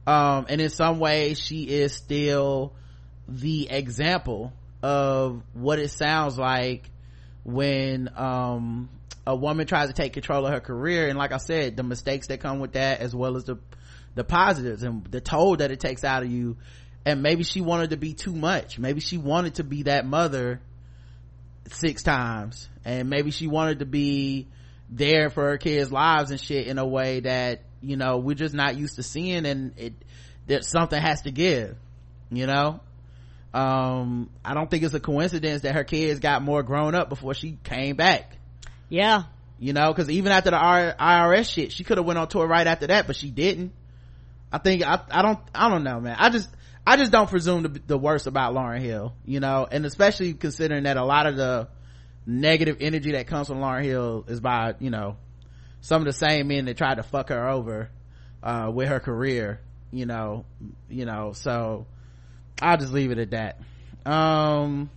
um 0.06 0.46
and 0.48 0.60
in 0.60 0.68
some 0.68 0.98
ways 0.98 1.38
she 1.38 1.62
is 1.62 1.94
still 1.94 2.74
the 3.28 3.68
example 3.70 4.52
of 4.82 5.42
what 5.54 5.78
it 5.78 5.90
sounds 5.90 6.38
like 6.38 6.90
when 7.44 8.10
um 8.16 8.88
a 9.24 9.34
woman 9.36 9.66
tries 9.66 9.86
to 9.86 9.94
take 9.94 10.12
control 10.12 10.44
of 10.46 10.52
her 10.52 10.60
career. 10.60 11.08
And 11.08 11.18
like 11.18 11.32
i 11.32 11.38
said 11.38 11.76
the 11.76 11.82
mistakes 11.82 12.28
that 12.28 12.40
come 12.40 12.60
with 12.60 12.72
that 12.72 13.00
as 13.00 13.14
well 13.14 13.36
as 13.36 13.44
the 13.44 13.58
the 14.14 14.24
positives 14.24 14.82
and 14.82 15.04
the 15.06 15.20
toll 15.20 15.56
that 15.56 15.70
it 15.70 15.80
takes 15.80 16.04
out 16.04 16.22
of 16.22 16.30
you. 16.30 16.56
And 17.04 17.22
maybe 17.22 17.42
she 17.42 17.60
wanted 17.60 17.90
to 17.90 17.96
be 17.96 18.14
too 18.14 18.34
much. 18.34 18.78
Maybe 18.78 19.00
she 19.00 19.18
wanted 19.18 19.56
to 19.56 19.64
be 19.64 19.84
that 19.84 20.06
mother 20.06 20.60
six 21.70 22.02
times. 22.02 22.68
And 22.84 23.10
maybe 23.10 23.30
she 23.30 23.46
wanted 23.46 23.80
to 23.80 23.86
be 23.86 24.46
there 24.92 25.30
for 25.30 25.50
her 25.50 25.58
kids 25.58 25.90
lives 25.90 26.30
and 26.30 26.38
shit 26.40 26.66
in 26.66 26.78
a 26.78 26.86
way 26.86 27.20
that 27.20 27.62
you 27.80 27.96
know 27.96 28.18
we're 28.18 28.34
just 28.34 28.54
not 28.54 28.76
used 28.76 28.96
to 28.96 29.02
seeing 29.02 29.46
and 29.46 29.72
it 29.78 29.94
that 30.46 30.64
something 30.64 31.00
has 31.00 31.22
to 31.22 31.30
give 31.30 31.76
you 32.30 32.46
know? 32.46 32.80
Um 33.54 34.30
i 34.44 34.54
don't 34.54 34.70
think 34.70 34.82
it's 34.82 34.94
a 34.94 35.00
coincidence 35.00 35.62
that 35.62 35.74
her 35.74 35.84
kids 35.84 36.20
got 36.20 36.42
more 36.42 36.62
grown 36.62 36.94
up 36.94 37.08
before 37.08 37.34
she 37.34 37.58
came 37.64 37.96
back. 37.96 38.36
Yeah. 38.88 39.24
you 39.58 39.72
know 39.72 39.92
because 39.92 40.10
even 40.10 40.32
after 40.32 40.50
the 40.50 40.56
irs 40.56 41.50
shit 41.50 41.72
she 41.72 41.84
could 41.84 41.98
have 41.98 42.06
went 42.06 42.18
on 42.18 42.28
tour 42.28 42.46
right 42.46 42.66
after 42.66 42.86
that 42.88 43.06
but 43.06 43.16
she 43.16 43.30
didn't 43.30 43.72
i 44.52 44.58
think 44.58 44.82
i, 44.82 45.00
I 45.10 45.22
don't 45.22 45.38
i 45.54 45.68
don't 45.68 45.84
know 45.84 46.00
man. 46.00 46.16
I 46.18 46.30
just 46.30 46.48
i 46.86 46.96
just 46.96 47.10
don't 47.10 47.28
presume 47.28 47.62
the, 47.62 47.80
the 47.86 47.98
worst 47.98 48.26
about 48.26 48.54
lauryn 48.54 48.80
hill 48.80 49.14
you 49.24 49.40
know? 49.40 49.66
And 49.70 49.86
especially 49.86 50.34
considering 50.34 50.84
that 50.84 50.96
a 50.96 51.04
lot 51.04 51.26
of 51.26 51.36
the 51.36 51.68
negative 52.26 52.76
energy 52.80 53.12
that 53.12 53.26
comes 53.26 53.48
from 53.48 53.58
lauryn 53.58 53.84
hill 53.84 54.24
is 54.28 54.40
by 54.40 54.74
you 54.78 54.90
know 54.90 55.16
some 55.80 56.02
of 56.02 56.06
the 56.06 56.12
same 56.12 56.48
men 56.48 56.66
that 56.66 56.76
tried 56.76 56.96
to 56.96 57.02
fuck 57.02 57.30
her 57.30 57.48
over 57.48 57.90
uh 58.42 58.70
with 58.72 58.88
her 58.88 59.00
career 59.00 59.60
you 59.90 60.06
know 60.06 60.44
you 60.88 61.04
know? 61.04 61.32
So 61.32 61.86
i'll 62.60 62.76
just 62.76 62.92
leave 62.92 63.10
it 63.10 63.18
at 63.18 63.30
that. 63.30 63.60
Um 64.10 64.90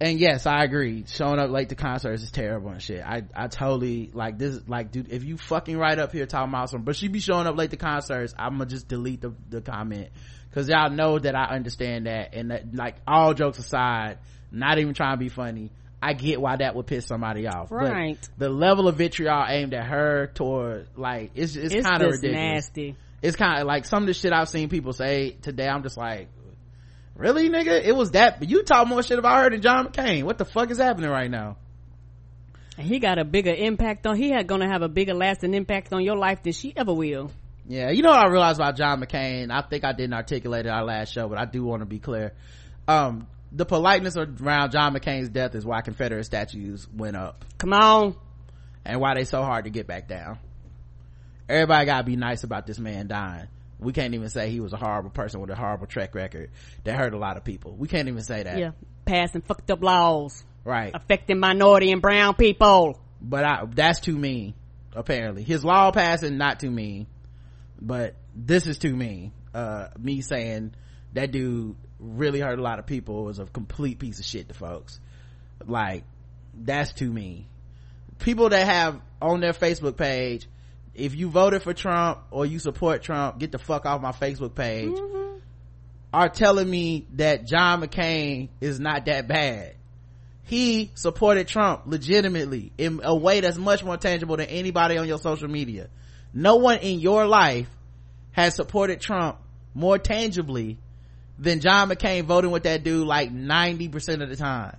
and 0.00 0.18
yes 0.18 0.46
i 0.46 0.64
agree 0.64 1.04
showing 1.06 1.38
up 1.38 1.50
late 1.50 1.68
to 1.68 1.74
concerts 1.74 2.22
is 2.22 2.30
terrible 2.30 2.70
and 2.70 2.82
shit 2.82 3.02
i 3.04 3.22
i 3.34 3.46
totally 3.48 4.10
like 4.14 4.38
this 4.38 4.60
like 4.66 4.90
dude 4.90 5.10
if 5.12 5.24
you 5.24 5.36
fucking 5.36 5.76
right 5.76 5.98
up 5.98 6.12
here 6.12 6.26
talking 6.26 6.48
about 6.52 6.70
some 6.70 6.82
but 6.82 6.96
she 6.96 7.08
be 7.08 7.20
showing 7.20 7.46
up 7.46 7.56
late 7.56 7.70
to 7.70 7.76
concerts 7.76 8.34
i'm 8.38 8.52
gonna 8.52 8.66
just 8.66 8.88
delete 8.88 9.20
the, 9.20 9.34
the 9.50 9.60
comment 9.60 10.08
because 10.48 10.68
y'all 10.68 10.90
know 10.90 11.18
that 11.18 11.34
i 11.34 11.44
understand 11.54 12.06
that 12.06 12.34
and 12.34 12.50
that 12.50 12.74
like 12.74 12.96
all 13.06 13.34
jokes 13.34 13.58
aside 13.58 14.18
not 14.50 14.78
even 14.78 14.94
trying 14.94 15.12
to 15.14 15.18
be 15.18 15.28
funny 15.28 15.70
i 16.02 16.14
get 16.14 16.40
why 16.40 16.56
that 16.56 16.74
would 16.74 16.86
piss 16.86 17.04
somebody 17.06 17.46
off 17.46 17.68
But 17.68 17.76
Right. 17.92 18.28
the 18.38 18.48
level 18.48 18.88
of 18.88 18.96
vitriol 18.96 19.44
aimed 19.46 19.74
at 19.74 19.86
her 19.86 20.30
toward 20.34 20.88
like 20.96 21.32
it's 21.34 21.56
it's, 21.56 21.74
It's 21.74 21.86
kind 21.86 22.02
of 22.02 22.12
ridiculous 22.12 22.36
nasty. 22.68 22.96
it's 23.20 23.36
kind 23.36 23.60
of 23.60 23.66
like 23.66 23.84
some 23.84 24.02
of 24.04 24.06
the 24.06 24.14
shit 24.14 24.32
I've 24.32 24.48
seen 24.48 24.70
people 24.70 24.94
say 24.94 25.32
today. 25.42 25.68
I'm 25.68 25.82
just 25.82 25.98
like, 25.98 26.28
really, 27.20 27.48
nigga? 27.48 27.82
It 27.84 27.94
was 27.94 28.12
that, 28.12 28.40
but 28.40 28.48
you 28.50 28.62
talk 28.62 28.88
more 28.88 29.02
shit 29.02 29.18
about 29.18 29.44
her 29.44 29.50
than 29.50 29.62
John 29.62 29.88
McCain. 29.88 30.24
What 30.24 30.38
the 30.38 30.44
fuck 30.44 30.70
is 30.70 30.78
happening 30.78 31.10
right 31.10 31.30
now? 31.30 31.56
And 32.78 32.86
he 32.86 32.98
got 32.98 33.18
a 33.18 33.24
bigger 33.24 33.52
impact 33.52 34.06
on. 34.06 34.16
He 34.16 34.30
had 34.30 34.46
gonna 34.46 34.68
have 34.68 34.82
a 34.82 34.88
bigger 34.88 35.14
lasting 35.14 35.54
impact 35.54 35.92
on 35.92 36.02
your 36.02 36.16
life 36.16 36.42
than 36.42 36.52
she 36.52 36.72
ever 36.76 36.92
will. 36.94 37.30
Yeah, 37.68 37.90
you 37.90 38.02
know 38.02 38.08
what 38.10 38.18
I 38.18 38.28
realized 38.28 38.58
about 38.58 38.76
John 38.76 39.00
McCain? 39.00 39.50
I 39.52 39.60
think 39.60 39.84
I 39.84 39.92
didn't 39.92 40.14
articulate 40.14 40.66
it 40.66 40.70
our 40.70 40.84
last 40.84 41.12
show, 41.12 41.28
but 41.28 41.38
I 41.38 41.44
do 41.44 41.62
want 41.62 41.82
to 41.82 41.86
be 41.86 41.98
clear. 41.98 42.32
Um, 42.88 43.28
the 43.52 43.66
politeness 43.66 44.16
around 44.16 44.72
John 44.72 44.94
McCain's 44.94 45.28
death 45.28 45.54
is 45.54 45.64
why 45.64 45.82
Confederate 45.82 46.24
statues 46.24 46.88
went 46.92 47.16
up 47.16 47.44
Come 47.58 47.72
on. 47.72 48.16
and 48.84 49.00
why 49.00 49.14
they 49.14 49.24
so 49.24 49.42
hard 49.42 49.64
to 49.64 49.70
get 49.70 49.86
back 49.86 50.08
down. 50.08 50.38
Everybody 51.48 51.86
gotta 51.86 52.04
be 52.04 52.16
nice 52.16 52.44
about 52.44 52.66
this 52.66 52.78
man 52.78 53.08
dying. 53.08 53.48
We 53.80 53.92
can't 53.92 54.14
even 54.14 54.28
say 54.28 54.50
he 54.50 54.60
was 54.60 54.72
a 54.72 54.76
horrible 54.76 55.10
person 55.10 55.40
with 55.40 55.50
a 55.50 55.54
horrible 55.56 55.86
track 55.86 56.14
record 56.14 56.50
that 56.84 56.96
hurt 56.96 57.14
a 57.14 57.18
lot 57.18 57.36
of 57.36 57.44
people. 57.44 57.74
We 57.76 57.88
can't 57.88 58.08
even 58.08 58.22
say 58.22 58.42
that. 58.42 58.58
Yeah. 58.58 58.72
Passing 59.06 59.40
fucked 59.40 59.70
up 59.70 59.82
laws 59.82 60.44
Right. 60.64 60.90
affecting 60.94 61.38
minority 61.40 61.90
and 61.90 62.02
brown 62.02 62.34
people. 62.34 63.00
but 63.20 63.44
I, 63.44 63.64
that's 63.66 64.00
too 64.00 64.16
mean 64.16 64.54
apparently 64.94 65.42
his 65.42 65.64
law 65.64 65.90
passing 65.92 66.36
not 66.36 66.60
too 66.60 66.70
mean 66.70 67.06
but 67.80 68.14
this 68.34 68.66
is 68.66 68.76
too 68.76 68.94
mean 68.94 69.32
uh 69.54 69.88
me 69.98 70.20
saying 70.20 70.74
that 71.14 71.30
dude 71.32 71.76
really 71.98 72.40
hurt 72.40 72.58
a 72.58 72.62
lot 72.62 72.78
of 72.78 72.86
people 72.86 73.24
was 73.24 73.38
a 73.38 73.46
complete 73.46 73.98
piece 73.98 74.18
of 74.18 74.26
shit 74.26 74.48
to 74.48 74.54
folks 74.54 74.98
like 75.64 76.04
that's 76.54 76.92
too 76.92 77.10
mean 77.12 77.46
people 78.18 78.48
that 78.50 78.66
have 78.66 79.00
on 79.22 79.40
their 79.40 79.52
facebook 79.52 79.96
page 79.96 80.46
if 81.00 81.14
you 81.14 81.28
voted 81.28 81.62
for 81.62 81.74
trump 81.74 82.20
or 82.30 82.46
you 82.46 82.58
support 82.58 83.02
trump 83.02 83.38
get 83.38 83.52
the 83.52 83.58
fuck 83.58 83.86
off 83.86 84.00
my 84.00 84.12
facebook 84.12 84.54
page 84.54 84.90
mm-hmm. 84.90 85.38
are 86.12 86.28
telling 86.28 86.68
me 86.68 87.06
that 87.14 87.46
john 87.46 87.80
mccain 87.82 88.48
is 88.60 88.78
not 88.78 89.06
that 89.06 89.26
bad 89.26 89.74
he 90.50 90.90
supported 90.96 91.46
Trump 91.46 91.82
legitimately 91.86 92.72
in 92.76 93.02
a 93.04 93.14
way 93.14 93.38
that's 93.38 93.56
much 93.56 93.84
more 93.84 93.96
tangible 93.96 94.36
than 94.36 94.48
anybody 94.48 94.98
on 94.98 95.06
your 95.06 95.18
social 95.18 95.46
media. 95.46 95.88
No 96.34 96.56
one 96.56 96.78
in 96.78 96.98
your 96.98 97.24
life 97.24 97.68
has 98.32 98.56
supported 98.56 99.00
Trump 99.00 99.38
more 99.74 99.96
tangibly 99.96 100.76
than 101.38 101.60
John 101.60 101.88
McCain 101.88 102.24
voting 102.24 102.50
with 102.50 102.64
that 102.64 102.82
dude 102.82 103.06
like 103.06 103.32
90% 103.32 104.24
of 104.24 104.28
the 104.28 104.34
time. 104.34 104.76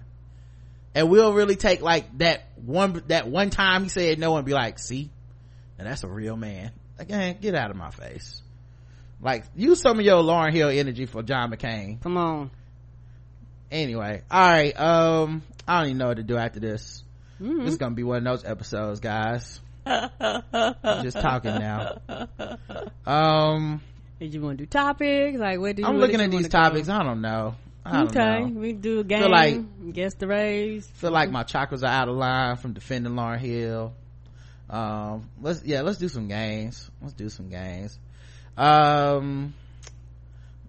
And 0.93 1.09
we'll 1.09 1.31
really 1.31 1.55
take 1.55 1.81
like 1.81 2.17
that 2.17 2.49
one, 2.57 3.01
that 3.07 3.29
one 3.29 3.49
time 3.49 3.83
he 3.83 3.89
said 3.89 4.19
no 4.19 4.35
and 4.35 4.45
be 4.45 4.51
like, 4.51 4.77
see, 4.77 5.09
and 5.81 5.89
that's 5.89 6.03
a 6.03 6.07
real 6.07 6.35
man. 6.37 6.71
Again, 6.99 7.37
get 7.41 7.55
out 7.55 7.71
of 7.71 7.75
my 7.77 7.89
face. 7.89 8.41
Like, 9.19 9.45
use 9.55 9.81
some 9.81 9.97
of 9.99 10.05
your 10.05 10.21
Lauryn 10.21 10.53
Hill 10.53 10.69
energy 10.69 11.07
for 11.07 11.23
John 11.23 11.51
McCain 11.51 11.99
Come 12.01 12.17
on. 12.17 12.51
anyway 13.71 14.21
all 14.29 14.39
right 14.49 14.79
um 14.79 15.41
i 15.67 15.79
don't 15.79 15.87
even 15.89 15.97
know 15.99 16.07
what 16.07 16.17
to 16.17 16.23
do 16.23 16.37
after 16.37 16.59
this 16.59 17.03
Mm-hmm. 17.41 17.59
this 17.63 17.69
is 17.73 17.77
gonna 17.77 17.95
be 17.95 18.03
one 18.03 18.17
of 18.19 18.23
those 18.23 18.45
episodes 18.49 18.99
guys 18.99 19.59
just 19.87 21.17
talking 21.19 21.55
now 21.55 21.97
um 23.05 23.81
Did 24.19 24.33
you 24.33 24.41
want 24.41 24.57
to 24.59 24.65
do 24.65 24.67
topics? 24.69 25.39
Like, 25.39 25.59
what 25.59 25.75
do 25.75 25.81
you 25.81 25.87
i'm 25.87 25.97
looking 25.97 26.21
at 26.21 26.29
these 26.29 26.35
wanna 26.43 26.49
go? 26.49 26.57
topics 26.59 26.89
i 26.89 27.01
don't 27.03 27.21
know 27.21 27.55
I 27.83 27.93
don't 28.03 28.15
Okay, 28.15 28.43
know. 28.45 28.59
we 28.59 28.73
do 28.73 28.99
a 28.99 29.03
game. 29.03 29.31
like- 29.31 29.93
guess 29.93 30.13
the 30.13 30.27
raise. 30.27 30.85
feel 30.87 31.09
like 31.09 31.31
my 31.31 31.43
chakras 31.43 31.81
are 31.81 31.87
out 31.87 32.09
of 32.09 32.15
line 32.15 32.57
from 32.57 32.73
defending 32.73 33.13
lauryn 33.13 33.39
hill 33.39 33.93
um 34.71 35.29
let's 35.41 35.63
yeah 35.63 35.81
let's 35.81 35.99
do 35.99 36.07
some 36.07 36.27
games 36.27 36.89
let's 37.01 37.13
do 37.13 37.29
some 37.29 37.49
games 37.49 37.99
um 38.57 39.53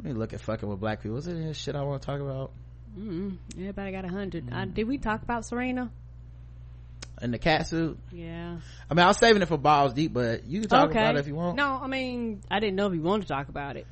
Let 0.03 0.15
me 0.15 0.19
look 0.19 0.33
at 0.33 0.41
fucking 0.41 0.69
with 0.69 0.81
black 0.81 1.03
people. 1.03 1.19
Is 1.19 1.29
it 1.29 1.37
any 1.37 1.53
shit 1.55 1.77
I 1.77 1.83
want 1.83 2.03
to 2.03 2.07
talk 2.07 2.21
about? 2.21 2.51
mm 2.99 3.39
Everybody 3.57 3.93
got 3.93 4.05
a 4.05 4.09
hundred. 4.09 4.47
Mm. 4.47 4.75
did 4.75 4.89
we 4.89 4.99
talk 4.99 5.23
about 5.23 5.47
Serena? 5.47 5.91
In 7.21 7.31
the 7.31 7.39
cat 7.39 7.69
suit? 7.69 7.99
Yeah. 8.11 8.59
I 8.91 8.95
mean, 8.95 9.05
I 9.05 9.07
was 9.07 9.19
saving 9.19 9.43
it 9.43 9.47
for 9.47 9.57
balls 9.57 9.95
deep, 9.95 10.13
but 10.13 10.45
you 10.45 10.61
can 10.61 10.69
talk 10.69 10.91
okay. 10.91 10.99
about 10.99 11.15
it 11.15 11.21
if 11.21 11.29
you 11.29 11.37
want. 11.37 11.57
No, 11.57 11.79
I 11.81 11.87
mean, 11.87 12.41
I 12.51 12.59
didn't 12.59 12.75
know 12.75 12.89
if 12.89 12.95
you 12.95 13.01
wanted 13.01 13.23
to 13.23 13.29
talk 13.29 13.49
about 13.49 13.77
it. 13.77 13.87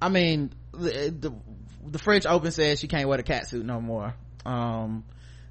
I 0.00 0.08
mean, 0.08 0.52
the, 0.72 1.12
the, 1.18 1.32
the 1.90 1.98
French 1.98 2.24
Open 2.24 2.52
says 2.52 2.78
she 2.78 2.86
can't 2.86 3.08
wear 3.08 3.16
the 3.16 3.24
cat 3.24 3.48
suit 3.48 3.66
no 3.66 3.80
more. 3.80 4.14
Um, 4.46 5.04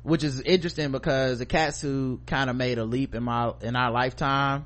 which 0.03 0.23
is 0.23 0.41
interesting 0.41 0.91
because 0.91 1.39
the 1.39 1.45
cat 1.45 1.75
suit 1.75 2.21
kind 2.25 2.49
of 2.49 2.55
made 2.55 2.77
a 2.77 2.85
leap 2.85 3.15
in 3.15 3.23
my, 3.23 3.53
in 3.61 3.75
our 3.75 3.91
lifetime 3.91 4.65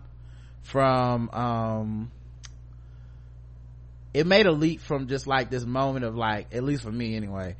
from, 0.61 1.29
um, 1.31 2.11
it 4.13 4.25
made 4.25 4.45
a 4.45 4.51
leap 4.51 4.81
from 4.81 5.07
just 5.07 5.27
like 5.27 5.49
this 5.49 5.65
moment 5.65 6.05
of 6.05 6.15
like, 6.15 6.53
at 6.53 6.63
least 6.63 6.83
for 6.83 6.91
me 6.91 7.15
anyway, 7.15 7.55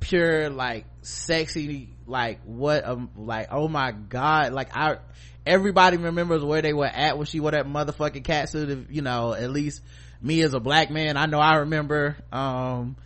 pure 0.00 0.50
like 0.50 0.84
sexy 1.02 1.88
like 2.06 2.40
what 2.44 2.84
um 2.84 3.10
like 3.16 3.48
oh 3.50 3.68
my 3.68 3.92
god 3.92 4.52
like 4.52 4.76
i 4.76 4.98
everybody 5.46 5.96
remembers 5.96 6.44
where 6.44 6.62
they 6.62 6.72
were 6.72 6.86
at 6.86 7.16
when 7.16 7.26
she 7.26 7.40
wore 7.40 7.50
that 7.50 7.66
motherfucking 7.66 8.24
cat 8.24 8.48
suit 8.48 8.88
you 8.90 9.02
know 9.02 9.32
at 9.32 9.50
least 9.50 9.82
me 10.20 10.42
as 10.42 10.54
a 10.54 10.60
black 10.60 10.90
man 10.90 11.16
i 11.16 11.26
know 11.26 11.38
i 11.38 11.56
remember 11.56 12.16
um 12.32 12.96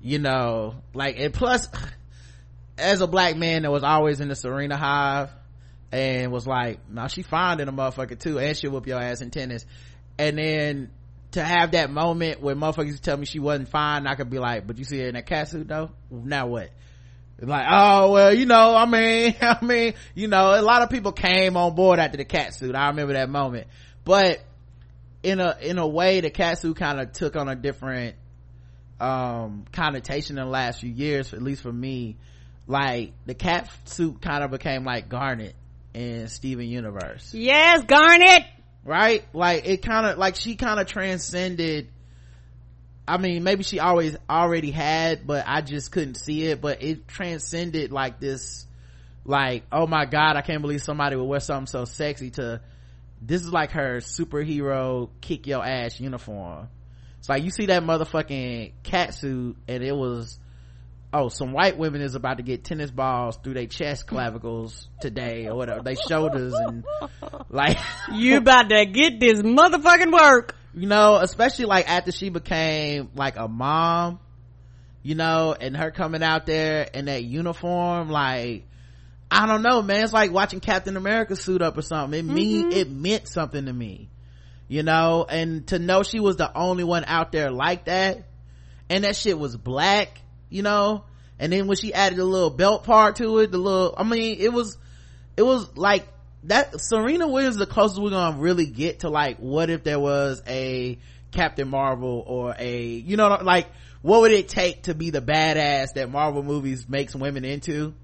you 0.00 0.18
know 0.18 0.74
like 0.94 1.18
and 1.18 1.34
plus 1.34 1.68
as 2.78 3.00
a 3.00 3.06
black 3.06 3.36
man 3.36 3.62
that 3.62 3.70
was 3.70 3.82
always 3.82 4.20
in 4.20 4.28
the 4.28 4.36
serena 4.36 4.76
hive 4.76 5.30
and 5.90 6.30
was 6.30 6.46
like 6.46 6.80
now 6.90 7.06
she 7.06 7.22
fine 7.22 7.60
in 7.60 7.68
a 7.68 7.72
motherfucker 7.72 8.18
too 8.18 8.38
and 8.38 8.56
she'll 8.56 8.70
whoop 8.70 8.86
your 8.86 9.00
ass 9.00 9.20
in 9.20 9.30
tennis 9.30 9.64
and 10.18 10.38
then 10.38 10.90
to 11.32 11.42
have 11.42 11.72
that 11.72 11.90
moment 11.90 12.40
where 12.40 12.54
motherfuckers 12.54 13.00
tell 13.00 13.16
me 13.16 13.26
she 13.26 13.38
wasn't 13.38 13.68
fine, 13.68 14.06
I 14.06 14.14
could 14.14 14.30
be 14.30 14.38
like, 14.38 14.66
but 14.66 14.78
you 14.78 14.84
see 14.84 14.98
her 15.00 15.08
in 15.08 15.14
that 15.14 15.26
cat 15.26 15.48
suit 15.48 15.68
though? 15.68 15.90
Now 16.10 16.46
what? 16.46 16.70
Like, 17.40 17.66
oh, 17.70 18.12
well, 18.12 18.34
you 18.34 18.46
know, 18.46 18.74
I 18.74 18.86
mean, 18.86 19.36
I 19.40 19.64
mean, 19.64 19.94
you 20.14 20.28
know, 20.28 20.58
a 20.58 20.62
lot 20.62 20.82
of 20.82 20.90
people 20.90 21.12
came 21.12 21.56
on 21.56 21.74
board 21.74 21.98
after 21.98 22.16
the 22.16 22.24
cat 22.24 22.54
suit. 22.54 22.74
I 22.74 22.88
remember 22.88 23.12
that 23.12 23.28
moment. 23.28 23.68
But 24.04 24.40
in 25.22 25.38
a, 25.38 25.56
in 25.60 25.78
a 25.78 25.86
way, 25.86 26.20
the 26.20 26.30
cat 26.30 26.58
suit 26.58 26.76
kind 26.76 27.00
of 27.00 27.12
took 27.12 27.36
on 27.36 27.48
a 27.48 27.54
different, 27.54 28.16
um, 28.98 29.66
connotation 29.70 30.38
in 30.38 30.44
the 30.44 30.50
last 30.50 30.80
few 30.80 30.90
years, 30.90 31.32
at 31.32 31.42
least 31.42 31.62
for 31.62 31.72
me. 31.72 32.16
Like, 32.68 33.14
the 33.26 33.34
cat 33.34 33.68
suit 33.86 34.22
kind 34.22 34.44
of 34.44 34.52
became 34.52 34.84
like 34.84 35.08
Garnet 35.08 35.56
in 35.94 36.28
Steven 36.28 36.68
Universe. 36.68 37.34
Yes, 37.34 37.82
Garnet! 37.84 38.44
right 38.88 39.22
like 39.34 39.66
it 39.66 39.82
kind 39.82 40.06
of 40.06 40.16
like 40.16 40.34
she 40.34 40.56
kind 40.56 40.80
of 40.80 40.86
transcended 40.86 41.88
i 43.06 43.18
mean 43.18 43.44
maybe 43.44 43.62
she 43.62 43.80
always 43.80 44.16
already 44.30 44.70
had 44.70 45.26
but 45.26 45.44
i 45.46 45.60
just 45.60 45.92
couldn't 45.92 46.14
see 46.14 46.44
it 46.44 46.60
but 46.62 46.82
it 46.82 47.06
transcended 47.06 47.92
like 47.92 48.18
this 48.18 48.66
like 49.26 49.64
oh 49.70 49.86
my 49.86 50.06
god 50.06 50.36
i 50.36 50.40
can't 50.40 50.62
believe 50.62 50.82
somebody 50.82 51.16
would 51.16 51.24
wear 51.24 51.38
something 51.38 51.66
so 51.66 51.84
sexy 51.84 52.30
to 52.30 52.62
this 53.20 53.42
is 53.42 53.52
like 53.52 53.72
her 53.72 53.98
superhero 53.98 55.10
kick 55.20 55.46
your 55.46 55.62
ass 55.62 56.00
uniform 56.00 56.66
it's 57.18 57.28
like 57.28 57.42
you 57.42 57.50
see 57.50 57.66
that 57.66 57.82
motherfucking 57.82 58.72
cat 58.84 59.12
suit 59.12 59.56
and 59.68 59.82
it 59.82 59.94
was 59.94 60.38
oh 61.12 61.28
some 61.28 61.52
white 61.52 61.78
women 61.78 62.00
is 62.00 62.14
about 62.14 62.36
to 62.36 62.42
get 62.42 62.64
tennis 62.64 62.90
balls 62.90 63.38
through 63.42 63.54
their 63.54 63.66
chest 63.66 64.06
clavicles 64.06 64.88
today 65.00 65.46
or 65.46 65.54
whatever 65.56 65.82
they 65.82 65.94
shoulders 65.94 66.52
and 66.54 66.84
like 67.48 67.78
you 68.12 68.36
about 68.36 68.68
to 68.68 68.84
get 68.86 69.18
this 69.20 69.40
motherfucking 69.40 70.12
work. 70.12 70.54
You 70.74 70.86
know 70.86 71.16
especially 71.16 71.64
like 71.64 71.88
after 71.90 72.12
she 72.12 72.28
became 72.28 73.10
like 73.14 73.36
a 73.36 73.48
mom 73.48 74.20
you 75.02 75.14
know 75.14 75.54
and 75.58 75.76
her 75.76 75.90
coming 75.90 76.22
out 76.22 76.46
there 76.46 76.82
in 76.82 77.06
that 77.06 77.24
uniform 77.24 78.10
like 78.10 78.66
i 79.30 79.46
don't 79.46 79.62
know 79.62 79.82
man. 79.82 80.04
It's 80.04 80.12
like 80.12 80.30
watching 80.30 80.60
captain 80.60 80.96
america 80.96 81.36
suit 81.36 81.62
up 81.62 81.76
or 81.76 81.82
something. 81.82 82.18
It 82.18 82.24
mm-hmm. 82.26 82.34
mean 82.34 82.72
it 82.72 82.90
meant 82.90 83.28
something 83.28 83.64
to 83.64 83.72
me 83.72 84.10
you 84.68 84.82
know? 84.82 85.24
And 85.28 85.66
to 85.68 85.78
know 85.78 86.02
she 86.02 86.20
was 86.20 86.36
the 86.36 86.54
only 86.56 86.84
one 86.84 87.04
out 87.06 87.32
there 87.32 87.50
like 87.50 87.86
that 87.86 88.28
and 88.88 89.04
that 89.04 89.16
shit 89.16 89.38
was 89.38 89.56
black 89.56 90.20
you 90.50 90.62
know? 90.62 91.04
And 91.38 91.52
then 91.52 91.66
when 91.66 91.76
she 91.76 91.94
added 91.94 92.18
a 92.18 92.24
little 92.24 92.50
belt 92.50 92.84
part 92.84 93.16
to 93.16 93.38
it 93.38 93.52
the 93.52 93.58
little 93.58 93.94
i 93.96 94.02
mean 94.02 94.38
it 94.40 94.52
was 94.52 94.76
it 95.36 95.42
was 95.42 95.76
like 95.76 96.04
that 96.44 96.80
serena 96.80 97.28
williams 97.28 97.54
is 97.54 97.60
the 97.60 97.66
closest 97.66 98.00
we're 98.00 98.10
gonna 98.10 98.36
really 98.38 98.66
get 98.66 99.00
to 99.00 99.08
like 99.08 99.38
what 99.38 99.70
if 99.70 99.84
there 99.84 100.00
was 100.00 100.42
a 100.48 100.98
captain 101.30 101.68
marvel 101.68 102.24
or 102.26 102.56
a 102.58 102.82
you 102.82 103.16
know 103.16 103.38
like 103.40 103.68
what 104.02 104.20
would 104.22 104.32
it 104.32 104.48
take 104.48 104.84
to 104.84 104.94
be 104.94 105.10
the 105.10 105.20
badass 105.20 105.94
that 105.94 106.10
marvel 106.10 106.42
movies 106.42 106.88
makes 106.88 107.14
women 107.14 107.44
into? 107.44 107.94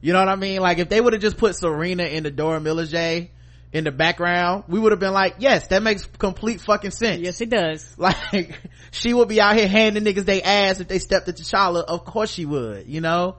You 0.00 0.12
know 0.12 0.18
what 0.18 0.28
i 0.28 0.36
mean? 0.36 0.60
Like 0.60 0.78
if 0.78 0.88
they 0.88 1.00
would 1.00 1.12
have 1.12 1.22
just 1.22 1.36
put 1.36 1.56
serena 1.56 2.04
in 2.04 2.24
the 2.24 2.30
dora 2.30 2.60
milaje 2.60 3.30
in 3.74 3.82
the 3.82 3.90
background, 3.90 4.64
we 4.68 4.78
would 4.78 4.92
have 4.92 5.00
been 5.00 5.12
like, 5.12 5.34
yes, 5.40 5.66
that 5.66 5.82
makes 5.82 6.06
complete 6.06 6.60
fucking 6.60 6.92
sense. 6.92 7.20
Yes, 7.20 7.40
it 7.40 7.50
does. 7.50 7.84
Like, 7.98 8.60
she 8.92 9.12
would 9.12 9.28
be 9.28 9.40
out 9.40 9.56
here 9.56 9.66
handing 9.66 10.04
niggas 10.04 10.24
they 10.24 10.42
ass 10.42 10.78
if 10.78 10.86
they 10.86 11.00
stepped 11.00 11.28
at 11.28 11.36
T'Challa. 11.36 11.82
Of 11.82 12.04
course 12.04 12.30
she 12.30 12.46
would, 12.46 12.86
you 12.86 13.00
know? 13.00 13.36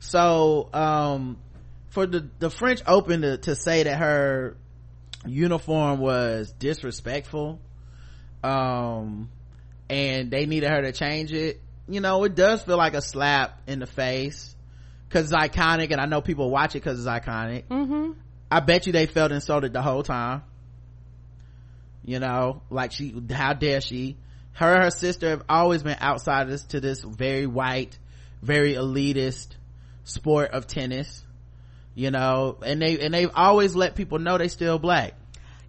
So, 0.00 0.68
um, 0.74 1.38
for 1.88 2.06
the, 2.06 2.28
the 2.38 2.50
French 2.50 2.82
Open 2.86 3.22
to, 3.22 3.38
to 3.38 3.56
say 3.56 3.84
that 3.84 3.98
her 3.98 4.58
uniform 5.26 6.00
was 6.00 6.52
disrespectful, 6.52 7.58
um, 8.44 9.30
and 9.88 10.30
they 10.30 10.44
needed 10.44 10.68
her 10.68 10.82
to 10.82 10.92
change 10.92 11.32
it, 11.32 11.62
you 11.88 12.00
know, 12.00 12.24
it 12.24 12.34
does 12.34 12.62
feel 12.62 12.76
like 12.76 12.92
a 12.92 13.00
slap 13.00 13.62
in 13.66 13.78
the 13.78 13.86
face 13.86 14.54
because 15.08 15.32
it's 15.32 15.34
iconic 15.34 15.90
and 15.92 16.00
I 16.00 16.04
know 16.04 16.20
people 16.20 16.50
watch 16.50 16.76
it 16.76 16.80
because 16.80 16.98
it's 16.98 17.08
iconic. 17.08 17.64
Mm-hmm. 17.70 18.12
I 18.50 18.60
bet 18.60 18.86
you 18.86 18.92
they 18.92 19.06
felt 19.06 19.32
insulted 19.32 19.72
the 19.72 19.82
whole 19.82 20.02
time. 20.02 20.42
You 22.04 22.18
know, 22.18 22.62
like 22.70 22.92
she, 22.92 23.14
how 23.30 23.52
dare 23.52 23.80
she? 23.80 24.16
Her 24.52 24.74
and 24.74 24.84
her 24.84 24.90
sister 24.90 25.28
have 25.30 25.42
always 25.48 25.82
been 25.82 25.98
outsiders 26.00 26.64
to 26.66 26.80
this 26.80 27.02
very 27.02 27.46
white, 27.46 27.98
very 28.42 28.74
elitist 28.74 29.48
sport 30.04 30.52
of 30.52 30.66
tennis. 30.66 31.24
You 31.94 32.10
know, 32.10 32.58
and 32.64 32.80
they, 32.80 32.98
and 33.00 33.12
they've 33.12 33.30
always 33.34 33.74
let 33.74 33.94
people 33.94 34.18
know 34.18 34.38
they 34.38 34.48
still 34.48 34.78
black. 34.78 35.14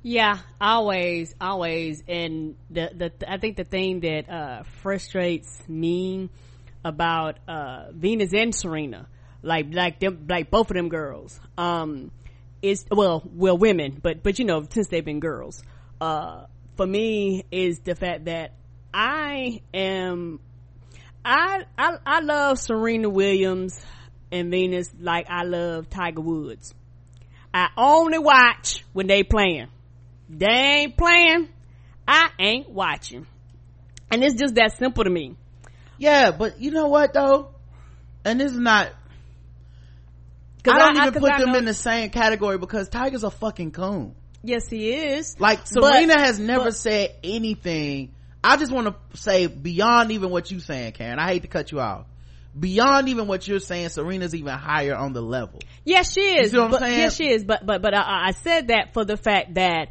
Yeah, 0.01 0.37
always, 0.61 1.35
always. 1.41 2.03
And 2.07 2.55
the, 2.69 3.11
the, 3.19 3.31
I 3.31 3.37
think 3.37 3.57
the 3.57 3.63
thing 3.65 3.99
that, 4.01 4.29
uh, 4.29 4.63
frustrates 4.81 5.61
me 5.67 6.29
about, 6.85 7.37
uh, 7.47 7.91
Venus 7.91 8.33
and 8.33 8.55
Serena, 8.55 9.07
like, 9.41 9.73
like 9.73 9.99
them, 9.99 10.25
like 10.29 10.49
both 10.49 10.69
of 10.69 10.77
them 10.77 10.87
girls, 10.87 11.37
um, 11.57 12.11
is 12.61 12.85
well 12.91 13.23
well 13.33 13.57
women 13.57 13.99
but 14.01 14.21
but 14.23 14.39
you 14.39 14.45
know 14.45 14.65
since 14.69 14.87
they've 14.87 15.05
been 15.05 15.19
girls. 15.19 15.63
Uh 16.01 16.45
for 16.75 16.87
me 16.87 17.43
is 17.51 17.79
the 17.79 17.93
fact 17.93 18.25
that 18.25 18.53
i 18.93 19.61
am 19.73 20.39
i 21.25 21.65
i, 21.77 21.97
I 22.05 22.21
love 22.21 22.57
serena 22.57 23.09
williams 23.09 23.77
and 24.31 24.49
venus 24.49 24.89
like 24.97 25.27
i 25.29 25.43
love 25.43 25.89
tiger 25.89 26.21
woods. 26.21 26.73
I 27.53 27.67
only 27.75 28.19
watch 28.19 28.85
when 28.93 29.07
they 29.07 29.23
playing. 29.23 29.67
They 30.29 30.45
ain't 30.45 30.97
playing 30.97 31.49
i 32.07 32.29
ain't 32.39 32.69
watching. 32.69 33.27
And 34.11 34.23
it's 34.23 34.39
just 34.39 34.55
that 34.55 34.77
simple 34.77 35.03
to 35.03 35.09
me. 35.09 35.35
Yeah 35.97 36.31
but 36.31 36.61
you 36.61 36.71
know 36.71 36.87
what 36.87 37.13
though? 37.13 37.49
And 38.23 38.39
this 38.39 38.51
is 38.51 38.57
not 38.57 38.89
I 40.67 40.77
don't 40.77 40.97
I, 40.97 41.07
even 41.07 41.21
put 41.21 41.37
them 41.37 41.55
in 41.55 41.65
the 41.65 41.73
same 41.73 42.09
category 42.09 42.57
because 42.57 42.89
Tiger's 42.89 43.23
a 43.23 43.31
fucking 43.31 43.71
coon. 43.71 44.15
Yes, 44.43 44.67
he 44.69 44.91
is. 44.91 45.39
Like 45.39 45.67
Serena 45.67 46.13
but, 46.15 46.19
has 46.19 46.39
never 46.39 46.65
but, 46.65 46.75
said 46.75 47.15
anything. 47.23 48.13
I 48.43 48.57
just 48.57 48.71
want 48.71 48.87
to 48.87 49.17
say 49.17 49.47
beyond 49.47 50.11
even 50.11 50.29
what 50.29 50.49
you're 50.49 50.61
saying, 50.61 50.93
Karen. 50.93 51.19
I 51.19 51.27
hate 51.27 51.41
to 51.41 51.47
cut 51.47 51.71
you 51.71 51.79
off. 51.79 52.05
Beyond 52.57 53.09
even 53.09 53.27
what 53.27 53.47
you're 53.47 53.59
saying, 53.59 53.89
Serena's 53.89 54.33
even 54.33 54.53
higher 54.53 54.95
on 54.95 55.13
the 55.13 55.21
level. 55.21 55.59
Yes, 55.85 56.11
she 56.11 56.21
is. 56.21 56.51
You 56.51 56.59
know 56.59 56.69
but, 56.69 56.81
Yes, 56.81 57.15
she 57.15 57.29
is. 57.29 57.43
But 57.43 57.65
but 57.65 57.81
but 57.81 57.93
I, 57.93 58.27
I 58.27 58.31
said 58.31 58.67
that 58.69 58.93
for 58.93 59.05
the 59.05 59.17
fact 59.17 59.55
that 59.55 59.89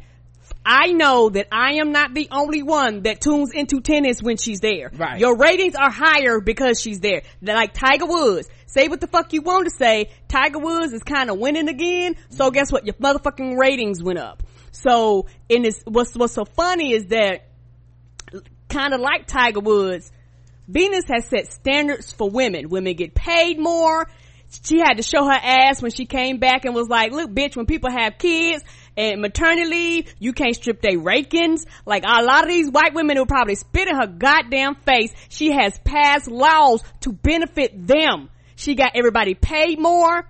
I 0.65 0.91
know 0.91 1.29
that 1.29 1.47
I 1.51 1.75
am 1.75 1.91
not 1.91 2.13
the 2.13 2.27
only 2.31 2.63
one 2.63 3.03
that 3.03 3.21
tunes 3.21 3.51
into 3.53 3.81
tennis 3.81 4.21
when 4.21 4.37
she's 4.37 4.59
there. 4.59 4.91
Right. 4.93 5.19
Your 5.19 5.37
ratings 5.37 5.75
are 5.75 5.89
higher 5.89 6.41
because 6.41 6.81
she's 6.81 6.99
there. 6.99 7.23
Like 7.41 7.73
Tiger 7.73 8.05
Woods. 8.05 8.49
Say 8.65 8.87
what 8.87 9.01
the 9.01 9.07
fuck 9.07 9.33
you 9.33 9.41
want 9.41 9.65
to 9.65 9.71
say. 9.71 10.11
Tiger 10.27 10.59
Woods 10.59 10.93
is 10.93 11.01
kind 11.01 11.29
of 11.29 11.39
winning 11.39 11.69
again. 11.69 12.15
So 12.29 12.45
mm-hmm. 12.45 12.53
guess 12.53 12.71
what? 12.71 12.85
Your 12.85 12.93
motherfucking 12.95 13.57
ratings 13.57 14.03
went 14.03 14.19
up. 14.19 14.43
So 14.71 15.27
in 15.47 15.63
this, 15.63 15.81
what's, 15.85 16.13
what's 16.15 16.33
so 16.33 16.45
funny 16.45 16.93
is 16.93 17.07
that 17.07 17.47
kind 18.67 18.93
of 18.93 18.99
like 18.99 19.25
Tiger 19.25 19.61
Woods, 19.61 20.11
Venus 20.67 21.05
has 21.07 21.25
set 21.25 21.51
standards 21.51 22.11
for 22.11 22.29
women. 22.29 22.69
Women 22.69 22.93
get 22.95 23.15
paid 23.15 23.57
more. 23.57 24.07
she 24.63 24.79
had 24.79 24.95
to 24.95 25.03
show 25.03 25.25
her 25.25 25.39
ass 25.41 25.81
when 25.81 25.91
she 25.91 26.05
came 26.05 26.37
back 26.37 26.65
and 26.65 26.75
was 26.75 26.87
like, 26.87 27.11
look, 27.11 27.31
bitch, 27.31 27.55
when 27.55 27.65
people 27.65 27.89
have 27.89 28.19
kids 28.19 28.63
and 28.99 29.21
maternity 29.21 29.65
leave, 29.65 30.13
you 30.19 30.33
can't 30.33 30.53
strip 30.53 30.81
their 30.81 30.99
rakings. 30.99 31.65
Like 31.85 32.03
a 32.03 32.21
lot 32.21 32.43
of 32.43 32.49
these 32.49 32.69
white 32.69 32.93
women 32.93 33.17
will 33.17 33.25
probably 33.25 33.55
spit 33.55 33.87
in 33.87 33.95
her 33.95 34.07
goddamn 34.07 34.75
face. 34.75 35.13
She 35.29 35.53
has 35.53 35.79
passed 35.79 36.29
laws 36.29 36.83
to 37.01 37.13
benefit 37.13 37.87
them. 37.87 38.29
She 38.57 38.75
got 38.75 38.91
everybody 38.95 39.35
paid 39.35 39.79
more. 39.79 40.27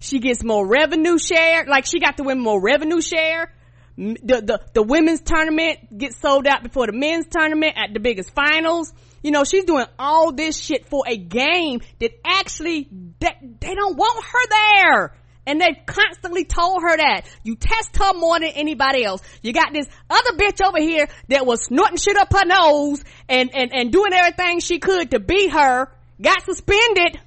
She 0.00 0.18
gets 0.18 0.44
more 0.44 0.66
revenue 0.66 1.18
share. 1.18 1.64
Like 1.66 1.86
she 1.86 1.98
got 1.98 2.18
the 2.18 2.22
women 2.22 2.44
more 2.44 2.60
revenue 2.60 3.00
share. 3.00 3.54
The, 3.96 4.14
the, 4.42 4.60
the 4.74 4.82
women's 4.82 5.22
tournament 5.22 5.96
gets 5.96 6.18
sold 6.18 6.46
out 6.46 6.62
before 6.62 6.86
the 6.86 6.92
men's 6.92 7.26
tournament 7.26 7.74
at 7.76 7.94
the 7.94 8.00
biggest 8.00 8.34
finals. 8.34 8.92
You 9.22 9.30
know, 9.30 9.44
she's 9.44 9.64
doing 9.64 9.86
all 9.98 10.32
this 10.32 10.58
shit 10.58 10.88
for 10.88 11.04
a 11.06 11.16
game 11.16 11.80
that 12.00 12.12
actually, 12.24 12.88
that 13.20 13.36
they 13.60 13.74
don't 13.74 13.96
want 13.96 14.24
her 14.24 14.46
there. 14.48 15.14
And 15.46 15.60
they've 15.60 15.86
constantly 15.86 16.44
told 16.44 16.82
her 16.82 16.96
that. 16.96 17.22
You 17.42 17.56
test 17.56 17.96
her 17.96 18.12
more 18.14 18.38
than 18.38 18.50
anybody 18.50 19.04
else. 19.04 19.22
You 19.42 19.52
got 19.52 19.72
this 19.72 19.86
other 20.08 20.36
bitch 20.36 20.64
over 20.64 20.78
here 20.78 21.08
that 21.28 21.46
was 21.46 21.64
snorting 21.64 21.96
shit 21.96 22.16
up 22.16 22.32
her 22.32 22.44
nose 22.44 23.02
and, 23.28 23.50
and, 23.54 23.72
and 23.72 23.92
doing 23.92 24.12
everything 24.12 24.60
she 24.60 24.78
could 24.78 25.10
to 25.12 25.20
beat 25.20 25.50
her, 25.50 25.88
got 26.20 26.44
suspended. 26.44 27.18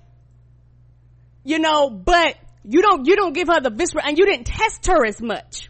You 1.44 1.60
know, 1.60 1.90
but 1.90 2.38
you 2.64 2.82
don't, 2.82 3.06
you 3.06 3.16
don't 3.16 3.34
give 3.34 3.48
her 3.48 3.60
the 3.60 3.72
visceral, 3.72 4.06
and 4.06 4.18
you 4.18 4.26
didn't 4.26 4.46
test 4.46 4.86
her 4.88 5.06
as 5.06 5.22
much. 5.22 5.70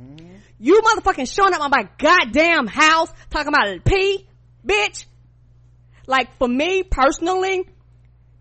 Mm-hmm. 0.00 0.36
You 0.60 0.80
motherfucking 0.82 1.32
showing 1.32 1.54
up 1.54 1.60
on 1.60 1.70
my 1.70 1.88
goddamn 1.98 2.68
house 2.68 3.12
talking 3.30 3.48
about 3.48 3.84
pee, 3.84 4.28
bitch. 4.64 5.06
Like 6.06 6.36
for 6.38 6.46
me 6.46 6.82
personally, 6.82 7.68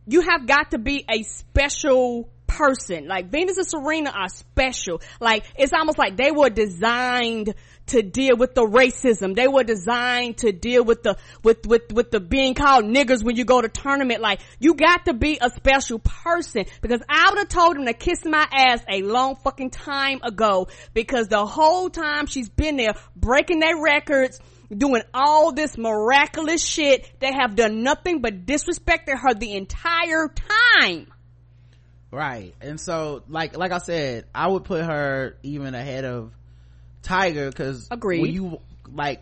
you 0.06 0.22
have 0.22 0.46
got 0.46 0.72
to 0.72 0.78
be 0.78 1.06
a 1.10 1.24
special 1.24 2.30
person. 2.52 3.08
Like 3.08 3.30
Venus 3.30 3.58
and 3.58 3.68
Serena 3.68 4.12
are 4.12 4.30
special. 4.30 5.02
Like 5.20 5.46
it's 5.56 5.74
almost 5.74 5.98
like 5.98 6.18
they 6.18 6.32
were 6.32 6.50
designed 6.50 7.54
to 7.88 8.02
deal 8.02 8.38
with 8.38 8.56
the 8.56 8.62
racism. 8.62 9.36
They 9.36 9.48
were 9.48 9.64
designed 9.64 10.38
to 10.38 10.52
deal 10.52 10.84
with 10.84 11.04
the, 11.04 11.18
with, 11.44 11.66
with, 11.66 11.92
with 11.92 12.12
the 12.12 12.20
being 12.20 12.54
called 12.54 12.86
niggers 12.86 13.24
when 13.24 13.36
you 13.36 13.44
go 13.44 13.62
to 13.62 13.68
tournament. 13.68 14.22
Like, 14.22 14.40
you 14.60 14.76
got 14.76 15.06
to 15.06 15.14
be 15.14 15.38
a 15.42 15.50
special 15.50 16.00
person 16.00 16.66
because 16.82 17.02
I 17.10 17.30
would 17.30 17.40
have 17.40 17.50
told 17.50 17.76
them 17.76 17.86
to 17.86 17.94
kiss 17.94 18.24
my 18.24 18.48
ass 18.52 18.84
a 18.88 19.02
long 19.02 19.36
fucking 19.36 19.72
time 19.72 20.22
ago 20.24 20.68
because 20.94 21.28
the 21.28 21.46
whole 21.46 21.90
time 21.90 22.28
she's 22.28 22.50
been 22.50 22.78
there 22.78 22.94
breaking 23.16 23.60
their 23.60 23.82
records, 23.82 24.40
doing 24.76 25.04
all 25.14 25.52
this 25.52 25.78
miraculous 25.78 26.66
shit. 26.66 27.12
They 27.20 27.34
have 27.34 27.56
done 27.56 27.84
nothing 27.84 28.22
but 28.22 28.46
disrespected 28.46 29.20
her 29.20 29.34
the 29.34 29.54
entire 29.54 30.30
time. 30.80 31.08
Right. 32.12 32.54
And 32.62 32.80
so, 32.80 33.24
like, 33.30 33.58
like 33.58 33.72
I 33.72 33.78
said, 33.78 34.26
I 34.36 34.48
would 34.48 34.66
put 34.66 34.84
her 34.84 35.38
even 35.44 35.74
ahead 35.76 36.04
of 36.04 36.34
Tiger 37.02 37.50
because 37.50 37.88
agree 37.90 38.22
when 38.22 38.32
you 38.32 38.60
like 38.94 39.22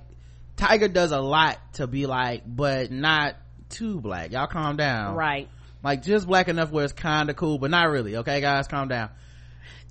Tiger 0.58 0.88
does 0.88 1.12
a 1.12 1.22
lot 1.22 1.58
to 1.74 1.88
be 1.88 2.06
like, 2.06 2.44
but 2.46 2.92
not 2.92 3.36
too 3.70 4.02
black. 4.02 4.32
Y'all 4.32 4.48
calm 4.48 4.76
down. 4.76 5.16
Right. 5.16 5.48
Like 5.84 6.04
just 6.04 6.28
black 6.28 6.50
enough 6.50 6.72
where 6.72 6.84
it's 6.84 6.94
kind 6.94 7.30
of 7.30 7.36
cool, 7.36 7.58
but 7.60 7.72
not 7.72 7.90
really. 7.90 8.18
Okay, 8.18 8.42
guys, 8.42 8.68
calm 8.68 8.90
down. 8.90 9.10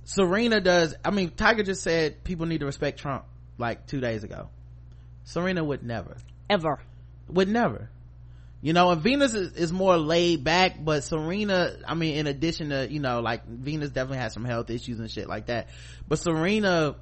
Serena 0.03 0.59
does. 0.59 0.93
I 1.03 1.11
mean, 1.11 1.31
Tiger 1.31 1.63
just 1.63 1.81
said 1.81 2.23
people 2.23 2.45
need 2.45 2.59
to 2.59 2.65
respect 2.65 2.99
Trump 2.99 3.25
like 3.57 3.87
two 3.87 3.99
days 3.99 4.23
ago. 4.23 4.49
Serena 5.23 5.63
would 5.63 5.83
never. 5.83 6.17
Ever. 6.49 6.79
Would 7.29 7.47
never. 7.47 7.89
You 8.61 8.73
know, 8.73 8.89
and 8.91 9.01
Venus 9.01 9.33
is, 9.33 9.53
is, 9.53 9.71
more 9.71 9.97
laid 9.97 10.43
back, 10.43 10.83
but 10.83 11.05
Serena, 11.05 11.77
I 11.87 11.93
mean, 11.93 12.17
in 12.17 12.27
addition 12.27 12.69
to, 12.69 12.91
you 12.91 12.99
know, 12.99 13.21
like 13.21 13.45
Venus 13.47 13.91
definitely 13.91 14.17
has 14.17 14.33
some 14.33 14.43
health 14.43 14.69
issues 14.69 14.99
and 14.99 15.09
shit 15.09 15.29
like 15.29 15.45
that. 15.45 15.69
But 16.09 16.19
Serena 16.19 16.97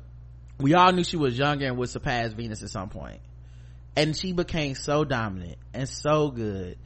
we 0.60 0.74
all 0.74 0.92
knew 0.92 1.04
she 1.04 1.18
was 1.18 1.38
younger 1.38 1.68
and 1.68 1.78
would 1.78 1.90
surpass 1.90 2.34
Venus 2.34 2.64
at 2.64 2.70
some 2.70 2.90
point. 2.90 3.22
And 3.96 4.16
she 4.16 4.32
became 4.32 4.76
so 4.76 5.04
dominant 5.04 5.58
and 5.74 5.88
so 5.88 6.30
good. 6.30 6.78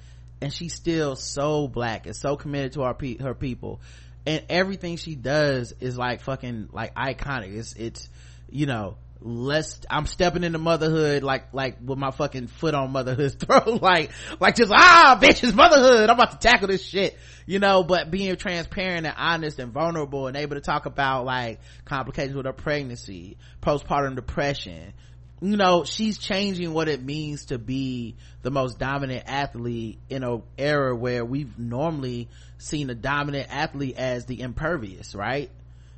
And 0.41 0.52
she's 0.52 0.73
still 0.73 1.15
so 1.15 1.68
black 1.68 2.06
and 2.06 2.15
so 2.15 2.35
committed 2.35 2.73
to 2.73 2.84
our 2.84 2.93
pe- 2.93 3.18
her 3.18 3.34
people. 3.34 3.81
And 4.26 4.43
everything 4.49 4.98
she 4.98 5.15
does 5.15 5.73
is 5.80 5.98
like 5.98 6.22
fucking 6.22 6.69
like 6.72 6.95
iconic. 6.95 7.56
It's, 7.56 7.73
it's, 7.73 8.10
you 8.49 8.65
know, 8.65 8.98
let's 9.23 9.81
i'm 9.89 10.07
stepping 10.07 10.43
into 10.43 10.57
motherhood 10.57 11.22
like 11.22 11.53
like 11.53 11.77
with 11.84 11.98
my 11.98 12.10
fucking 12.10 12.48
foot 12.48 12.73
on 12.73 12.91
motherhood's 12.91 13.35
throat 13.45 13.81
like 13.81 14.11
like 14.39 14.56
just 14.56 14.72
ah 14.73 15.18
bitch 15.22 15.43
it's 15.43 15.53
motherhood 15.53 16.10
i'm 16.10 16.15
about 16.15 16.31
to 16.31 16.38
tackle 16.38 16.68
this 16.68 16.84
shit 16.84 17.18
you 17.45 17.60
know 17.60 17.84
but 17.84 18.10
being 18.10 18.35
transparent 18.35 19.06
and 19.06 19.15
honest 19.15 19.60
and 19.60 19.72
vulnerable 19.72 20.26
and 20.26 20.35
able 20.35 20.56
to 20.56 20.61
talk 20.61 20.88
about 20.88 21.23
like 21.23 21.60
complications 21.85 22.35
with 22.35 22.48
her 22.48 22.53
pregnancy 22.53 23.38
postpartum 23.61 24.15
depression 24.15 24.91
you 25.39 25.56
know 25.56 25.84
she's 25.84 26.18
changing 26.18 26.73
what 26.73 26.88
it 26.88 27.03
means 27.03 27.45
to 27.45 27.60
be 27.60 28.15
the 28.41 28.49
most 28.49 28.80
dominant 28.80 29.23
athlete 29.27 29.99
in 30.10 30.23
a 30.23 30.39
era 30.57 30.95
where 30.95 31.23
we've 31.23 31.60
normally 31.60 32.27
seen 32.57 32.89
a 32.89 32.95
dominant 32.95 33.48
athlete 33.52 33.98
as 33.98 34.26
the 34.26 34.41
impervious 34.41 35.14
right 35.14 35.52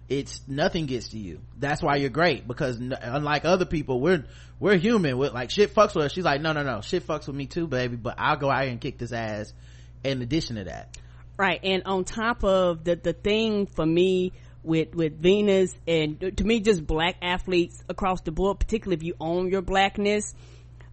it's 0.10 0.42
nothing 0.48 0.86
gets 0.86 1.10
to 1.10 1.18
you. 1.18 1.40
That's 1.58 1.82
why 1.82 1.96
you're 1.96 2.10
great 2.10 2.48
because 2.48 2.80
n- 2.80 2.98
unlike 3.00 3.46
other 3.46 3.66
people 3.66 4.00
we're 4.00 4.26
we're 4.60 4.78
human. 4.78 5.18
With 5.18 5.34
like 5.34 5.50
shit 5.50 5.74
fucks 5.74 5.96
with 5.96 6.06
us. 6.06 6.14
She's 6.14 6.26
like 6.26 6.42
no 6.42 6.54
no 6.54 6.64
no. 6.64 6.82
Shit 6.82 7.08
fucks 7.08 7.28
with 7.28 7.36
me 7.36 7.46
too 7.46 7.68
baby 7.68 7.96
but 7.96 8.16
i'll 8.18 8.38
go 8.38 8.50
out 8.52 8.64
here 8.64 8.72
and 8.72 8.82
kick 8.82 8.98
this 8.98 9.12
ass 9.12 9.54
in 10.04 10.22
addition 10.22 10.58
to 10.58 10.66
that. 10.66 10.98
Right. 11.38 11.60
And 11.64 11.84
on 11.86 12.04
top 12.04 12.44
of 12.44 12.84
the 12.84 12.96
the 12.96 13.14
thing 13.14 13.66
for 13.66 13.86
me 13.86 14.34
with 14.64 14.96
with 14.96 15.20
venus 15.20 15.74
and 15.88 16.24
uh, 16.24 16.32
to 16.32 16.44
me 16.44 16.60
just 16.62 16.86
black 16.86 17.16
athletes 17.22 17.84
across 17.90 18.22
the 18.22 18.32
board 18.32 18.60
particularly 18.60 18.96
if 18.96 19.04
you 19.04 19.14
own 19.20 19.50
your 19.50 19.62
blackness 19.62 20.34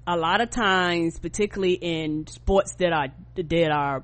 a 0.09 0.17
lot 0.17 0.41
of 0.41 0.51
times 0.51 1.19
particularly 1.21 1.75
in 1.75 2.27
sports 2.27 2.75
that 2.79 2.93
are 2.93 3.09
that 3.37 3.71
are 3.71 4.03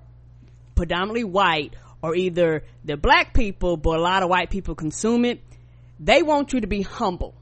predominantly 0.77 1.25
white 1.25 1.75
or 2.07 2.15
either 2.15 2.63
they're 2.85 2.97
black 2.97 3.35
people, 3.35 3.77
but 3.77 3.99
a 3.99 4.01
lot 4.01 4.23
of 4.23 4.29
white 4.29 4.49
people 4.49 4.77
consume 4.77 5.25
it. 5.25 5.41
They 5.99 6.23
want 6.23 6.53
you 6.53 6.61
to 6.61 6.69
be 6.69 6.83
humble. 6.83 7.35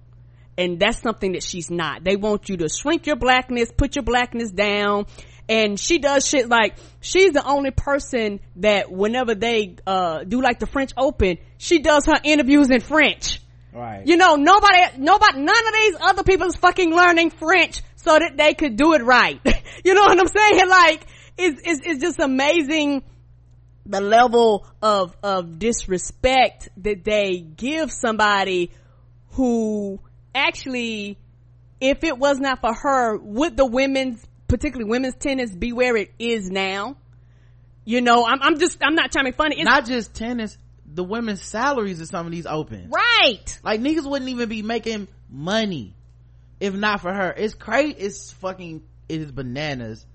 And 0.57 0.81
that's 0.81 1.03
something 1.03 1.33
that 1.33 1.43
she's 1.43 1.71
not. 1.71 2.03
They 2.03 2.17
want 2.17 2.49
you 2.49 2.57
to 2.59 2.69
shrink 2.71 3.07
your 3.07 3.17
blackness, 3.17 3.71
put 3.77 3.95
your 3.95 4.05
blackness 4.05 4.51
down. 4.51 5.05
And 5.51 5.79
she 5.79 5.99
does 5.99 6.27
shit 6.27 6.49
like, 6.49 6.77
she's 7.03 7.33
the 7.33 7.45
only 7.45 7.73
person 7.73 8.41
that 8.57 8.91
whenever 8.91 9.35
they, 9.35 9.77
uh, 9.87 10.25
do 10.25 10.41
like 10.41 10.61
the 10.61 10.67
French 10.67 10.93
Open, 10.97 11.37
she 11.59 11.81
does 11.81 12.07
her 12.07 12.19
interviews 12.25 12.71
in 12.71 12.81
French. 12.81 13.41
Right. 13.71 14.07
You 14.07 14.17
know, 14.17 14.37
nobody, 14.37 14.81
nobody, 14.97 15.41
none 15.41 15.67
of 15.67 15.75
these 15.75 15.97
other 16.01 16.23
people 16.23 16.47
is 16.47 16.57
fucking 16.57 16.91
learning 16.91 17.31
French 17.33 17.83
so 17.97 18.19
that 18.19 18.39
they 18.39 18.55
could 18.55 18.77
do 18.77 18.95
it 18.95 19.03
right. 19.03 19.41
you 19.85 19.93
know 19.93 20.05
what 20.05 20.19
I'm 20.19 20.29
saying? 20.29 20.69
Like, 20.71 21.07
it's, 21.37 21.61
it's, 21.63 21.81
it's 21.85 22.01
just 22.01 22.19
amazing 22.19 23.03
the 23.87 24.01
level 24.01 24.67
of 24.83 25.17
of 25.23 25.59
disrespect 25.59 26.69
that 26.79 27.05
they 27.05 27.39
give 27.39 27.93
somebody 27.93 28.71
who 29.33 30.01
actually 30.35 31.19
if 31.81 32.03
it 32.05 32.19
was 32.19 32.39
not 32.39 32.61
for 32.61 32.73
her 32.73 33.19
would 33.19 33.57
the 33.57 33.67
women's 33.67 34.25
particularly 34.49 34.89
women's 34.89 35.17
tennis 35.17 35.55
be 35.55 35.73
where 35.73 35.97
it 35.97 36.13
is 36.19 36.51
now? 36.51 36.97
You 37.85 38.01
know 38.01 38.25
i'm, 38.25 38.41
I'm 38.43 38.59
just 38.59 38.79
i'm 38.83 38.95
not 38.95 39.13
trying 39.13 39.25
to 39.25 39.29
make 39.31 39.37
funny. 39.37 39.57
It's 39.57 39.65
not 39.65 39.87
just 39.87 40.15
tennis 40.15 40.57
the 40.87 41.05
women's 41.05 41.43
salaries 41.43 42.01
of 42.01 42.09
some 42.09 42.25
of 42.27 42.33
these 42.33 42.47
open 42.47 42.91
right. 42.91 43.59
Like 43.63 43.81
niggas 43.81 44.09
wouldn't 44.09 44.31
even 44.31 44.49
be 44.49 44.63
making 44.63 45.09
money 45.29 45.95
if 46.61 46.73
not 46.73 47.01
for 47.03 47.13
her. 47.13 47.35
It's 47.37 47.55
crazy 47.55 47.97
it's 47.99 48.33
fucking 48.33 48.83
it 49.09 49.21
is 49.21 49.31
bananas. 49.31 50.07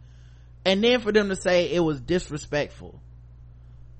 And 0.66 0.84
then 0.84 1.00
for 1.02 1.12
them 1.12 1.30
to 1.30 1.36
say 1.36 1.72
it 1.72 1.80
was 1.80 2.02
disrespectful 2.02 3.00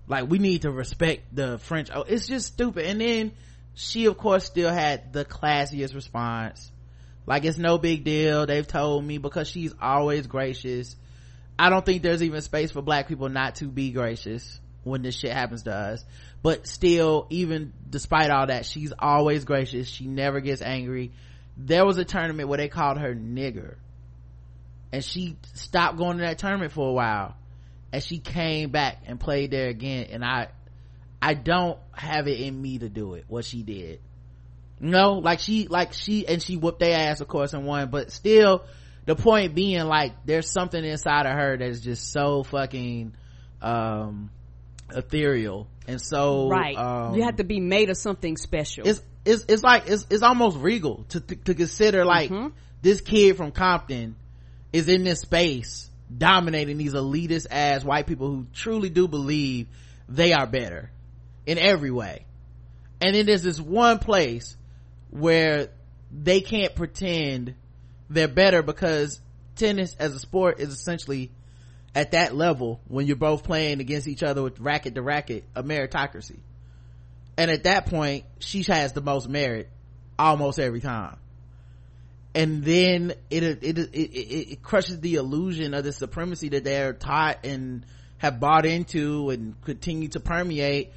like 0.10 0.28
we 0.28 0.40
need 0.40 0.64
to 0.64 0.72
respect 0.72 1.34
the 1.34 1.60
french. 1.60 1.90
Oh 1.94 2.02
it's 2.02 2.28
just 2.28 2.48
stupid. 2.48 2.86
And 2.86 3.00
then 3.00 3.32
she 3.76 4.08
of 4.08 4.18
course 4.18 4.44
still 4.44 4.72
had 4.72 5.14
the 5.14 5.24
classiest 5.24 5.96
response. 5.96 6.72
Like 7.26 7.46
it's 7.46 7.60
no 7.60 7.78
big 7.78 8.04
deal. 8.04 8.46
They've 8.46 8.68
told 8.68 9.06
me 9.06 9.20
because 9.20 9.48
she's 9.48 9.74
always 9.80 10.28
gracious. 10.28 10.96
I 11.58 11.70
don't 11.70 11.86
think 11.86 12.02
there's 12.02 12.24
even 12.24 12.42
space 12.42 12.72
for 12.72 12.82
black 12.82 13.08
people 13.08 13.30
not 13.30 13.56
to 13.56 13.66
be 13.66 13.92
gracious 13.92 14.60
when 14.84 15.04
this 15.04 15.16
shit 15.16 15.32
happens 15.32 15.64
to 15.64 15.74
us. 15.74 16.04
But 16.42 16.68
still 16.68 17.28
even 17.30 17.72
despite 17.88 18.32
all 18.32 18.48
that 18.48 18.66
she's 18.66 18.92
always 18.98 19.46
gracious. 19.46 19.88
She 19.88 20.08
never 20.08 20.40
gets 20.40 20.64
angry. 20.64 21.12
There 21.56 21.86
was 21.86 21.98
a 21.98 22.06
tournament 22.06 22.50
where 22.50 22.58
they 22.58 22.68
called 22.70 22.98
her 22.98 23.14
nigger. 23.14 23.76
And 24.92 25.04
she 25.06 25.38
stopped 25.54 25.98
going 25.98 26.18
to 26.18 26.24
that 26.24 26.40
tournament 26.40 26.72
for 26.72 26.90
a 26.90 26.94
while 26.94 27.36
and 27.92 28.04
she 28.04 28.20
came 28.20 28.70
back 28.70 29.04
and 29.06 29.20
played 29.20 29.52
there 29.52 29.70
again 29.70 30.08
and 30.12 30.24
i 30.24 30.48
i 31.22 31.34
don't 31.34 31.80
have 31.92 32.28
it 32.28 32.40
in 32.40 32.60
me 32.62 32.78
to 32.78 32.90
do 32.90 33.14
it 33.16 33.26
what 33.28 33.46
she 33.46 33.64
did. 33.64 34.00
No 34.82 35.16
like 35.16 35.40
she 35.40 35.68
like 35.68 35.92
she 35.92 36.26
and 36.26 36.42
she 36.42 36.56
whooped 36.56 36.80
their 36.80 36.98
ass 36.98 37.20
of 37.20 37.28
course 37.28 37.54
and 37.54 37.66
won 37.66 37.90
but 37.90 38.12
still 38.14 38.64
the 39.06 39.16
point 39.16 39.54
being 39.54 39.84
like 39.84 40.14
there's 40.26 40.50
something 40.50 40.82
inside 40.82 41.26
of 41.26 41.34
her 41.34 41.58
that's 41.58 41.82
just 41.82 42.14
so 42.14 42.44
fucking 42.44 43.14
um 43.62 44.30
ethereal 44.96 45.68
and 45.90 46.00
so 46.00 46.48
right. 46.50 46.78
um, 46.78 47.16
you 47.16 47.24
have 47.24 47.38
to 47.38 47.44
be 47.44 47.60
made 47.60 47.90
of 47.90 47.98
something 47.98 48.38
special. 48.38 48.88
It's 48.88 49.02
it's 49.26 49.46
it's 49.50 49.64
like 49.64 49.88
it's 49.88 50.06
it's 50.12 50.22
almost 50.22 50.58
regal 50.58 51.06
to 51.10 51.20
to, 51.20 51.36
to 51.36 51.54
consider 51.56 52.06
like 52.06 52.30
Mm-hmm. 52.30 52.50
this 52.82 53.02
kid 53.02 53.38
from 53.38 53.52
compton 53.52 54.16
is 54.72 54.88
in 54.88 55.04
this 55.04 55.22
space 55.22 55.89
dominating 56.16 56.78
these 56.78 56.94
elitist 56.94 57.48
ass 57.52 57.84
white 57.84 58.08
people 58.08 58.28
who 58.28 58.48
truly 58.54 58.90
do 58.90 59.08
believe 59.08 59.68
they 60.08 60.34
are 60.34 60.48
better 60.48 60.92
in 61.46 61.58
every 61.58 61.92
way. 61.92 62.26
And 63.02 63.16
then 63.16 63.26
there's 63.26 63.44
this 63.44 63.60
one 63.60 64.00
place 64.00 64.58
where 65.12 65.70
they 66.12 66.42
can't 66.42 66.76
pretend 66.76 67.56
they're 68.10 68.28
better 68.28 68.62
because 68.64 69.22
tennis 69.56 69.96
as 70.00 70.14
a 70.14 70.20
sport 70.20 70.60
is 70.60 70.70
essentially 70.70 71.32
at 71.94 72.12
that 72.12 72.36
level 72.36 72.80
when 72.88 73.08
you're 73.08 73.16
both 73.16 73.44
playing 73.44 73.80
against 73.80 74.08
each 74.08 74.24
other 74.24 74.42
with 74.42 74.60
racket 74.60 74.96
to 74.96 75.02
racket 75.02 75.44
a 75.56 75.64
meritocracy. 75.64 76.38
And 77.38 77.50
at 77.50 77.64
that 77.64 77.86
point 77.86 78.26
she 78.40 78.64
has 78.64 78.94
the 78.94 79.02
most 79.02 79.30
merit 79.30 79.70
almost 80.18 80.60
every 80.60 80.82
time 80.82 81.18
and 82.36 82.64
then 82.64 83.14
it 83.30 83.44
it 83.44 83.64
it, 83.64 83.90
it, 83.94 84.64
crushes 84.64 85.00
the 85.00 85.16
illusion 85.16 85.74
of 85.74 85.84
the 85.84 85.92
supremacy 85.92 86.50
that 86.50 86.64
they're 86.64 86.94
taught 86.94 87.46
and 87.46 87.86
have 88.18 88.40
bought 88.40 88.66
into 88.66 89.30
and 89.30 89.60
continue 89.64 90.10
to 90.10 90.20
permeate. 90.20 90.92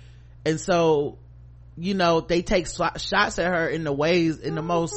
And 0.44 0.60
so 0.60 1.18
you 1.76 1.94
know 1.94 2.20
they 2.20 2.42
take 2.42 2.66
shots 2.66 3.38
at 3.38 3.46
her 3.46 3.68
in 3.68 3.84
the 3.84 3.92
ways 3.92 4.38
in 4.38 4.54
the 4.54 4.62
most 4.62 4.94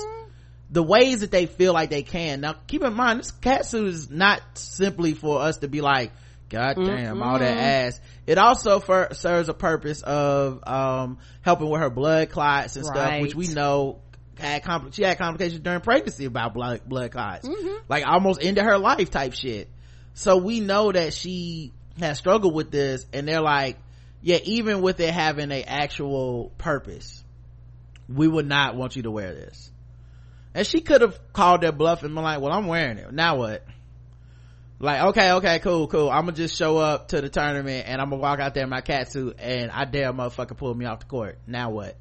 the 0.69 0.83
ways 0.83 1.21
that 1.21 1.31
they 1.31 1.45
feel 1.45 1.73
like 1.73 1.89
they 1.89 2.03
can. 2.03 2.41
Now 2.41 2.55
keep 2.67 2.83
in 2.83 2.93
mind 2.93 3.19
this 3.19 3.31
cat 3.31 3.65
suit 3.65 3.87
is 3.87 4.09
not 4.09 4.41
simply 4.55 5.13
for 5.13 5.41
us 5.41 5.57
to 5.57 5.69
be 5.69 5.79
like 5.79 6.11
god 6.49 6.75
damn 6.75 7.23
all 7.23 7.39
that 7.39 7.57
ass. 7.57 8.01
It 8.27 8.37
also 8.37 8.79
for, 8.79 9.09
serves 9.13 9.49
a 9.49 9.53
purpose 9.53 10.01
of 10.01 10.67
um 10.67 11.19
helping 11.41 11.69
with 11.69 11.79
her 11.79 11.89
blood 11.89 12.29
clots 12.29 12.75
and 12.75 12.85
stuff 12.85 13.21
which 13.21 13.35
we 13.35 13.47
know 13.47 13.99
had 14.37 14.63
compl- 14.63 14.93
she 14.93 15.03
had 15.03 15.17
complications 15.17 15.61
during 15.61 15.81
pregnancy 15.81 16.25
about 16.25 16.53
blood 16.53 16.81
blood 16.87 17.11
clots. 17.11 17.47
Mm-hmm. 17.47 17.77
Like 17.87 18.05
almost 18.05 18.43
ended 18.43 18.63
her 18.63 18.77
life 18.77 19.09
type 19.11 19.33
shit. 19.33 19.69
So 20.13 20.37
we 20.37 20.59
know 20.59 20.91
that 20.91 21.13
she 21.13 21.73
has 21.99 22.17
struggled 22.17 22.53
with 22.53 22.71
this 22.71 23.05
and 23.13 23.27
they're 23.27 23.41
like 23.41 23.77
yeah 24.21 24.39
even 24.43 24.81
with 24.81 24.99
it 24.99 25.13
having 25.13 25.51
a 25.51 25.63
actual 25.63 26.51
purpose 26.57 27.23
we 28.09 28.27
would 28.27 28.47
not 28.47 28.75
want 28.75 28.95
you 28.95 29.03
to 29.03 29.11
wear 29.11 29.33
this. 29.33 29.71
And 30.53 30.65
she 30.65 30.81
could 30.81 31.01
have 31.01 31.17
called 31.33 31.61
their 31.61 31.71
bluff 31.71 32.03
and 32.03 32.13
been 32.13 32.23
like 32.23 32.41
well 32.41 32.53
i'm 32.53 32.67
wearing 32.67 32.97
it. 32.97 33.11
Now 33.11 33.37
what? 33.37 33.65
Like 34.79 35.01
okay 35.01 35.31
okay 35.33 35.59
cool 35.59 35.87
cool. 35.87 36.09
I'm 36.09 36.25
gonna 36.25 36.33
just 36.33 36.57
show 36.57 36.77
up 36.77 37.09
to 37.09 37.21
the 37.21 37.29
tournament 37.29 37.85
and 37.87 38.01
i'm 38.01 38.09
gonna 38.09 38.21
walk 38.21 38.39
out 38.39 38.53
there 38.53 38.63
in 38.63 38.69
my 38.69 38.81
cat 38.81 39.11
suit 39.11 39.37
and 39.39 39.71
i 39.71 39.85
dare 39.85 40.09
a 40.09 40.13
motherfucker 40.13 40.57
pull 40.57 40.73
me 40.73 40.85
off 40.85 40.99
the 40.99 41.05
court. 41.05 41.39
Now 41.47 41.69
what 41.69 41.95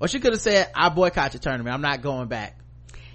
or 0.00 0.08
she 0.08 0.20
could 0.20 0.32
have 0.32 0.42
said 0.42 0.70
i 0.74 0.88
boycott 0.88 1.32
your 1.34 1.40
tournament 1.40 1.74
i'm 1.74 1.82
not 1.82 2.02
going 2.02 2.28
back 2.28 2.58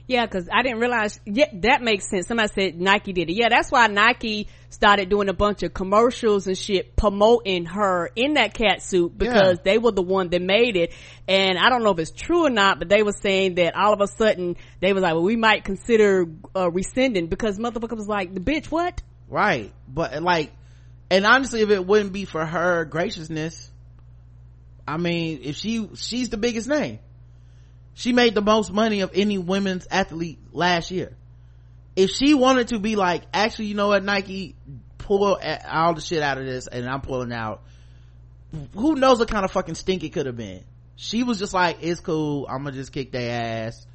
Yeah, 0.08 0.26
because 0.26 0.50
I 0.52 0.64
didn't 0.64 0.80
realize. 0.80 1.20
Yeah, 1.28 1.50
that 1.62 1.84
makes 1.84 2.10
sense. 2.10 2.26
Somebody 2.26 2.50
said 2.52 2.82
Nike 2.82 3.14
did 3.14 3.30
it. 3.30 3.36
Yeah, 3.36 3.50
that's 3.50 3.70
why 3.70 3.86
Nike 3.86 4.48
started 4.72 5.08
doing 5.08 5.30
a 5.30 5.34
bunch 5.34 5.62
of 5.62 5.72
commercials 5.72 6.48
and 6.48 6.58
shit 6.58 6.96
promoting 6.96 7.66
her 7.66 8.10
in 8.16 8.34
that 8.34 8.56
cat 8.56 8.82
suit 8.82 9.16
because 9.16 9.58
Yeah. 9.58 9.64
they 9.64 9.78
were 9.78 9.92
the 9.92 10.02
one 10.02 10.30
that 10.30 10.42
made 10.42 10.78
it. 10.78 10.94
And 11.28 11.60
I 11.60 11.70
don't 11.70 11.84
know 11.84 11.92
if 11.92 12.00
it's 12.00 12.10
true 12.10 12.48
or 12.48 12.50
not, 12.50 12.80
but 12.80 12.90
they 12.90 13.04
were 13.04 13.12
saying 13.22 13.56
that 13.62 13.76
all 13.76 13.94
of 13.94 14.02
a 14.02 14.08
sudden 14.08 14.56
they 14.82 14.94
was 14.94 15.04
like, 15.04 15.14
well, 15.14 15.22
we 15.22 15.36
might 15.36 15.64
consider 15.64 16.26
uh, 16.56 16.72
rescinding 16.72 17.28
because 17.28 17.60
motherfucker 17.60 17.96
was 17.96 18.08
like, 18.08 18.34
the 18.34 18.40
bitch, 18.42 18.66
what? 18.72 19.04
right 19.28 19.72
but 19.88 20.24
like 20.24 20.52
and 21.12 21.24
honestly 21.24 21.62
if 21.62 21.70
it 21.70 21.86
wouldn't 21.86 22.12
be 22.14 22.26
for 22.26 22.44
her 22.44 22.84
graciousness 22.86 23.69
i 24.94 24.98
mean 24.98 25.42
if 25.44 25.56
she 25.56 25.88
she's 25.96 26.30
the 26.30 26.38
biggest 26.38 26.68
name. 26.68 27.00
She 27.94 28.14
made 28.14 28.34
the 28.34 28.42
most 28.42 28.72
money 28.72 29.02
of 29.02 29.12
any 29.14 29.38
women's 29.38 29.86
athlete 29.92 30.40
last 30.54 30.90
year. 30.90 31.18
If 31.98 32.12
she 32.12 32.34
wanted 32.34 32.70
to 32.70 32.80
be 32.80 32.96
like 32.96 33.24
actually 33.34 33.66
you 33.66 33.76
know 33.76 33.90
what 33.90 34.04
nike 34.04 34.56
pull 34.98 35.38
all 35.70 35.94
the 35.94 36.02
shit 36.02 36.24
out 36.24 36.38
of 36.38 36.46
this 36.46 36.68
and 36.68 36.88
i'm 36.88 37.02
pulling 37.02 37.34
out 37.34 37.62
who 38.74 38.96
knows 38.96 39.20
what 39.20 39.30
kind 39.30 39.44
of 39.44 39.52
fucking 39.52 39.76
stink 39.76 40.04
it 40.04 40.10
could 40.10 40.26
have 40.26 40.38
been. 40.38 40.64
She 40.96 41.24
was 41.24 41.40
just 41.40 41.54
like 41.54 41.78
it's 41.82 42.00
cool 42.00 42.48
i'm 42.48 42.64
gonna 42.64 42.76
just 42.76 42.92
kick 42.92 43.12
their 43.12 43.68
ass 43.68 43.86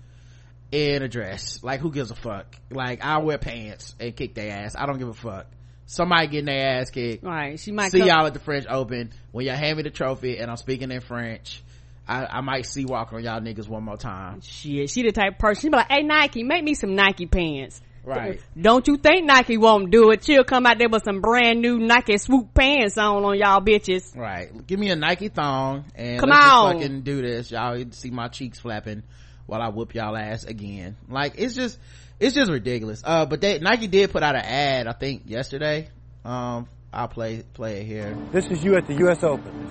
in 0.71 1.03
a 1.03 1.09
dress. 1.09 1.63
Like 1.65 1.81
who 1.81 1.91
gives 1.91 2.11
a 2.11 2.15
fuck? 2.15 2.55
Like 2.71 3.05
i'll 3.05 3.23
wear 3.23 3.39
pants 3.39 3.95
and 3.99 4.15
kick 4.15 4.35
their 4.35 4.53
ass. 4.53 4.77
I 4.79 4.87
don't 4.87 4.99
give 4.99 5.09
a 5.09 5.15
fuck 5.15 5.47
somebody 5.87 6.27
getting 6.29 6.47
their 6.47 6.81
ass 6.81 6.91
kicked 6.91 7.25
Right. 7.25 7.59
She 7.61 7.73
might 7.73 7.93
see 7.93 7.99
come- 7.99 8.09
y'all 8.09 8.27
at 8.27 8.35
the 8.35 8.41
french 8.41 8.67
open 8.69 9.13
when 9.33 9.47
y'all 9.47 9.57
hand 9.57 9.77
me 9.77 9.83
the 9.83 9.91
trophy 9.91 10.39
and 10.39 10.51
i'm 10.51 10.57
speaking 10.57 10.91
in 10.91 11.01
french 11.01 11.63
i, 12.09 12.25
I 12.27 12.41
might 12.41 12.67
see 12.67 12.85
walk 12.85 13.13
on 13.13 13.23
y'all 13.23 13.41
niggas 13.41 13.69
one 13.69 13.83
more 13.85 13.97
time 13.97 14.41
Shit, 14.41 14.91
she 14.91 15.03
the 15.03 15.13
type 15.13 15.33
of 15.35 15.39
person. 15.39 15.61
She 15.63 15.69
be 15.69 15.77
like, 15.77 15.91
"Hey 15.91 16.03
Nike, 16.03 16.43
make 16.43 16.63
me 16.65 16.75
some 16.75 16.95
Nike 16.95 17.27
pants." 17.27 17.81
Right. 18.07 18.39
Don't 18.61 18.87
you 18.87 18.99
think 18.99 19.25
Nike 19.25 19.57
won't 19.57 19.91
do 19.91 20.11
it? 20.11 20.23
She'll 20.25 20.45
come 20.45 20.67
out 20.67 20.77
there 20.77 20.91
with 20.91 21.05
some 21.05 21.23
brand 21.23 21.63
new 21.63 21.79
Nike 21.79 22.19
swoop 22.19 22.53
pants 22.53 22.99
on 22.99 23.25
on 23.25 23.39
y'all 23.39 23.63
bitches. 23.63 24.15
right 24.15 24.51
give 24.67 24.79
me 24.79 24.91
a 24.91 24.97
nike 24.97 25.29
thong 25.29 25.87
and 25.95 26.21
Come 26.21 26.31
on. 26.31 26.75
fucking 26.75 27.01
do 27.01 27.23
this 27.23 27.51
y'all 27.51 27.83
see 27.93 28.11
my 28.11 28.29
cheeks 28.29 28.59
flapping 28.61 29.03
while 29.47 29.63
i 29.63 29.69
whoop 29.69 29.95
y'all 29.95 30.15
ass 30.17 30.45
again 30.45 30.97
like 31.09 31.35
it's 31.39 31.55
just 31.55 31.79
it's 32.21 32.35
just 32.35 32.51
ridiculous 32.51 33.03
uh 33.05 33.27
but 33.27 33.41
they 33.41 33.59
nike 33.59 33.87
did 33.87 34.11
put 34.11 34.23
out 34.23 34.35
an 34.35 34.45
ad 34.45 34.87
i 34.87 34.93
think 34.93 35.23
yesterday 35.27 35.89
um 36.25 36.67
i'll 36.93 37.09
play 37.09 37.43
play 37.55 37.81
it 37.81 37.85
here 37.87 38.17
This 38.33 38.47
is 38.47 38.63
you 38.65 38.77
at 38.77 38.87
the 38.87 38.95
U.S. 38.95 39.23
Open. 39.23 39.71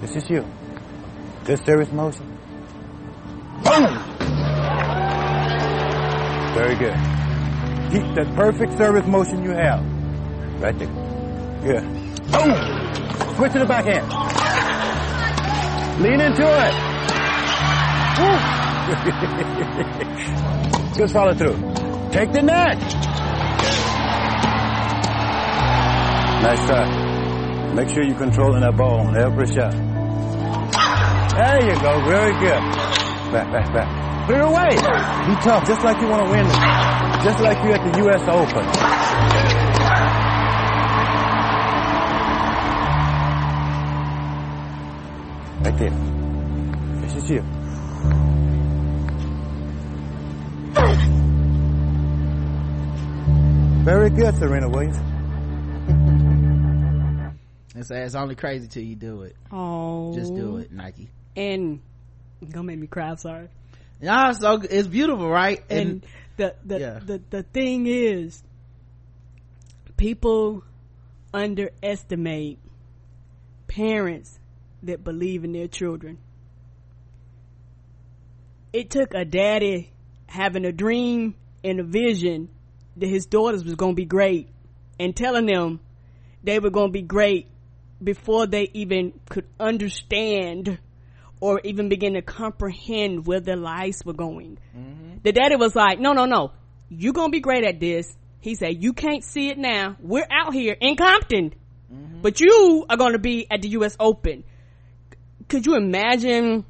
This 0.00 0.16
is 0.16 0.28
you. 0.28 0.44
Good 1.44 1.64
service 1.64 1.90
motion. 1.92 2.26
Boom! 3.62 3.98
Very 6.54 6.74
good. 6.76 6.94
Keep 7.90 8.14
that 8.16 8.32
perfect 8.34 8.76
service 8.76 9.06
motion 9.06 9.42
you 9.42 9.50
have. 9.50 9.80
Right 10.60 10.78
there. 10.78 10.88
Good. 11.62 11.82
Boom! 12.32 12.54
Switch 13.36 13.52
to 13.52 13.58
the 13.60 13.66
backhand. 13.66 14.08
Lean 16.02 16.20
into 16.20 16.44
it. 16.44 16.74
Woo! 20.58 20.60
Good 20.96 21.10
follow 21.10 21.34
through. 21.34 21.56
Take 22.12 22.30
the 22.30 22.40
net. 22.40 22.78
Nice 26.40 26.66
try. 26.66 27.74
Make 27.74 27.88
sure 27.88 28.04
you're 28.04 28.16
controlling 28.16 28.60
that 28.60 28.76
ball 28.76 29.00
on 29.00 29.16
every 29.16 29.46
shot. 29.48 29.72
There 29.72 31.66
you 31.66 31.80
go. 31.82 32.04
Very 32.06 32.32
good. 32.34 32.60
Back, 33.32 33.50
back, 33.50 33.72
back. 33.74 34.26
Put 34.28 34.36
it 34.36 34.42
away. 34.42 34.68
Be 34.70 35.34
tough, 35.42 35.66
just 35.66 35.82
like 35.82 36.00
you 36.00 36.06
want 36.06 36.26
to 36.26 36.30
win. 36.30 36.46
Just 37.24 37.40
like 37.40 37.58
you 37.64 37.72
at 37.72 37.92
the 37.92 37.98
U.S. 37.98 38.22
Open. 38.28 38.64
Right 45.64 45.76
there. 45.76 47.00
This 47.00 47.16
is 47.16 47.30
you. 47.30 47.53
Very 53.84 54.10
good, 54.10 54.34
Serena 54.36 54.68
Williams. 54.68 54.96
and 57.74 57.84
say 57.86 58.02
it's 58.02 58.14
only 58.14 58.34
crazy 58.34 58.66
till 58.68 58.82
you 58.82 58.94
do 58.96 59.22
it 59.22 59.36
Oh, 59.52 60.14
just 60.14 60.34
do 60.34 60.56
it 60.58 60.72
nike 60.72 61.10
And 61.36 61.80
don't 62.48 62.66
make 62.66 62.78
me 62.78 62.86
cry. 62.86 63.10
I'm 63.10 63.16
sorry. 63.18 63.48
yeah 64.00 64.32
so 64.32 64.60
it's 64.68 64.88
beautiful 64.88 65.28
right 65.28 65.62
And, 65.68 66.04
the 66.36 66.54
the, 66.64 66.80
yeah. 66.80 66.98
the 67.04 67.20
the 67.30 67.42
thing 67.44 67.86
is, 67.86 68.42
people 69.96 70.64
underestimate 71.32 72.58
parents 73.68 74.38
that 74.82 75.04
believe 75.04 75.44
in 75.44 75.52
their 75.52 75.68
children. 75.68 76.18
It 78.72 78.90
took 78.90 79.14
a 79.14 79.24
daddy 79.24 79.92
having 80.26 80.64
a 80.64 80.72
dream 80.72 81.34
and 81.62 81.80
a 81.80 81.84
vision 81.84 82.48
that 82.96 83.08
his 83.08 83.26
daughters 83.26 83.64
was 83.64 83.74
going 83.74 83.92
to 83.92 83.96
be 83.96 84.04
great 84.04 84.48
and 84.98 85.16
telling 85.16 85.46
them 85.46 85.80
they 86.42 86.58
were 86.58 86.70
going 86.70 86.88
to 86.88 86.92
be 86.92 87.02
great 87.02 87.48
before 88.02 88.46
they 88.46 88.68
even 88.74 89.12
could 89.28 89.46
understand 89.58 90.78
or 91.40 91.60
even 91.64 91.88
begin 91.88 92.14
to 92.14 92.22
comprehend 92.22 93.26
where 93.26 93.40
their 93.40 93.56
lives 93.56 94.04
were 94.04 94.12
going. 94.12 94.58
Mm-hmm. 94.76 95.18
The 95.22 95.32
daddy 95.32 95.56
was 95.56 95.74
like, 95.74 95.98
no, 95.98 96.12
no, 96.12 96.26
no. 96.26 96.52
You're 96.88 97.12
going 97.12 97.28
to 97.28 97.32
be 97.32 97.40
great 97.40 97.64
at 97.64 97.80
this. 97.80 98.16
He 98.40 98.54
said, 98.54 98.82
you 98.82 98.92
can't 98.92 99.24
see 99.24 99.48
it 99.48 99.58
now. 99.58 99.96
We're 100.00 100.26
out 100.30 100.52
here 100.52 100.76
in 100.78 100.96
Compton, 100.96 101.54
mm-hmm. 101.92 102.20
but 102.20 102.40
you 102.40 102.84
are 102.88 102.96
going 102.96 103.12
to 103.12 103.18
be 103.18 103.46
at 103.50 103.62
the 103.62 103.68
U.S. 103.70 103.96
Open. 103.98 104.44
Could 105.48 105.66
you 105.66 105.76
imagine 105.76 106.64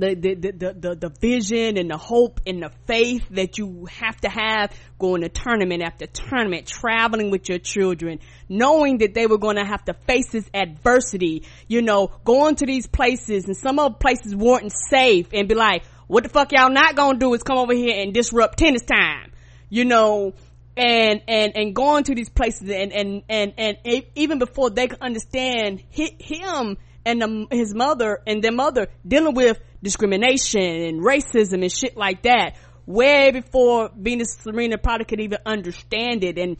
the, 0.00 0.14
the, 0.14 0.34
the, 0.34 0.72
the, 0.72 0.94
the 0.94 1.08
vision 1.20 1.76
and 1.76 1.90
the 1.90 1.96
hope 1.96 2.40
and 2.46 2.62
the 2.62 2.70
faith 2.86 3.26
that 3.30 3.58
you 3.58 3.86
have 3.90 4.16
to 4.20 4.28
have 4.28 4.72
going 4.98 5.22
to 5.22 5.28
tournament 5.28 5.82
after 5.82 6.06
tournament, 6.06 6.66
traveling 6.66 7.30
with 7.30 7.48
your 7.48 7.58
children, 7.58 8.20
knowing 8.48 8.98
that 8.98 9.14
they 9.14 9.26
were 9.26 9.38
going 9.38 9.56
to 9.56 9.64
have 9.64 9.84
to 9.84 9.94
face 10.06 10.28
this 10.30 10.48
adversity, 10.54 11.44
you 11.68 11.82
know, 11.82 12.10
going 12.24 12.56
to 12.56 12.66
these 12.66 12.86
places 12.86 13.46
and 13.46 13.56
some 13.56 13.78
of 13.78 13.98
places 13.98 14.34
weren't 14.34 14.72
safe 14.90 15.28
and 15.32 15.48
be 15.48 15.54
like, 15.54 15.84
what 16.06 16.22
the 16.22 16.28
fuck 16.28 16.52
y'all 16.52 16.70
not 16.70 16.94
gonna 16.94 17.18
do 17.18 17.34
is 17.34 17.42
come 17.42 17.58
over 17.58 17.74
here 17.74 18.00
and 18.00 18.14
disrupt 18.14 18.58
tennis 18.58 18.82
time, 18.82 19.32
you 19.68 19.84
know, 19.84 20.34
and, 20.76 21.22
and, 21.26 21.56
and 21.56 21.74
going 21.74 22.04
to 22.04 22.14
these 22.14 22.28
places 22.28 22.68
and, 22.68 22.92
and, 22.92 23.22
and, 23.28 23.54
and 23.56 24.04
even 24.14 24.38
before 24.38 24.70
they 24.70 24.88
could 24.88 25.00
understand 25.00 25.82
him 25.90 26.76
and 27.06 27.22
the, 27.22 27.46
his 27.52 27.72
mother 27.74 28.20
and 28.26 28.42
their 28.42 28.52
mother 28.52 28.88
dealing 29.06 29.34
with 29.34 29.58
discrimination 29.82 30.60
and 30.60 31.02
racism 31.02 31.62
and 31.62 31.72
shit 31.72 31.96
like 31.96 32.22
that 32.22 32.56
way 32.84 33.30
before 33.30 33.90
Venus 33.96 34.36
Serena 34.40 34.76
probably 34.76 35.04
could 35.06 35.20
even 35.20 35.38
understand 35.46 36.24
it. 36.24 36.36
And 36.36 36.56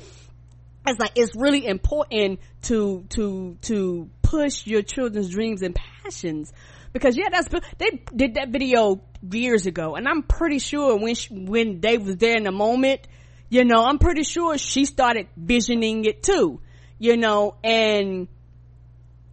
it's 0.86 1.01
like, 1.01 1.12
it's 1.16 1.32
really 1.36 1.66
important 1.66 2.40
to, 2.62 3.05
to, 3.10 3.59
to 3.62 4.09
push 4.23 4.66
your 4.66 4.82
children's 4.82 5.31
dreams 5.31 5.62
and 5.62 5.74
passions. 5.74 6.52
Because 6.93 7.16
yeah, 7.16 7.28
that's, 7.31 7.48
they 7.78 8.02
did 8.14 8.35
that 8.35 8.51
video 8.51 9.02
years 9.28 9.66
ago 9.66 9.97
and 9.97 10.06
I'm 10.09 10.23
pretty 10.23 10.60
sure 10.60 10.97
when, 10.97 11.16
she, 11.16 11.35
when 11.35 11.81
Dave 11.81 12.06
was 12.06 12.16
there 12.18 12.36
in 12.36 12.44
the 12.44 12.52
moment, 12.52 13.01
you 13.48 13.64
know, 13.64 13.85
I'm 13.85 13.98
pretty 13.98 14.23
sure 14.23 14.56
she 14.59 14.85
started 14.85 15.27
visioning 15.36 16.05
it 16.05 16.23
too, 16.23 16.60
you 16.98 17.16
know, 17.16 17.56
and 17.64 18.28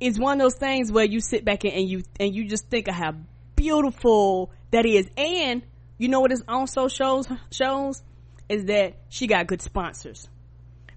it's 0.04 0.20
one 0.20 0.40
of 0.40 0.44
those 0.44 0.56
things 0.56 0.92
where 0.92 1.06
you 1.06 1.22
sit 1.22 1.46
back 1.46 1.64
and 1.64 1.90
you, 1.90 2.04
and 2.20 2.36
you 2.36 2.46
just 2.46 2.68
think 2.68 2.90
of 2.90 2.94
how 2.94 3.16
beautiful 3.56 4.52
that 4.72 4.86
is. 4.86 5.10
And 5.16 5.64
you 5.98 6.10
know 6.10 6.20
what 6.20 6.34
it 6.34 6.42
also 6.48 6.90
shows, 6.90 7.26
shows 7.52 8.04
is 8.50 8.66
that 8.66 8.96
she 9.08 9.28
got 9.28 9.48
good 9.48 9.62
sponsors 9.62 10.28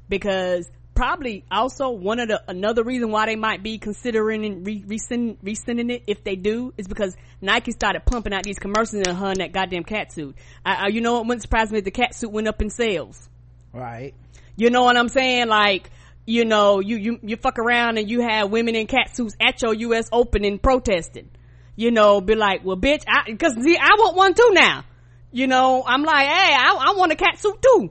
because 0.09 0.69
probably 0.97 1.45
also 1.53 1.91
one 1.91 2.19
of 2.19 2.29
the 2.29 2.43
another 2.49 2.83
reason 2.83 3.11
why 3.11 3.27
they 3.27 3.37
might 3.37 3.63
be 3.63 3.79
considering 3.79 4.65
re, 4.65 4.83
resend, 4.83 5.37
resending 5.45 5.93
it 5.93 6.03
if 6.09 6.25
they 6.25 6.35
do 6.35 6.75
is 6.77 6.89
because 6.89 7.17
Nike 7.41 7.71
started 7.71 8.05
pumping 8.05 8.33
out 8.33 8.43
these 8.43 8.59
commercials 8.59 9.07
in 9.07 9.15
her 9.15 9.29
and 9.29 9.41
that 9.41 9.53
goddamn 9.53 9.85
cat 9.85 10.11
suit. 10.11 10.35
I, 10.65 10.87
I, 10.87 10.89
you 10.89 11.01
know 11.01 11.13
what 11.13 11.27
wouldn't 11.27 11.43
surprise 11.43 11.71
me 11.71 11.79
if 11.79 11.85
the 11.85 11.91
cat 11.93 12.15
suit 12.15 12.33
went 12.33 12.49
up 12.49 12.61
in 12.61 12.71
sales. 12.71 13.29
Right. 13.73 14.15
You 14.57 14.71
know 14.71 14.83
what 14.83 14.97
I'm 14.97 15.11
saying? 15.11 15.47
Like 15.47 15.91
you 16.27 16.45
know, 16.45 16.81
you, 16.81 16.97
you, 16.97 17.19
you 17.23 17.37
fuck 17.37 17.59
around 17.59 17.99
and 17.99 18.11
you 18.11 18.21
have 18.21 18.51
women 18.51 18.75
in 18.75 18.89
cat 18.89 19.15
suits 19.17 19.37
at 19.41 19.63
your 19.63 19.73
U.S. 19.73 20.09
Open 20.11 20.45
and 20.45 20.61
protesting. 20.61 21.31
You 21.77 21.93
know, 21.93 22.21
be 22.21 22.35
like, 22.35 22.65
well, 22.65 22.77
bitch, 22.77 23.05
I, 23.07 23.33
cause 23.35 23.55
see, 23.55 23.77
I 23.77 23.91
want 23.99 24.17
one 24.17 24.35
too 24.35 24.51
now. 24.53 24.85
You 25.31 25.47
know, 25.47 25.85
I'm 25.87 26.03
like, 26.03 26.27
hey, 26.27 26.55
I, 26.55 26.75
I 26.89 26.95
want 26.97 27.13
a 27.13 27.17
cat 27.17 27.39
suit 27.39 27.63
too. 27.63 27.91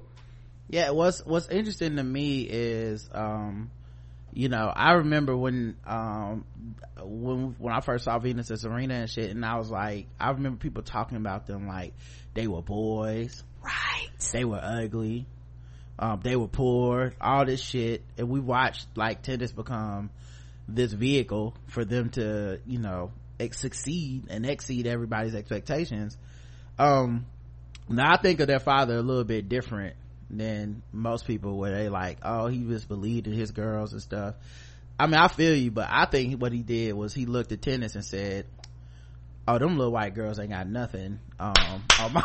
Yeah, 0.70 0.90
what's, 0.90 1.24
what's 1.26 1.48
interesting 1.48 1.96
to 1.96 2.04
me 2.04 2.42
is, 2.42 3.08
um, 3.14 3.72
you 4.34 4.50
know, 4.50 4.72
I 4.76 4.94
remember 4.94 5.38
when, 5.38 5.78
um, 5.86 6.44
when, 7.02 7.56
when 7.60 7.74
I 7.74 7.80
first 7.80 8.04
saw 8.04 8.20
Venus 8.20 8.50
and 8.50 8.60
Serena 8.60 8.96
and 8.96 9.10
shit, 9.10 9.30
and 9.30 9.46
I 9.46 9.58
was 9.58 9.70
like, 9.70 10.08
I 10.20 10.32
remember 10.32 10.58
people 10.58 10.84
talking 10.84 11.18
about 11.18 11.46
them 11.46 11.68
like 11.68 11.94
they 12.34 12.48
were 12.48 12.64
boys. 12.64 13.44
Right. 13.64 14.10
They 14.32 14.44
were 14.44 14.60
ugly 14.62 15.28
um, 15.98 16.20
they 16.24 16.36
were 16.36 16.48
poor 16.48 17.14
all 17.22 17.46
this 17.46 17.62
shit. 17.62 18.04
And 18.18 18.30
we 18.30 18.40
watched 18.40 18.88
like 18.96 19.22
tennis 19.22 19.52
become 19.52 20.10
this 20.68 20.92
vehicle 20.92 21.56
for 21.68 21.86
them 21.86 22.10
to 22.10 22.60
you 22.66 22.80
know 22.80 23.12
ex- 23.40 23.60
succeed 23.60 24.26
and 24.30 24.46
exceed 24.46 24.88
everybody's 24.88 25.36
expectations. 25.36 26.18
Um 26.78 27.26
now 27.88 28.14
i 28.14 28.18
think 28.18 28.40
of 28.40 28.48
their 28.48 28.60
father 28.60 28.96
a 28.96 29.02
little 29.02 29.24
bit 29.24 29.48
different 29.48 29.96
than 30.32 30.82
most 30.92 31.28
people 31.28 31.56
where 31.56 31.72
they 31.72 31.88
like 31.88 32.18
oh 32.24 32.48
he 32.48 32.64
just 32.64 32.88
believed 32.88 33.28
in 33.28 33.34
his 33.34 33.52
girls 33.52 33.94
and 33.94 34.02
stuff. 34.02 34.36
I 35.00 35.06
mean 35.06 35.16
i 35.16 35.28
feel 35.28 35.56
you 35.56 35.72
but 35.72 35.88
i 35.90 36.06
think 36.06 36.42
what 36.42 36.52
he 36.52 36.64
did 36.64 36.94
was 36.94 37.14
he 37.14 37.26
looked 37.26 37.52
at 37.52 37.62
tennis 37.62 37.96
and 37.96 38.04
said 38.04 38.46
oh 39.48 39.58
them 39.58 39.78
little 39.78 39.94
white 39.94 40.14
girls 40.16 40.40
ain't 40.40 40.50
got 40.50 40.68
nothing. 40.68 41.20
Um 41.40 41.84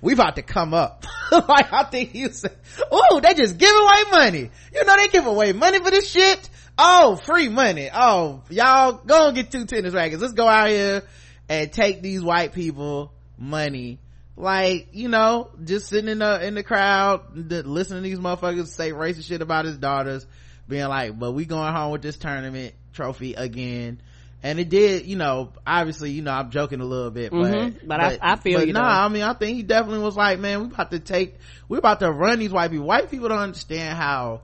we 0.00 0.12
about 0.12 0.36
to 0.36 0.42
come 0.42 0.74
up. 0.74 1.04
Like 1.30 1.72
i 1.72 1.84
think 1.84 2.16
you 2.16 2.32
said 2.32 2.56
oh 2.90 3.20
they 3.22 3.34
just 3.34 3.56
give 3.56 3.70
away 3.72 4.02
money. 4.10 4.50
You 4.74 4.84
know 4.84 4.96
they 4.96 5.06
give 5.06 5.26
away 5.26 5.52
money 5.52 5.78
for 5.78 5.90
this 5.90 6.10
shit? 6.10 6.50
Oh 6.76 7.14
free 7.14 7.48
money. 7.48 7.88
Oh 7.94 8.42
y'all 8.50 8.94
go 8.94 9.28
and 9.28 9.36
get 9.36 9.52
two 9.52 9.64
tennis 9.64 9.94
rackets. 9.94 10.20
Let's 10.20 10.34
go 10.34 10.48
out 10.48 10.70
here 10.70 11.04
and 11.48 11.72
take 11.72 12.02
these 12.02 12.20
white 12.20 12.52
people 12.52 13.12
money. 13.38 14.00
Like 14.36 14.88
you 14.90 15.08
know 15.08 15.50
just 15.62 15.86
sitting 15.86 16.10
in 16.10 16.18
the 16.18 16.44
in 16.44 16.54
the 16.54 16.64
crowd 16.64 17.36
listening 17.36 18.02
to 18.02 18.08
these 18.08 18.18
motherfuckers 18.18 18.66
say 18.66 18.90
racist 18.90 19.26
shit 19.26 19.40
about 19.40 19.66
his 19.66 19.78
daughters 19.78 20.26
being 20.66 20.88
like 20.88 21.16
but 21.16 21.30
we 21.30 21.44
going 21.44 21.72
home 21.72 21.92
with 21.92 22.02
this 22.02 22.16
tournament 22.16 22.74
trophy 22.92 23.34
again 23.34 24.00
and 24.42 24.58
it 24.58 24.68
did 24.68 25.06
you 25.06 25.16
know 25.16 25.52
obviously 25.66 26.10
you 26.10 26.22
know 26.22 26.32
i'm 26.32 26.50
joking 26.50 26.80
a 26.80 26.84
little 26.84 27.10
bit 27.10 27.30
but 27.30 27.36
mm-hmm. 27.38 27.78
but, 27.86 27.88
but, 27.88 28.00
I, 28.00 28.18
I 28.20 28.36
feel 28.36 28.60
but 28.60 28.66
you 28.66 28.72
nah 28.72 29.04
i 29.04 29.08
mean 29.08 29.22
i 29.22 29.34
think 29.34 29.56
he 29.56 29.62
definitely 29.62 30.00
was 30.04 30.16
like 30.16 30.38
man 30.38 30.60
we 30.60 30.66
about 30.66 30.90
to 30.90 30.98
take 30.98 31.36
we're 31.70 31.78
about 31.78 32.00
to 32.00 32.10
run 32.10 32.40
these 32.40 32.50
white 32.50 32.72
people. 32.72 32.84
White 32.84 33.12
people 33.12 33.28
don't 33.28 33.38
understand 33.38 33.96
how 33.96 34.42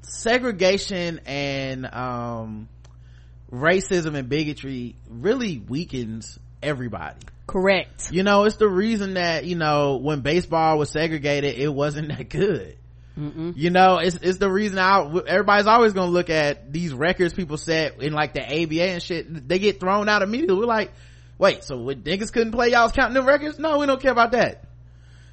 segregation 0.00 1.20
and 1.26 1.84
um, 1.84 2.68
racism 3.52 4.16
and 4.16 4.26
bigotry 4.26 4.96
really 5.06 5.58
weakens 5.58 6.38
everybody. 6.62 7.20
Correct. 7.46 8.10
You 8.10 8.22
know 8.22 8.44
it's 8.44 8.56
the 8.56 8.68
reason 8.68 9.14
that 9.14 9.44
you 9.44 9.54
know 9.54 9.98
when 9.98 10.22
baseball 10.22 10.78
was 10.78 10.90
segregated 10.90 11.58
it 11.58 11.68
wasn't 11.68 12.08
that 12.16 12.30
good 12.30 12.78
Mm-mm. 13.18 13.54
You 13.56 13.70
know, 13.70 13.98
it's, 13.98 14.16
it's 14.16 14.38
the 14.38 14.50
reason 14.50 14.78
I, 14.78 15.00
everybody's 15.26 15.66
always 15.66 15.94
gonna 15.94 16.10
look 16.10 16.28
at 16.28 16.72
these 16.72 16.92
records 16.92 17.32
people 17.32 17.56
set 17.56 18.02
in 18.02 18.12
like 18.12 18.34
the 18.34 18.42
ABA 18.42 18.82
and 18.82 19.02
shit. 19.02 19.48
They 19.48 19.58
get 19.58 19.80
thrown 19.80 20.08
out 20.08 20.22
immediately. 20.22 20.56
We're 20.56 20.66
like, 20.66 20.92
wait, 21.38 21.64
so 21.64 21.78
what 21.78 22.04
niggas 22.04 22.32
couldn't 22.32 22.52
play 22.52 22.70
y'all's 22.70 22.92
counting 22.92 23.14
them 23.14 23.26
records? 23.26 23.58
No, 23.58 23.78
we 23.78 23.86
don't 23.86 24.00
care 24.00 24.12
about 24.12 24.32
that. 24.32 24.65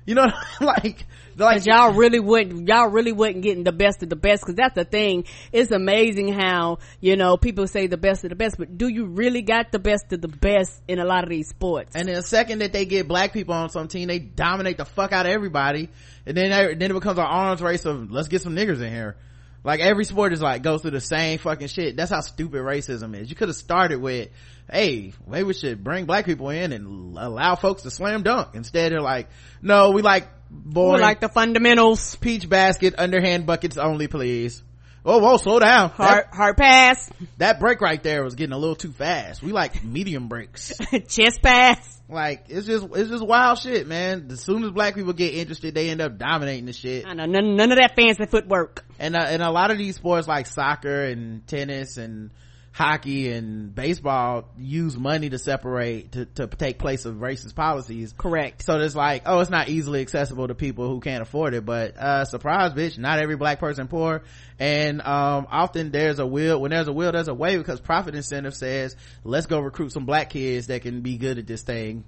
You 0.05 0.15
know, 0.15 0.27
like, 0.61 1.05
like 1.37 1.65
y'all 1.65 1.93
really 1.93 2.19
wouldn't, 2.19 2.67
y'all 2.67 2.89
really 2.89 3.11
wouldn't 3.11 3.43
getting 3.43 3.63
the 3.63 3.71
best 3.71 4.03
of 4.03 4.09
the 4.09 4.15
best. 4.15 4.41
Because 4.43 4.55
that's 4.55 4.75
the 4.75 4.85
thing. 4.85 5.25
It's 5.51 5.71
amazing 5.71 6.33
how, 6.33 6.79
you 6.99 7.15
know, 7.15 7.37
people 7.37 7.67
say 7.67 7.87
the 7.87 7.97
best 7.97 8.23
of 8.23 8.29
the 8.29 8.35
best, 8.35 8.57
but 8.57 8.77
do 8.77 8.87
you 8.87 9.05
really 9.05 9.41
got 9.41 9.71
the 9.71 9.79
best 9.79 10.11
of 10.11 10.21
the 10.21 10.27
best 10.27 10.81
in 10.87 10.99
a 10.99 11.05
lot 11.05 11.23
of 11.23 11.29
these 11.29 11.49
sports? 11.49 11.95
And 11.95 12.07
then 12.07 12.15
the 12.15 12.23
second 12.23 12.59
that 12.59 12.73
they 12.73 12.85
get 12.85 13.07
black 13.07 13.33
people 13.33 13.53
on 13.53 13.69
some 13.69 13.87
team, 13.87 14.07
they 14.07 14.19
dominate 14.19 14.77
the 14.77 14.85
fuck 14.85 15.13
out 15.13 15.25
of 15.25 15.31
everybody. 15.31 15.89
And 16.25 16.37
then 16.37 16.51
then 16.77 16.91
it 16.91 16.93
becomes 16.93 17.17
an 17.17 17.25
arms 17.25 17.61
race 17.61 17.85
of 17.85 18.11
let's 18.11 18.27
get 18.27 18.41
some 18.41 18.55
niggers 18.55 18.81
in 18.81 18.91
here. 18.91 19.15
Like 19.63 19.79
every 19.79 20.03
sport 20.03 20.33
is 20.33 20.41
like 20.41 20.61
goes 20.61 20.81
through 20.81 20.91
the 20.91 21.01
same 21.01 21.37
fucking 21.37 21.67
shit. 21.67 21.95
That's 21.95 22.11
how 22.11 22.19
stupid 22.19 22.61
racism 22.61 23.15
is. 23.15 23.29
You 23.29 23.35
could 23.35 23.47
have 23.47 23.55
started 23.55 24.01
with 24.01 24.29
hey 24.71 25.13
maybe 25.27 25.43
we 25.43 25.53
should 25.53 25.83
bring 25.83 26.05
black 26.05 26.25
people 26.25 26.49
in 26.49 26.71
and 26.71 27.17
allow 27.17 27.55
folks 27.55 27.83
to 27.83 27.91
slam 27.91 28.23
dunk. 28.23 28.49
Instead 28.53 28.91
they're 28.91 29.01
like 29.01 29.29
no 29.61 29.91
we 29.91 30.01
like 30.01 30.27
boy 30.49 30.97
like 30.97 31.19
the 31.19 31.29
fundamentals. 31.29 32.15
peach 32.17 32.47
basket 32.47 32.95
underhand 32.97 33.45
buckets 33.45 33.77
only 33.77 34.07
please. 34.07 34.63
Oh 35.05 35.19
whoa 35.19 35.37
slow 35.37 35.59
down. 35.59 35.89
Hard 35.89 36.25
that, 36.25 36.33
hard 36.33 36.57
pass. 36.57 37.09
that 37.37 37.59
break 37.59 37.81
right 37.81 38.01
there 38.01 38.23
was 38.23 38.35
getting 38.35 38.53
a 38.53 38.57
little 38.57 38.75
too 38.75 38.91
fast. 38.91 39.43
We 39.43 39.51
like 39.51 39.83
medium 39.83 40.29
breaks. 40.29 40.71
Chest 41.07 41.41
pass. 41.41 42.01
Like 42.07 42.45
it's 42.47 42.67
just 42.67 42.87
it's 42.95 43.09
just 43.09 43.25
wild 43.25 43.59
shit 43.59 43.85
man. 43.85 44.29
As 44.31 44.39
soon 44.39 44.63
as 44.63 44.71
black 44.71 44.95
people 44.95 45.13
get 45.13 45.33
interested 45.33 45.75
they 45.75 45.89
end 45.89 45.99
up 45.99 46.17
dominating 46.17 46.65
the 46.65 46.73
shit. 46.73 47.05
I 47.05 47.13
know 47.13 47.25
none, 47.25 47.55
none 47.55 47.71
of 47.71 47.79
that 47.79 47.95
fancy 47.95 48.25
footwork. 48.25 48.85
And 48.97 49.15
uh, 49.15 49.25
and 49.27 49.41
a 49.41 49.51
lot 49.51 49.71
of 49.71 49.77
these 49.77 49.95
sports 49.95 50.27
like 50.27 50.47
soccer 50.47 51.03
and 51.03 51.45
tennis 51.47 51.97
and 51.97 52.31
hockey 52.73 53.31
and 53.31 53.73
baseball 53.73 54.49
use 54.57 54.97
money 54.97 55.29
to 55.29 55.37
separate 55.37 56.11
to, 56.11 56.25
to 56.25 56.47
take 56.47 56.79
place 56.79 57.05
of 57.05 57.17
racist 57.17 57.53
policies. 57.53 58.13
Correct. 58.17 58.63
So 58.63 58.79
it's 58.79 58.95
like 58.95 59.21
oh 59.27 59.39
it's 59.39 59.51
not 59.51 59.69
easily 59.69 60.01
accessible 60.01 60.47
to 60.47 60.55
people 60.55 60.89
who 60.89 60.99
can't 60.99 61.21
afford 61.21 61.53
it. 61.53 61.65
But 61.65 61.95
uh 61.97 62.25
surprise 62.25 62.73
bitch 62.73 62.97
not 62.97 63.19
every 63.19 63.35
black 63.35 63.59
person 63.59 63.87
poor. 63.87 64.23
And 64.57 65.01
um 65.01 65.47
often 65.51 65.91
there's 65.91 66.17
a 66.17 66.25
will 66.25 66.59
when 66.59 66.71
there's 66.71 66.87
a 66.87 66.93
will 66.93 67.11
there's 67.11 67.27
a 67.27 67.33
way 67.33 67.57
because 67.57 67.79
profit 67.79 68.15
incentive 68.15 68.55
says 68.55 68.95
let's 69.23 69.45
go 69.45 69.59
recruit 69.59 69.91
some 69.91 70.07
black 70.07 70.31
kids 70.31 70.67
that 70.67 70.81
can 70.81 71.01
be 71.01 71.17
good 71.17 71.37
at 71.37 71.45
this 71.45 71.61
thing. 71.61 72.03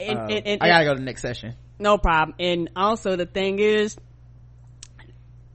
And, 0.00 0.18
uh, 0.18 0.22
and, 0.22 0.46
and, 0.46 0.62
i 0.62 0.68
gotta 0.68 0.84
go 0.86 0.94
to 0.94 0.98
the 0.98 1.04
next 1.04 1.20
session. 1.20 1.56
No 1.78 1.98
problem. 1.98 2.36
And 2.40 2.70
also 2.74 3.16
the 3.16 3.26
thing 3.26 3.58
is 3.58 3.98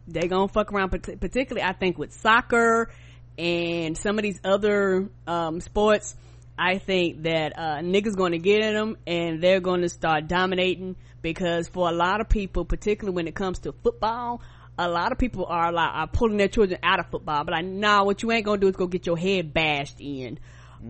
they 0.07 0.27
gonna 0.27 0.47
fuck 0.47 0.71
around 0.71 0.89
particularly 0.89 1.63
i 1.67 1.73
think 1.73 1.97
with 1.97 2.13
soccer 2.13 2.91
and 3.37 3.97
some 3.97 4.17
of 4.17 4.23
these 4.23 4.39
other 4.43 5.09
um, 5.27 5.59
sports 5.59 6.15
i 6.57 6.77
think 6.77 7.23
that 7.23 7.53
uh, 7.57 7.77
niggas 7.79 8.15
going 8.15 8.31
to 8.31 8.39
get 8.39 8.61
in 8.61 8.73
them 8.73 8.97
and 9.05 9.41
they're 9.41 9.59
going 9.59 9.81
to 9.81 9.89
start 9.89 10.27
dominating 10.27 10.95
because 11.21 11.67
for 11.67 11.89
a 11.89 11.91
lot 11.91 12.21
of 12.21 12.29
people 12.29 12.65
particularly 12.65 13.15
when 13.15 13.27
it 13.27 13.35
comes 13.35 13.59
to 13.59 13.71
football 13.83 14.41
a 14.77 14.89
lot 14.89 15.11
of 15.11 15.17
people 15.17 15.45
are 15.45 15.71
like 15.71 15.89
are 15.93 16.07
pulling 16.07 16.37
their 16.37 16.47
children 16.47 16.79
out 16.83 16.99
of 16.99 17.07
football 17.09 17.43
but 17.43 17.53
i 17.53 17.57
like, 17.57 17.65
nah 17.65 18.03
what 18.03 18.23
you 18.23 18.31
ain't 18.31 18.45
gonna 18.45 18.59
do 18.59 18.67
is 18.67 18.75
go 18.75 18.87
get 18.87 19.05
your 19.05 19.17
head 19.17 19.53
bashed 19.53 19.99
in 19.99 20.39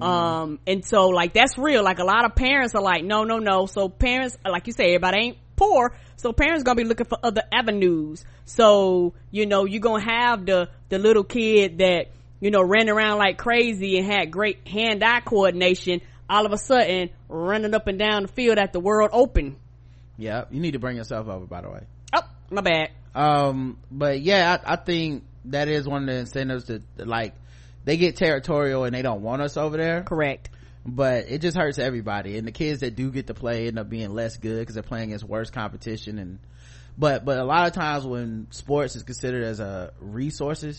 Um, 0.01 0.59
and 0.67 0.83
so 0.83 1.07
like 1.07 1.33
that's 1.33 1.57
real. 1.57 1.83
Like 1.83 1.99
a 1.99 2.03
lot 2.03 2.25
of 2.25 2.35
parents 2.35 2.75
are 2.75 2.81
like, 2.81 3.03
no, 3.03 3.23
no, 3.23 3.39
no. 3.39 3.65
So 3.65 3.87
parents, 3.87 4.37
like 4.45 4.67
you 4.67 4.73
say, 4.73 4.87
everybody 4.87 5.17
ain't 5.19 5.37
poor. 5.55 5.95
So 6.17 6.33
parents 6.33 6.63
gonna 6.63 6.75
be 6.75 6.83
looking 6.83 7.05
for 7.05 7.17
other 7.23 7.43
avenues. 7.51 8.25
So, 8.45 9.13
you 9.31 9.45
know, 9.45 9.65
you're 9.65 9.81
gonna 9.81 10.03
have 10.03 10.45
the, 10.45 10.69
the 10.89 10.99
little 10.99 11.23
kid 11.23 11.77
that, 11.79 12.07
you 12.39 12.51
know, 12.51 12.61
ran 12.61 12.89
around 12.89 13.17
like 13.17 13.37
crazy 13.37 13.97
and 13.97 14.05
had 14.05 14.31
great 14.31 14.67
hand-eye 14.67 15.21
coordination 15.21 16.01
all 16.29 16.45
of 16.45 16.51
a 16.51 16.57
sudden 16.57 17.09
running 17.29 17.73
up 17.73 17.87
and 17.87 17.99
down 17.99 18.23
the 18.23 18.27
field 18.27 18.57
at 18.57 18.73
the 18.73 18.79
world 18.79 19.09
open. 19.13 19.57
Yeah, 20.17 20.45
you 20.49 20.59
need 20.59 20.71
to 20.71 20.79
bring 20.79 20.97
yourself 20.97 21.27
over, 21.27 21.45
by 21.45 21.61
the 21.61 21.69
way. 21.69 21.81
Oh, 22.13 22.21
my 22.49 22.61
bad. 22.61 22.91
Um, 23.13 23.77
but 23.91 24.21
yeah, 24.21 24.57
I, 24.65 24.73
I 24.73 24.75
think 24.75 25.23
that 25.45 25.67
is 25.67 25.87
one 25.87 26.03
of 26.03 26.07
the 26.07 26.19
incentives 26.19 26.65
to 26.65 26.81
like 26.97 27.33
they 27.83 27.97
get 27.97 28.17
territorial 28.17 28.83
and 28.83 28.95
they 28.95 29.01
don't 29.01 29.21
want 29.21 29.41
us 29.41 29.57
over 29.57 29.77
there. 29.77 30.03
Correct. 30.03 30.49
But 30.85 31.25
it 31.29 31.41
just 31.41 31.57
hurts 31.57 31.79
everybody, 31.79 32.37
and 32.37 32.47
the 32.47 32.51
kids 32.51 32.81
that 32.81 32.95
do 32.95 33.09
get 33.09 33.27
to 33.27 33.33
play 33.33 33.67
end 33.67 33.79
up 33.79 33.89
being 33.89 34.13
less 34.13 34.37
good 34.37 34.59
because 34.59 34.75
they're 34.75 34.83
playing 34.83 35.09
against 35.09 35.23
worse 35.23 35.49
competition. 35.49 36.19
And 36.19 36.39
but 36.95 37.25
but 37.25 37.39
a 37.39 37.43
lot 37.43 37.65
of 37.65 37.73
times 37.73 38.05
when 38.05 38.47
sports 38.51 38.95
is 38.95 39.01
considered 39.01 39.43
as 39.43 39.59
a 39.59 39.93
resources 39.99 40.77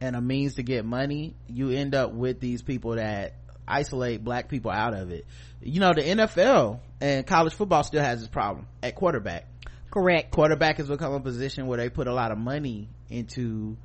and 0.00 0.16
a 0.16 0.20
means 0.20 0.54
to 0.54 0.62
get 0.62 0.84
money, 0.84 1.34
you 1.48 1.70
end 1.70 1.94
up 1.94 2.12
with 2.12 2.40
these 2.40 2.62
people 2.62 2.96
that 2.96 3.34
isolate 3.66 4.22
black 4.22 4.48
people 4.48 4.70
out 4.70 4.94
of 4.94 5.10
it. 5.10 5.26
You 5.60 5.80
know, 5.80 5.92
the 5.94 6.02
NFL 6.02 6.80
and 7.00 7.26
college 7.26 7.54
football 7.54 7.82
still 7.82 8.02
has 8.02 8.20
this 8.20 8.28
problem 8.28 8.66
at 8.82 8.94
quarterback. 8.94 9.46
Correct. 9.90 10.30
Quarterback 10.30 10.76
has 10.76 10.88
become 10.88 11.14
a 11.14 11.20
position 11.20 11.66
where 11.66 11.78
they 11.78 11.88
put 11.88 12.06
a 12.06 12.12
lot 12.12 12.30
of 12.30 12.38
money 12.38 12.88
into 13.08 13.76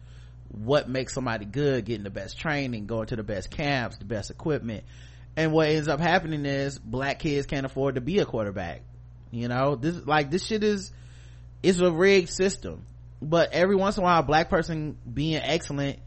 what 0.50 0.90
makes 0.90 1.14
somebody 1.14 1.46
good, 1.46 1.86
getting 1.86 2.04
the 2.04 2.10
best 2.10 2.38
training, 2.38 2.86
going 2.86 3.08
to 3.08 3.16
the 3.16 3.24
best 3.24 3.50
camps, 3.50 3.98
the 3.98 4.06
best 4.06 4.30
equipment. 4.30 4.84
And 5.38 5.54
what 5.54 5.70
ends 5.70 5.88
up 5.88 6.02
happening 6.02 6.46
is 6.46 6.78
black 6.78 7.20
kids 7.20 7.48
can't 7.48 7.66
afford 7.66 7.96
to 7.96 8.02
be 8.02 8.20
a 8.20 8.26
quarterback. 8.26 8.82
You 9.32 9.48
know, 9.48 9.76
this, 9.76 10.06
like, 10.06 10.30
this 10.30 10.46
shit 10.46 10.64
is, 10.64 10.92
it's 11.64 11.80
a 11.80 11.90
rigged 11.90 12.30
system. 12.30 12.86
But 13.22 13.54
every 13.54 13.76
once 13.76 13.98
in 13.98 14.04
a 14.04 14.06
while, 14.06 14.20
a 14.20 14.24
black 14.24 14.50
person 14.50 14.98
being 15.12 15.36
excellent 15.36 16.00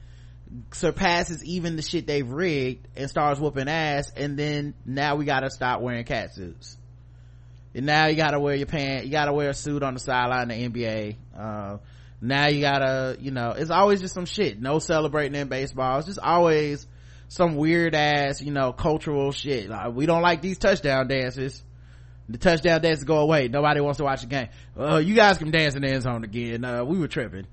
surpasses 0.73 1.45
even 1.45 1.77
the 1.77 1.83
shit 1.83 2.07
they've 2.07 2.29
rigged 2.29 2.89
and 2.97 3.09
starts 3.09 3.41
whooping 3.41 3.69
ass. 3.69 4.13
And 4.17 4.37
then 4.39 4.75
now 4.85 5.17
we 5.17 5.25
gotta 5.25 5.51
stop 5.51 5.81
wearing 5.81 6.05
cat 6.05 6.35
suits. 6.35 6.77
And 7.75 7.87
now 7.87 8.07
you 8.07 8.17
gotta 8.17 8.39
wear 8.39 8.55
your 8.55 8.67
pants, 8.67 9.05
you 9.05 9.11
gotta 9.11 9.33
wear 9.33 9.51
a 9.51 9.55
suit 9.55 9.83
on 9.83 9.95
the 9.95 10.01
sideline 10.01 10.51
of 10.51 10.57
the 10.57 10.69
NBA. 10.69 11.17
Uh, 11.37 11.79
now 12.21 12.49
you 12.49 12.61
gotta, 12.61 13.17
you 13.21 13.31
know, 13.31 13.51
it's 13.51 13.71
always 13.71 14.01
just 14.01 14.15
some 14.15 14.27
shit. 14.27 14.61
No 14.61 14.79
celebrating 14.79 15.39
in 15.39 15.49
baseball. 15.49 15.99
It's 15.99 16.07
just 16.07 16.21
always 16.21 16.87
some 17.29 17.57
weird 17.57 17.95
ass, 17.95 18.41
you 18.41 18.53
know, 18.53 18.73
cultural 18.73 19.33
shit. 19.33 19.69
Like, 19.69 19.95
we 19.95 20.07
don't 20.07 20.23
like 20.23 20.41
these 20.41 20.59
touchdown 20.59 21.09
dances. 21.09 21.63
The 22.29 22.39
touchdown 22.39 22.81
dances 22.81 23.05
go 23.05 23.19
away. 23.19 23.49
Nobody 23.49 23.81
wants 23.81 23.99
to 23.99 24.05
watch 24.05 24.23
the 24.23 24.29
game. 24.29 24.49
Uh, 24.79 24.97
you 24.97 25.15
guys 25.15 25.39
can 25.39 25.51
dance 25.51 25.75
in 25.75 25.83
the 25.83 25.89
end 25.89 26.03
zone 26.03 26.25
again. 26.25 26.65
Uh, 26.65 26.85
we 26.85 26.99
were 26.99 27.09
tripping. 27.09 27.47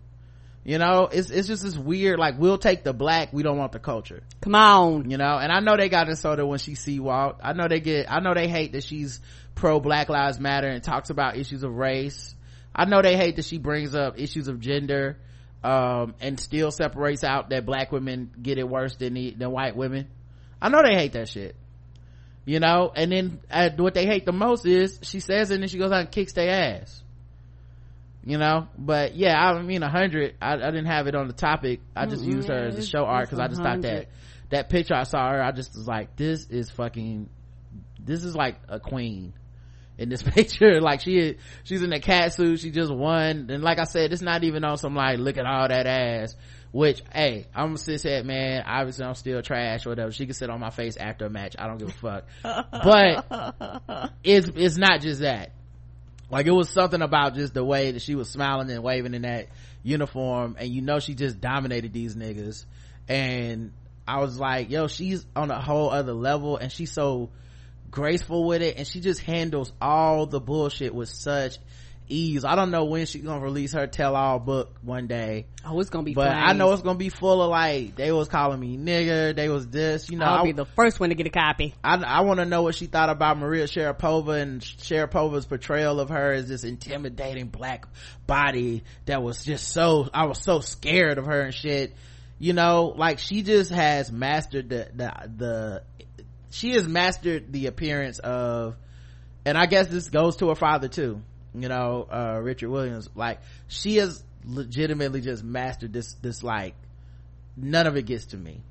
You 0.64 0.78
know, 0.78 1.10
it's, 1.12 1.30
it's 1.32 1.48
just 1.48 1.64
this 1.64 1.76
weird, 1.78 2.20
like, 2.20 2.38
we'll 2.38 2.60
take 2.60 2.84
the 2.84 2.94
black, 2.94 3.34
we 3.34 3.42
don't 3.42 3.58
want 3.58 3.72
the 3.72 3.80
culture. 3.80 4.22
Come 4.42 4.54
on. 4.54 5.10
You 5.10 5.18
know, 5.18 5.38
and 5.38 5.52
I 5.52 5.60
know 5.60 5.76
they 5.76 5.90
got 5.90 6.08
insulted 6.08 6.46
when 6.46 6.60
she 6.60 6.76
C-walked. 6.76 7.42
I 7.44 7.54
know 7.54 7.68
they 7.68 7.80
get, 7.80 8.12
I 8.12 8.20
know 8.20 8.34
they 8.36 8.48
hate 8.48 8.74
that 8.74 8.84
she's 8.84 9.20
pro 9.56 9.80
Black 9.80 10.08
Lives 10.08 10.40
Matter 10.40 10.68
and 10.68 10.84
talks 10.84 11.10
about 11.10 11.36
issues 11.36 11.64
of 11.64 11.74
race. 11.74 12.36
I 12.74 12.86
know 12.86 13.02
they 13.02 13.18
hate 13.18 13.36
that 13.38 13.46
she 13.46 13.58
brings 13.58 13.96
up 13.96 14.20
issues 14.20 14.48
of 14.48 14.60
gender, 14.60 15.18
um, 15.64 16.16
and 16.22 16.40
still 16.40 16.72
separates 16.72 17.24
out 17.24 17.50
that 17.50 17.66
black 17.66 17.92
women 17.92 18.32
get 18.42 18.58
it 18.58 18.68
worse 18.68 18.96
than 18.96 19.16
the, 19.16 19.32
than 19.32 19.52
white 19.52 19.76
women. 19.76 20.08
I 20.62 20.70
know 20.70 20.82
they 20.84 20.96
hate 20.96 21.14
that 21.14 21.28
shit. 21.28 21.56
You 22.44 22.60
know, 22.60 22.92
and 22.96 23.12
then 23.12 23.40
uh, 23.52 23.70
what 23.78 23.94
they 23.94 24.06
hate 24.06 24.26
the 24.26 24.32
most 24.32 24.66
is 24.66 25.00
she 25.04 25.20
says 25.20 25.52
it 25.52 25.56
and 25.56 25.64
then 25.64 25.70
she 25.70 25.78
goes 25.78 25.92
out 25.92 26.00
and 26.02 26.12
kicks 26.12 26.34
their 26.34 26.50
ass. 26.50 27.04
You 28.24 28.38
know, 28.38 28.68
but 28.78 29.16
yeah, 29.16 29.36
I 29.36 29.62
mean, 29.62 29.82
a 29.82 29.90
hundred. 29.90 30.36
I, 30.42 30.54
I, 30.54 30.72
didn't 30.72 30.86
have 30.86 31.08
it 31.08 31.16
on 31.16 31.28
the 31.28 31.34
topic. 31.34 31.82
I 31.96 32.06
just 32.06 32.24
Mm-mm, 32.24 32.36
used 32.36 32.50
her 32.50 32.68
as 32.68 32.78
a 32.78 32.86
show 32.86 33.04
art 33.06 33.28
because 33.28 33.40
I 33.40 33.48
just 33.48 33.62
thought 33.62 33.82
that 33.82 34.10
that 34.52 34.70
picture 34.70 34.94
I 34.94 35.04
saw 35.04 35.32
her, 35.32 35.42
I 35.42 35.52
just 35.52 35.76
was 35.76 35.88
like, 35.88 36.16
this 36.16 36.48
is 36.50 36.70
fucking, 36.70 37.30
this 38.00 38.24
is 38.24 38.36
like 38.36 38.58
a 38.68 38.80
queen 38.80 39.34
in 39.98 40.10
this 40.10 40.22
picture. 40.24 40.80
Like 40.82 41.02
she, 41.02 41.38
she's 41.64 41.82
in 41.82 41.92
a 41.94 42.00
cat 42.00 42.34
suit. 42.34 42.60
She 42.60 42.70
just 42.70 42.94
won. 42.94 43.48
And 43.50 43.64
like 43.64 43.80
I 43.80 43.86
said, 43.86 44.14
it's 44.14 44.22
not 44.22 44.44
even 44.44 44.64
on 44.64 44.78
some 44.78 44.94
like, 44.94 45.20
look 45.20 45.38
at 45.38 45.46
all 45.46 45.68
that 45.68 45.88
ass. 45.88 46.36
Which, 46.72 47.02
hey, 47.14 47.48
I'm 47.54 47.74
a 47.74 47.78
cishet 47.78 48.24
man. 48.24 48.64
Obviously, 48.66 49.06
I'm 49.06 49.16
still 49.16 49.42
trash 49.42 49.86
or 49.86 49.90
whatever. 49.90 50.12
She 50.12 50.26
can 50.26 50.34
sit 50.34 50.50
on 50.50 50.60
my 50.60 50.70
face 50.70 50.96
after 50.96 51.26
a 51.26 51.30
match. 51.30 51.56
I 51.60 51.68
don't 51.68 51.78
give 51.78 51.90
a 51.90 51.92
fuck. 51.92 52.26
but 52.44 54.14
it's 54.24 54.50
it's 54.56 54.78
not 54.78 55.02
just 55.02 55.22
that. 55.22 55.52
Like 56.30 56.46
it 56.46 56.52
was 56.52 56.70
something 56.70 57.02
about 57.02 57.36
just 57.36 57.54
the 57.54 57.64
way 57.64 57.92
that 57.92 58.02
she 58.02 58.16
was 58.16 58.30
smiling 58.30 58.72
and 58.72 58.82
waving 58.82 59.14
in 59.14 59.24
that 59.24 59.48
uniform, 59.84 60.56
and 60.58 60.70
you 60.70 60.82
know 60.82 61.00
she 61.00 61.14
just 61.14 61.42
dominated 61.42 61.92
these 61.92 62.16
niggas. 62.16 62.64
And 63.10 63.74
I 64.08 64.20
was 64.22 64.40
like, 64.40 64.70
yo, 64.70 64.88
she's 64.88 65.26
on 65.36 65.52
a 65.52 65.62
whole 65.62 65.90
other 65.90 66.14
level, 66.14 66.56
and 66.56 66.72
she's 66.72 66.92
so 66.92 67.32
graceful 67.90 68.46
with 68.46 68.62
it, 68.62 68.78
and 68.78 68.88
she 68.88 69.02
just 69.02 69.20
handles 69.20 69.74
all 69.82 70.26
the 70.26 70.40
bullshit 70.40 70.96
with 70.96 71.10
such 71.10 71.58
ease. 72.12 72.44
I 72.46 72.56
don't 72.56 72.72
know 72.72 72.86
when 72.86 73.06
she's 73.06 73.24
gonna 73.24 73.42
release 73.42 73.74
her 73.74 73.88
tell 73.88 74.16
all 74.16 74.40
book 74.40 74.76
one 74.82 75.08
day. 75.08 75.48
Oh, 75.66 75.80
it's 75.80 75.90
gonna 75.90 76.04
be 76.04 76.14
But. 76.14 76.30
I 76.30 76.54
know 76.54 76.72
it's 76.74 76.82
gonna 76.82 76.98
be 76.98 77.10
full 77.10 77.42
of 77.42 77.50
like, 77.50 77.96
they 77.96 78.12
was 78.12 78.28
calling 78.28 78.60
me 78.60 78.78
nigga. 78.78 79.36
they 79.36 79.50
was 79.50 79.68
this, 79.68 80.10
you 80.10 80.18
know. 80.18 80.26
I'll 80.26 80.42
I- 80.42 80.44
be 80.44 80.52
the 80.52 80.66
first 80.66 81.00
one 81.00 81.10
to 81.10 81.16
get 81.16 81.28
a 81.28 81.32
copy. 81.32 81.74
I, 81.84 81.96
I 81.96 82.22
want 82.22 82.40
to 82.40 82.46
know 82.46 82.64
what 82.64 82.76
she 82.76 82.86
thought 82.88 83.10
about 83.10 83.38
Maria 83.38 83.66
Sharapova 83.66 84.42
and 84.42 84.62
Sharapova's 84.62 85.46
portrayal 85.46 86.00
of 86.00 86.10
her 86.10 86.34
as 86.34 86.48
this 86.50 86.64
intimidating 86.64 87.48
black 87.48 87.86
body 88.28 88.84
that 89.06 89.24
was 89.24 89.44
just 89.44 89.70
so, 89.70 90.10
I 90.14 90.26
was 90.26 90.42
so 90.44 90.60
scared 90.60 91.18
of 91.18 91.26
her 91.26 91.42
and 91.42 91.54
shit. 91.54 91.96
You 92.40 92.54
know, 92.54 92.94
like 92.98 93.20
she 93.20 93.44
just 93.44 93.72
has 93.72 94.12
mastered 94.12 94.70
the, 94.70 94.90
the, 94.96 95.14
the, 95.38 95.84
she 96.50 96.72
has 96.72 96.88
mastered 96.88 97.54
the 97.54 97.68
appearance 97.68 98.18
of, 98.20 98.76
and 99.46 99.58
I 99.58 99.68
guess 99.68 99.88
this 99.88 100.10
goes 100.10 100.38
to 100.38 100.50
her 100.50 100.56
father 100.56 100.88
too, 100.88 101.22
you 101.54 101.70
know, 101.70 102.08
uh, 102.12 102.40
Richard 102.42 102.70
Williams. 102.70 103.10
Like, 103.16 103.40
she 103.68 103.98
has 103.98 104.24
legitimately 104.46 105.22
just 105.22 105.44
mastered 105.44 105.94
this, 105.94 106.14
this 106.16 106.44
like, 106.44 106.76
none 107.58 107.88
of 107.88 107.98
it 107.98 108.06
gets 108.06 108.28
to 108.28 108.38
me. 108.38 108.62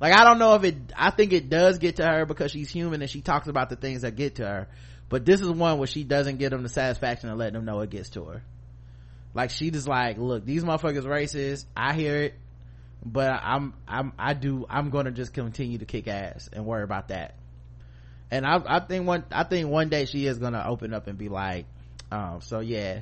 Like 0.00 0.12
i 0.12 0.24
don't 0.24 0.38
know 0.38 0.54
if 0.54 0.64
it 0.64 0.76
i 0.96 1.10
think 1.10 1.32
it 1.32 1.48
does 1.48 1.78
get 1.78 1.96
to 1.96 2.04
her 2.04 2.26
because 2.26 2.50
she's 2.50 2.68
human 2.68 3.00
and 3.00 3.10
she 3.10 3.20
talks 3.20 3.48
about 3.48 3.70
the 3.70 3.76
things 3.76 4.02
that 4.02 4.16
get 4.16 4.34
to 4.36 4.46
her. 4.46 4.68
But 5.08 5.24
this 5.24 5.40
is 5.40 5.48
one 5.48 5.78
where 5.78 5.86
she 5.86 6.02
doesn't 6.02 6.38
give 6.38 6.50
them 6.50 6.62
the 6.62 6.68
satisfaction 6.68 7.30
of 7.30 7.38
letting 7.38 7.54
them 7.54 7.64
know 7.64 7.80
it 7.80 7.90
gets 7.90 8.10
to 8.10 8.24
her. 8.24 8.42
Like 9.34 9.50
she 9.50 9.70
just 9.70 9.88
like 9.88 10.18
look 10.18 10.44
these 10.44 10.64
motherfuckers 10.64 11.04
racist. 11.04 11.64
I 11.76 11.94
hear 11.94 12.16
it. 12.16 12.34
But 13.04 13.30
i'm 13.32 13.74
i'm 13.86 14.12
i 14.18 14.34
do 14.34 14.66
i'm 14.68 14.90
gonna 14.90 15.10
just 15.10 15.32
continue 15.32 15.78
to 15.78 15.84
kick 15.84 16.08
ass 16.08 16.48
and 16.52 16.66
worry 16.66 16.82
about 16.82 17.08
that 17.08 17.34
and 18.34 18.46
i 18.46 18.60
i 18.66 18.80
think 18.80 19.06
one 19.06 19.24
i 19.30 19.44
think 19.44 19.68
one 19.68 19.88
day 19.88 20.04
she 20.04 20.26
is 20.26 20.38
gonna 20.38 20.64
open 20.66 20.92
up 20.92 21.06
and 21.06 21.16
be 21.16 21.28
like 21.28 21.66
um 22.10 22.40
so 22.40 22.60
yeah 22.60 23.00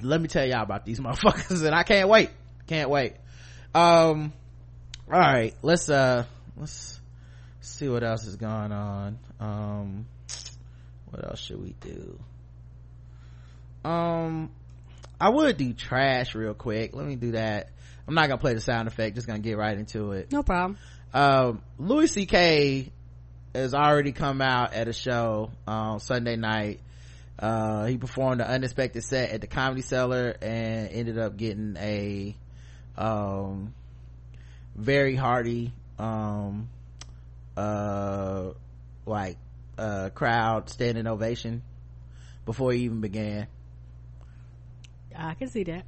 let 0.00 0.20
me 0.20 0.28
tell 0.28 0.46
y'all 0.46 0.62
about 0.62 0.84
these 0.84 1.00
motherfuckers 1.00 1.64
and 1.64 1.74
i 1.74 1.82
can't 1.82 2.08
wait 2.08 2.30
can't 2.68 2.90
wait. 2.90 3.14
Um 3.74 4.32
all 5.10 5.18
right 5.18 5.54
let's 5.62 5.88
uh 5.88 6.24
let's 6.58 7.00
see 7.60 7.88
what 7.88 8.04
else 8.04 8.26
is 8.26 8.36
going 8.36 8.72
on. 8.72 9.18
Um 9.40 10.06
what 11.10 11.24
else 11.24 11.40
should 11.40 11.62
we 11.62 11.74
do? 11.80 12.18
Um 13.84 14.50
i 15.18 15.30
would 15.30 15.56
do 15.56 15.72
trash 15.72 16.34
real 16.34 16.54
quick. 16.54 16.94
Let 16.94 17.06
me 17.06 17.16
do 17.16 17.32
that. 17.32 17.70
I'm 18.06 18.14
not 18.14 18.28
gonna 18.28 18.40
play 18.40 18.52
the 18.52 18.60
sound 18.60 18.86
effect 18.86 19.14
just 19.14 19.26
gonna 19.26 19.38
get 19.38 19.56
right 19.56 19.76
into 19.76 20.12
it. 20.12 20.30
No 20.30 20.42
problem. 20.42 20.76
um 21.14 21.62
louis 21.78 22.14
ck 22.26 22.92
has 23.54 23.74
already 23.74 24.12
come 24.12 24.40
out 24.40 24.72
at 24.74 24.88
a 24.88 24.92
show 24.92 25.50
on 25.66 26.00
sunday 26.00 26.36
night. 26.36 26.80
Uh 27.38 27.86
he 27.86 27.96
performed 27.98 28.40
an 28.40 28.46
unexpected 28.48 29.02
set 29.04 29.30
at 29.30 29.40
the 29.40 29.46
comedy 29.46 29.82
cellar 29.82 30.36
and 30.42 30.88
ended 30.90 31.18
up 31.18 31.36
getting 31.36 31.76
a 31.78 32.36
um 32.96 33.74
very 34.74 35.14
hearty 35.14 35.72
um 35.98 36.68
uh 37.56 38.50
like 39.06 39.36
uh 39.78 40.10
crowd 40.14 40.68
standing 40.68 41.06
ovation 41.06 41.62
before 42.44 42.72
he 42.72 42.80
even 42.84 43.00
began. 43.00 43.46
I 45.16 45.34
can 45.34 45.48
see 45.48 45.64
that. 45.64 45.84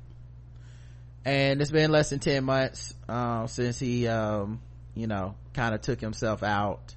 and 1.25 1.61
it's 1.61 1.71
been 1.71 1.91
less 1.91 2.11
than 2.11 2.19
10 2.21 2.45
months 2.45 2.95
um 3.09 3.47
since 3.49 3.79
he 3.79 4.07
um 4.09 4.61
you 4.95 5.07
know 5.07 5.35
kind 5.55 5.75
of 5.75 5.81
took 5.83 6.01
himself 6.01 6.43
out 6.43 6.95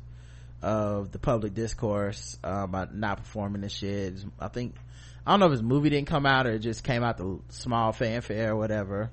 of 0.64 1.11
the 1.11 1.19
public 1.19 1.53
discourse 1.53 2.40
um 2.44 2.72
by 2.72 2.88
not 2.91 3.18
performing 3.18 3.61
this 3.61 3.73
shit. 3.73 4.15
I 4.40 4.48
think 4.48 4.76
i 5.26 5.31
don't 5.31 5.40
know 5.40 5.48
if 5.48 5.52
his 5.52 5.61
movie 5.61 5.90
didn't 5.90 6.07
come 6.07 6.26
out 6.26 6.48
or 6.48 6.52
it 6.52 6.60
just 6.60 6.84
came 6.84 7.03
out 7.03 7.18
the 7.18 7.40
small 7.49 7.91
fanfare 7.91 8.52
or 8.52 8.56
whatever. 8.56 9.11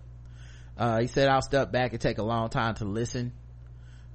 Uh, 0.78 1.00
he 1.00 1.08
said 1.08 1.28
i'll 1.28 1.42
step 1.42 1.72
back. 1.72 1.92
And 1.92 2.00
take 2.00 2.18
a 2.18 2.22
long 2.22 2.48
time 2.48 2.76
to 2.76 2.84
listen. 2.84 3.32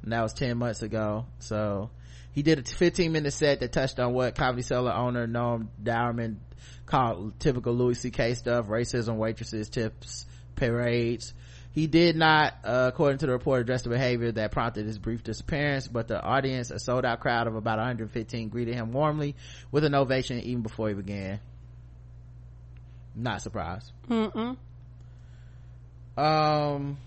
And 0.01 0.13
that 0.13 0.21
was 0.21 0.33
10 0.33 0.57
months 0.57 0.81
ago. 0.81 1.25
So 1.39 1.89
he 2.31 2.41
did 2.41 2.59
a 2.59 2.63
15 2.63 3.11
minute 3.11 3.31
set 3.31 3.59
that 3.59 3.71
touched 3.73 3.99
on 3.99 4.13
what 4.13 4.35
comedy 4.35 4.61
cellar 4.61 4.93
owner 4.93 5.27
noam 5.27 5.67
dworman 5.83 6.37
called 6.85 7.39
typical 7.39 7.73
louis 7.73 7.99
ck 8.09 8.35
stuff 8.35 8.67
racism 8.67 9.17
waitresses 9.17 9.69
tips 9.69 10.25
parades 10.55 11.33
he 11.75 11.87
did 11.87 12.15
not, 12.15 12.53
uh, 12.63 12.89
according 12.93 13.17
to 13.17 13.25
the 13.25 13.33
report, 13.33 13.59
address 13.59 13.81
the 13.81 13.89
behavior 13.89 14.31
that 14.31 14.51
prompted 14.51 14.85
his 14.85 14.97
brief 14.97 15.25
disappearance, 15.25 15.89
but 15.89 16.07
the 16.07 16.21
audience, 16.21 16.71
a 16.71 16.79
sold 16.79 17.03
out 17.03 17.19
crowd 17.19 17.47
of 17.47 17.55
about 17.57 17.79
115, 17.79 18.47
greeted 18.47 18.75
him 18.75 18.93
warmly 18.93 19.35
with 19.73 19.83
an 19.83 19.93
ovation 19.93 20.39
even 20.39 20.61
before 20.61 20.87
he 20.87 20.93
began. 20.93 21.41
Not 23.13 23.41
surprised. 23.41 23.91
Mm-mm. 24.09 24.55
Um, 26.15 26.97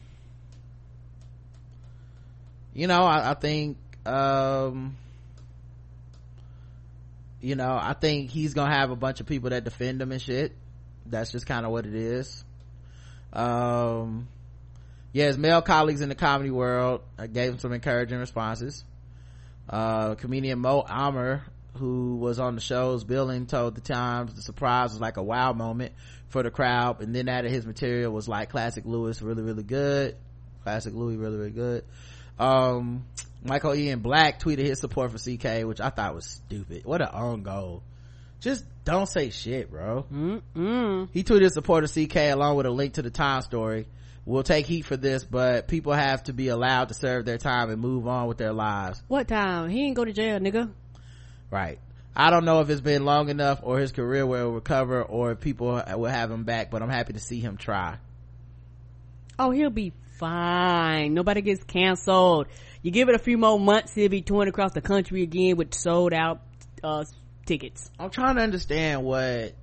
you 2.74 2.88
know, 2.88 3.04
I, 3.04 3.30
I 3.30 3.34
think, 3.34 3.78
um, 4.04 4.98
you 7.40 7.54
know, 7.56 7.72
I 7.80 7.94
think 7.98 8.28
he's 8.28 8.52
gonna 8.52 8.74
have 8.74 8.90
a 8.90 8.96
bunch 8.96 9.20
of 9.20 9.26
people 9.26 9.48
that 9.48 9.64
defend 9.64 10.02
him 10.02 10.12
and 10.12 10.20
shit. 10.20 10.52
That's 11.06 11.32
just 11.32 11.46
kind 11.46 11.64
of 11.64 11.72
what 11.72 11.86
it 11.86 11.94
is. 11.94 12.44
Um, 13.32 14.28
yeah, 15.12 15.26
his 15.26 15.38
male 15.38 15.62
colleagues 15.62 16.00
in 16.00 16.08
the 16.08 16.14
comedy 16.14 16.50
world 16.50 17.02
uh, 17.18 17.26
gave 17.26 17.52
him 17.52 17.58
some 17.58 17.72
encouraging 17.72 18.18
responses. 18.18 18.84
Uh, 19.68 20.14
comedian 20.14 20.58
Mo 20.58 20.84
Amer, 20.88 21.44
who 21.74 22.16
was 22.16 22.38
on 22.38 22.54
the 22.54 22.60
show's 22.60 23.04
billing, 23.04 23.46
told 23.46 23.74
the 23.74 23.80
Times 23.80 24.34
the 24.34 24.42
surprise 24.42 24.90
was 24.90 25.00
like 25.00 25.16
a 25.16 25.22
wow 25.22 25.52
moment 25.52 25.92
for 26.28 26.42
the 26.42 26.50
crowd, 26.50 27.00
and 27.00 27.14
then 27.14 27.28
added 27.28 27.50
his 27.50 27.66
material 27.66 28.12
was 28.12 28.28
like 28.28 28.50
classic 28.50 28.84
Louis, 28.84 29.20
really, 29.22 29.42
really 29.42 29.62
good. 29.62 30.16
Classic 30.62 30.92
Louis, 30.92 31.16
really, 31.16 31.38
really 31.38 31.50
good. 31.50 31.84
Um, 32.38 33.06
Michael 33.42 33.74
Ian 33.74 34.00
Black 34.00 34.40
tweeted 34.40 34.66
his 34.66 34.78
support 34.78 35.10
for 35.10 35.18
CK, 35.18 35.66
which 35.66 35.80
I 35.80 35.90
thought 35.90 36.14
was 36.14 36.26
stupid. 36.26 36.84
What 36.84 37.00
an 37.00 37.08
own 37.12 37.42
goal. 37.42 37.82
Just 38.40 38.64
don't 38.84 39.08
say 39.08 39.30
shit, 39.30 39.70
bro. 39.70 40.06
Mm-mm. 40.12 41.08
He 41.12 41.24
tweeted 41.24 41.50
support 41.50 41.84
of 41.84 41.90
CK 41.90 42.16
along 42.32 42.56
with 42.56 42.66
a 42.66 42.70
link 42.70 42.94
to 42.94 43.02
the 43.02 43.10
time 43.10 43.42
story 43.42 43.86
we'll 44.28 44.42
take 44.42 44.66
heat 44.66 44.84
for 44.84 44.96
this, 44.96 45.24
but 45.24 45.66
people 45.66 45.92
have 45.92 46.22
to 46.24 46.32
be 46.32 46.48
allowed 46.48 46.88
to 46.88 46.94
serve 46.94 47.24
their 47.24 47.38
time 47.38 47.70
and 47.70 47.80
move 47.80 48.06
on 48.06 48.28
with 48.28 48.36
their 48.36 48.52
lives. 48.52 49.02
What 49.08 49.26
time? 49.26 49.70
He 49.70 49.86
ain't 49.86 49.96
go 49.96 50.04
to 50.04 50.12
jail, 50.12 50.38
nigga. 50.38 50.70
Right. 51.50 51.78
I 52.14 52.30
don't 52.30 52.44
know 52.44 52.60
if 52.60 52.68
it's 52.68 52.80
been 52.80 53.04
long 53.04 53.30
enough 53.30 53.60
or 53.62 53.78
his 53.78 53.92
career 53.92 54.26
will 54.26 54.50
recover 54.50 55.02
or 55.02 55.32
if 55.32 55.40
people 55.40 55.82
will 55.96 56.10
have 56.10 56.30
him 56.30 56.44
back, 56.44 56.70
but 56.70 56.82
I'm 56.82 56.90
happy 56.90 57.14
to 57.14 57.20
see 57.20 57.40
him 57.40 57.56
try. 57.56 57.96
Oh, 59.38 59.50
he'll 59.50 59.70
be 59.70 59.92
fine. 60.18 61.14
Nobody 61.14 61.40
gets 61.40 61.64
canceled. 61.64 62.48
You 62.82 62.90
give 62.90 63.08
it 63.08 63.14
a 63.14 63.20
few 63.20 63.38
more 63.38 63.58
months, 63.58 63.94
he'll 63.94 64.08
be 64.08 64.20
touring 64.20 64.48
across 64.48 64.72
the 64.72 64.80
country 64.82 65.22
again 65.22 65.56
with 65.56 65.72
sold 65.74 66.12
out 66.12 66.42
uh, 66.84 67.04
tickets. 67.48 67.90
I'm 67.98 68.10
trying 68.10 68.36
to 68.36 68.42
understand 68.42 69.02
what 69.02 69.54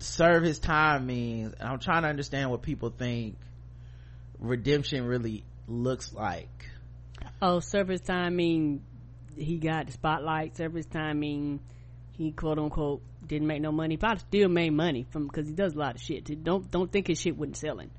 serve 0.00 0.44
his 0.44 0.60
time 0.60 1.06
means 1.06 1.52
and 1.58 1.68
i'm 1.68 1.80
trying 1.80 2.02
to 2.02 2.08
understand 2.08 2.48
what 2.52 2.62
people 2.62 2.88
think 2.88 3.36
redemption 4.38 5.04
really 5.04 5.44
looks 5.66 6.12
like. 6.12 6.48
Oh 7.42 7.58
service 7.60 8.00
time 8.00 8.36
mean 8.36 8.84
he 9.36 9.58
got 9.58 9.86
the 9.86 9.92
spotlight. 9.92 10.56
Service 10.56 10.86
time 10.86 11.20
mean 11.20 11.60
he 12.12 12.30
quote 12.30 12.58
unquote 12.58 13.02
didn't 13.26 13.48
make 13.48 13.60
no 13.60 13.72
money. 13.72 13.96
Probably 13.96 14.20
still 14.20 14.48
made 14.48 14.70
money 14.70 15.06
from 15.10 15.26
because 15.26 15.48
he 15.48 15.54
does 15.54 15.74
a 15.74 15.78
lot 15.78 15.96
of 15.96 16.00
shit. 16.00 16.44
Don't 16.44 16.70
don't 16.70 16.90
think 16.90 17.08
his 17.08 17.20
shit 17.20 17.36
wasn't 17.36 17.56
selling. 17.56 17.90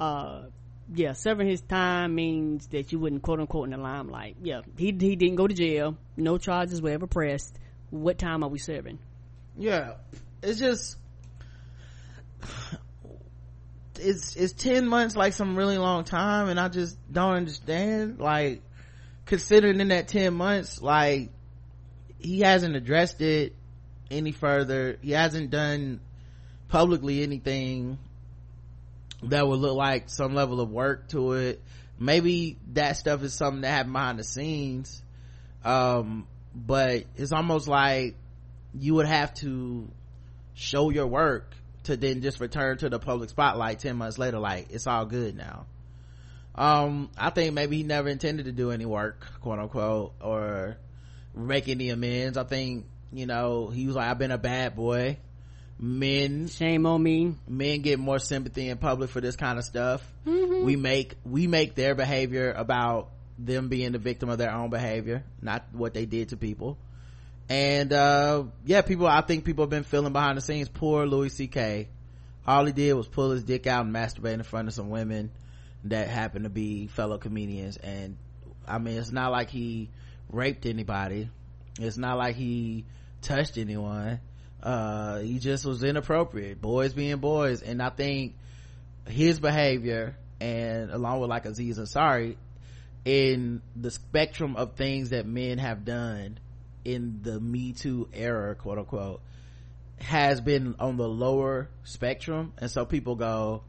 Uh 0.00 0.44
yeah 0.94 1.12
serving 1.12 1.48
his 1.48 1.60
time 1.60 2.14
means 2.14 2.66
that 2.68 2.92
you 2.92 2.98
wouldn't 2.98 3.22
quote 3.22 3.40
unquote 3.40 3.64
in 3.64 3.70
the 3.70 3.76
limelight. 3.76 4.36
Yeah 4.42 4.60
he, 4.76 4.86
he 4.86 5.16
didn't 5.16 5.36
go 5.36 5.46
to 5.46 5.54
jail. 5.54 5.96
No 6.16 6.38
charges 6.38 6.80
were 6.82 6.90
ever 6.90 7.06
pressed. 7.06 7.58
What 7.90 8.18
time 8.18 8.42
are 8.42 8.48
we 8.48 8.58
serving? 8.58 8.98
Yeah 9.56 9.94
it's 10.42 10.58
just 10.58 10.96
it's 14.00 14.34
it's 14.36 14.52
10 14.54 14.88
months 14.88 15.14
like 15.14 15.32
some 15.32 15.54
really 15.56 15.78
long 15.78 16.02
time 16.02 16.48
and 16.48 16.58
i 16.58 16.68
just 16.68 16.98
don't 17.12 17.34
understand 17.34 18.18
like 18.18 18.60
considering 19.26 19.78
in 19.78 19.88
that 19.88 20.08
10 20.08 20.34
months 20.34 20.82
like 20.82 21.30
he 22.22 22.40
hasn't 22.40 22.76
addressed 22.76 23.20
it 23.20 23.54
any 24.10 24.32
further. 24.32 24.98
He 25.02 25.12
hasn't 25.12 25.50
done 25.50 26.00
publicly 26.68 27.22
anything 27.22 27.98
that 29.24 29.46
would 29.46 29.60
look 29.60 29.76
like 29.76 30.08
some 30.08 30.34
level 30.34 30.60
of 30.60 30.70
work 30.70 31.08
to 31.08 31.32
it. 31.32 31.62
Maybe 31.98 32.58
that 32.72 32.96
stuff 32.96 33.22
is 33.22 33.34
something 33.34 33.62
that 33.62 33.70
happened 33.70 33.92
behind 33.92 34.18
the 34.18 34.24
scenes. 34.24 35.02
Um 35.64 36.26
but 36.54 37.04
it's 37.16 37.32
almost 37.32 37.68
like 37.68 38.14
you 38.74 38.94
would 38.94 39.06
have 39.06 39.32
to 39.34 39.88
show 40.54 40.90
your 40.90 41.06
work 41.06 41.54
to 41.84 41.96
then 41.96 42.20
just 42.20 42.40
return 42.40 42.76
to 42.78 42.88
the 42.88 42.98
public 42.98 43.30
spotlight 43.30 43.78
10 43.78 43.96
months 43.96 44.18
later 44.18 44.38
like 44.38 44.68
it's 44.70 44.86
all 44.86 45.06
good 45.06 45.36
now. 45.36 45.66
Um 46.54 47.10
i 47.16 47.30
think 47.30 47.54
maybe 47.54 47.78
he 47.78 47.82
never 47.82 48.08
intended 48.08 48.46
to 48.46 48.52
do 48.52 48.70
any 48.70 48.84
work 48.84 49.26
quote 49.40 49.58
unquote 49.58 50.12
or 50.20 50.76
make 51.34 51.68
any 51.68 51.90
amends. 51.90 52.36
I 52.36 52.44
think 52.44 52.86
you 53.12 53.26
know 53.26 53.68
he 53.68 53.86
was 53.86 53.94
like 53.94 54.08
i've 54.08 54.18
been 54.18 54.30
a 54.30 54.38
bad 54.38 54.74
boy 54.74 55.18
men 55.78 56.48
shame 56.48 56.86
on 56.86 57.02
me. 57.02 57.34
men 57.48 57.80
get 57.82 57.98
more 57.98 58.18
sympathy 58.18 58.68
in 58.68 58.78
public 58.78 59.10
for 59.10 59.20
this 59.20 59.36
kind 59.36 59.58
of 59.58 59.64
stuff. 59.64 60.02
Mm-hmm. 60.26 60.64
we 60.64 60.76
make 60.76 61.16
we 61.24 61.46
make 61.46 61.74
their 61.74 61.94
behavior 61.94 62.52
about 62.52 63.10
them 63.38 63.68
being 63.68 63.92
the 63.92 63.98
victim 63.98 64.28
of 64.28 64.38
their 64.38 64.52
own 64.52 64.70
behavior 64.70 65.24
not 65.40 65.64
what 65.72 65.94
they 65.94 66.06
did 66.06 66.28
to 66.28 66.36
people. 66.36 66.78
And 67.48 67.92
uh, 67.92 68.44
yeah 68.64 68.82
people 68.82 69.06
i 69.06 69.20
think 69.20 69.44
people 69.44 69.64
have 69.64 69.70
been 69.70 69.84
feeling 69.84 70.12
behind 70.12 70.38
the 70.38 70.42
scenes. 70.42 70.68
Poor 70.68 71.06
louis 71.06 71.36
ck 71.48 71.88
all 72.46 72.64
he 72.64 72.72
did 72.72 72.92
was 72.94 73.08
pull 73.08 73.30
his 73.30 73.44
dick 73.44 73.66
out 73.66 73.84
and 73.84 73.94
masturbate 73.94 74.34
in 74.34 74.42
front 74.42 74.68
of 74.68 74.74
some 74.74 74.90
women 74.90 75.30
that 75.84 76.08
happened 76.08 76.44
to 76.44 76.50
be 76.50 76.86
fellow 76.86 77.18
comedians. 77.18 77.76
And 77.76 78.16
i 78.66 78.78
mean 78.78 78.98
it's 78.98 79.12
not 79.12 79.32
like 79.32 79.50
he 79.50 79.90
raped 80.28 80.66
anybody. 80.66 81.28
It's 81.80 81.96
not 81.96 82.18
like 82.18 82.36
he 82.36 82.84
touched 83.22 83.58
anyone 83.58 84.20
uh, 84.62 85.18
he 85.18 85.38
just 85.38 85.64
was 85.64 85.82
inappropriate. 85.82 86.60
Boys 86.60 86.92
being 86.92 87.16
boys. 87.16 87.62
And 87.62 87.82
i 87.82 87.90
think 87.90 88.34
his 89.06 89.40
behavior 89.40 90.16
and 90.40 90.90
along 90.90 91.20
with 91.20 91.28
like 91.28 91.44
aziz 91.44 91.78
ansari 91.78 92.36
in 93.04 93.60
the 93.74 93.90
spectrum 93.90 94.54
of 94.54 94.74
things 94.74 95.10
that 95.10 95.26
men 95.26 95.58
have 95.58 95.84
done 95.84 96.38
in 96.84 97.18
the 97.22 97.40
me 97.40 97.72
too 97.72 98.08
era 98.12 98.54
quote 98.54 98.78
unquote 98.78 99.20
has 99.98 100.40
been 100.40 100.74
on 100.78 100.96
the 100.96 101.08
lower 101.08 101.68
spectrum. 101.84 102.52
And 102.58 102.70
so 102.70 102.84
people 102.84 103.14
go 103.16 103.62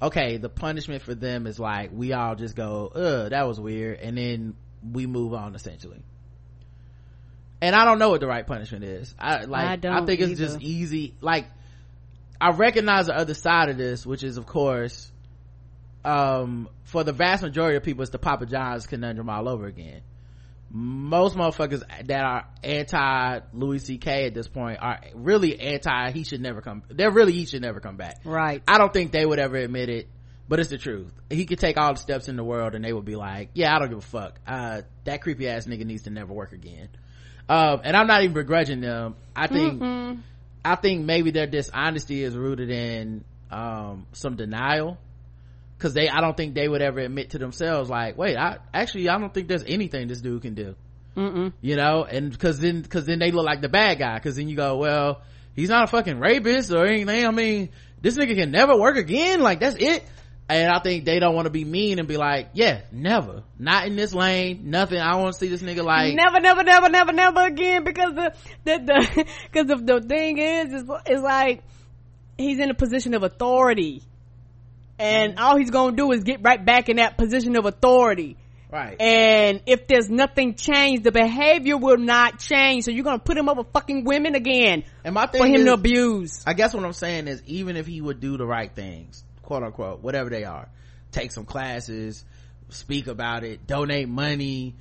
okay 0.00 0.36
the 0.36 0.48
punishment 0.48 1.02
for 1.02 1.14
them 1.14 1.46
is 1.46 1.60
like 1.60 1.90
we 1.92 2.12
all 2.12 2.34
just 2.34 2.56
go 2.56 2.88
uh 2.88 3.28
that 3.28 3.46
was 3.46 3.60
weird. 3.60 4.00
And 4.00 4.16
then 4.16 4.54
we 4.90 5.06
move 5.06 5.34
on 5.34 5.54
essentially 5.54 6.02
and 7.62 7.74
i 7.74 7.84
don't 7.86 7.98
know 7.98 8.10
what 8.10 8.20
the 8.20 8.26
right 8.26 8.46
punishment 8.46 8.84
is 8.84 9.14
i 9.18 9.44
like 9.44 9.66
i, 9.66 9.76
don't 9.76 9.94
I 9.94 10.04
think 10.04 10.20
it's 10.20 10.32
either. 10.32 10.44
just 10.44 10.60
easy 10.60 11.14
like 11.22 11.46
i 12.40 12.50
recognize 12.50 13.06
the 13.06 13.16
other 13.16 13.34
side 13.34 13.70
of 13.70 13.78
this 13.78 14.04
which 14.04 14.22
is 14.22 14.36
of 14.36 14.44
course 14.44 15.10
um 16.04 16.68
for 16.84 17.04
the 17.04 17.12
vast 17.12 17.42
majority 17.42 17.76
of 17.76 17.84
people 17.84 18.02
it's 18.02 18.10
the 18.10 18.18
papa 18.18 18.44
john's 18.44 18.86
conundrum 18.86 19.30
all 19.30 19.48
over 19.48 19.66
again 19.66 20.02
most 20.74 21.36
motherfuckers 21.36 21.82
that 22.06 22.24
are 22.24 22.48
anti 22.64 23.40
Louis 23.52 23.78
C.K. 23.78 24.24
at 24.24 24.32
this 24.32 24.48
point 24.48 24.78
are 24.80 25.00
really 25.14 25.60
anti. 25.60 26.12
He 26.12 26.24
should 26.24 26.40
never 26.40 26.62
come. 26.62 26.82
They're 26.88 27.10
really 27.10 27.32
he 27.32 27.44
should 27.44 27.60
never 27.60 27.78
come 27.78 27.98
back. 27.98 28.22
Right. 28.24 28.62
I 28.66 28.78
don't 28.78 28.90
think 28.90 29.12
they 29.12 29.26
would 29.26 29.38
ever 29.38 29.56
admit 29.56 29.90
it, 29.90 30.08
but 30.48 30.60
it's 30.60 30.70
the 30.70 30.78
truth. 30.78 31.12
He 31.28 31.44
could 31.44 31.58
take 31.58 31.76
all 31.76 31.92
the 31.92 31.98
steps 31.98 32.26
in 32.28 32.36
the 32.36 32.44
world, 32.44 32.74
and 32.74 32.82
they 32.82 32.92
would 32.92 33.04
be 33.04 33.16
like, 33.16 33.50
"Yeah, 33.52 33.76
I 33.76 33.80
don't 33.80 33.90
give 33.90 33.98
a 33.98 34.00
fuck. 34.00 34.40
Uh, 34.46 34.80
that 35.04 35.20
creepy 35.20 35.46
ass 35.46 35.66
nigga 35.66 35.84
needs 35.84 36.04
to 36.04 36.10
never 36.10 36.32
work 36.32 36.52
again." 36.52 36.88
Um, 37.52 37.82
and 37.84 37.94
I'm 37.94 38.06
not 38.06 38.22
even 38.22 38.32
begrudging 38.32 38.80
them. 38.80 39.14
I 39.36 39.46
think, 39.46 39.82
Mm-mm. 39.82 40.20
I 40.64 40.76
think 40.76 41.04
maybe 41.04 41.32
their 41.32 41.46
dishonesty 41.46 42.22
is 42.22 42.34
rooted 42.34 42.70
in 42.70 43.24
um, 43.50 44.06
some 44.12 44.36
denial. 44.36 44.96
Because 45.76 45.94
they 45.94 46.08
i 46.08 46.20
don't 46.20 46.36
think 46.36 46.54
they 46.54 46.68
would 46.68 46.80
ever 46.80 47.00
admit 47.00 47.30
to 47.30 47.38
themselves 47.38 47.90
like 47.90 48.16
wait 48.16 48.36
i 48.36 48.58
actually 48.72 49.08
i 49.08 49.18
don't 49.18 49.34
think 49.34 49.48
there's 49.48 49.64
anything 49.64 50.06
this 50.06 50.20
dude 50.20 50.40
can 50.40 50.54
do. 50.54 50.76
Mm-mm. 51.16 51.52
you 51.60 51.74
know? 51.74 52.04
And 52.04 52.30
because 52.30 52.60
then 52.60 52.82
because 52.82 53.04
then 53.04 53.18
they 53.18 53.32
look 53.32 53.44
like 53.44 53.60
the 53.62 53.68
bad 53.68 53.98
guy. 53.98 54.14
Because 54.14 54.36
then 54.36 54.48
you 54.48 54.54
go 54.54 54.76
well 54.76 55.22
he's 55.56 55.68
not 55.68 55.84
a 55.84 55.86
fucking 55.88 56.20
rapist 56.20 56.70
or 56.70 56.86
anything. 56.86 57.26
I 57.26 57.30
mean 57.32 57.70
this 58.00 58.16
nigga 58.16 58.36
can 58.36 58.52
never 58.52 58.78
work 58.78 58.96
again? 58.96 59.40
Like 59.40 59.58
that's 59.58 59.74
it 59.76 60.04
and 60.52 60.70
i 60.70 60.78
think 60.78 61.04
they 61.04 61.18
don't 61.18 61.34
want 61.34 61.46
to 61.46 61.50
be 61.50 61.64
mean 61.64 61.98
and 61.98 62.06
be 62.06 62.16
like 62.16 62.48
yeah 62.52 62.80
never 62.92 63.42
not 63.58 63.86
in 63.86 63.96
this 63.96 64.12
lane 64.12 64.70
nothing 64.70 64.98
i 64.98 65.16
want 65.16 65.32
to 65.32 65.38
see 65.38 65.48
this 65.48 65.62
nigga 65.62 65.82
like 65.84 66.14
never, 66.14 66.40
never, 66.40 66.62
never, 66.62 66.88
never, 66.88 67.12
never 67.12 67.46
again 67.46 67.84
because 67.84 68.14
the 68.14 68.34
the 68.64 68.78
the 68.78 69.26
because 69.52 69.66
the, 69.66 69.76
the 69.76 70.06
thing 70.06 70.38
is 70.38 70.72
is 70.72 70.90
is 71.08 71.22
like 71.22 71.62
he's 72.36 72.58
in 72.58 72.70
a 72.70 72.74
position 72.74 73.14
of 73.14 73.22
authority. 73.22 74.02
and 74.98 75.38
all 75.38 75.56
he's 75.56 75.70
gonna 75.70 75.96
do 75.96 76.12
is 76.12 76.22
get 76.22 76.42
right 76.42 76.64
back 76.64 76.88
in 76.88 76.96
that 76.96 77.16
position 77.16 77.56
of 77.56 77.64
authority. 77.66 78.36
right 78.70 79.00
And 79.00 79.62
if 79.66 79.86
there's 79.86 80.08
nothing 80.08 80.54
changed, 80.54 81.04
the 81.04 81.12
behavior 81.12 81.76
will 81.76 81.98
not 81.98 82.38
change. 82.38 82.84
So 82.84 82.90
you're 82.90 83.04
gonna 83.04 83.18
put 83.18 83.36
him 83.36 83.48
over 83.48 83.64
fucking 83.64 84.04
women 84.04 84.34
again 84.34 84.84
and 85.04 85.14
my 85.14 85.26
thing 85.26 85.40
for 85.40 85.46
him 85.46 85.54
is, 85.54 85.64
to 85.64 85.72
abuse. 85.72 86.42
I 86.46 86.52
guess 86.54 86.74
what 86.74 86.84
I'm 86.84 86.92
saying 86.92 87.28
is 87.28 87.42
even 87.46 87.76
if 87.76 87.86
he 87.86 88.00
would 88.00 88.20
do 88.20 88.36
the 88.36 88.46
right 88.46 88.72
things, 88.72 89.24
quote 89.52 89.64
unquote, 89.64 90.00
whatever 90.00 90.30
they 90.30 90.44
are, 90.44 90.66
take 91.10 91.30
some 91.30 91.44
classes, 91.44 92.24
speak 92.70 93.06
about 93.06 93.44
it, 93.44 93.66
donate 93.66 94.08
money, 94.08 94.74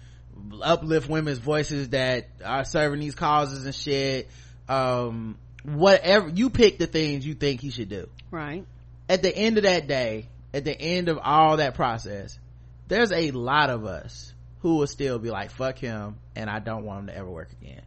uplift 0.62 1.10
women's 1.10 1.40
voices 1.40 1.90
that 1.90 2.30
are 2.46 2.64
serving 2.64 3.02
these 3.02 3.14
causes 3.14 3.66
and 3.66 3.76
shit, 3.76 4.30
um, 4.70 5.38
whatever, 5.66 6.30
you 6.30 6.50
pick 6.50 6.78
the 6.78 6.88
things 6.88 7.28
you 7.28 7.34
think 7.34 7.60
he 7.60 7.70
should 7.70 7.90
do. 7.90 8.08
Right. 8.32 8.66
At 9.10 9.22
the 9.22 9.36
end 9.36 9.58
of 9.58 9.64
that 9.64 9.88
day, 9.88 10.30
at 10.54 10.64
the 10.64 10.80
end 10.80 11.10
of 11.10 11.20
all 11.22 11.58
that 11.58 11.76
process, 11.76 12.40
there's 12.88 13.12
a 13.12 13.32
lot 13.32 13.70
of 13.70 13.84
us 13.84 14.34
who 14.60 14.76
will 14.78 14.88
still 14.88 15.20
be 15.20 15.32
like, 15.32 15.52
fuck 15.52 15.80
him, 15.80 16.16
and 16.34 16.50
I 16.50 16.60
don't 16.60 16.86
want 16.86 17.02
him 17.02 17.08
to 17.08 17.18
ever 17.18 17.30
work 17.30 17.50
again. 17.62 17.82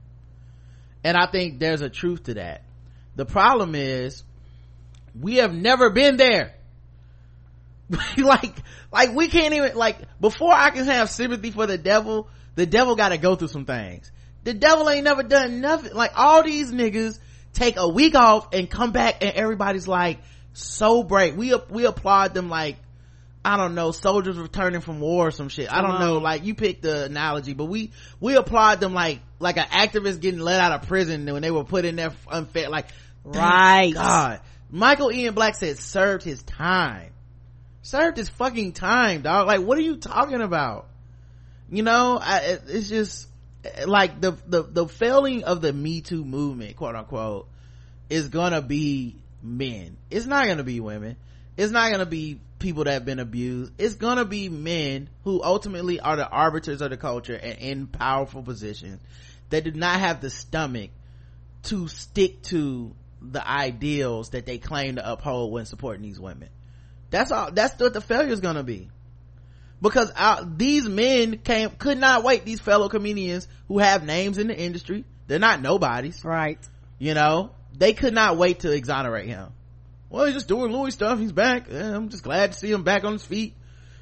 And 1.02 1.16
I 1.16 1.30
think 1.30 1.60
there's 1.60 1.80
a 1.80 1.88
truth 1.88 2.24
to 2.24 2.34
that. 2.34 2.62
The 3.16 3.24
problem 3.24 3.74
is, 3.74 4.22
we 5.18 5.36
have 5.36 5.54
never 5.54 5.88
been 5.88 6.18
there. 6.18 6.52
like, 8.18 8.54
like 8.92 9.14
we 9.14 9.28
can't 9.28 9.54
even, 9.54 9.74
like, 9.76 9.98
before 10.20 10.52
I 10.52 10.70
can 10.70 10.84
have 10.86 11.10
sympathy 11.10 11.50
for 11.50 11.66
the 11.66 11.78
devil, 11.78 12.28
the 12.54 12.66
devil 12.66 12.96
gotta 12.96 13.18
go 13.18 13.36
through 13.36 13.48
some 13.48 13.64
things. 13.64 14.10
The 14.44 14.54
devil 14.54 14.88
ain't 14.90 15.04
never 15.04 15.22
done 15.22 15.60
nothing. 15.60 15.94
Like, 15.94 16.12
all 16.16 16.42
these 16.42 16.70
niggas 16.72 17.18
take 17.52 17.76
a 17.76 17.88
week 17.88 18.14
off 18.14 18.52
and 18.52 18.68
come 18.68 18.92
back 18.92 19.22
and 19.22 19.32
everybody's 19.34 19.88
like, 19.88 20.18
so 20.52 21.02
brave. 21.02 21.36
We, 21.36 21.54
we 21.70 21.84
applaud 21.84 22.34
them 22.34 22.48
like, 22.48 22.76
I 23.44 23.56
don't 23.56 23.74
know, 23.74 23.90
soldiers 23.90 24.38
returning 24.38 24.80
from 24.80 25.00
war 25.00 25.28
or 25.28 25.30
some 25.30 25.48
shit. 25.48 25.70
I 25.70 25.82
don't 25.82 26.00
know, 26.00 26.18
like 26.18 26.44
you 26.44 26.54
picked 26.54 26.82
the 26.82 27.04
analogy, 27.04 27.52
but 27.52 27.66
we, 27.66 27.92
we 28.20 28.36
applaud 28.36 28.80
them 28.80 28.94
like, 28.94 29.20
like 29.38 29.58
an 29.58 29.66
activist 29.66 30.20
getting 30.20 30.40
let 30.40 30.60
out 30.60 30.72
of 30.72 30.88
prison 30.88 31.26
when 31.26 31.42
they 31.42 31.50
were 31.50 31.64
put 31.64 31.84
in 31.84 31.96
there 31.96 32.12
unfair, 32.28 32.70
like, 32.70 32.86
Right. 33.24 33.94
God. 33.94 34.40
Michael 34.70 35.10
Ian 35.10 35.34
Black 35.34 35.54
said 35.54 35.78
served 35.78 36.24
his 36.24 36.42
time. 36.42 37.10
Served 37.84 38.16
his 38.16 38.30
fucking 38.30 38.72
time, 38.72 39.20
dog. 39.20 39.46
Like, 39.46 39.60
what 39.60 39.76
are 39.76 39.82
you 39.82 39.98
talking 39.98 40.40
about? 40.40 40.86
You 41.70 41.82
know, 41.82 42.18
I, 42.18 42.58
it's 42.66 42.88
just, 42.88 43.28
like 43.86 44.22
the, 44.22 44.32
the, 44.46 44.62
the 44.62 44.88
failing 44.88 45.44
of 45.44 45.60
the 45.60 45.70
Me 45.70 46.00
Too 46.00 46.24
movement, 46.24 46.76
quote 46.76 46.96
unquote, 46.96 47.46
is 48.08 48.28
gonna 48.28 48.62
be 48.62 49.16
men. 49.42 49.98
It's 50.10 50.24
not 50.24 50.46
gonna 50.46 50.64
be 50.64 50.80
women. 50.80 51.16
It's 51.58 51.70
not 51.70 51.92
gonna 51.92 52.06
be 52.06 52.40
people 52.58 52.84
that 52.84 52.92
have 52.94 53.04
been 53.04 53.18
abused. 53.18 53.74
It's 53.76 53.96
gonna 53.96 54.24
be 54.24 54.48
men 54.48 55.10
who 55.24 55.42
ultimately 55.42 56.00
are 56.00 56.16
the 56.16 56.26
arbiters 56.26 56.80
of 56.80 56.88
the 56.88 56.96
culture 56.96 57.36
and 57.36 57.58
in 57.58 57.86
powerful 57.86 58.42
positions 58.42 59.02
that 59.50 59.64
do 59.64 59.72
not 59.72 60.00
have 60.00 60.22
the 60.22 60.30
stomach 60.30 60.88
to 61.64 61.88
stick 61.88 62.40
to 62.44 62.94
the 63.20 63.46
ideals 63.46 64.30
that 64.30 64.46
they 64.46 64.56
claim 64.56 64.96
to 64.96 65.12
uphold 65.12 65.52
when 65.52 65.66
supporting 65.66 66.02
these 66.02 66.18
women. 66.18 66.48
That's 67.14 67.30
all, 67.30 67.52
that's 67.52 67.80
what 67.80 67.94
the 67.94 68.00
failure 68.00 68.32
is 68.32 68.40
gonna 68.40 68.64
be. 68.64 68.90
Because 69.80 70.10
out, 70.16 70.58
these 70.58 70.88
men 70.88 71.38
came, 71.38 71.70
could 71.70 71.96
not 71.96 72.24
wait, 72.24 72.44
these 72.44 72.58
fellow 72.58 72.88
comedians 72.88 73.46
who 73.68 73.78
have 73.78 74.04
names 74.04 74.36
in 74.36 74.48
the 74.48 74.56
industry, 74.56 75.04
they're 75.28 75.38
not 75.38 75.62
nobodies. 75.62 76.22
Right. 76.24 76.58
you 76.98 77.14
know? 77.14 77.52
They 77.76 77.92
could 77.92 78.14
not 78.14 78.36
wait 78.36 78.60
to 78.60 78.72
exonerate 78.72 79.26
him. 79.26 79.52
Well 80.10 80.24
he's 80.24 80.34
just 80.34 80.48
doing 80.48 80.72
louis 80.72 80.90
stuff. 80.90 81.20
He's 81.20 81.30
back. 81.30 81.72
I'm 81.72 82.08
just 82.08 82.24
glad 82.24 82.50
to 82.50 82.58
see 82.58 82.72
him 82.72 82.82
back 82.82 83.04
on 83.04 83.12
his 83.12 83.24
feet. 83.24 83.54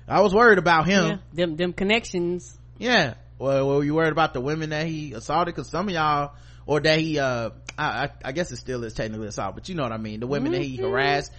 I 0.08 0.22
was 0.22 0.34
worried 0.34 0.58
about 0.58 0.86
him. 0.86 1.04
Yeah. 1.04 1.16
Them, 1.34 1.56
them 1.56 1.72
connections. 1.74 2.58
yeah, 2.78 3.14
well 3.38 3.68
were 3.68 3.84
you 3.84 3.94
worried 3.94 4.12
about 4.12 4.32
the 4.32 4.40
women 4.40 4.70
that 4.70 4.86
he 4.86 5.12
assaulted? 5.12 5.54
Because 5.54 5.68
some 5.68 5.88
of 5.88 5.94
y'all 5.94 6.32
or 6.64 6.80
that 6.80 6.98
he 6.98 7.18
uh 7.18 7.50
I, 7.76 8.04
I 8.04 8.10
i 8.26 8.32
guess 8.32 8.52
it 8.52 8.56
still 8.56 8.84
is 8.84 8.94
technically 8.94 9.26
assault 9.26 9.54
but 9.54 9.68
you 9.68 9.74
know 9.74 9.82
what 9.82 9.92
i 9.92 9.98
mean. 9.98 10.20
The 10.20 10.26
women 10.26 10.52
that 10.52 10.62
he 10.62 10.76
harassed 10.76 11.32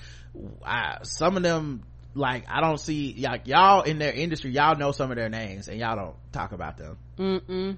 I, 0.66 1.00
some 1.04 1.38
of 1.38 1.44
them 1.44 1.84
like 2.16 2.46
i 2.50 2.62
don't 2.62 2.80
see 2.80 3.16
like 3.20 3.48
y'all 3.48 3.82
in 3.82 3.98
their 3.98 4.12
industry 4.14 4.52
y'all 4.52 4.78
know 4.78 4.92
some 4.92 5.10
of 5.12 5.18
their 5.18 5.30
names 5.30 5.68
and 5.68 5.80
y'all 5.80 5.96
don't 5.96 6.16
talk 6.32 6.52
about 6.52 6.78
them 6.78 6.98
Mm-mm. 7.18 7.78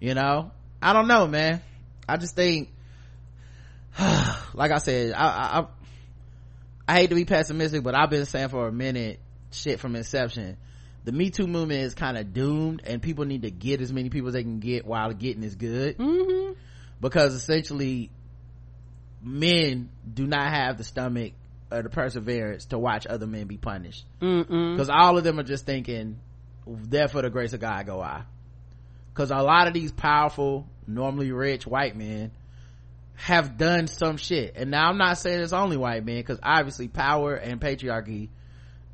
you 0.00 0.14
know 0.14 0.50
i 0.82 0.92
don't 0.92 1.08
know 1.08 1.26
man 1.26 1.62
i 2.08 2.16
just 2.16 2.34
think 2.36 2.68
like 4.54 4.70
i 4.70 4.78
said 4.78 5.12
I, 5.12 5.24
I 5.24 5.60
i 5.60 5.66
i 6.88 6.94
hate 7.00 7.10
to 7.10 7.14
be 7.14 7.24
pessimistic 7.24 7.82
but 7.82 7.94
i've 7.94 8.10
been 8.10 8.26
saying 8.26 8.48
for 8.48 8.68
a 8.68 8.72
minute 8.72 9.20
shit 9.50 9.80
from 9.80 9.96
inception 9.96 10.56
the 11.04 11.12
me 11.12 11.30
too 11.30 11.46
movement 11.46 11.80
is 11.80 11.94
kind 11.94 12.16
of 12.16 12.32
doomed 12.32 12.82
and 12.84 13.02
people 13.02 13.24
need 13.24 13.42
to 13.42 13.50
get 13.50 13.80
as 13.80 13.92
many 13.92 14.08
people 14.08 14.28
as 14.28 14.34
they 14.34 14.42
can 14.42 14.60
get 14.60 14.86
while 14.86 15.12
getting 15.12 15.42
is 15.42 15.54
good 15.56 15.98
Mm-hmm. 15.98 16.52
because 17.00 17.34
essentially 17.34 18.10
men 19.22 19.88
do 20.12 20.26
not 20.26 20.50
have 20.52 20.78
the 20.78 20.84
stomach 20.84 21.32
or 21.72 21.82
the 21.82 21.88
perseverance 21.88 22.66
to 22.66 22.78
watch 22.78 23.06
other 23.06 23.26
men 23.26 23.46
be 23.46 23.56
punished. 23.56 24.04
Because 24.20 24.88
all 24.90 25.16
of 25.18 25.24
them 25.24 25.38
are 25.40 25.44
just 25.44 25.66
thinking 25.66 26.18
there 26.66 27.08
for 27.08 27.22
the 27.22 27.30
grace 27.30 27.52
of 27.52 27.60
god 27.60 27.86
go 27.86 28.00
i. 28.00 28.22
Because 29.12 29.30
a 29.30 29.36
lot 29.36 29.66
of 29.68 29.74
these 29.74 29.92
powerful 29.92 30.66
normally 30.86 31.32
rich 31.32 31.66
white 31.66 31.96
men 31.96 32.30
have 33.14 33.56
done 33.58 33.86
some 33.86 34.16
shit. 34.16 34.54
And 34.56 34.70
now 34.70 34.88
i'm 34.88 34.98
not 34.98 35.18
saying 35.18 35.40
it's 35.40 35.52
only 35.52 35.76
white 35.76 36.04
men 36.04 36.16
because 36.16 36.38
obviously 36.42 36.88
power 36.88 37.34
and 37.34 37.60
patriarchy 37.60 38.28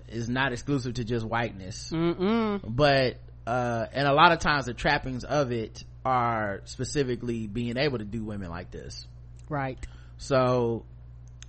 is 0.09 0.29
not 0.29 0.53
exclusive 0.53 0.95
to 0.95 1.05
just 1.05 1.25
whiteness. 1.27 1.91
Mm-mm. 1.93 2.61
but 2.65 3.17
uh 3.47 3.87
and 3.93 4.07
a 4.09 4.13
lot 4.13 4.33
of 4.33 4.39
times 4.39 4.67
the 4.67 4.75
trappings 4.75 5.25
of 5.25 5.53
it 5.53 5.85
are 6.05 6.63
specifically 6.65 7.47
being 7.47 7.77
able 7.77 7.99
to 7.99 8.05
do 8.05 8.25
women 8.25 8.49
like 8.51 8.71
this. 8.71 9.07
Right. 9.49 9.79
so 10.17 10.85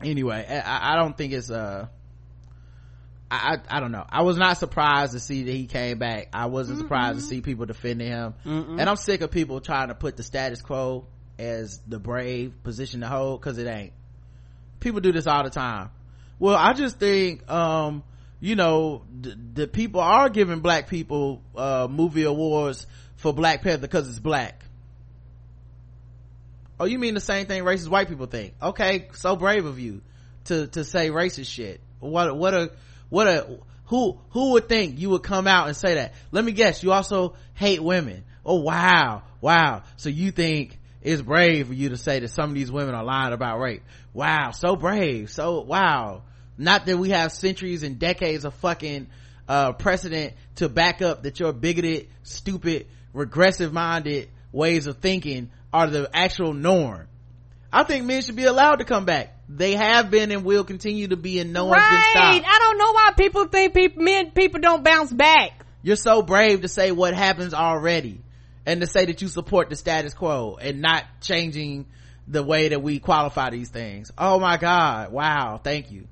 anyway 0.04 0.46
i, 0.66 0.94
I 0.94 0.96
don't 0.98 1.18
think 1.18 1.34
it's 1.34 1.50
uh 1.52 1.88
I, 3.32 3.58
I 3.70 3.80
don't 3.80 3.92
know. 3.92 4.06
I 4.10 4.24
was 4.24 4.38
not 4.38 4.58
surprised 4.58 5.12
to 5.12 5.20
see 5.20 5.44
that 5.44 5.52
he 5.52 5.68
came 5.68 6.00
back. 6.00 6.30
I 6.34 6.48
wasn't 6.48 6.80
surprised 6.80 7.20
to 7.20 7.24
see 7.26 7.42
people 7.42 7.68
defending 7.68 8.08
him. 8.08 8.34
And 8.80 8.90
I'm 8.90 8.96
sick 8.96 9.22
of 9.22 9.30
people 9.30 9.62
trying 9.62 9.90
to 9.90 9.94
put 9.96 10.18
the 10.18 10.24
status 10.24 10.64
quo 10.64 11.06
as 11.38 11.80
the 11.88 12.00
brave 12.00 12.54
position 12.64 13.02
to 13.02 13.08
hold 13.08 13.40
because 13.40 13.60
it 13.60 13.68
ain't. 13.68 13.94
People 14.80 15.00
do 15.02 15.12
this 15.12 15.28
all 15.28 15.44
the 15.44 15.52
time. 15.52 15.92
Well, 16.40 16.56
I 16.56 16.74
just 16.74 16.98
think, 16.98 17.48
um, 17.52 18.04
you 18.40 18.56
know, 18.56 19.04
the, 19.22 19.38
the 19.54 19.68
people 19.68 20.02
are 20.02 20.30
giving 20.30 20.62
black 20.62 20.88
people, 20.88 21.44
uh, 21.56 21.88
movie 21.90 22.24
awards 22.24 22.88
for 23.18 23.32
Black 23.32 23.62
Panther 23.62 23.82
because 23.82 24.10
it's 24.10 24.20
black. 24.20 24.64
Oh, 26.80 26.86
you 26.86 26.98
mean 26.98 27.14
the 27.14 27.20
same 27.20 27.46
thing 27.46 27.64
racist 27.64 27.90
white 27.90 28.08
people 28.08 28.26
think? 28.26 28.54
Okay, 28.62 29.10
so 29.14 29.36
brave 29.36 29.66
of 29.66 29.80
you 29.80 30.02
to 30.46 30.68
to 30.68 30.84
say 30.84 31.10
racist 31.10 31.48
shit. 31.48 31.82
What 32.00 32.36
what 32.38 32.54
a 32.54 32.72
what 33.10 33.28
a 33.28 33.60
who 33.86 34.20
who 34.30 34.52
would 34.52 34.70
think 34.70 35.00
you 35.00 35.10
would 35.10 35.24
come 35.24 35.48
out 35.48 35.68
and 35.68 35.76
say 35.76 35.96
that? 35.96 36.14
Let 36.32 36.46
me 36.46 36.54
guess, 36.54 36.82
you 36.84 36.92
also 36.92 37.36
hate 37.56 37.82
women. 37.82 38.24
Oh 38.46 38.62
wow, 38.62 39.24
wow. 39.42 39.84
So 39.98 40.10
you 40.10 40.32
think 40.32 40.80
it's 41.02 41.22
brave 41.22 41.68
for 41.68 41.74
you 41.74 41.90
to 41.90 41.98
say 41.98 42.20
that 42.20 42.30
some 42.30 42.50
of 42.50 42.56
these 42.56 42.72
women 42.72 42.96
are 42.96 43.04
lying 43.04 43.34
about 43.34 43.60
rape? 43.60 43.84
Wow, 44.14 44.52
so 44.52 44.76
brave. 44.76 45.30
So 45.30 45.62
wow. 45.62 46.24
Not 46.58 46.86
that 46.88 46.98
we 46.98 47.10
have 47.12 47.32
centuries 47.32 47.84
and 47.84 48.00
decades 48.00 48.46
of 48.46 48.54
fucking 48.56 49.08
uh 49.48 49.74
precedent 49.74 50.34
to 50.56 50.70
back 50.70 51.02
up 51.02 51.24
that 51.24 51.40
your 51.40 51.52
bigoted, 51.52 52.08
stupid, 52.24 52.88
regressive 53.14 53.74
minded 53.74 54.30
ways 54.52 54.88
of 54.88 54.98
thinking 54.98 55.52
are 55.74 55.88
the 55.88 56.10
actual 56.14 56.54
norm. 56.54 57.08
I 57.72 57.84
think 57.84 58.06
men 58.06 58.22
should 58.22 58.36
be 58.36 58.46
allowed 58.46 58.78
to 58.78 58.86
come 58.86 59.06
back. 59.06 59.36
They 59.48 59.76
have 59.76 60.10
been 60.10 60.32
and 60.32 60.44
will 60.44 60.64
continue 60.64 61.08
to 61.10 61.18
be 61.18 61.40
and 61.40 61.54
no 61.54 61.66
one's 61.66 61.82
been 61.84 61.92
Right. 61.92 62.10
stopped. 62.12 62.46
I 62.48 62.60
don't 62.60 62.78
know 62.78 62.92
why 62.92 63.12
people 63.18 63.46
think 63.46 63.74
people, 63.74 64.04
men, 64.04 64.32
people 64.32 64.60
don't 64.60 64.84
bounce 64.84 65.12
back. 65.12 65.66
You're 65.82 65.96
so 65.96 66.22
brave 66.22 66.62
to 66.62 66.68
say 66.68 66.92
what 66.92 67.14
happens 67.14 67.54
already 67.54 68.22
and 68.66 68.82
to 68.82 68.88
say 68.88 69.06
that 69.06 69.22
you 69.22 69.28
support 69.28 69.70
the 69.70 69.76
status 69.76 70.14
quo 70.14 70.58
and 70.60 70.82
not 70.82 71.04
changing 71.22 71.86
the 72.28 72.44
way 72.44 72.70
that 72.70 72.82
we 72.82 73.00
qualify 73.00 73.50
these 73.50 73.70
things. 73.70 74.12
Oh 74.18 74.40
my 74.40 74.58
God. 74.58 75.12
Wow. 75.12 75.60
Thank 75.64 75.92
you. 75.92 76.08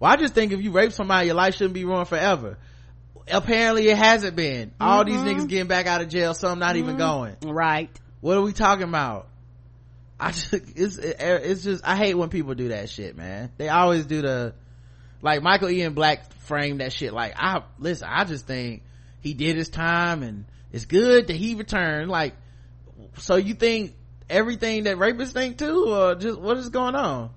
Well, 0.00 0.10
I 0.10 0.16
just 0.16 0.34
think 0.34 0.52
if 0.52 0.60
you 0.60 0.72
rape 0.72 0.92
somebody, 0.92 1.26
your 1.26 1.36
life 1.36 1.54
shouldn't 1.54 1.74
be 1.74 1.84
ruined 1.84 2.08
forever. 2.08 2.58
Apparently 3.30 3.88
it 3.88 3.96
hasn't 3.96 4.34
been. 4.34 4.72
All 4.80 5.04
these 5.04 5.16
mm-hmm. 5.16 5.28
niggas 5.28 5.48
getting 5.48 5.68
back 5.68 5.86
out 5.86 6.00
of 6.00 6.08
jail, 6.08 6.34
some 6.34 6.58
not 6.58 6.74
even 6.76 6.96
mm-hmm. 6.96 7.38
going. 7.42 7.54
Right. 7.54 7.90
What 8.22 8.38
are 8.38 8.42
we 8.42 8.54
talking 8.54 8.84
about? 8.84 9.28
I 10.18 10.30
just, 10.30 10.54
it's, 10.54 10.96
it's 10.96 11.64
just, 11.64 11.86
I 11.86 11.96
hate 11.96 12.14
when 12.14 12.30
people 12.30 12.54
do 12.54 12.68
that 12.68 12.88
shit, 12.88 13.16
man. 13.16 13.50
They 13.58 13.68
always 13.68 14.06
do 14.06 14.22
the, 14.22 14.54
like 15.20 15.42
Michael 15.42 15.68
Ian 15.68 15.92
Black 15.92 16.32
framed 16.44 16.80
that 16.80 16.92
shit 16.92 17.12
like, 17.12 17.34
I, 17.36 17.62
listen, 17.78 18.08
I 18.10 18.24
just 18.24 18.46
think 18.46 18.84
he 19.20 19.34
did 19.34 19.56
his 19.56 19.68
time 19.68 20.22
and 20.22 20.44
it's 20.72 20.86
good 20.86 21.26
that 21.26 21.36
he 21.36 21.56
returned. 21.56 22.10
Like, 22.10 22.34
so 23.18 23.34
you 23.36 23.54
think 23.54 23.94
everything 24.30 24.84
that 24.84 24.96
rapists 24.96 25.32
think 25.32 25.58
too, 25.58 25.86
or 25.88 26.14
just 26.14 26.40
what 26.40 26.56
is 26.56 26.70
going 26.70 26.94
on? 26.94 27.30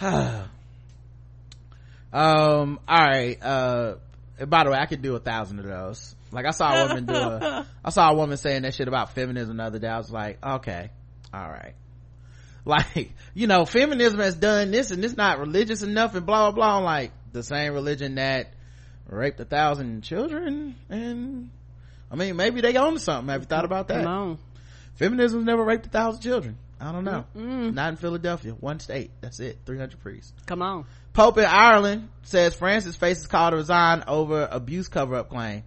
Um, 2.10 2.80
all 2.88 3.04
right. 3.04 3.36
Uh, 3.42 3.96
by 4.46 4.64
the 4.64 4.70
way, 4.70 4.78
I 4.78 4.86
could 4.86 5.02
do 5.02 5.14
a 5.14 5.18
thousand 5.18 5.58
of 5.58 5.66
those. 5.66 6.16
Like 6.30 6.46
I 6.46 6.50
saw 6.50 6.74
a 6.74 6.88
woman 6.88 7.06
do 7.06 7.14
a, 7.14 7.66
I 7.84 7.90
saw 7.90 8.10
a 8.10 8.14
woman 8.14 8.36
saying 8.36 8.62
that 8.62 8.74
shit 8.74 8.88
about 8.88 9.14
feminism 9.14 9.56
the 9.56 9.62
other 9.64 9.78
day. 9.78 9.88
I 9.88 9.98
was 9.98 10.10
like, 10.10 10.44
okay, 10.44 10.90
all 11.32 11.48
right. 11.48 11.74
Like, 12.64 13.12
you 13.32 13.46
know, 13.46 13.64
feminism 13.64 14.18
has 14.20 14.34
done 14.34 14.72
this 14.72 14.90
and 14.90 15.02
it's 15.02 15.16
not 15.16 15.38
religious 15.38 15.80
enough 15.80 16.14
and 16.14 16.26
blah, 16.26 16.50
blah, 16.50 16.56
blah. 16.56 16.76
I'm 16.76 16.84
like, 16.84 17.12
the 17.32 17.42
same 17.42 17.72
religion 17.72 18.16
that 18.16 18.52
raped 19.08 19.40
a 19.40 19.46
thousand 19.46 20.02
children 20.02 20.74
and, 20.90 21.48
I 22.10 22.16
mean, 22.16 22.36
maybe 22.36 22.60
they 22.60 22.76
own 22.76 22.98
something. 22.98 23.30
Have 23.30 23.40
you 23.40 23.46
thought 23.46 23.64
about 23.64 23.88
that? 23.88 24.04
Come 24.04 24.12
on. 24.12 24.38
Feminism 24.96 25.46
never 25.46 25.64
raped 25.64 25.86
a 25.86 25.88
thousand 25.88 26.20
children. 26.20 26.58
I 26.80 26.92
don't 26.92 27.04
know. 27.04 27.24
Mm-mm. 27.36 27.74
Not 27.74 27.90
in 27.90 27.96
Philadelphia. 27.96 28.52
One 28.52 28.80
state. 28.80 29.10
That's 29.20 29.40
it. 29.40 29.58
300 29.64 30.00
priests. 30.00 30.32
Come 30.46 30.60
on. 30.60 30.84
Pope 31.12 31.38
in 31.38 31.44
Ireland 31.44 32.08
says 32.22 32.54
Francis 32.54 32.96
faces 32.96 33.26
call 33.26 33.50
to 33.50 33.56
resign 33.56 34.04
over 34.06 34.46
abuse 34.50 34.88
cover-up 34.88 35.30
claim. 35.30 35.64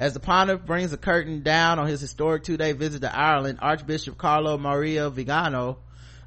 As 0.00 0.14
the 0.14 0.20
pontiff 0.20 0.64
brings 0.64 0.92
the 0.92 0.96
curtain 0.96 1.42
down 1.42 1.78
on 1.78 1.86
his 1.86 2.00
historic 2.00 2.42
two-day 2.42 2.72
visit 2.72 3.00
to 3.00 3.14
Ireland, 3.14 3.58
Archbishop 3.60 4.16
Carlo 4.16 4.56
Maria 4.56 5.10
Vigano 5.10 5.76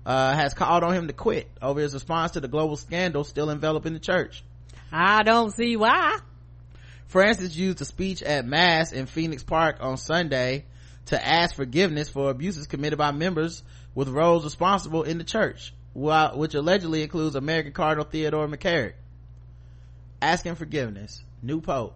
uh, 0.05 0.35
has 0.35 0.53
called 0.53 0.83
on 0.83 0.93
him 0.93 1.07
to 1.07 1.13
quit 1.13 1.49
over 1.59 1.79
his 1.79 1.95
response 1.95 2.33
to 2.33 2.39
the 2.39 2.47
global 2.47 2.77
scandal 2.77 3.23
still 3.23 3.49
enveloping 3.49 3.93
the 3.93 3.99
church. 3.99 4.43
I 4.91 5.23
don't 5.23 5.49
see 5.49 5.75
why. 5.75 6.19
Francis 7.07 7.55
used 7.55 7.81
a 7.81 7.85
speech 7.85 8.21
at 8.21 8.45
Mass 8.45 8.91
in 8.91 9.07
Phoenix 9.07 9.41
Park 9.41 9.77
on 9.79 9.97
Sunday 9.97 10.65
to 11.07 11.27
ask 11.27 11.55
forgiveness 11.55 12.09
for 12.09 12.29
abuses 12.29 12.67
committed 12.67 12.99
by 12.99 13.11
members 13.11 13.63
with 13.95 14.07
roles 14.07 14.43
responsible 14.43 15.01
in 15.01 15.17
the 15.17 15.23
church, 15.23 15.73
which 15.95 16.53
allegedly 16.53 17.01
includes 17.01 17.35
American 17.35 17.71
Cardinal 17.71 18.05
Theodore 18.05 18.47
McCarrick. 18.47 18.93
Asking 20.21 20.53
forgiveness. 20.53 21.23
New 21.41 21.59
Pope. 21.59 21.95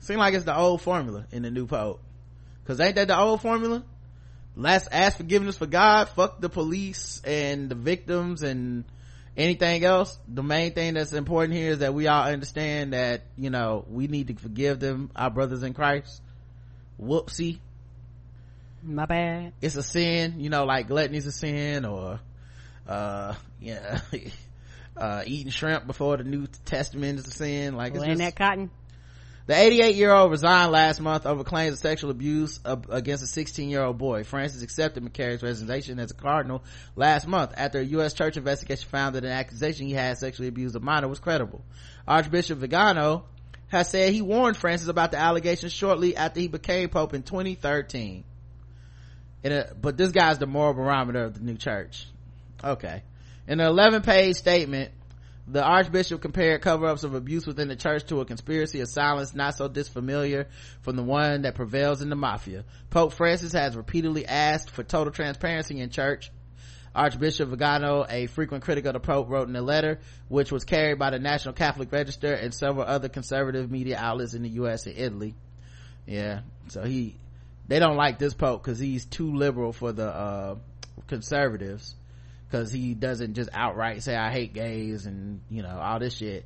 Seem 0.00 0.18
like 0.18 0.34
it's 0.34 0.44
the 0.44 0.56
old 0.56 0.82
formula 0.82 1.26
in 1.32 1.42
the 1.42 1.50
new 1.50 1.66
pope. 1.66 2.00
Cause 2.66 2.80
ain't 2.80 2.96
that 2.96 3.08
the 3.08 3.18
old 3.18 3.40
formula? 3.40 3.84
Let's 4.54 4.88
ask 4.88 5.16
forgiveness 5.16 5.56
for 5.56 5.66
God, 5.66 6.08
fuck 6.10 6.40
the 6.40 6.48
police 6.48 7.22
and 7.24 7.70
the 7.70 7.74
victims 7.74 8.42
and 8.42 8.84
anything 9.36 9.84
else. 9.84 10.18
The 10.26 10.42
main 10.42 10.72
thing 10.72 10.94
that's 10.94 11.12
important 11.12 11.54
here 11.54 11.70
is 11.70 11.78
that 11.78 11.94
we 11.94 12.08
all 12.08 12.24
understand 12.24 12.92
that, 12.92 13.22
you 13.36 13.50
know, 13.50 13.84
we 13.88 14.08
need 14.08 14.26
to 14.26 14.34
forgive 14.34 14.80
them, 14.80 15.10
our 15.14 15.30
brothers 15.30 15.62
in 15.62 15.74
Christ. 15.74 16.20
Whoopsie. 17.00 17.58
My 18.82 19.06
bad. 19.06 19.52
It's 19.60 19.76
a 19.76 19.82
sin, 19.82 20.40
you 20.40 20.50
know, 20.50 20.64
like 20.64 20.88
gluttony's 20.88 21.26
a 21.26 21.32
sin 21.32 21.84
or, 21.84 22.20
uh, 22.86 23.34
yeah, 23.60 24.00
uh, 24.96 25.22
eating 25.24 25.50
shrimp 25.50 25.86
before 25.86 26.16
the 26.16 26.24
New 26.24 26.48
Testament 26.64 27.20
is 27.20 27.28
a 27.28 27.30
sin. 27.30 27.76
Like, 27.76 27.94
it's 27.94 28.04
just, 28.04 28.18
that 28.18 28.36
cotton. 28.36 28.70
The 29.48 29.56
88 29.56 29.96
year 29.96 30.12
old 30.12 30.30
resigned 30.30 30.72
last 30.72 31.00
month 31.00 31.24
over 31.24 31.42
claims 31.42 31.72
of 31.72 31.78
sexual 31.78 32.10
abuse 32.10 32.60
against 32.66 33.24
a 33.24 33.26
16 33.26 33.70
year 33.70 33.82
old 33.82 33.96
boy. 33.96 34.22
Francis 34.22 34.60
accepted 34.60 35.02
McCarrick's 35.02 35.42
resignation 35.42 35.98
as 35.98 36.10
a 36.10 36.14
cardinal 36.14 36.62
last 36.96 37.26
month 37.26 37.54
after 37.56 37.78
a 37.78 37.84
U.S. 37.84 38.12
church 38.12 38.36
investigation 38.36 38.86
found 38.90 39.14
that 39.14 39.24
an 39.24 39.30
accusation 39.30 39.86
he 39.86 39.94
had 39.94 40.18
sexually 40.18 40.48
abused 40.48 40.76
a 40.76 40.80
minor 40.80 41.08
was 41.08 41.18
credible. 41.18 41.64
Archbishop 42.06 42.58
Vigano 42.58 43.24
has 43.68 43.88
said 43.88 44.12
he 44.12 44.20
warned 44.20 44.58
Francis 44.58 44.88
about 44.88 45.12
the 45.12 45.18
allegations 45.18 45.72
shortly 45.72 46.14
after 46.14 46.40
he 46.40 46.48
became 46.48 46.90
pope 46.90 47.14
in 47.14 47.22
2013. 47.22 48.24
A, 49.44 49.72
but 49.80 49.96
this 49.96 50.10
guy's 50.10 50.36
the 50.36 50.46
moral 50.46 50.74
barometer 50.74 51.24
of 51.24 51.32
the 51.32 51.40
new 51.40 51.56
church. 51.56 52.06
Okay. 52.62 53.02
In 53.46 53.60
an 53.60 53.66
11 53.66 54.02
page 54.02 54.36
statement, 54.36 54.92
the 55.50 55.62
archbishop 55.62 56.20
compared 56.20 56.60
cover-ups 56.60 57.04
of 57.04 57.14
abuse 57.14 57.46
within 57.46 57.68
the 57.68 57.76
church 57.76 58.04
to 58.06 58.20
a 58.20 58.24
conspiracy 58.26 58.80
of 58.80 58.88
silence 58.88 59.34
not 59.34 59.56
so 59.56 59.66
disfamiliar 59.66 60.46
from 60.82 60.96
the 60.96 61.02
one 61.02 61.42
that 61.42 61.54
prevails 61.54 62.02
in 62.02 62.10
the 62.10 62.16
mafia. 62.16 62.64
Pope 62.90 63.14
Francis 63.14 63.52
has 63.52 63.74
repeatedly 63.74 64.26
asked 64.26 64.70
for 64.70 64.82
total 64.82 65.12
transparency 65.12 65.80
in 65.80 65.88
church. 65.88 66.30
Archbishop 66.94 67.48
Vigano, 67.48 68.04
a 68.08 68.26
frequent 68.26 68.64
critic 68.64 68.84
of 68.84 68.92
the 68.92 69.00
Pope, 69.00 69.30
wrote 69.30 69.48
in 69.48 69.56
a 69.56 69.62
letter, 69.62 70.00
which 70.28 70.52
was 70.52 70.64
carried 70.64 70.98
by 70.98 71.10
the 71.10 71.18
National 71.18 71.54
Catholic 71.54 71.92
Register 71.92 72.32
and 72.34 72.52
several 72.52 72.84
other 72.84 73.08
conservative 73.08 73.70
media 73.70 73.96
outlets 73.98 74.34
in 74.34 74.42
the 74.42 74.48
U.S. 74.50 74.86
and 74.86 74.98
Italy. 74.98 75.34
Yeah, 76.06 76.40
so 76.68 76.82
he, 76.82 77.16
they 77.68 77.78
don't 77.78 77.96
like 77.96 78.18
this 78.18 78.34
Pope 78.34 78.62
because 78.62 78.78
he's 78.78 79.04
too 79.04 79.34
liberal 79.34 79.72
for 79.72 79.92
the, 79.92 80.06
uh, 80.06 80.56
conservatives 81.06 81.94
because 82.50 82.72
he 82.72 82.94
doesn't 82.94 83.34
just 83.34 83.50
outright 83.52 84.02
say 84.02 84.16
I 84.16 84.30
hate 84.30 84.54
gays 84.54 85.06
and 85.06 85.40
you 85.50 85.62
know 85.62 85.78
all 85.78 85.98
this 85.98 86.14
shit. 86.14 86.44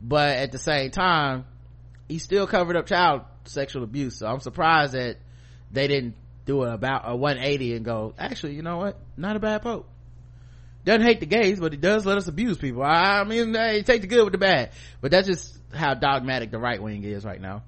But 0.00 0.36
at 0.36 0.52
the 0.52 0.58
same 0.58 0.90
time, 0.90 1.44
he 2.08 2.18
still 2.18 2.46
covered 2.46 2.76
up 2.76 2.86
child 2.86 3.22
sexual 3.44 3.84
abuse. 3.84 4.18
So 4.18 4.26
I'm 4.26 4.40
surprised 4.40 4.94
that 4.94 5.18
they 5.70 5.86
didn't 5.86 6.16
do 6.44 6.62
about 6.64 7.02
a 7.04 7.14
180 7.14 7.76
and 7.76 7.84
go, 7.84 8.14
actually, 8.18 8.54
you 8.54 8.62
know 8.62 8.78
what? 8.78 8.98
Not 9.16 9.36
a 9.36 9.38
bad 9.38 9.62
pope. 9.62 9.88
Doesn't 10.84 11.02
hate 11.02 11.20
the 11.20 11.26
gays, 11.26 11.60
but 11.60 11.72
he 11.72 11.78
does 11.78 12.04
let 12.04 12.18
us 12.18 12.26
abuse 12.26 12.58
people. 12.58 12.82
I 12.82 13.22
mean, 13.22 13.52
take 13.84 14.00
the 14.00 14.08
good 14.08 14.24
with 14.24 14.32
the 14.32 14.38
bad. 14.38 14.72
But 15.00 15.12
that's 15.12 15.28
just 15.28 15.56
how 15.72 15.94
dogmatic 15.94 16.50
the 16.50 16.58
right 16.58 16.82
wing 16.82 17.04
is 17.04 17.24
right 17.24 17.40
now. 17.40 17.62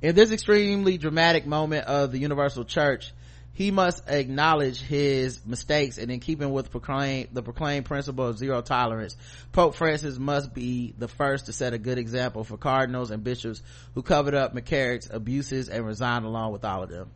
In 0.00 0.14
this 0.14 0.30
extremely 0.30 0.98
dramatic 0.98 1.46
moment 1.46 1.86
of 1.86 2.12
the 2.12 2.18
universal 2.18 2.64
church, 2.64 3.12
he 3.56 3.70
must 3.70 4.06
acknowledge 4.06 4.82
his 4.82 5.40
mistakes 5.46 5.96
and 5.96 6.10
in 6.10 6.20
keeping 6.20 6.52
with 6.52 6.70
proclaim, 6.70 7.26
the 7.32 7.42
proclaimed 7.42 7.86
principle 7.86 8.26
of 8.26 8.36
zero 8.36 8.60
tolerance. 8.60 9.16
Pope 9.52 9.74
francis 9.74 10.18
must 10.18 10.52
be 10.52 10.94
the 10.98 11.08
first 11.08 11.46
to 11.46 11.54
set 11.54 11.72
a 11.72 11.78
good 11.78 11.96
example 11.96 12.44
for 12.44 12.58
cardinals 12.58 13.10
and 13.10 13.24
bishops 13.24 13.62
who 13.94 14.02
covered 14.02 14.34
up 14.34 14.54
mccarrick's 14.54 15.08
abuses 15.10 15.70
and 15.70 15.86
resigned 15.86 16.26
along 16.26 16.52
with 16.52 16.66
all 16.66 16.82
of 16.82 16.90
them. 16.90 17.10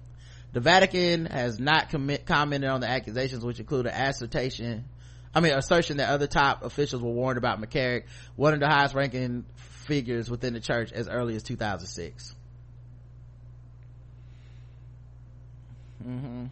The 0.54 0.60
vatican 0.60 1.26
has 1.26 1.60
not 1.60 1.90
commit, 1.90 2.24
commented 2.24 2.70
on 2.70 2.80
the 2.80 2.88
accusations 2.88 3.44
which 3.44 3.60
include 3.60 3.84
an 3.84 3.92
assertion 3.92 4.86
i 5.34 5.40
mean 5.40 5.52
assertion 5.52 5.98
that 5.98 6.08
other 6.08 6.26
top 6.26 6.64
officials 6.64 7.02
were 7.02 7.12
warned 7.12 7.36
about 7.36 7.60
mccarrick 7.60 8.04
one 8.34 8.54
of 8.54 8.60
the 8.60 8.66
highest 8.66 8.94
ranking 8.94 9.44
figures 9.56 10.30
within 10.30 10.54
the 10.54 10.60
church 10.60 10.90
as 10.90 11.06
early 11.06 11.36
as 11.36 11.42
2006 11.42 12.34
Mm-hmm. 16.06 16.46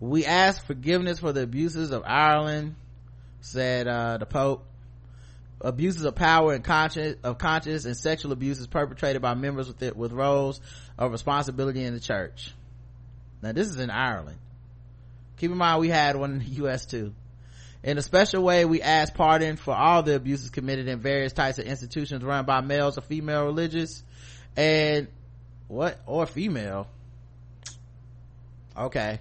We 0.00 0.26
ask 0.26 0.64
forgiveness 0.66 1.20
for 1.20 1.32
the 1.32 1.42
abuses 1.42 1.92
of 1.92 2.02
Ireland, 2.04 2.74
said 3.40 3.86
uh, 3.86 4.18
the 4.18 4.26
Pope. 4.26 4.66
Abuses 5.60 6.02
of 6.02 6.16
power 6.16 6.54
and 6.54 6.64
conscience 6.64 7.18
of 7.22 7.38
conscience 7.38 7.84
and 7.84 7.96
sexual 7.96 8.32
abuses 8.32 8.66
perpetrated 8.66 9.22
by 9.22 9.34
members 9.34 9.68
with 9.68 9.80
it, 9.80 9.96
with 9.96 10.10
roles 10.10 10.60
of 10.98 11.12
responsibility 11.12 11.84
in 11.84 11.94
the 11.94 12.00
church. 12.00 12.52
Now 13.42 13.52
this 13.52 13.68
is 13.68 13.78
in 13.78 13.88
Ireland. 13.88 14.38
Keep 15.36 15.52
in 15.52 15.56
mind 15.56 15.80
we 15.80 15.88
had 15.88 16.16
one 16.16 16.32
in 16.32 16.38
the 16.40 16.44
U.S. 16.62 16.84
too. 16.84 17.14
In 17.84 17.96
a 17.96 18.02
special 18.02 18.42
way, 18.42 18.64
we 18.64 18.82
ask 18.82 19.14
pardon 19.14 19.56
for 19.56 19.72
all 19.72 20.02
the 20.02 20.16
abuses 20.16 20.50
committed 20.50 20.88
in 20.88 20.98
various 20.98 21.32
types 21.32 21.58
of 21.58 21.66
institutions 21.66 22.24
run 22.24 22.44
by 22.44 22.60
males 22.60 22.98
or 22.98 23.02
female 23.02 23.44
religious 23.44 24.02
and 24.56 25.06
what? 25.68 26.00
Or 26.06 26.26
female. 26.26 26.88
Okay. 28.76 29.20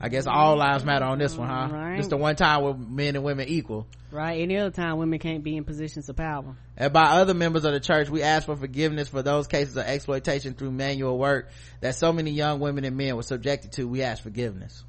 I 0.00 0.08
guess 0.08 0.26
all 0.26 0.56
lives 0.56 0.84
matter 0.84 1.04
on 1.04 1.18
this 1.18 1.36
one 1.36 1.48
huh? 1.48 1.68
Right. 1.70 1.96
just 1.98 2.10
the 2.10 2.16
one 2.16 2.34
time 2.36 2.62
where 2.62 2.74
men 2.74 3.16
and 3.16 3.24
women 3.24 3.48
equal. 3.48 3.86
Right. 4.10 4.40
Any 4.40 4.56
other 4.56 4.70
time 4.70 4.96
women 4.96 5.18
can't 5.18 5.44
be 5.44 5.56
in 5.56 5.64
positions 5.64 6.08
of 6.08 6.16
power. 6.16 6.56
And 6.76 6.92
by 6.92 7.02
other 7.20 7.34
members 7.34 7.64
of 7.64 7.72
the 7.72 7.80
church 7.80 8.08
we 8.08 8.22
ask 8.22 8.46
for 8.46 8.56
forgiveness 8.56 9.08
for 9.08 9.22
those 9.22 9.46
cases 9.46 9.76
of 9.76 9.84
exploitation 9.84 10.54
through 10.54 10.70
manual 10.70 11.18
work 11.18 11.50
that 11.80 11.94
so 11.94 12.12
many 12.12 12.30
young 12.30 12.60
women 12.60 12.84
and 12.84 12.96
men 12.96 13.14
were 13.14 13.22
subjected 13.22 13.72
to. 13.72 13.86
We 13.86 14.02
ask 14.02 14.22
forgiveness. 14.22 14.84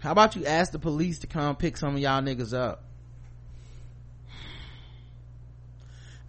How 0.00 0.12
about 0.12 0.36
you 0.36 0.44
ask 0.46 0.72
the 0.72 0.78
police 0.78 1.20
to 1.20 1.26
come 1.26 1.56
pick 1.56 1.76
some 1.76 1.94
of 1.94 2.00
y'all 2.00 2.22
niggas 2.22 2.56
up 2.56 2.84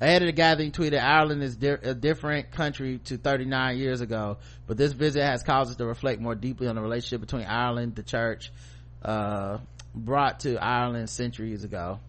Ahead 0.01 0.21
of 0.21 0.27
the 0.27 0.31
gathering 0.31 0.71
tweeted, 0.71 1.01
Ireland 1.01 1.43
is 1.43 1.57
di- 1.57 1.67
a 1.67 1.93
different 1.93 2.51
country 2.51 2.99
to 3.05 3.17
39 3.17 3.77
years 3.77 3.99
ago, 3.99 4.37
but 4.65 4.77
this 4.77 4.93
visit 4.93 5.23
has 5.23 5.43
caused 5.43 5.71
us 5.71 5.75
to 5.77 5.85
reflect 5.85 6.21
more 6.21 6.35
deeply 6.35 6.67
on 6.67 6.75
the 6.75 6.81
relationship 6.81 7.19
between 7.19 7.45
Ireland, 7.45 7.95
the 7.95 8.03
church, 8.03 8.51
uh, 9.03 9.57
brought 9.93 10.41
to 10.41 10.57
Ireland 10.57 11.09
centuries 11.09 11.65
ago. 11.65 11.99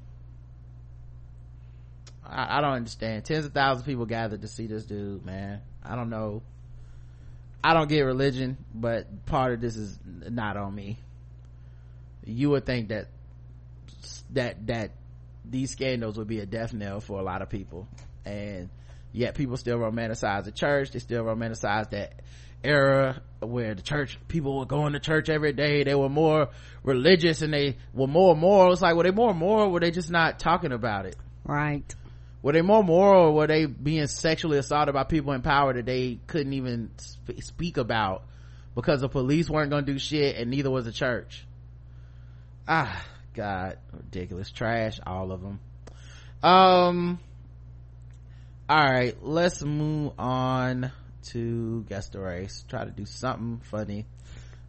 I, 2.24 2.58
I 2.58 2.60
don't 2.60 2.74
understand. 2.74 3.24
Tens 3.24 3.44
of 3.44 3.52
thousands 3.52 3.82
of 3.82 3.86
people 3.86 4.06
gathered 4.06 4.42
to 4.42 4.48
see 4.48 4.68
this 4.68 4.84
dude, 4.84 5.24
man. 5.26 5.60
I 5.84 5.96
don't 5.96 6.10
know. 6.10 6.42
I 7.62 7.74
don't 7.74 7.88
get 7.88 8.02
religion, 8.02 8.56
but 8.72 9.26
part 9.26 9.52
of 9.52 9.60
this 9.60 9.76
is 9.76 9.98
not 10.06 10.56
on 10.56 10.72
me. 10.74 10.98
You 12.24 12.50
would 12.50 12.64
think 12.64 12.88
that 12.88 13.08
that 14.30 14.66
that 14.68 14.92
these 15.44 15.70
scandals 15.70 16.18
would 16.18 16.28
be 16.28 16.40
a 16.40 16.46
death 16.46 16.72
knell 16.72 17.00
for 17.00 17.18
a 17.18 17.22
lot 17.22 17.42
of 17.42 17.48
people. 17.48 17.88
And 18.24 18.68
yet 19.12 19.34
people 19.34 19.56
still 19.56 19.78
romanticize 19.78 20.44
the 20.44 20.52
church. 20.52 20.90
They 20.90 20.98
still 20.98 21.24
romanticize 21.24 21.90
that 21.90 22.20
era 22.62 23.22
where 23.40 23.74
the 23.74 23.82
church 23.82 24.18
people 24.28 24.58
were 24.58 24.66
going 24.66 24.92
to 24.92 25.00
church 25.00 25.28
every 25.28 25.52
day. 25.52 25.82
They 25.84 25.94
were 25.94 26.08
more 26.08 26.48
religious 26.82 27.42
and 27.42 27.52
they 27.52 27.76
were 27.94 28.06
more 28.06 28.36
moral. 28.36 28.72
It's 28.72 28.82
like 28.82 28.94
were 28.94 29.04
they 29.04 29.10
more 29.10 29.34
moral 29.34 29.70
were 29.70 29.80
they 29.80 29.90
just 29.90 30.10
not 30.10 30.38
talking 30.38 30.72
about 30.72 31.06
it? 31.06 31.16
Right. 31.44 31.94
Were 32.42 32.52
they 32.52 32.62
more 32.62 32.82
moral 32.82 33.28
or 33.28 33.32
were 33.32 33.46
they 33.46 33.66
being 33.66 34.06
sexually 34.06 34.58
assaulted 34.58 34.94
by 34.94 35.04
people 35.04 35.32
in 35.32 35.42
power 35.42 35.72
that 35.74 35.86
they 35.86 36.20
couldn't 36.26 36.52
even 36.52 36.90
sp- 37.00 37.40
speak 37.40 37.76
about 37.76 38.24
because 38.74 39.00
the 39.00 39.08
police 39.08 39.48
weren't 39.48 39.70
gonna 39.70 39.86
do 39.86 39.98
shit 39.98 40.36
and 40.36 40.50
neither 40.50 40.70
was 40.70 40.84
the 40.84 40.92
church? 40.92 41.46
Ah 42.68 43.04
god 43.34 43.78
ridiculous 43.92 44.50
trash 44.50 45.00
all 45.06 45.32
of 45.32 45.42
them 45.42 45.60
um 46.42 47.18
all 48.68 48.84
right 48.84 49.16
let's 49.22 49.62
move 49.62 50.12
on 50.18 50.92
to 51.22 51.84
guess 51.88 52.08
the 52.08 52.20
race. 52.20 52.64
Try 52.68 52.84
to 52.84 52.90
do 52.90 53.06
something 53.06 53.60
funny 53.70 54.06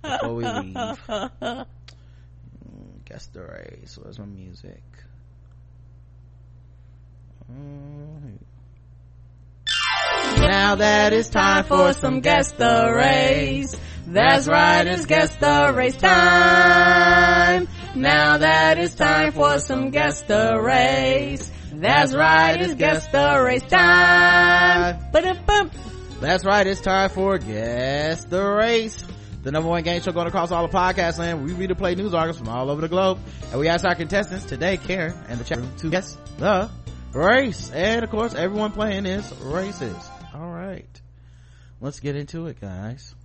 before 0.02 0.36
we 0.36 0.46
leave. 0.46 0.76
Guess 3.06 3.28
the 3.28 3.42
race. 3.42 3.98
Where's 4.02 4.20
my 4.20 4.26
music? 4.26 4.84
Mm. 7.52 8.38
Now 10.42 10.76
that 10.76 11.14
it's 11.14 11.30
time 11.30 11.64
for 11.64 11.94
some 11.94 12.20
guess 12.20 12.52
the 12.54 12.92
race. 12.96 13.76
That's 14.08 14.48
right, 14.48 14.86
it's 14.88 15.06
guess 15.06 15.36
the 15.38 15.72
race 15.76 15.96
time. 15.98 17.68
Now 17.96 18.38
that 18.38 18.78
it's 18.80 18.96
time 18.96 19.32
for 19.32 19.60
some 19.60 19.92
guess 19.92 20.22
the 20.24 20.60
race. 20.60 21.52
That's 21.72 22.14
right, 22.14 22.60
it's 22.60 22.74
guess 22.76 23.08
the 23.08 23.42
race 23.44 23.64
time. 23.64 25.00
Ba-dum-bum. 25.12 25.72
That's 26.20 26.44
right, 26.44 26.68
it's 26.68 26.82
time 26.82 27.10
for 27.10 27.38
guess 27.38 28.26
the 28.26 28.44
race. 28.44 29.06
The 29.44 29.52
number 29.52 29.70
one 29.70 29.84
game 29.84 30.02
show 30.02 30.12
going 30.12 30.28
across 30.28 30.52
all 30.52 30.68
the 30.68 30.74
podcast 30.74 31.18
land. 31.18 31.44
We 31.44 31.54
read 31.54 31.70
and 31.72 31.78
play 31.78 31.96
news 31.96 32.14
articles 32.14 32.38
from 32.38 32.50
all 32.50 32.70
over 32.70 32.82
the 32.82 32.90
globe. 32.90 33.20
And 33.52 33.60
we 33.60 33.68
ask 33.70 33.86
our 33.86 33.96
contestants 33.96 34.46
today, 34.46 34.78
Karen, 34.78 35.14
and 35.30 35.40
the 35.40 35.44
chat 35.44 35.58
room 35.58 35.76
to 35.78 35.90
guess 35.90 36.18
the 36.38 36.70
race 37.14 37.70
and 37.72 38.04
of 38.04 38.10
course 38.10 38.34
everyone 38.34 38.72
playing 38.72 39.06
is 39.06 39.26
racist 39.44 40.08
all 40.34 40.50
right. 40.50 41.02
Let's 41.80 42.00
get 42.00 42.16
into 42.16 42.48
it 42.48 42.62
guys. 42.62 43.16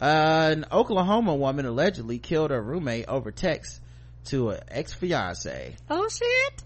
Uh, 0.00 0.48
an 0.52 0.66
oklahoma 0.72 1.34
woman 1.34 1.66
allegedly 1.66 2.18
killed 2.18 2.50
her 2.50 2.62
roommate 2.62 3.06
over 3.06 3.30
text 3.30 3.80
to 4.26 4.50
an 4.50 4.60
ex-fiance. 4.68 5.76
Oh 5.90 6.08
shit. 6.08 6.62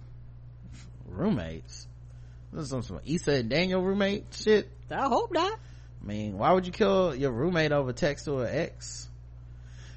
Roommates? 1.08 1.86
This 2.52 2.64
is 2.64 2.70
some, 2.70 2.82
some 2.82 3.00
Issa 3.04 3.32
and 3.32 3.50
Daniel 3.50 3.82
roommate 3.82 4.26
shit? 4.32 4.70
I 4.90 5.08
hope 5.08 5.32
not. 5.32 5.58
I 6.02 6.06
mean 6.06 6.38
why 6.38 6.52
would 6.52 6.66
you 6.66 6.72
kill 6.72 7.14
your 7.14 7.32
roommate 7.32 7.72
over 7.72 7.92
text 7.92 8.26
to 8.26 8.40
an 8.40 8.54
ex? 8.54 9.08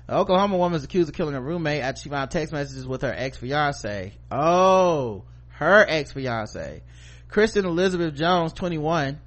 An 0.07 0.15
oklahoma 0.15 0.57
woman 0.57 0.77
is 0.77 0.83
accused 0.83 1.09
of 1.09 1.15
killing 1.15 1.35
her 1.35 1.41
roommate 1.41 1.83
after 1.83 2.01
she 2.01 2.09
found 2.09 2.31
text 2.31 2.51
messages 2.51 2.87
with 2.87 3.03
her 3.03 3.13
ex-fiance. 3.15 4.13
Oh 4.31 5.25
her 5.49 5.85
ex-fiance. 5.87 6.81
Kristen 7.27 7.65
elizabeth 7.65 8.15
jones 8.15 8.53
21 8.53 9.19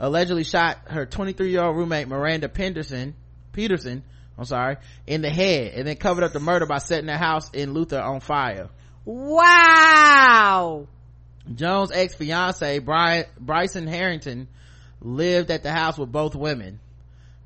allegedly 0.00 0.44
shot 0.44 0.78
her 0.86 1.06
23 1.06 1.50
year 1.50 1.62
old 1.62 1.76
roommate 1.76 2.08
miranda 2.08 2.48
penderson 2.48 3.14
peterson 3.52 4.02
i'm 4.36 4.44
sorry 4.44 4.76
in 5.06 5.22
the 5.22 5.30
head 5.30 5.72
and 5.74 5.86
then 5.86 5.96
covered 5.96 6.24
up 6.24 6.32
the 6.32 6.40
murder 6.40 6.66
by 6.66 6.78
setting 6.78 7.06
their 7.06 7.18
house 7.18 7.50
in 7.50 7.72
luther 7.72 8.00
on 8.00 8.20
fire. 8.20 8.68
Wow! 9.04 10.86
Jones 11.54 11.90
ex-fiance 11.92 12.78
Brian, 12.80 13.24
bryson 13.40 13.86
harrington 13.86 14.48
lived 15.00 15.50
at 15.50 15.62
the 15.62 15.72
house 15.72 15.96
with 15.96 16.10
both 16.12 16.34
women. 16.34 16.80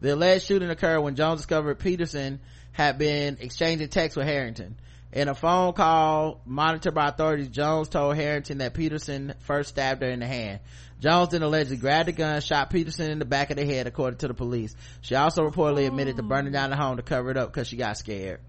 The 0.01 0.15
alleged 0.15 0.47
shooting 0.47 0.71
occurred 0.71 1.01
when 1.01 1.15
jones 1.15 1.41
discovered 1.41 1.77
peterson 1.79 2.41
had 2.73 2.99
been 2.99 3.39
exchanging 3.41 3.89
texts 3.89 4.17
with 4.17 4.27
harrington 4.27 4.77
in 5.13 5.29
a 5.29 5.35
phone 5.35 5.75
call 5.75 6.41
monitored 6.47 6.95
by 6.95 7.09
authorities, 7.09 7.49
Jones 7.49 7.89
told 7.89 8.17
Harrington 8.17 8.59
that 8.59 8.73
Peterson 8.73 9.35
first 9.41 9.69
stabbed 9.69 10.03
her 10.03 10.09
in 10.09 10.21
the 10.21 10.27
hand. 10.27 10.61
Jones 11.01 11.31
then 11.31 11.43
allegedly 11.43 11.77
grabbed 11.77 12.09
a 12.09 12.13
gun, 12.13 12.41
shot 12.41 12.71
Peterson 12.71 13.11
in 13.11 13.19
the 13.19 13.25
back 13.25 13.51
of 13.51 13.57
the 13.57 13.67
head, 13.67 13.87
according 13.87 14.19
to 14.19 14.29
the 14.29 14.35
police. 14.35 14.75
She 15.03 15.15
also 15.15 15.43
reportedly 15.43 15.87
admitted 15.87 16.17
to 16.17 16.23
burning 16.23 16.53
down 16.53 16.71
the 16.71 16.77
home 16.77 16.97
to 16.97 17.03
cover 17.03 17.31
it 17.31 17.37
up 17.37 17.53
because 17.53 17.69
she 17.69 17.77
got 17.77 17.99
scared. 17.99 18.41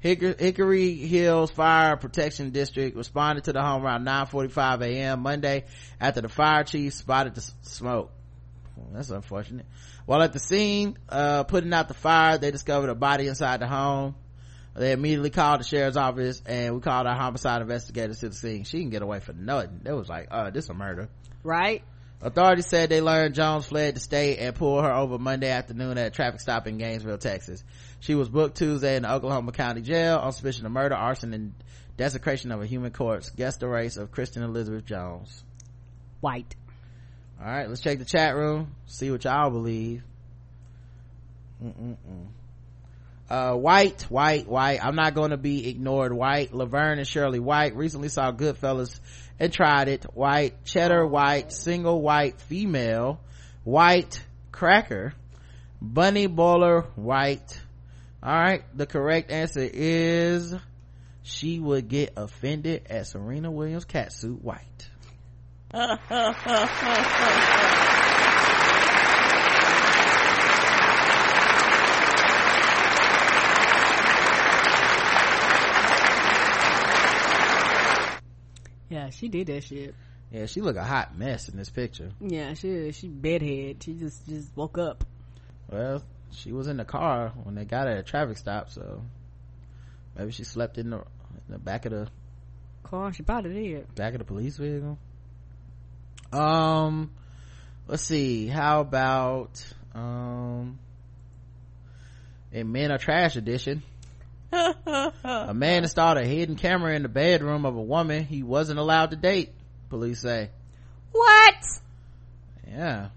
Hickory, 0.00 0.96
Hills 0.96 1.50
Fire 1.50 1.96
Protection 1.96 2.50
District 2.50 2.94
responded 2.94 3.44
to 3.44 3.54
the 3.54 3.62
home 3.62 3.82
around 3.82 4.04
9:45 4.04 4.82
a.m. 4.82 5.20
Monday 5.20 5.64
after 5.98 6.20
the 6.20 6.28
fire 6.28 6.62
chief 6.62 6.92
spotted 6.92 7.34
the 7.34 7.50
smoke. 7.62 8.10
Well, 8.76 8.88
that's 8.92 9.08
unfortunate. 9.08 9.64
While 10.04 10.20
at 10.20 10.34
the 10.34 10.40
scene, 10.40 10.98
uh, 11.08 11.44
putting 11.44 11.72
out 11.72 11.88
the 11.88 11.94
fire, 11.94 12.36
they 12.36 12.50
discovered 12.50 12.90
a 12.90 12.94
body 12.94 13.28
inside 13.28 13.60
the 13.60 13.66
home 13.66 14.14
they 14.76 14.92
immediately 14.92 15.30
called 15.30 15.60
the 15.60 15.64
sheriff's 15.64 15.96
office 15.96 16.42
and 16.46 16.74
we 16.74 16.80
called 16.80 17.06
our 17.06 17.14
homicide 17.14 17.62
investigators 17.62 18.20
to 18.20 18.28
the 18.28 18.34
scene. 18.34 18.64
She 18.64 18.80
can 18.80 18.90
get 18.90 19.02
away 19.02 19.20
for 19.20 19.32
nothing. 19.32 19.82
It 19.84 19.92
was 19.92 20.08
like 20.08 20.28
uh 20.30 20.50
this 20.50 20.64
is 20.64 20.70
a 20.70 20.74
murder. 20.74 21.08
Right. 21.42 21.82
Authorities 22.20 22.66
said 22.66 22.88
they 22.88 23.00
learned 23.00 23.34
jones 23.34 23.66
fled 23.66 23.96
the 23.96 24.00
state 24.00 24.38
and 24.38 24.54
pulled 24.54 24.82
her 24.82 24.92
over 24.92 25.18
monday 25.18 25.50
afternoon 25.50 25.98
at 25.98 26.06
a 26.06 26.10
traffic 26.10 26.40
stop 26.40 26.66
in 26.66 26.78
gainesville 26.78 27.18
texas. 27.18 27.62
She 28.00 28.14
was 28.14 28.28
booked 28.28 28.56
tuesday 28.56 28.96
in 28.96 29.02
the 29.02 29.12
oklahoma 29.12 29.52
county 29.52 29.82
jail 29.82 30.18
on 30.18 30.32
suspicion 30.32 30.66
of 30.66 30.72
murder 30.72 30.94
arson 30.94 31.34
and 31.34 31.54
desecration 31.96 32.50
of 32.50 32.60
a 32.60 32.66
human 32.66 32.90
corpse. 32.90 33.30
Guess 33.30 33.58
the 33.58 33.68
race 33.68 33.96
of 33.96 34.10
kristen 34.10 34.42
elizabeth 34.42 34.86
jones. 34.86 35.44
White. 36.20 36.56
All 37.38 37.46
right 37.46 37.68
let's 37.68 37.80
check 37.80 37.98
the 37.98 38.04
chat 38.04 38.34
room. 38.34 38.74
See 38.86 39.10
what 39.10 39.22
y'all 39.22 39.50
believe. 39.50 40.02
Mm-mm-mm 41.62 42.26
uh, 43.30 43.54
white 43.54 44.02
white 44.02 44.46
white. 44.46 44.84
I'm 44.84 44.96
not 44.96 45.14
going 45.14 45.30
to 45.30 45.36
be 45.36 45.68
ignored. 45.68 46.12
White 46.12 46.52
laverne 46.52 46.98
and 46.98 47.06
shirley 47.06 47.40
white. 47.40 47.74
Recently 47.74 48.08
saw 48.08 48.32
goodfellas 48.32 48.98
and 49.38 49.52
tried 49.52 49.88
it. 49.88 50.04
White 50.14 50.64
cheddar 50.64 51.06
white 51.06 51.52
single 51.52 52.00
white 52.00 52.40
female. 52.40 53.20
White 53.64 54.24
cracker. 54.52 55.14
Bunny 55.80 56.26
bowler 56.26 56.82
white. 56.96 57.60
All 58.22 58.32
right 58.32 58.64
the 58.74 58.86
correct 58.86 59.30
answer 59.30 59.68
is 59.70 60.54
she 61.24 61.58
would 61.58 61.88
get 61.88 62.12
offended 62.16 62.86
at 62.88 63.06
serena 63.06 63.50
williams 63.50 63.86
catsuit 63.86 64.40
white 64.40 64.88
Yeah, 79.04 79.10
she 79.10 79.28
did 79.28 79.48
that 79.48 79.62
shit. 79.64 79.94
Yeah, 80.30 80.46
she 80.46 80.62
look 80.62 80.76
a 80.76 80.82
hot 80.82 81.16
mess 81.16 81.48
in 81.48 81.56
this 81.56 81.68
picture. 81.68 82.10
Yeah, 82.20 82.54
she 82.54 82.90
she 82.92 83.08
bedhead. 83.08 83.82
She 83.82 83.94
just 83.94 84.26
just 84.26 84.56
woke 84.56 84.78
up. 84.78 85.04
Well, 85.70 86.02
she 86.30 86.52
was 86.52 86.68
in 86.68 86.78
the 86.78 86.84
car 86.84 87.32
when 87.42 87.54
they 87.54 87.64
got 87.64 87.86
her 87.86 87.92
at 87.92 87.98
a 87.98 88.02
traffic 88.02 88.38
stop, 88.38 88.70
so 88.70 89.02
maybe 90.16 90.32
she 90.32 90.44
slept 90.44 90.78
in 90.78 90.90
the, 90.90 90.96
in 90.96 91.04
the 91.50 91.58
back 91.58 91.84
of 91.84 91.92
the 91.92 92.08
car. 92.82 93.12
She 93.12 93.22
probably 93.22 93.74
did. 93.74 93.94
Back 93.94 94.14
of 94.14 94.20
the 94.20 94.24
police 94.24 94.56
vehicle. 94.56 94.98
Um, 96.32 97.12
let's 97.86 98.02
see. 98.02 98.46
How 98.46 98.80
about 98.80 99.64
um, 99.94 100.78
in 102.52 102.72
Men 102.72 102.90
Are 102.90 102.98
Trash 102.98 103.36
edition? 103.36 103.82
a 105.24 105.52
man 105.54 105.82
installed 105.82 106.18
a 106.18 106.24
hidden 106.24 106.56
camera 106.56 106.94
in 106.94 107.02
the 107.02 107.08
bedroom 107.08 107.66
of 107.66 107.76
a 107.76 107.82
woman 107.82 108.24
he 108.24 108.42
wasn't 108.42 108.78
allowed 108.78 109.10
to 109.10 109.16
date 109.16 109.50
police 109.94 110.20
say. 110.20 110.50
What? 111.12 111.64
Yeah. 112.68 113.08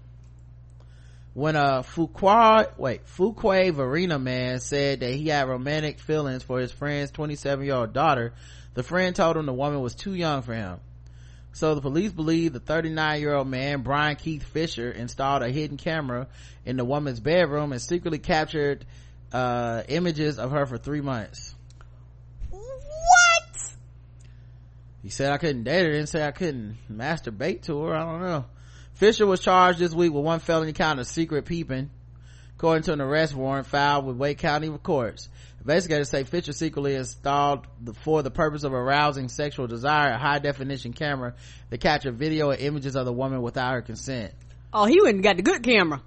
When 1.34 1.56
a 1.56 1.82
Fuqua, 1.82 2.76
wait, 2.78 3.06
Fuquay 3.06 3.72
Varina 3.72 4.18
man 4.18 4.60
said 4.60 5.00
that 5.00 5.12
he 5.12 5.28
had 5.28 5.48
romantic 5.48 5.98
feelings 5.98 6.42
for 6.42 6.58
his 6.58 6.72
friend's 6.72 7.10
27 7.10 7.64
year 7.64 7.74
old 7.74 7.92
daughter, 7.92 8.32
the 8.74 8.82
friend 8.82 9.14
told 9.14 9.36
him 9.36 9.46
the 9.46 9.52
woman 9.52 9.80
was 9.80 9.94
too 9.94 10.14
young 10.14 10.42
for 10.42 10.54
him. 10.54 10.78
So 11.52 11.74
the 11.74 11.80
police 11.80 12.12
believe 12.12 12.52
the 12.52 12.60
39 12.60 13.20
year 13.20 13.34
old 13.34 13.48
man, 13.48 13.82
Brian 13.82 14.14
Keith 14.14 14.44
Fisher, 14.44 14.90
installed 14.90 15.42
a 15.42 15.50
hidden 15.50 15.76
camera 15.76 16.28
in 16.64 16.76
the 16.76 16.84
woman's 16.84 17.18
bedroom 17.18 17.72
and 17.72 17.82
secretly 17.82 18.18
captured 18.18 18.84
uh, 19.32 19.82
images 19.88 20.38
of 20.38 20.50
her 20.50 20.66
for 20.66 20.78
three 20.78 21.00
months. 21.00 21.54
What? 22.50 23.72
He 25.02 25.10
said 25.10 25.32
I 25.32 25.38
couldn't 25.38 25.64
date 25.64 25.84
her, 25.84 25.92
didn't 25.92 26.08
say 26.08 26.24
I 26.24 26.32
couldn't 26.32 26.76
masturbate 26.90 27.62
to 27.62 27.80
her. 27.82 27.94
I 27.94 28.04
don't 28.04 28.22
know. 28.22 28.44
Fisher 28.94 29.26
was 29.26 29.40
charged 29.40 29.78
this 29.78 29.94
week 29.94 30.12
with 30.12 30.24
one 30.24 30.40
felony 30.40 30.72
count 30.72 30.98
of 30.98 31.06
secret 31.06 31.44
peeping. 31.44 31.90
according 32.56 32.82
to 32.82 32.92
an 32.92 33.00
arrest 33.00 33.34
warrant 33.34 33.66
filed 33.68 34.04
with 34.04 34.16
Wake 34.16 34.38
County 34.38 34.68
courts. 34.82 35.28
Investigators 35.60 36.08
say 36.08 36.24
Fisher 36.24 36.52
secretly 36.52 36.94
installed 36.94 37.66
the, 37.80 37.94
for 37.94 38.22
the 38.22 38.30
purpose 38.30 38.64
of 38.64 38.72
arousing 38.72 39.28
sexual 39.28 39.66
desire 39.66 40.12
a 40.12 40.18
high 40.18 40.38
definition 40.40 40.92
camera 40.92 41.34
that 41.70 41.78
captured 41.78 42.16
video 42.16 42.50
and 42.50 42.60
images 42.60 42.96
of 42.96 43.04
the 43.04 43.12
woman 43.12 43.42
without 43.42 43.74
her 43.74 43.82
consent. 43.82 44.32
Oh, 44.72 44.86
he 44.86 45.00
went 45.00 45.16
and 45.16 45.22
got 45.22 45.36
the 45.36 45.42
good 45.42 45.62
camera. 45.62 46.02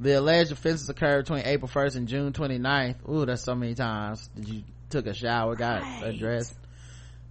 The 0.00 0.18
alleged 0.18 0.50
offenses 0.50 0.88
occurred 0.88 1.26
between 1.26 1.44
April 1.44 1.68
1st 1.70 1.96
and 1.96 2.08
June 2.08 2.32
29th. 2.32 3.06
Ooh, 3.06 3.26
that's 3.26 3.42
so 3.42 3.54
many 3.54 3.74
times. 3.74 4.30
Did 4.34 4.48
you 4.48 4.62
took 4.88 5.06
a 5.06 5.12
shower, 5.12 5.54
got 5.56 5.82
Right. 5.82 6.14
addressed? 6.14 6.54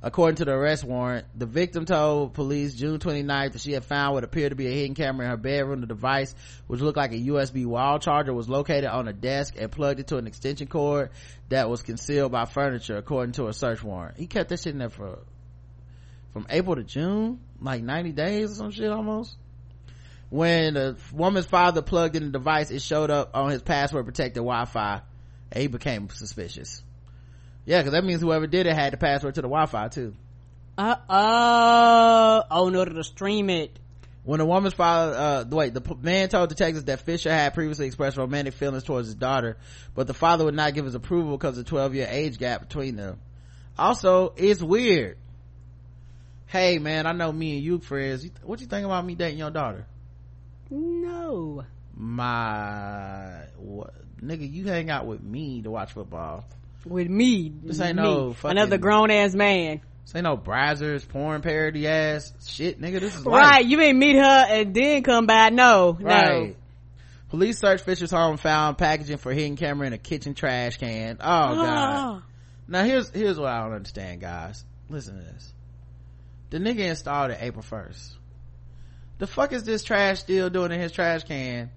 According 0.04 0.36
to 0.36 0.46
the 0.46 0.52
arrest 0.52 0.84
warrant, 0.84 1.26
the 1.36 1.48
victim 1.48 1.86
told 1.86 2.36
police 2.36 2.76
June 2.76 3.00
29th 3.00 3.54
that 3.54 3.62
she 3.62 3.72
had 3.72 3.84
found 3.84 4.14
what 4.14 4.24
appeared 4.24 4.52
to 4.52 4.56
be 4.56 4.68
a 4.68 4.72
hidden 4.72 4.94
camera 4.94 5.26
in 5.26 5.32
her 5.32 5.36
bedroom. 5.38 5.82
The 5.82 5.88
device, 5.88 6.36
which 6.68 6.80
looked 6.80 6.96
like 6.96 7.12
a 7.12 7.18
USB 7.18 7.66
wall 7.66 7.98
charger, 7.98 8.34
was 8.36 8.48
located 8.48 8.86
on 8.86 9.08
a 9.08 9.14
desk 9.14 9.56
and 9.60 9.72
plugged 9.72 10.00
into 10.00 10.18
an 10.18 10.28
extension 10.28 10.68
cord 10.68 11.10
that 11.50 11.72
was 11.72 11.82
concealed 11.82 12.32
by 12.32 12.46
furniture, 12.46 12.98
according 12.98 13.34
to 13.34 13.48
a 13.48 13.54
search 13.54 13.84
warrant. 13.84 14.16
He 14.18 14.28
kept 14.28 14.50
that 14.50 14.60
shit 14.60 14.74
in 14.74 14.80
there 14.80 14.90
for, 14.90 15.18
from 16.34 16.46
April 16.52 16.76
to 16.76 16.84
June? 16.84 17.40
Like 17.60 17.82
90 17.82 18.12
days 18.12 18.52
or 18.52 18.56
some 18.56 18.72
shit 18.72 18.92
almost? 18.92 19.36
When 20.30 20.76
the 20.76 20.98
woman's 21.12 21.48
father 21.48 21.82
plugged 21.82 22.16
in 22.16 22.26
the 22.26 22.30
device, 22.30 22.70
it 22.70 22.82
showed 22.82 23.10
up 23.10 23.32
on 23.34 23.50
his 23.50 23.64
password 23.64 24.06
protected 24.06 24.42
Wi-Fi 24.42 25.02
and 25.52 25.62
he 25.62 25.68
became 25.68 26.10
suspicious. 26.10 26.84
Yeah, 27.66 27.82
cause 27.82 27.92
that 27.92 28.04
means 28.04 28.22
whoever 28.22 28.48
did 28.48 28.68
it 28.68 28.76
had 28.76 28.94
the 28.94 28.98
password 28.98 29.36
to 29.36 29.42
the 29.42 29.48
Wi-Fi 29.48 29.88
too. 29.90 30.16
Uh 30.78 30.96
oh. 31.10 32.44
Oh, 32.50 32.68
in 32.68 32.76
order 32.76 32.94
to 32.94 33.04
stream 33.04 33.50
it. 33.50 33.78
When 34.24 34.40
the 34.40 34.46
woman's 34.46 34.74
father, 34.74 35.16
uh, 35.16 35.46
wait, 35.50 35.74
the 35.74 35.96
man 36.02 36.30
told 36.30 36.50
detectives 36.50 36.84
that 36.86 37.00
Fisher 37.02 37.32
had 37.32 37.54
previously 37.54 37.88
expressed 37.88 38.18
romantic 38.18 38.54
feelings 38.54 38.84
towards 38.84 39.08
his 39.08 39.16
daughter, 39.16 39.58
but 39.96 40.08
the 40.08 40.14
father 40.14 40.46
would 40.46 40.54
not 40.54 40.74
give 40.74 40.86
his 40.86 40.94
approval 40.94 41.38
because 41.38 41.58
of 41.58 41.66
the 41.66 41.70
12 41.70 41.96
year 41.96 42.08
age 42.10 42.38
gap 42.38 42.62
between 42.62 42.96
them. 42.96 43.20
Also, 43.78 44.34
it's 44.36 44.62
weird. 44.62 45.18
Hey 46.46 46.80
man, 46.80 47.08
I 47.08 47.14
know 47.14 47.32
me 47.32 47.56
and 47.56 47.64
you 47.64 47.80
friends. 47.80 48.30
What 48.44 48.60
you 48.62 48.68
think 48.68 48.86
about 48.86 49.06
me 49.06 49.16
dating 49.16 49.40
your 49.40 49.52
daughter? 49.52 49.86
No. 50.70 51.64
My, 51.96 53.44
what, 53.58 53.94
nigga, 54.22 54.52
you 54.52 54.66
hang 54.66 54.90
out 54.90 55.06
with 55.06 55.22
me 55.22 55.62
to 55.64 55.72
watch 55.72 55.94
football. 55.94 56.46
With 56.86 57.10
me. 57.10 57.52
This 57.64 57.80
ain't 57.82 57.98
me. 57.98 58.04
no 58.04 58.34
fucking- 58.34 58.58
Another 58.58 58.78
grown 58.78 59.12
ass 59.12 59.34
man. 59.36 59.82
This 60.06 60.16
ain't 60.16 60.24
no 60.24 60.38
Brazzers, 60.38 61.08
porn 61.08 61.42
parody 61.42 61.88
ass 61.88 62.34
shit, 62.48 62.82
nigga. 62.82 63.00
This 63.00 63.16
is 63.16 63.26
life. 63.26 63.42
Right. 63.42 63.66
You 63.66 63.80
ain't 63.82 63.98
meet 63.98 64.16
her 64.16 64.22
and 64.50 64.74
then 64.74 65.04
come 65.04 65.26
by. 65.28 65.50
No. 65.50 65.98
Right. 66.00 66.56
Police 67.30 67.60
searched 67.60 67.84
Fisher's 67.84 68.10
home 68.10 68.38
found 68.38 68.78
packaging 68.80 69.18
for 69.18 69.32
hidden 69.32 69.56
camera 69.56 69.86
in 69.86 69.94
a 69.94 70.00
kitchen 70.00 70.34
trash 70.34 70.78
can. 70.78 71.18
Oh 71.22 71.50
No. 71.56 71.64
god. 71.64 72.24
Now 72.68 72.84
here's 72.86 73.10
here's 73.12 73.38
what 73.38 73.50
I 73.50 73.64
don't 73.64 73.74
understand, 73.74 74.22
guys. 74.22 74.64
Listen 74.90 75.18
to 75.18 75.24
this. 75.24 75.54
The 76.50 76.58
nigga 76.58 76.80
installed 76.90 77.30
it 77.32 77.38
April 77.42 77.62
first. 77.62 78.16
The 79.20 79.28
fuck 79.28 79.54
is 79.54 79.64
this 79.64 79.84
trash 79.84 80.20
still 80.20 80.50
doing 80.50 80.72
in 80.72 80.80
his 80.80 80.92
trash 80.92 81.24
can? 81.24 81.70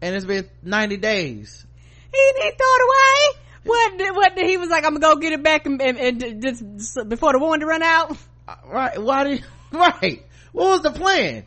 And 0.00 0.14
it's 0.16 0.24
been 0.24 0.48
ninety 0.62 0.96
days. 0.96 1.66
He 2.12 2.32
didn't 2.36 2.56
throw 2.56 2.66
it 2.66 2.82
away. 2.84 3.40
What? 3.64 3.98
did- 3.98 4.14
What? 4.16 4.36
did- 4.36 4.46
He 4.46 4.56
was 4.56 4.68
like, 4.70 4.84
"I'm 4.84 4.94
gonna 4.98 5.14
go 5.14 5.20
get 5.20 5.32
it 5.32 5.42
back 5.42 5.66
and, 5.66 5.80
and, 5.82 5.98
and 6.22 6.42
just 6.42 6.62
before 7.08 7.32
the 7.32 7.38
warranty 7.38 7.66
run 7.66 7.82
out." 7.82 8.16
Uh, 8.46 8.54
Right? 8.66 9.00
Why 9.02 9.24
did? 9.24 9.44
Right? 9.72 10.24
What 10.52 10.66
was 10.68 10.82
the 10.82 10.92
plan? 10.92 11.44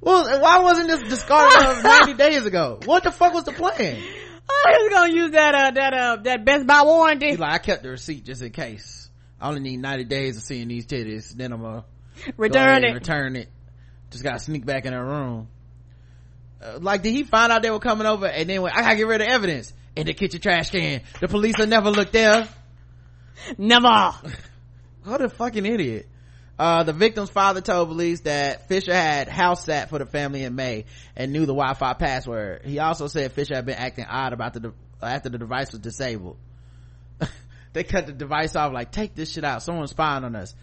Well, 0.00 0.40
why 0.40 0.60
wasn't 0.60 0.88
this 0.88 1.02
discarded 1.08 1.84
ninety 1.84 2.14
days 2.14 2.46
ago? 2.46 2.80
What 2.86 3.02
the 3.04 3.10
fuck 3.10 3.34
was 3.34 3.44
the 3.44 3.52
plan? 3.52 4.02
Oh, 4.50 4.74
he 4.76 4.82
was 4.84 4.92
gonna 4.92 5.12
use 5.12 5.30
that 5.32 5.54
uh 5.54 5.70
that 5.72 5.92
uh 5.94 6.16
that 6.22 6.44
Best 6.44 6.66
Buy 6.66 6.82
warranty. 6.82 7.28
He's 7.30 7.38
like, 7.38 7.52
I 7.52 7.58
kept 7.58 7.82
the 7.82 7.90
receipt 7.90 8.24
just 8.24 8.40
in 8.40 8.50
case. 8.52 9.10
I 9.40 9.48
only 9.48 9.60
need 9.60 9.78
90 9.80 10.04
days 10.04 10.36
of 10.36 10.42
seeing 10.44 10.68
these 10.68 10.86
titties. 10.86 11.34
Then 11.34 11.52
I'm 11.52 11.60
gonna 11.60 11.84
Return 12.36 12.84
it. 12.84 12.94
Return 12.94 13.36
it. 13.36 13.48
Just 14.12 14.22
gotta 14.22 14.38
sneak 14.38 14.64
back 14.64 14.84
in 14.84 14.92
her 14.92 15.04
room. 15.04 15.48
Uh, 16.62 16.78
like, 16.80 17.02
did 17.02 17.12
he 17.12 17.24
find 17.24 17.50
out 17.50 17.62
they 17.62 17.70
were 17.70 17.80
coming 17.80 18.06
over 18.06 18.26
and 18.26 18.48
then 18.48 18.62
went, 18.62 18.76
I 18.76 18.82
gotta 18.82 18.96
get 18.96 19.06
rid 19.06 19.20
of 19.20 19.26
evidence 19.26 19.72
in 19.96 20.06
the 20.06 20.14
kitchen 20.14 20.40
trash 20.40 20.70
can. 20.70 21.00
The 21.20 21.28
police 21.28 21.56
will 21.58 21.66
never 21.66 21.90
look 21.90 22.12
there. 22.12 22.48
Never. 23.58 24.12
What 25.04 25.20
a 25.20 25.28
fucking 25.28 25.66
idiot. 25.66 26.08
Uh, 26.56 26.84
the 26.84 26.92
victim's 26.92 27.28
father 27.28 27.60
told 27.60 27.88
police 27.88 28.20
that 28.20 28.68
Fisher 28.68 28.94
had 28.94 29.26
house 29.26 29.64
sat 29.64 29.90
for 29.90 29.98
the 29.98 30.06
family 30.06 30.44
in 30.44 30.54
May 30.54 30.84
and 31.16 31.32
knew 31.32 31.40
the 31.40 31.54
Wi-Fi 31.54 31.94
password. 31.94 32.62
He 32.64 32.78
also 32.78 33.08
said 33.08 33.32
Fisher 33.32 33.56
had 33.56 33.66
been 33.66 33.74
acting 33.74 34.04
odd 34.04 34.32
about 34.32 34.54
the 34.54 34.60
de- 34.60 34.72
after 35.02 35.28
the 35.28 35.38
device 35.38 35.72
was 35.72 35.80
disabled. 35.80 36.36
they 37.72 37.82
cut 37.82 38.06
the 38.06 38.12
device 38.12 38.54
off 38.54 38.72
like, 38.72 38.92
take 38.92 39.16
this 39.16 39.32
shit 39.32 39.42
out. 39.42 39.64
Someone's 39.64 39.90
spying 39.90 40.22
on 40.22 40.36
us. 40.36 40.54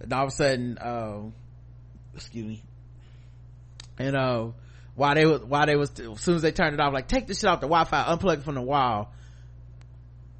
And 0.00 0.12
all 0.12 0.24
of 0.24 0.28
a 0.28 0.32
sudden, 0.32 0.76
uh, 0.78 1.20
excuse 2.16 2.44
me. 2.44 2.62
And, 3.98 4.16
uh, 4.16 4.48
while 4.94 5.14
they 5.14 5.26
was, 5.26 5.42
while 5.42 5.66
they 5.66 5.76
was, 5.76 5.90
as 5.98 6.20
soon 6.20 6.36
as 6.36 6.42
they 6.42 6.52
turned 6.52 6.74
it 6.74 6.80
off, 6.80 6.92
like, 6.92 7.08
take 7.08 7.26
this 7.26 7.40
shit 7.40 7.48
off 7.48 7.60
the 7.60 7.68
Wi-Fi, 7.68 8.04
unplug 8.16 8.38
it 8.38 8.42
from 8.42 8.56
the 8.56 8.62
wall. 8.62 9.12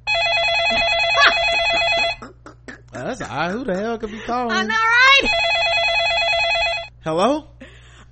That's 2.91 3.21
odd. 3.21 3.51
Who 3.51 3.63
the 3.63 3.77
hell 3.77 3.97
could 3.97 4.11
be 4.11 4.19
calling? 4.19 4.51
I 4.51 4.63
know, 4.63 4.73
right? 4.73 5.29
Hello? 7.03 7.47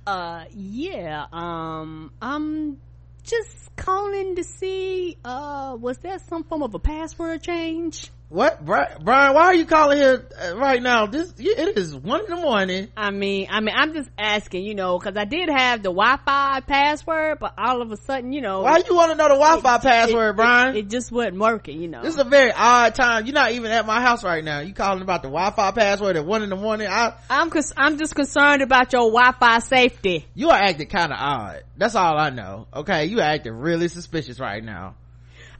Uh, 0.06 0.44
yeah. 0.54 1.26
Um, 1.32 2.12
I'm 2.22 2.78
just 3.24 3.74
calling 3.76 4.36
to 4.36 4.44
see. 4.44 5.18
Uh, 5.24 5.76
was 5.78 5.98
there 5.98 6.18
some 6.18 6.44
form 6.44 6.62
of 6.62 6.74
a 6.74 6.78
password 6.78 7.42
change? 7.42 8.10
What, 8.30 8.62
Bri- 8.62 8.84
Brian? 9.02 9.32
Why 9.34 9.44
are 9.44 9.54
you 9.54 9.64
calling 9.64 9.96
here 9.96 10.28
uh, 10.38 10.54
right 10.58 10.82
now? 10.82 11.06
This 11.06 11.32
it 11.38 11.78
is 11.78 11.96
one 11.96 12.20
in 12.24 12.30
the 12.30 12.36
morning. 12.36 12.88
I 12.94 13.10
mean, 13.10 13.46
I 13.50 13.60
mean, 13.60 13.74
I'm 13.74 13.94
just 13.94 14.10
asking, 14.18 14.64
you 14.64 14.74
know, 14.74 14.98
because 14.98 15.16
I 15.16 15.24
did 15.24 15.48
have 15.48 15.82
the 15.82 15.88
Wi-Fi 15.88 16.60
password, 16.60 17.38
but 17.40 17.54
all 17.56 17.80
of 17.80 17.90
a 17.90 17.96
sudden, 17.96 18.32
you 18.32 18.42
know, 18.42 18.60
Why 18.60 18.82
you 18.86 18.94
want 18.94 19.12
to 19.12 19.16
know 19.16 19.28
the 19.28 19.34
Wi-Fi 19.34 19.76
it- 19.76 19.80
password, 19.82 20.34
it- 20.34 20.36
Brian? 20.36 20.76
It, 20.76 20.90
just 20.90 21.10
wasn't 21.10 21.38
working, 21.38 21.80
you 21.80 21.88
know. 21.88 22.02
this 22.02 22.12
is 22.14 22.20
a 22.20 22.24
very 22.24 22.52
odd 22.52 22.94
time. 22.94 23.24
You're 23.24 23.32
not 23.34 23.52
even 23.52 23.70
at 23.70 23.86
my 23.86 24.02
house 24.02 24.22
right 24.22 24.44
now. 24.44 24.60
You 24.60 24.74
calling 24.74 25.00
about 25.00 25.22
the 25.22 25.28
Wi-Fi 25.28 25.70
password 25.70 26.16
at 26.16 26.26
one 26.26 26.42
in 26.42 26.50
the 26.50 26.56
morning? 26.56 26.86
I, 26.86 27.14
I'm 27.30 27.48
cons- 27.48 27.72
I'm 27.78 27.96
just 27.96 28.14
concerned 28.14 28.60
about 28.60 28.92
your 28.92 29.10
Wi-Fi 29.10 29.60
safety. 29.60 30.26
you 30.34 30.50
are 30.50 30.58
acting 30.58 30.88
kind 30.88 31.12
of 31.14 31.18
odd. 31.18 31.62
That's 31.78 31.94
all 31.94 32.18
I 32.18 32.28
know. 32.28 32.66
Okay, 32.74 33.06
you 33.06 33.20
are 33.20 33.22
acting 33.22 33.54
really 33.54 33.88
suspicious 33.88 34.38
right 34.38 34.62
now. 34.62 34.96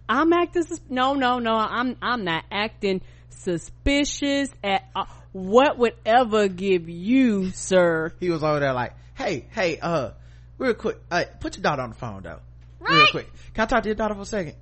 I'm 0.08 0.32
acting 0.32 0.62
sus- 0.64 0.80
no, 0.88 1.14
no, 1.14 1.38
no. 1.38 1.54
I'm 1.54 1.96
I'm 2.00 2.24
not 2.24 2.44
acting 2.50 3.00
suspicious 3.30 4.50
at 4.64 4.84
uh, 4.94 5.04
what 5.32 5.78
would 5.78 5.94
ever 6.06 6.48
give 6.48 6.88
you, 6.88 7.50
sir? 7.50 8.12
He 8.20 8.30
was 8.30 8.42
over 8.42 8.60
there 8.60 8.72
like, 8.72 8.94
hey, 9.14 9.46
hey, 9.50 9.78
uh, 9.80 10.10
real 10.58 10.74
quick, 10.74 10.98
uh, 11.10 11.24
put 11.40 11.56
your 11.56 11.62
daughter 11.62 11.82
on 11.82 11.90
the 11.90 11.96
phone 11.96 12.22
though. 12.22 12.40
Real 12.80 13.00
Right. 13.02 13.10
quick. 13.10 13.30
Can 13.54 13.64
I 13.64 13.66
talk 13.66 13.82
to 13.82 13.88
your 13.88 13.96
daughter 13.96 14.14
for 14.14 14.22
a 14.22 14.26
second? 14.26 14.54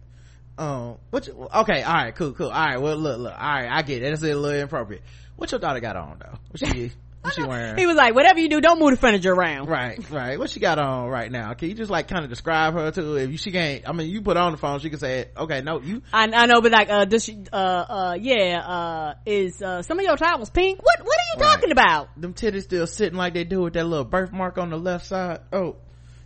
Um, 0.59 0.97
what 1.11 1.27
you, 1.27 1.49
okay, 1.55 1.85
alright, 1.85 2.15
cool, 2.17 2.33
cool. 2.33 2.49
Alright, 2.49 2.81
well, 2.81 2.97
look, 2.97 3.19
look, 3.19 3.33
alright, 3.33 3.69
I 3.71 3.83
get 3.83 4.03
it. 4.03 4.09
That's 4.11 4.23
a 4.23 4.27
little 4.35 4.51
inappropriate. 4.51 5.03
What 5.37 5.53
your 5.53 5.61
daughter 5.61 5.81
got 5.81 5.97
on 5.97 6.19
though? 6.19 6.39
What 6.51 6.59
she, 6.75 6.93
what 7.27 7.35
she 7.35 7.43
wearing? 7.45 7.77
He 7.77 7.87
was 7.87 7.97
like, 7.97 8.15
whatever 8.15 8.39
you 8.41 8.49
do, 8.49 8.61
don't 8.61 8.79
move 8.79 8.91
the 8.93 8.97
furniture 8.97 9.33
around. 9.33 9.69
Right, 9.69 9.99
right. 10.11 10.39
What 10.39 10.51
she 10.51 10.61
got 10.61 10.79
on 10.79 11.09
right 11.09 11.31
now? 11.31 11.53
Can 11.55 11.69
you 11.69 11.75
just 11.75 11.91
like 11.91 12.09
kind 12.09 12.25
of 12.25 12.31
describe 12.31 12.75
her 12.75 12.91
too? 12.91 13.17
If 13.17 13.39
she 13.41 13.53
can't, 13.53 13.89
I 13.89 13.93
mean, 13.93 14.09
you 14.11 14.23
put 14.23 14.37
her 14.37 14.43
on 14.43 14.53
the 14.53 14.59
phone, 14.59 14.81
she 14.81 14.91
can 14.91 14.99
say, 14.99 15.29
okay, 15.37 15.61
no, 15.63 15.81
you, 15.81 16.03
I, 16.13 16.25
I 16.25 16.47
know, 16.47 16.61
but 16.61 16.73
like, 16.73 16.89
uh, 16.89 17.05
does 17.05 17.25
she, 17.25 17.37
uh, 17.53 17.57
uh, 17.57 18.17
yeah, 18.21 18.61
uh, 18.61 19.15
is, 19.27 19.61
uh, 19.61 19.83
some 19.83 19.99
of 19.99 20.05
your 20.05 20.17
towels 20.17 20.51
pink? 20.51 20.79
What, 20.83 21.01
what 21.01 21.17
are 21.19 21.37
you 21.37 21.43
Right. 21.43 21.53
talking 21.53 21.71
about? 21.73 22.09
them 22.21 22.33
titties 22.33 22.63
still 22.63 22.87
sitting 22.87 23.19
like 23.19 23.35
they 23.35 23.45
do 23.45 23.63
with 23.63 23.75
that 23.75 23.85
little 23.87 24.05
birthmark 24.05 24.57
on 24.59 24.71
the 24.71 24.79
left 24.79 25.07
side. 25.07 25.41
Oh, 25.53 25.77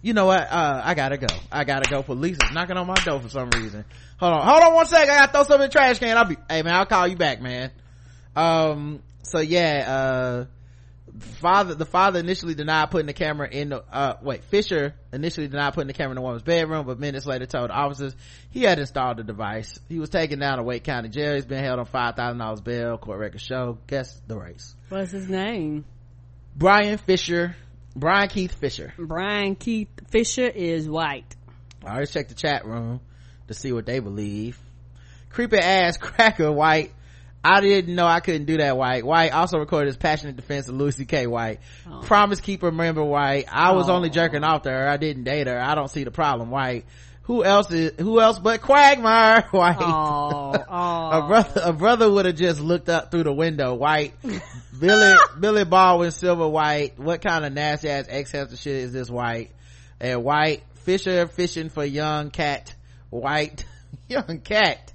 you 0.02 0.14
know 0.14 0.26
what? 0.26 0.40
Uh, 0.50 0.80
I 0.82 0.94
gotta 0.94 1.18
go. 1.18 1.26
I 1.52 1.64
gotta 1.64 1.90
go. 1.90 2.02
Police 2.02 2.38
is 2.42 2.52
knocking 2.52 2.76
on 2.76 2.86
my 2.86 2.94
door 2.94 3.20
for 3.20 3.28
some 3.28 3.50
reason. 3.50 3.84
Hold 4.18 4.32
on, 4.34 4.46
hold 4.46 4.62
on 4.62 4.74
one 4.74 4.86
second. 4.86 5.10
I 5.10 5.18
gotta 5.18 5.32
throw 5.32 5.42
something 5.42 5.54
in 5.64 5.68
the 5.68 5.72
trash 5.72 5.98
can. 5.98 6.16
I'll 6.16 6.24
be, 6.24 6.36
hey 6.48 6.62
man, 6.62 6.74
I'll 6.74 6.86
call 6.86 7.06
you 7.06 7.16
back, 7.16 7.42
man. 7.42 7.70
Um, 8.36 9.02
so 9.22 9.40
yeah, 9.40 9.84
uh, 9.88 10.44
father, 11.20 11.74
the 11.74 11.86
father 11.86 12.18
initially 12.18 12.54
denied 12.54 12.90
putting 12.90 13.06
the 13.06 13.12
camera 13.12 13.48
in 13.48 13.70
the, 13.70 13.84
uh, 13.92 14.14
wait, 14.22 14.44
Fisher 14.44 14.94
initially 15.12 15.48
denied 15.48 15.74
putting 15.74 15.86
the 15.86 15.92
camera 15.92 16.12
in 16.12 16.16
the 16.16 16.22
woman's 16.22 16.42
bedroom, 16.42 16.86
but 16.86 16.98
minutes 16.98 17.26
later 17.26 17.46
told 17.46 17.70
officers 17.70 18.14
he 18.50 18.62
had 18.62 18.78
installed 18.78 19.18
the 19.18 19.22
device. 19.22 19.78
He 19.88 19.98
was 19.98 20.10
taken 20.10 20.38
down 20.38 20.58
to 20.58 20.62
Wake 20.62 20.84
County 20.84 21.08
Jail. 21.08 21.34
He's 21.34 21.46
been 21.46 21.62
held 21.62 21.78
on 21.78 21.86
$5,000 21.86 22.64
bail. 22.64 22.98
Court 22.98 23.18
records 23.18 23.44
show. 23.44 23.78
Guess 23.86 24.20
the 24.26 24.38
race. 24.38 24.74
What's 24.88 25.12
his 25.12 25.28
name? 25.28 25.84
Brian 26.56 26.98
Fisher, 26.98 27.56
Brian 27.94 28.28
Keith 28.28 28.52
Fisher. 28.52 28.92
Brian 28.98 29.54
Keith 29.54 29.88
Fisher 30.08 30.48
is 30.48 30.88
white. 30.88 31.36
I 31.84 31.94
always 31.94 32.10
check 32.10 32.28
the 32.28 32.34
chat 32.34 32.66
room 32.66 33.00
to 33.48 33.54
see 33.54 33.72
what 33.72 33.86
they 33.86 34.00
believe. 34.00 34.58
Creepy 35.30 35.58
ass 35.58 35.96
cracker 35.98 36.50
white. 36.50 36.92
I 37.42 37.60
didn't 37.62 37.94
know 37.94 38.06
I 38.06 38.20
couldn't 38.20 38.44
do 38.44 38.58
that 38.58 38.76
white. 38.76 39.04
White 39.04 39.32
also 39.32 39.58
recorded 39.58 39.86
his 39.86 39.96
passionate 39.96 40.36
defense 40.36 40.68
of 40.68 40.74
Louis 40.74 40.94
C.K. 40.96 41.26
White. 41.26 41.60
Oh. 41.90 42.00
Promise 42.04 42.40
keeper 42.40 42.70
member 42.70 43.02
white. 43.02 43.46
I 43.50 43.72
was 43.72 43.88
Oh. 43.88 43.94
only 43.94 44.10
jerking 44.10 44.44
off 44.44 44.62
to 44.62 44.70
her. 44.70 44.88
I 44.88 44.98
didn't 44.98 45.24
date 45.24 45.46
her. 45.46 45.58
I 45.58 45.74
don't 45.74 45.88
see 45.88 46.04
the 46.04 46.10
problem. 46.10 46.50
White. 46.50 46.84
who 47.22 47.44
else 47.44 47.70
is 47.70 47.92
who 47.98 48.20
else 48.20 48.38
but 48.40 48.60
quagmire 48.60 49.42
white 49.52 49.76
Oh, 49.80 50.52
oh. 50.68 51.10
a 51.24 51.26
brother 51.28 51.60
a 51.64 51.72
brother 51.72 52.10
would 52.10 52.26
have 52.26 52.34
just 52.36 52.60
looked 52.60 52.88
up 52.88 53.10
through 53.12 53.22
the 53.22 53.32
window 53.32 53.74
white 53.74 54.14
billy 54.80 55.16
billy 55.38 55.64
baldwin 55.64 56.10
Sliver 56.10 56.48
white 56.48 56.98
what 56.98 57.20
kind 57.22 57.44
of 57.44 57.52
nasty 57.52 57.88
ass 57.88 58.08
xHamster 58.08 58.58
shit 58.58 58.74
is 58.74 58.92
this 58.92 59.08
white 59.08 59.52
and 60.00 60.24
white 60.24 60.64
fisher 60.84 61.28
fishing 61.28 61.68
for 61.68 61.84
young 61.84 62.30
cat 62.30 62.74
white 63.10 63.64
young 64.08 64.40
cat 64.40 64.89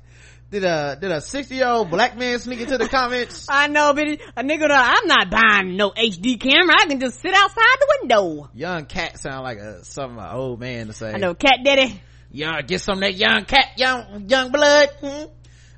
did 0.56 0.64
a 0.64 0.98
did 1.00 1.12
a 1.12 1.20
60 1.20 1.56
year 1.56 1.68
old 1.68 1.90
black 1.90 2.18
man 2.18 2.40
sneak 2.40 2.62
into 2.62 2.78
the 2.78 2.88
comments 2.88 3.48
I 3.50 3.68
know, 3.68 3.94
but 3.94 4.08
a 4.08 4.44
nigga, 4.44 4.70
I'm 4.72 5.08
not 5.08 5.30
buying 5.30 5.76
no 5.76 5.92
HD 5.92 6.40
camera. 6.40 6.76
I 6.80 6.86
can 6.86 7.00
just 7.00 7.20
sit 7.20 7.34
outside 7.34 7.76
the 7.80 7.98
window. 8.02 8.50
young 8.54 8.86
cat 8.86 9.20
sound 9.20 9.44
like 9.44 9.58
a 9.58 9.84
something 9.84 10.18
an 10.18 10.34
old 10.34 10.60
man 10.60 10.88
to 10.88 10.94
say 10.94 11.12
I 11.12 11.18
know, 11.18 11.34
cat 11.34 11.60
daddy 11.64 12.02
y'all 12.32 12.62
get 12.62 12.82
some 12.82 12.96
of 12.96 13.00
that 13.02 13.16
young 13.16 13.46
cat 13.46 13.78
young 13.78 14.30
young 14.30 14.52
blood 14.52 14.90
hmm? 15.00 15.24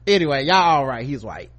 anyway 0.06 0.44
y'all 0.44 0.56
all 0.56 0.86
right 0.86 1.06
he's 1.06 1.24
white 1.24 1.52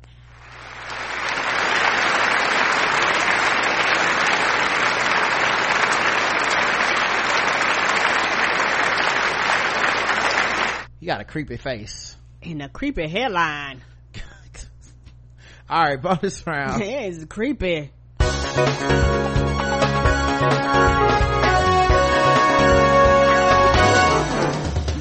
he 10.99 11.07
got 11.07 11.21
a 11.21 11.25
creepy 11.25 11.57
face 11.57 12.18
And 12.43 12.63
a 12.63 12.69
creepy 12.69 13.09
hairline. 13.09 13.83
all 15.71 15.83
right 15.85 16.01
bonus 16.01 16.47
round 16.47 16.81
Yeah, 16.85 17.01
it's 17.03 17.25
creepy. 17.27 17.91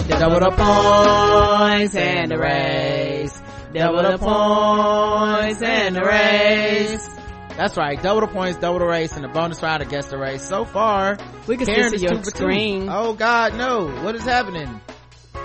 Double 0.09 0.39
the 0.39 0.49
points 0.51 1.95
and 1.95 2.31
the 2.31 2.37
race. 2.37 3.39
Double 3.73 4.01
the 4.01 4.17
points 4.17 5.61
and 5.61 5.95
the 5.95 6.01
race. 6.01 7.07
that's 7.55 7.77
right 7.77 8.01
double 8.01 8.21
the 8.21 8.27
points 8.27 8.57
double 8.59 8.79
the 8.79 8.85
race 8.85 9.13
and 9.13 9.23
the 9.23 9.27
bonus 9.27 9.61
round 9.61 9.81
against 9.83 10.09
the 10.09 10.17
race 10.17 10.41
so 10.43 10.63
far 10.65 11.17
We 11.47 11.57
can 11.57 11.65
Karen 11.67 11.91
see 11.91 12.05
your 12.05 12.17
for 12.17 12.23
two. 12.23 12.29
screen. 12.31 12.87
oh 12.89 13.13
god 13.13 13.55
no 13.55 13.87
what 14.03 14.15
is 14.15 14.23
happening 14.23 14.79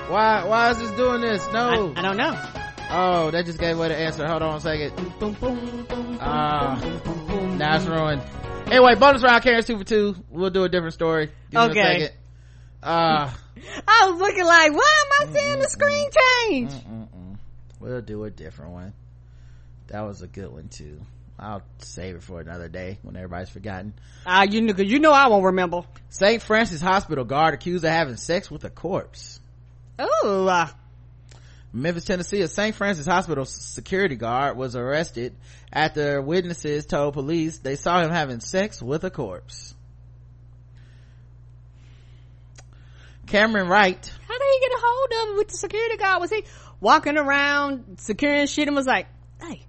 why 0.09 0.45
why 0.45 0.71
is 0.71 0.79
this 0.79 0.91
doing 0.93 1.21
this 1.21 1.47
no 1.53 1.93
I, 1.97 1.99
I 1.99 2.03
don't 2.03 2.17
know. 2.17 2.39
Oh, 2.95 3.31
that 3.31 3.47
just 3.47 3.59
gave 3.59 3.77
away 3.79 3.89
the 3.89 3.97
answer. 3.97 4.27
Hold 4.27 4.43
on 4.43 4.57
a 4.57 4.61
second. 4.61 4.93
Ah, 6.21 6.79
boom, 7.27 7.57
Now 7.57 7.77
it's 7.77 7.87
ruined. 7.87 8.21
Anyway, 8.67 8.95
bonus 8.97 9.23
round 9.23 9.43
Karen's 9.43 9.67
two 9.67 9.79
for 9.79 9.85
two. 9.85 10.15
We'll 10.31 10.51
do 10.51 10.65
a 10.65 10.69
different 10.69 10.93
story. 10.93 11.31
Give 11.51 11.61
me 11.61 11.67
a 11.67 11.71
Okay. 11.71 12.01
second. 12.01 12.17
Uh, 12.83 13.31
I 13.89 14.11
was 14.11 14.21
looking 14.21 14.45
like, 14.45 14.73
why 14.73 15.05
am 15.23 15.29
I 15.29 15.33
seeing 15.39 15.59
the 15.61 15.69
screen 15.69 16.11
change? 16.51 16.73
mm-mm. 16.73 17.39
we'll 17.81 18.03
do 18.03 18.25
a 18.25 18.31
different 18.31 18.73
one. 18.73 18.93
That 19.89 20.03
was 20.03 20.21
a 20.21 20.27
good 20.27 20.53
one 20.53 20.69
too. 20.69 21.01
I'll 21.39 21.63
save 21.79 22.17
it 22.17 22.23
for 22.23 22.41
another 22.41 22.69
day 22.69 22.99
when 23.03 23.17
everybody's 23.17 23.49
forgotten. 23.49 23.95
Ah, 24.27 24.43
you 24.43 24.61
know, 24.61 24.75
'cause 24.75 24.85
you 24.87 24.99
know 24.99 25.13
I 25.13 25.29
won't 25.29 25.45
remember. 25.45 25.83
St. 26.11 26.43
Francis 26.43 26.81
Hospital 26.83 27.25
guard 27.25 27.55
accused 27.55 27.85
of 27.85 27.91
having 27.91 28.17
sex 28.17 28.51
with 28.51 28.65
a 28.65 28.71
corpse. 28.71 29.41
Oh, 30.03 30.47
uh, 30.49 30.69
Memphis, 31.73 32.05
Tennessee, 32.05 32.41
a 32.43 32.49
St. 32.49 32.75
Francis 32.75 33.07
Hospital 33.07 33.45
security 33.45 34.17
guard 34.17 34.57
was 34.57 34.77
arrested 34.77 35.35
after 35.73 36.21
witnesses 36.21 36.85
told 36.85 37.15
police 37.15 37.59
they 37.59 37.77
saw 37.77 38.03
him 38.03 38.11
having 38.11 38.41
sex 38.41 38.83
with 38.83 39.05
a 39.05 39.11
corpse. 39.11 39.75
Cameron 43.27 43.69
Wright, 43.69 44.13
how 44.29 44.39
did 44.39 44.47
he 44.53 44.61
get 44.61 44.77
a 44.77 44.81
hold 44.83 45.13
of 45.13 45.29
him 45.29 45.37
with 45.39 45.49
the 45.49 45.57
security 45.57 45.97
guard? 45.97 46.21
Was 46.21 46.31
he 46.31 46.45
walking 46.81 47.17
around 47.17 47.99
securing 47.99 48.47
shit 48.47 48.67
and 48.67 48.77
was 48.77 48.87
like, 48.87 49.07
hey, 49.41 49.65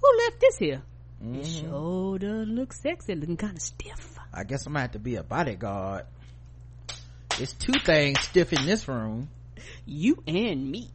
who 0.00 0.18
left 0.24 0.40
this 0.40 0.56
here? 0.56 0.82
It 1.22 1.46
sure 1.46 2.18
does 2.18 2.48
look 2.48 2.72
sexy, 2.72 3.14
looking 3.14 3.36
kind 3.36 3.56
of 3.56 3.62
stiff. 3.62 4.18
I 4.32 4.44
guess 4.44 4.66
I'm 4.66 4.72
gonna 4.72 4.82
have 4.82 4.92
to 4.92 4.98
be 4.98 5.16
a 5.16 5.22
bodyguard. 5.22 6.06
It's 7.40 7.52
two 7.52 7.74
things 7.84 8.20
stiff 8.20 8.52
in 8.52 8.66
this 8.66 8.88
room. 8.88 9.28
You 9.86 10.22
and 10.26 10.70
me. 10.70 10.90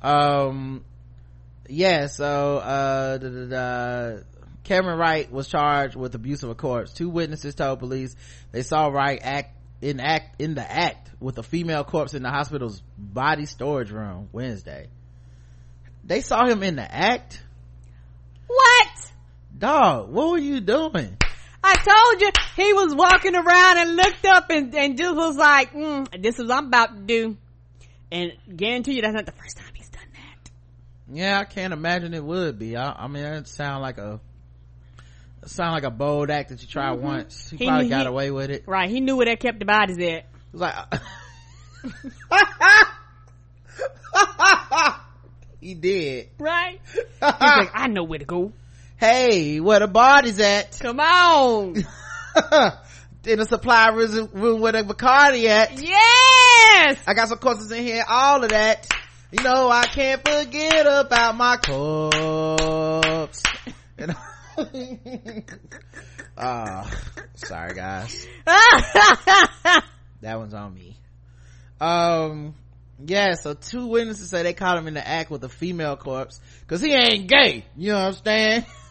Um, 0.00 0.84
yeah, 1.68 2.06
so, 2.06 2.58
uh, 2.58 3.18
da, 3.18 3.28
da, 3.28 3.44
da, 3.46 4.22
Cameron 4.64 4.98
Wright 4.98 5.30
was 5.30 5.48
charged 5.48 5.96
with 5.96 6.14
abuse 6.14 6.42
of 6.42 6.50
a 6.50 6.54
corpse. 6.54 6.92
Two 6.92 7.08
witnesses 7.08 7.54
told 7.54 7.78
police 7.78 8.14
they 8.50 8.62
saw 8.62 8.88
Wright 8.88 9.20
act 9.22 9.56
in 9.80 10.00
act 10.00 10.40
in 10.40 10.54
the 10.54 10.70
act 10.70 11.10
with 11.20 11.38
a 11.38 11.42
female 11.42 11.84
corpse 11.84 12.14
in 12.14 12.22
the 12.22 12.30
hospital's 12.30 12.82
body 12.96 13.46
storage 13.46 13.90
room 13.90 14.28
Wednesday. 14.32 14.88
They 16.04 16.20
saw 16.20 16.46
him 16.46 16.62
in 16.62 16.76
the 16.76 16.94
act? 16.94 17.42
What? 18.46 19.12
Dog, 19.56 20.10
what 20.10 20.30
were 20.30 20.38
you 20.38 20.60
doing? 20.60 21.16
I 21.64 21.76
told 21.76 22.20
you 22.20 22.30
he 22.56 22.72
was 22.72 22.94
walking 22.94 23.34
around 23.36 23.78
and 23.78 23.96
looked 23.96 24.26
up 24.26 24.50
and, 24.50 24.74
and 24.74 24.98
just 24.98 25.14
was 25.14 25.36
like, 25.36 25.72
mm, 25.72 26.22
this 26.22 26.38
is 26.38 26.48
what 26.48 26.58
I'm 26.58 26.66
about 26.66 26.96
to 26.96 27.02
do. 27.02 27.36
And 28.10 28.32
guarantee 28.56 28.94
you 28.94 29.02
that's 29.02 29.14
not 29.14 29.26
the 29.26 29.32
first 29.32 29.56
time 29.56 29.70
he's 29.74 29.88
done 29.88 30.02
that. 30.12 30.50
Yeah, 31.12 31.38
I 31.38 31.44
can't 31.44 31.72
imagine 31.72 32.14
it 32.14 32.24
would 32.24 32.58
be. 32.58 32.76
I, 32.76 32.92
I 32.92 33.08
mean, 33.08 33.24
it 33.24 33.46
sound 33.48 33.80
like 33.82 33.98
a, 33.98 34.20
sound 35.46 35.72
like 35.72 35.84
a 35.84 35.90
bold 35.90 36.30
act 36.30 36.50
that 36.50 36.60
you 36.60 36.68
try 36.68 36.90
once. 36.92 37.50
He, 37.50 37.56
He 37.58 37.66
probably 37.66 37.88
got 37.88 38.02
he- 38.02 38.08
away 38.08 38.30
with 38.30 38.50
it. 38.50 38.64
Right, 38.66 38.90
he 38.90 39.00
knew 39.00 39.16
where 39.16 39.26
they 39.26 39.36
kept 39.36 39.58
the 39.60 39.64
bodies 39.64 39.98
at. 39.98 40.02
It 40.02 40.26
was 40.52 40.60
like, 40.60 40.74
he 45.60 45.74
did. 45.74 46.28
Right? 46.38 46.80
He's 46.92 47.02
like, 47.20 47.70
I 47.72 47.86
know 47.88 48.04
where 48.04 48.18
to 48.18 48.24
go. 48.24 48.52
Hey, 49.02 49.58
where 49.58 49.80
the 49.80 49.88
body's 49.88 50.38
at? 50.38 50.78
Come 50.80 51.00
on. 51.00 51.74
in 51.74 53.38
the 53.38 53.46
supply 53.48 53.88
room 53.88 54.60
where 54.60 54.70
the 54.70 54.84
Bacardi 54.84 55.46
at. 55.46 55.76
yes! 55.76 57.02
I 57.04 57.12
got 57.14 57.28
some 57.28 57.38
courses 57.38 57.72
in 57.72 57.82
here, 57.82 58.04
all 58.08 58.44
of 58.44 58.50
that. 58.50 58.86
You 59.32 59.42
know, 59.42 59.68
I 59.68 59.86
can't 59.86 60.20
forget 60.20 60.86
about 60.86 61.36
my 61.36 61.56
corpse. 61.56 63.42
Know? 63.98 64.14
Ah, 66.34 66.90
sorry 67.34 67.74
guys. 67.74 68.26
That 70.22 70.38
one's 70.38 70.54
on 70.54 70.72
me. 70.72 70.96
Um, 71.80 72.54
yeah, 73.04 73.34
so 73.34 73.54
two 73.54 73.88
witnesses 73.88 74.30
say 74.30 74.44
they 74.44 74.52
caught 74.52 74.78
him 74.78 74.86
in 74.86 74.94
the 74.94 75.06
act 75.06 75.30
with 75.30 75.42
a 75.42 75.48
female 75.48 75.96
corpse, 75.96 76.40
cause 76.68 76.80
he 76.80 76.92
ain't 76.92 77.28
gay. 77.28 77.64
You 77.76 77.94
understand? 77.94 78.64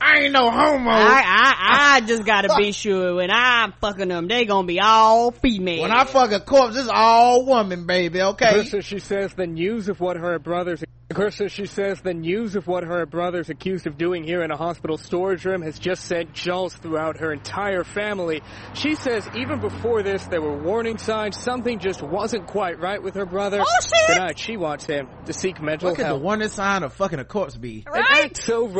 I 0.00 0.20
ain't 0.20 0.32
no 0.32 0.50
homo. 0.50 0.90
I, 0.90 1.22
I, 1.24 1.94
I 1.96 2.00
just 2.00 2.24
gotta 2.24 2.54
be 2.56 2.72
sure 2.72 3.16
when 3.16 3.30
I'm 3.30 3.72
fucking 3.80 4.08
them, 4.08 4.28
they 4.28 4.44
gonna 4.44 4.66
be 4.66 4.80
all 4.80 5.32
female. 5.32 5.82
when 5.82 5.90
I 5.90 6.04
fuck 6.04 6.32
a 6.32 6.40
corpse, 6.40 6.76
it's 6.76 6.88
all 6.88 7.44
woman, 7.44 7.86
baby, 7.86 8.22
okay? 8.22 8.46
Krista, 8.46 8.82
she 8.82 8.98
says 8.98 9.34
the 9.34 9.46
news 9.46 9.88
of 9.88 10.00
what 10.00 10.16
her 10.16 10.38
brothers. 10.38 10.84
Krista, 11.10 11.50
she 11.50 11.64
says 11.64 12.00
the 12.02 12.12
news 12.12 12.54
of 12.54 12.66
what 12.66 12.84
her 12.84 13.06
brothers 13.06 13.48
accused 13.48 13.86
of 13.86 13.96
doing 13.96 14.24
here 14.24 14.42
in 14.42 14.50
a 14.50 14.56
hospital 14.56 14.98
storage 14.98 15.44
room 15.46 15.62
has 15.62 15.78
just 15.78 16.04
sent 16.04 16.34
jolts 16.34 16.76
throughout 16.76 17.18
her 17.18 17.32
entire 17.32 17.82
family. 17.82 18.42
She 18.74 18.94
says 18.94 19.26
even 19.34 19.58
before 19.60 20.02
this, 20.02 20.24
there 20.26 20.42
were 20.42 20.56
warning 20.56 20.98
signs. 20.98 21.38
Something 21.38 21.78
just 21.78 22.02
wasn't 22.02 22.46
quite 22.46 22.78
right 22.78 23.02
with 23.02 23.14
her 23.14 23.24
brother. 23.24 23.62
Oh, 23.62 23.80
shit! 23.80 24.14
Tonight, 24.14 24.38
she 24.38 24.58
wants 24.58 24.84
him 24.84 25.08
to 25.24 25.32
seek 25.32 25.62
mental 25.62 25.88
What 25.88 25.96
could 25.96 26.06
the 26.06 26.16
warning 26.16 26.48
sign 26.48 26.82
of 26.82 26.92
fucking 26.92 27.18
a 27.18 27.24
corpse 27.24 27.56
be? 27.56 27.84
An 27.86 27.92
right? 27.92 28.26
act 28.26 28.36
so 28.36 28.78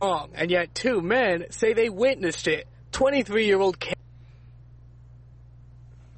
wrong, 0.00 0.30
and 0.34 0.50
yet 0.50 0.74
two 0.74 1.00
men 1.00 1.46
say 1.50 1.72
they 1.72 1.88
witnessed 1.88 2.46
it. 2.48 2.66
23-year-old 2.92 3.76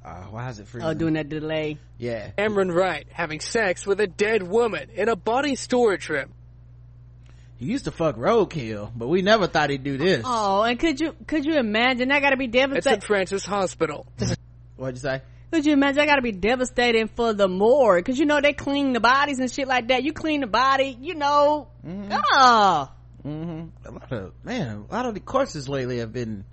Uh, 0.03 0.15
why 0.31 0.49
is 0.49 0.59
it 0.59 0.67
freezing? 0.67 0.89
Oh, 0.89 0.93
doing 0.93 1.13
that 1.13 1.29
delay. 1.29 1.77
Yeah. 1.97 2.31
Cameron 2.31 2.71
Wright 2.71 3.05
having 3.11 3.39
sex 3.39 3.85
with 3.85 3.99
a 3.99 4.07
dead 4.07 4.43
woman 4.43 4.89
in 4.95 5.09
a 5.09 5.15
body 5.15 5.55
storage 5.55 6.09
room. 6.09 6.33
He 7.57 7.67
used 7.67 7.85
to 7.85 7.91
fuck 7.91 8.15
roadkill, 8.15 8.91
but 8.95 9.07
we 9.07 9.21
never 9.21 9.45
thought 9.45 9.69
he'd 9.69 9.83
do 9.83 9.97
this. 9.97 10.23
Oh, 10.25 10.63
and 10.63 10.79
could 10.79 10.99
you, 10.99 11.15
could 11.27 11.45
you 11.45 11.57
imagine? 11.59 12.09
That 12.09 12.21
gotta 12.21 12.37
be 12.37 12.45
At 12.45 12.53
St. 12.53 12.69
devastating. 12.71 13.01
Francis 13.01 13.45
Hospital. 13.45 14.07
What'd 14.77 14.95
you 14.95 15.01
say? 15.01 15.21
Could 15.51 15.65
you 15.67 15.73
imagine? 15.73 15.97
That 15.97 16.07
gotta 16.07 16.23
be 16.23 16.31
devastating 16.31 17.07
for 17.09 17.33
the 17.33 17.47
morgue. 17.47 18.03
Cause 18.05 18.17
you 18.17 18.25
know, 18.25 18.41
they 18.41 18.53
clean 18.53 18.93
the 18.93 18.99
bodies 18.99 19.37
and 19.37 19.51
shit 19.51 19.67
like 19.67 19.89
that. 19.89 20.03
You 20.03 20.11
clean 20.13 20.41
the 20.41 20.47
body, 20.47 20.97
you 20.99 21.13
know. 21.13 21.67
Oh. 22.33 22.89
Hmm 23.23 23.65
A 23.85 23.91
lot 23.91 24.11
of, 24.11 24.33
man, 24.43 24.85
a 24.89 24.93
lot 24.93 25.05
of 25.05 25.13
the 25.13 25.19
corpses 25.19 25.67
lately 25.69 25.99
have 25.99 26.11
been 26.13 26.45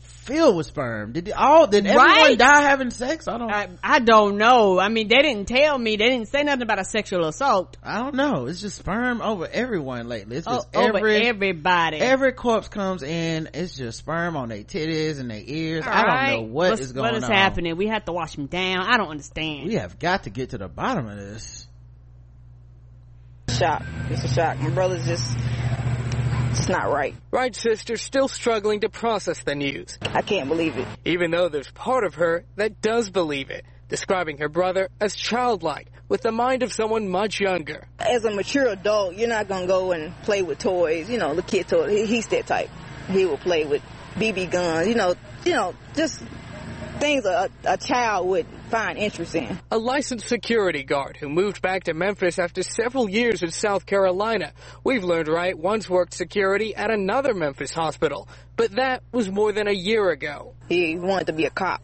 filled 0.00 0.56
with 0.56 0.66
sperm. 0.66 1.12
Did 1.12 1.30
all 1.32 1.66
did 1.68 1.86
everyone 1.86 2.06
Right? 2.06 2.38
die 2.38 2.62
having 2.62 2.90
sex? 2.90 3.28
I 3.28 3.38
don't. 3.38 3.52
I, 3.52 3.68
I, 3.82 3.98
don't 4.00 4.36
know. 4.36 4.78
I 4.80 4.88
mean, 4.88 5.06
they 5.08 5.22
didn't 5.22 5.46
tell 5.46 5.78
me. 5.78 5.96
They 5.96 6.08
didn't 6.10 6.26
say 6.28 6.42
nothing 6.42 6.62
about 6.62 6.80
a 6.80 6.84
sexual 6.84 7.24
assault 7.26 7.76
I 7.84 7.98
don't 8.00 8.14
know. 8.16 8.46
It's 8.46 8.60
just 8.60 8.78
sperm 8.78 9.20
over 9.22 9.46
everyone 9.48 10.08
lately. 10.08 10.36
It's 10.38 10.46
just 10.46 10.74
over 10.74 10.98
every 10.98 11.26
everybody. 11.26 11.98
every 11.98 12.32
corpse 12.32 12.66
comes 12.68 13.02
in. 13.04 13.48
It's 13.54 13.76
just 13.76 13.98
sperm 13.98 14.36
on 14.36 14.48
their 14.48 14.64
titties 14.64 15.20
and 15.20 15.30
their 15.30 15.42
ears. 15.44 15.84
I 15.86 16.02
don't 16.02 16.10
Alright. 16.10 16.32
know 16.40 16.42
what 16.46 16.70
What's- 16.70 16.80
is 16.82 16.92
going 16.92 17.04
What 17.06 17.14
is 17.16 17.24
on. 17.24 17.30
happening? 17.32 17.76
We 17.76 17.86
have 17.88 18.04
to 18.06 18.12
wash 18.12 18.34
them 18.34 18.46
down. 18.46 18.80
I 18.80 18.96
don't 18.96 19.10
understand. 19.10 19.66
We 19.66 19.74
have 19.74 19.98
got 20.00 20.24
to 20.24 20.30
get 20.30 20.50
to 20.50 20.58
the 20.58 20.68
bottom 20.68 21.06
of 21.08 21.16
this. 21.16 21.61
Shock. 23.48 23.82
It's 24.10 24.24
a 24.24 24.28
shock. 24.28 24.58
My 24.60 24.70
brother's 24.70 25.06
just, 25.06 25.36
it's 26.50 26.68
not 26.68 26.90
right. 26.90 27.14
Right 27.30 27.54
sister 27.54 27.96
still 27.96 28.28
struggling 28.28 28.80
to 28.80 28.88
process 28.88 29.42
the 29.42 29.54
news, 29.54 29.98
I 30.02 30.22
can't 30.22 30.48
believe 30.48 30.76
it. 30.76 30.86
even 31.04 31.30
though 31.30 31.48
there's 31.48 31.70
part 31.70 32.04
of 32.04 32.14
her 32.16 32.44
that 32.56 32.80
does 32.80 33.10
believe 33.10 33.50
it, 33.50 33.64
describing 33.88 34.38
her 34.38 34.48
brother 34.48 34.88
as 35.00 35.14
childlike, 35.14 35.88
with 36.08 36.22
the 36.22 36.32
mind 36.32 36.62
of 36.62 36.72
someone 36.72 37.08
much 37.08 37.40
younger. 37.40 37.86
As 37.98 38.24
a 38.24 38.30
mature 38.30 38.66
adult, 38.66 39.14
you're 39.14 39.28
not 39.28 39.48
gonna 39.48 39.66
go 39.66 39.92
and 39.92 40.14
play 40.22 40.42
with 40.42 40.58
toys. 40.58 41.08
You 41.08 41.18
know, 41.18 41.34
the 41.34 41.42
kid 41.42 41.68
toy. 41.68 41.88
He, 41.88 42.06
he's 42.06 42.26
that 42.28 42.46
type. 42.46 42.70
He 43.08 43.24
will 43.24 43.38
play 43.38 43.64
with 43.64 43.82
BB 44.16 44.50
guns. 44.50 44.88
You 44.88 44.94
know, 44.94 45.14
you 45.44 45.52
know, 45.52 45.74
just 45.94 46.22
things 46.98 47.24
a, 47.24 47.50
a 47.64 47.76
child 47.78 48.28
would 48.28 48.46
find 48.72 48.96
interest 48.96 49.34
in. 49.34 49.60
A 49.70 49.76
licensed 49.76 50.26
security 50.26 50.82
guard 50.82 51.18
who 51.18 51.28
moved 51.28 51.60
back 51.60 51.84
to 51.84 51.94
Memphis 51.94 52.38
after 52.38 52.62
several 52.62 53.06
years 53.06 53.42
in 53.42 53.50
South 53.50 53.84
Carolina. 53.84 54.54
We've 54.82 55.04
learned 55.04 55.28
Wright 55.28 55.56
once 55.56 55.90
worked 55.90 56.14
security 56.14 56.74
at 56.74 56.90
another 56.90 57.34
Memphis 57.34 57.70
hospital, 57.72 58.28
but 58.56 58.76
that 58.76 59.02
was 59.12 59.30
more 59.30 59.52
than 59.52 59.68
a 59.68 59.74
year 59.74 60.08
ago. 60.08 60.54
He 60.70 60.96
wanted 60.96 61.26
to 61.26 61.34
be 61.34 61.44
a 61.44 61.50
cop, 61.50 61.82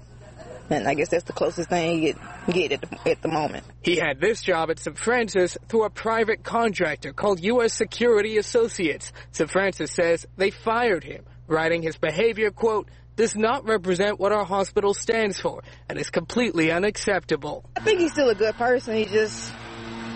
and 0.70 0.88
I 0.88 0.94
guess 0.94 1.10
that's 1.10 1.24
the 1.24 1.34
closest 1.34 1.68
thing 1.68 2.00
he 2.00 2.14
could 2.14 2.54
get 2.54 2.72
at 2.72 2.80
the, 2.80 3.10
at 3.10 3.20
the 3.20 3.28
moment. 3.28 3.66
He 3.82 3.96
had 3.96 4.18
this 4.18 4.40
job 4.40 4.70
at 4.70 4.78
St. 4.78 4.96
Francis 4.96 5.58
through 5.68 5.84
a 5.84 5.90
private 5.90 6.42
contractor 6.42 7.12
called 7.12 7.40
U.S. 7.40 7.74
Security 7.74 8.38
Associates. 8.38 9.12
St. 9.32 9.50
Francis 9.50 9.92
says 9.92 10.26
they 10.38 10.50
fired 10.50 11.04
him, 11.04 11.26
writing 11.48 11.82
his 11.82 11.98
behavior, 11.98 12.50
quote, 12.50 12.88
does 13.18 13.34
not 13.34 13.66
represent 13.66 14.20
what 14.20 14.30
our 14.30 14.44
hospital 14.44 14.94
stands 14.94 15.40
for 15.40 15.60
and 15.88 15.98
is 15.98 16.08
completely 16.08 16.70
unacceptable. 16.70 17.64
I 17.76 17.80
think 17.80 17.98
he's 17.98 18.12
still 18.12 18.30
a 18.30 18.34
good 18.34 18.54
person. 18.54 18.94
He 18.94 19.06
just, 19.06 19.52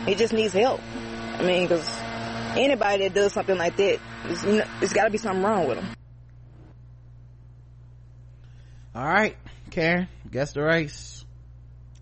he 0.06 0.14
just 0.14 0.32
needs 0.32 0.52
help. 0.52 0.80
I 1.34 1.42
mean, 1.42 1.64
because 1.66 1.86
anybody 2.56 3.08
that 3.08 3.14
does 3.14 3.32
something 3.32 3.58
like 3.58 3.76
that, 3.76 3.98
it's, 4.26 4.44
it's 4.80 4.92
got 4.92 5.04
to 5.04 5.10
be 5.10 5.18
something 5.18 5.42
wrong 5.42 5.66
with 5.66 5.78
him. 5.78 5.86
All 8.94 9.04
right, 9.04 9.36
Karen, 9.70 10.06
guess 10.30 10.52
the 10.52 10.62
race. 10.62 11.24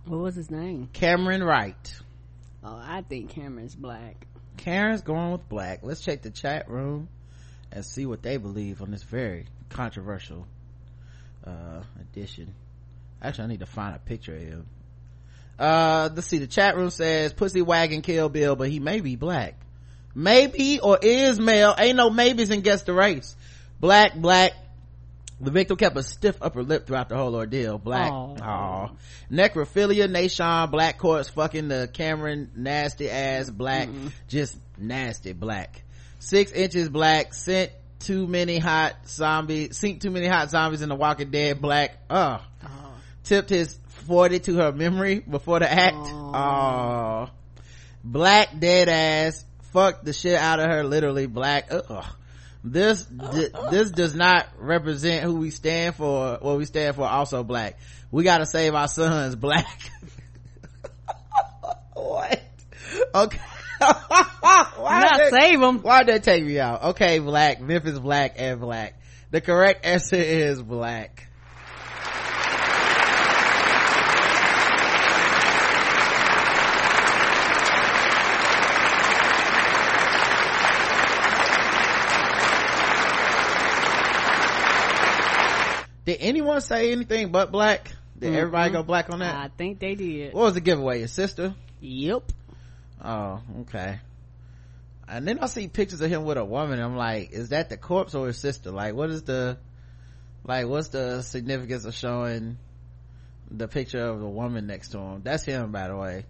What 0.05 0.19
was 0.19 0.35
his 0.35 0.51
name? 0.51 0.91
Cameron 0.93 1.43
Wright. 1.43 2.01
Oh, 2.63 2.79
I 2.79 3.03
think 3.09 3.31
Cameron's 3.31 3.75
black. 3.75 4.27
Karen's 4.59 5.01
going 5.01 5.33
with 5.33 5.49
black. 5.49 5.79
Let's 5.83 6.03
check 6.03 6.21
the 6.21 6.31
chat 6.31 6.69
room 6.69 7.09
and 7.73 7.87
see 7.87 8.05
what 8.05 8.23
they 8.23 8.37
believe 8.37 8.83
on 8.83 8.91
this 8.91 9.03
very 9.03 9.47
controversial 9.71 10.47
uh 11.47 11.83
edition. 12.01 12.55
Actually, 13.23 13.45
I 13.45 13.49
need 13.49 13.61
to 13.61 13.67
find 13.67 13.95
a 13.95 13.99
picture 13.99 14.35
of 14.35 14.43
him. 14.43 14.67
Uh, 15.59 16.09
let's 16.15 16.27
see. 16.27 16.39
The 16.39 16.47
chat 16.47 16.77
room 16.77 16.91
says 16.91 17.35
Pussy 17.35 17.61
Wagon 17.61 18.01
Kill 18.01 18.31
Bill, 18.31 18.57
but 18.57 18.71
he 18.71 18.81
may 18.81 19.01
be 19.01 19.17
black. 19.17 19.61
Maybe 20.15 20.81
or 20.81 20.99
is 21.01 21.39
male. 21.39 21.75
Ain't 21.79 21.97
no 21.97 22.11
maybes 22.11 22.51
and 22.51 22.65
Guess 22.65 22.85
the 22.85 22.95
Race. 22.95 23.37
Black, 23.79 24.15
black. 24.15 24.53
The 25.41 25.51
victim 25.51 25.77
kept 25.77 25.97
a 25.97 26.03
stiff 26.03 26.37
upper 26.43 26.63
lip 26.63 26.87
throughout 26.87 27.09
the 27.09 27.17
whole 27.17 27.35
ordeal. 27.35 27.79
Black. 27.79 28.11
Aw. 28.13 28.91
Necrophilia, 29.31 30.11
Nation, 30.11 30.71
Black 30.71 30.99
Courts, 30.99 31.31
fucking 31.31 31.69
the 31.69 31.89
Cameron, 31.91 32.51
nasty 32.57 33.09
ass, 33.09 33.49
black, 33.49 33.89
just 34.29 34.57
nasty 34.77 35.33
black. 35.33 35.83
Six 36.19 36.53
inches 36.53 36.91
black, 36.91 37.33
sent 37.33 37.73
too 38.01 38.27
many 38.27 38.59
hot 38.59 38.97
zombies, 39.07 39.77
sink 39.77 40.01
too 40.01 40.11
many 40.11 40.27
hot 40.27 40.51
zombies 40.51 40.83
in 40.83 40.89
the 40.89 40.95
Walking 40.95 41.31
Dead, 41.31 41.61
black. 41.61 41.99
Ugh. 42.11 42.41
Tipped 43.25 43.51
his 43.51 43.79
40 44.07 44.41
to 44.41 44.57
her 44.57 44.73
memory 44.73 45.21
before 45.21 45.61
the 45.61 45.71
act. 45.71 45.97
Aw. 45.97 47.31
Black 48.03 48.59
dead 48.59 48.89
ass, 48.89 49.45
fucked 49.73 50.05
the 50.05 50.13
shit 50.13 50.37
out 50.37 50.59
of 50.59 50.67
her, 50.67 50.83
literally 50.83 51.27
black. 51.27 51.69
Ugh. 51.71 52.05
This, 52.63 53.05
d- 53.05 53.49
this 53.71 53.91
does 53.91 54.15
not 54.15 54.47
represent 54.59 55.25
who 55.25 55.37
we 55.37 55.51
stand 55.51 55.95
for, 55.95 56.39
what 56.41 56.59
we 56.59 56.65
stand 56.65 56.97
for, 56.97 57.07
also 57.07 57.43
black. 57.43 57.79
We 58.11 58.25
gotta 58.25 58.47
save 58.47 58.75
our 58.75 58.89
sons, 58.89 59.37
black. 59.37 59.79
what? 61.95 62.43
Okay. 63.15 63.41
Why 63.81 65.01
Not 65.01 65.19
they- 65.19 65.31
save 65.31 65.61
him. 65.61 65.79
Why'd 65.81 66.07
they 66.07 66.19
take 66.19 66.45
me 66.45 66.59
out? 66.61 66.83
Okay, 66.83 67.19
black. 67.19 67.61
Memphis 67.61 67.99
black 67.99 68.35
and 68.37 68.61
black. 68.61 69.01
The 69.31 69.41
correct 69.41 69.85
answer 69.87 70.17
is 70.17 70.61
black. 70.63 71.27
Did 86.07 86.19
anyone 86.23 86.61
say 86.61 86.91
anything 86.91 87.31
but 87.31 87.53
black? 87.53 87.93
Did 88.19 88.35
everybody 88.35 88.73
go 88.73 88.83
black 88.83 89.11
on 89.11 89.21
that? 89.21 89.37
I 89.37 89.49
think 89.49 89.79
they 89.79 89.95
did. 89.95 90.33
what 90.35 90.43
was 90.43 90.55
the 90.55 90.61
giveaway? 90.61 90.99
Your 90.99 91.09
sister? 91.09 91.55
Yep. 91.81 92.33
Oh, 93.03 93.41
okay. 93.63 94.01
And 95.09 95.27
then 95.27 95.41
I 95.41 95.47
see 95.47 95.67
pictures 95.69 96.01
of 96.01 96.11
him 96.11 96.25
with 96.25 96.39
a 96.39 96.45
woman. 96.45 96.81
I'm 96.81 96.97
like, 96.97 97.33
is 97.33 97.49
that 97.49 97.69
the 97.69 97.77
corpse 97.77 98.15
or 98.15 98.29
his 98.29 98.39
sister? 98.39 98.71
Like, 98.71 98.95
what 98.95 99.11
is 99.11 99.23
the, 99.25 99.59
like, 100.45 100.67
what's 100.67 100.89
the 100.89 101.23
significance 101.23 101.85
of 101.85 101.95
showing 101.95 102.59
the 103.51 103.67
picture 103.67 104.05
of 104.05 104.21
the 104.21 104.29
woman 104.29 104.67
next 104.67 104.91
to 104.91 104.99
him? 104.99 105.23
That's 105.25 105.45
him, 105.45 105.73
by 105.73 105.89
the 105.89 105.97
way. 105.97 106.27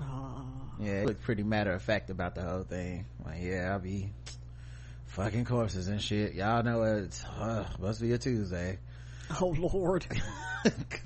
Oh. 0.00 0.44
Yeah, 0.80 1.00
he 1.00 1.06
looked 1.06 1.22
pretty 1.22 1.44
matter 1.44 1.72
of 1.72 1.82
fact 1.82 2.10
about 2.10 2.34
the 2.34 2.42
whole 2.42 2.64
thing. 2.64 3.06
Like, 3.24 3.42
yeah, 3.42 3.72
I'll 3.72 3.78
be 3.78 4.10
fucking 5.06 5.44
corpses 5.44 5.86
and 5.86 6.02
shit. 6.02 6.34
Y'all 6.34 6.64
know 6.64 6.82
it's, 6.82 7.24
uh, 7.24 7.64
must 7.78 8.00
be 8.00 8.12
a 8.12 8.18
Tuesday. 8.18 8.78
Oh 9.40 9.54
Lord. 9.56 10.06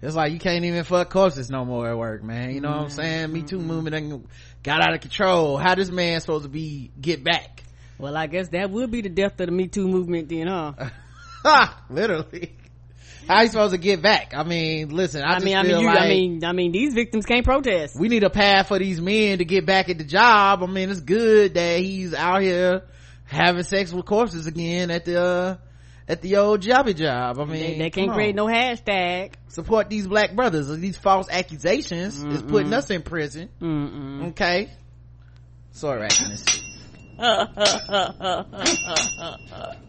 It's 0.00 0.14
like 0.14 0.32
you 0.32 0.38
can't 0.38 0.64
even 0.64 0.84
fuck 0.84 1.10
corpses 1.10 1.50
no 1.50 1.64
more 1.64 1.88
at 1.88 1.98
work, 1.98 2.22
man. 2.22 2.54
You 2.54 2.60
know 2.60 2.70
what 2.70 2.82
I'm 2.82 2.90
saying? 2.90 3.32
Me 3.32 3.42
Too 3.42 3.58
movement 3.58 4.28
got 4.62 4.80
out 4.80 4.94
of 4.94 5.00
control. 5.00 5.56
How 5.56 5.74
this 5.74 5.90
man 5.90 6.20
supposed 6.20 6.44
to 6.44 6.48
be 6.48 6.92
get 7.00 7.24
back? 7.24 7.64
Well, 7.98 8.16
I 8.16 8.28
guess 8.28 8.48
that 8.50 8.70
would 8.70 8.92
be 8.92 9.00
the 9.00 9.08
death 9.08 9.40
of 9.40 9.46
the 9.46 9.52
Me 9.52 9.66
Too 9.66 9.88
movement, 9.88 10.28
then, 10.28 10.46
huh? 10.46 10.72
Ha! 11.42 11.82
Literally. 11.90 12.54
How 13.26 13.42
you 13.42 13.48
supposed 13.48 13.72
to 13.72 13.78
get 13.78 14.00
back? 14.00 14.32
I 14.34 14.44
mean, 14.44 14.88
listen, 14.88 15.22
I, 15.22 15.32
I 15.32 15.34
just 15.34 15.44
mean, 15.44 15.56
I 15.56 15.62
mean, 15.62 15.80
you, 15.80 15.86
like 15.86 15.98
I 15.98 16.08
mean, 16.08 16.44
I 16.44 16.52
mean, 16.52 16.72
these 16.72 16.94
victims 16.94 17.26
can't 17.26 17.44
protest. 17.44 17.98
we 17.98 18.08
need 18.08 18.22
a 18.22 18.30
path 18.30 18.68
for 18.68 18.78
these 18.78 19.00
men 19.00 19.38
to 19.38 19.44
get 19.44 19.66
back 19.66 19.90
at 19.90 19.98
the 19.98 20.04
job. 20.04 20.62
I 20.62 20.66
mean, 20.66 20.88
it's 20.90 21.00
good 21.00 21.54
that 21.54 21.80
he's 21.80 22.14
out 22.14 22.40
here 22.40 22.84
having 23.24 23.64
sex 23.64 23.92
with 23.92 24.06
corpses 24.06 24.46
again 24.46 24.90
at 24.90 25.04
the, 25.04 25.20
uh, 25.22 25.56
at 26.08 26.22
the 26.22 26.36
old 26.36 26.62
jobby 26.62 26.96
job. 26.96 27.38
I 27.38 27.44
mean, 27.44 27.60
they, 27.60 27.78
they 27.78 27.90
can't 27.90 28.12
create 28.12 28.34
no 28.34 28.46
hashtag. 28.46 29.34
support 29.48 29.90
these 29.90 30.06
black 30.06 30.34
brothers. 30.34 30.68
These 30.78 30.96
false 30.96 31.28
accusations 31.30 32.24
is 32.24 32.42
putting 32.42 32.72
us 32.72 32.90
in 32.90 33.02
prison. 33.02 33.50
Mm-mm. 33.60 34.30
Okay. 34.30 34.70
Sorry, 35.72 36.08
this. 36.08 36.62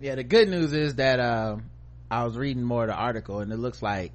Yeah, 0.00 0.14
the 0.14 0.24
good 0.24 0.48
news 0.48 0.72
is 0.72 0.96
that 0.96 1.18
um, 1.20 1.64
I 2.10 2.24
was 2.24 2.36
reading 2.36 2.62
more 2.62 2.82
of 2.84 2.88
the 2.88 2.94
article, 2.94 3.40
and 3.40 3.52
it 3.52 3.56
looks 3.56 3.82
like 3.82 4.12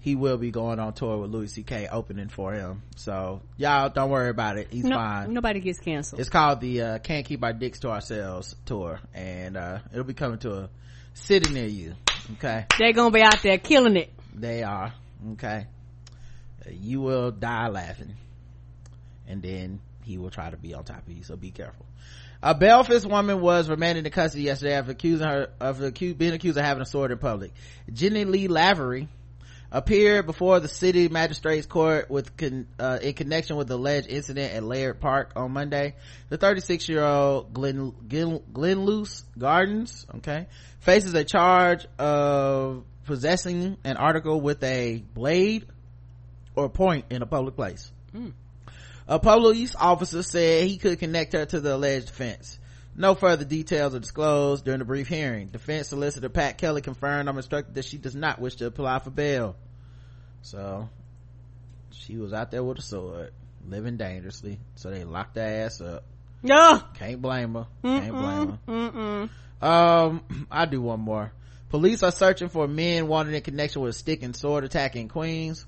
he 0.00 0.14
will 0.14 0.36
be 0.36 0.50
going 0.50 0.78
on 0.78 0.92
tour 0.92 1.16
with 1.18 1.30
Louis 1.30 1.48
C.K. 1.48 1.88
opening 1.90 2.28
for 2.28 2.52
him. 2.52 2.82
So 2.96 3.40
y'all 3.56 3.88
don't 3.88 4.10
worry 4.10 4.28
about 4.28 4.58
it. 4.58 4.68
He's 4.70 4.84
No, 4.84 4.96
fine. 4.96 5.32
nobody 5.32 5.60
gets 5.60 5.80
canceled. 5.80 6.20
It's 6.20 6.28
called 6.28 6.60
the 6.60 6.82
uh, 6.82 6.98
"Can't 6.98 7.24
Keep 7.26 7.42
Our 7.42 7.52
Dicks 7.54 7.80
to 7.80 7.88
Ourselves" 7.90 8.54
tour, 8.66 9.00
and 9.14 9.56
uh, 9.56 9.78
it'll 9.92 10.04
be 10.04 10.14
coming 10.14 10.38
to 10.40 10.52
a 10.64 10.70
city 11.14 11.52
near 11.52 11.66
you. 11.66 11.94
Okay, 12.34 12.66
They're 12.78 12.92
gonna 12.92 13.10
be 13.10 13.22
out 13.22 13.42
there 13.42 13.56
killing 13.58 13.96
it. 13.96 14.12
they 14.34 14.62
are. 14.64 14.92
Okay, 15.32 15.66
Uh, 16.66 16.70
you 16.72 17.00
will 17.00 17.30
die 17.30 17.68
laughing, 17.68 18.14
and 19.26 19.40
then 19.42 19.80
he 20.04 20.18
will 20.18 20.30
try 20.30 20.50
to 20.50 20.56
be 20.56 20.74
on 20.74 20.84
top 20.84 21.06
of 21.06 21.12
you. 21.12 21.22
So 21.22 21.36
be 21.36 21.50
careful. 21.50 21.86
A 22.46 22.54
Belfast 22.54 23.04
woman 23.04 23.40
was 23.40 23.68
remanded 23.68 24.06
in 24.06 24.12
custody 24.12 24.44
yesterday 24.44 24.74
after 24.74 24.92
accusing 24.92 25.26
her 25.26 25.48
of 25.58 25.80
being 26.16 26.32
accused 26.32 26.56
of 26.56 26.64
having 26.64 26.80
a 26.80 26.86
sword 26.86 27.10
in 27.10 27.18
public. 27.18 27.50
Jenny 27.92 28.24
Lee 28.24 28.46
Lavery 28.46 29.08
appeared 29.72 30.26
before 30.26 30.60
the 30.60 30.68
city 30.68 31.08
magistrate's 31.08 31.66
court 31.66 32.08
with 32.08 32.36
con, 32.36 32.68
uh, 32.78 33.00
in 33.02 33.14
connection 33.14 33.56
with 33.56 33.66
the 33.66 33.74
alleged 33.74 34.06
incident 34.06 34.54
at 34.54 34.62
Laird 34.62 35.00
Park 35.00 35.32
on 35.34 35.50
Monday. 35.50 35.96
The 36.28 36.36
36 36.36 36.88
year 36.88 37.02
old 37.02 37.52
Glen, 37.52 37.92
Glen, 38.08 38.40
Glenluce 38.52 39.24
Gardens, 39.36 40.06
okay, 40.18 40.46
faces 40.78 41.14
a 41.14 41.24
charge 41.24 41.84
of 41.98 42.84
possessing 43.06 43.76
an 43.82 43.96
article 43.96 44.40
with 44.40 44.62
a 44.62 45.02
blade 45.14 45.66
or 46.54 46.68
point 46.68 47.06
in 47.10 47.22
a 47.22 47.26
public 47.26 47.56
place. 47.56 47.90
A 49.08 49.18
police 49.18 49.74
officer 49.76 50.22
said 50.22 50.66
he 50.66 50.78
could 50.78 50.98
connect 50.98 51.32
her 51.32 51.46
to 51.46 51.60
the 51.60 51.76
alleged 51.76 52.10
offense. 52.10 52.58
No 52.96 53.14
further 53.14 53.44
details 53.44 53.94
are 53.94 54.00
disclosed 54.00 54.64
during 54.64 54.78
the 54.78 54.84
brief 54.84 55.06
hearing. 55.06 55.48
Defense 55.48 55.88
solicitor 55.88 56.28
Pat 56.28 56.58
Kelly 56.58 56.80
confirmed 56.80 57.28
I'm 57.28 57.36
instructed 57.36 57.74
that 57.74 57.84
she 57.84 57.98
does 57.98 58.16
not 58.16 58.40
wish 58.40 58.56
to 58.56 58.66
apply 58.66 58.98
for 59.00 59.10
bail. 59.10 59.54
So, 60.42 60.88
she 61.90 62.16
was 62.16 62.32
out 62.32 62.50
there 62.50 62.64
with 62.64 62.78
a 62.78 62.82
sword, 62.82 63.32
living 63.68 63.96
dangerously. 63.96 64.58
So 64.76 64.90
they 64.90 65.04
locked 65.04 65.36
her 65.36 65.42
ass 65.42 65.80
up. 65.80 66.04
Yeah. 66.42 66.80
Can't 66.94 67.20
blame 67.20 67.54
her. 67.54 67.66
Can't 67.82 68.12
blame 68.12 68.58
her. 69.60 69.66
Um, 69.66 70.46
I 70.50 70.66
do 70.66 70.80
one 70.80 71.00
more. 71.00 71.32
Police 71.68 72.02
are 72.02 72.12
searching 72.12 72.48
for 72.48 72.68
men 72.68 73.08
wanted 73.08 73.34
in 73.34 73.42
connection 73.42 73.82
with 73.82 73.90
a 73.90 73.98
stick 73.98 74.22
and 74.22 74.34
sword 74.36 74.64
attack 74.64 74.96
in 74.96 75.08
Queens. 75.08 75.66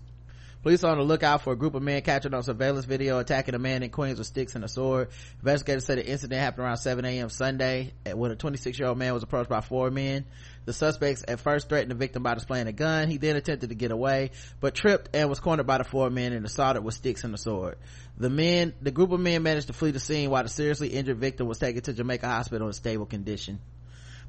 Police 0.62 0.82
are 0.82 0.90
on 0.90 0.98
the 0.98 1.04
lookout 1.04 1.42
for 1.42 1.52
a 1.52 1.56
group 1.56 1.76
of 1.76 1.84
men 1.84 2.02
captured 2.02 2.34
on 2.34 2.42
surveillance 2.42 2.84
video 2.84 3.20
attacking 3.20 3.54
a 3.54 3.60
man 3.60 3.84
in 3.84 3.90
Queens 3.90 4.18
with 4.18 4.26
sticks 4.26 4.56
and 4.56 4.64
a 4.64 4.68
sword. 4.68 5.08
Investigators 5.38 5.84
said 5.84 5.98
the 5.98 6.06
incident 6.06 6.40
happened 6.40 6.64
around 6.64 6.78
7 6.78 7.04
a.m. 7.04 7.28
Sunday 7.28 7.92
eh, 8.04 8.12
when 8.12 8.32
a 8.32 8.36
26 8.36 8.76
year 8.76 8.88
old 8.88 8.98
man 8.98 9.14
was 9.14 9.22
approached 9.22 9.48
by 9.48 9.60
four 9.60 9.88
men. 9.92 10.24
The 10.64 10.72
suspects 10.72 11.22
at 11.28 11.38
first 11.38 11.68
threatened 11.68 11.92
the 11.92 11.94
victim 11.94 12.24
by 12.24 12.34
displaying 12.34 12.66
a 12.66 12.72
gun. 12.72 13.08
He 13.08 13.18
then 13.18 13.36
attempted 13.36 13.68
to 13.68 13.76
get 13.76 13.92
away, 13.92 14.32
but 14.60 14.74
tripped 14.74 15.14
and 15.14 15.28
was 15.28 15.38
cornered 15.38 15.66
by 15.66 15.78
the 15.78 15.84
four 15.84 16.10
men 16.10 16.32
and 16.32 16.44
assaulted 16.44 16.82
with 16.82 16.94
sticks 16.94 17.22
and 17.22 17.32
a 17.32 17.38
sword. 17.38 17.78
The 18.16 18.28
men, 18.28 18.74
the 18.82 18.90
group 18.90 19.12
of 19.12 19.20
men 19.20 19.44
managed 19.44 19.68
to 19.68 19.72
flee 19.72 19.92
the 19.92 20.00
scene 20.00 20.28
while 20.28 20.42
the 20.42 20.48
seriously 20.48 20.88
injured 20.88 21.18
victim 21.18 21.46
was 21.46 21.60
taken 21.60 21.82
to 21.82 21.92
Jamaica 21.92 22.26
Hospital 22.26 22.66
in 22.66 22.72
stable 22.72 23.06
condition. 23.06 23.60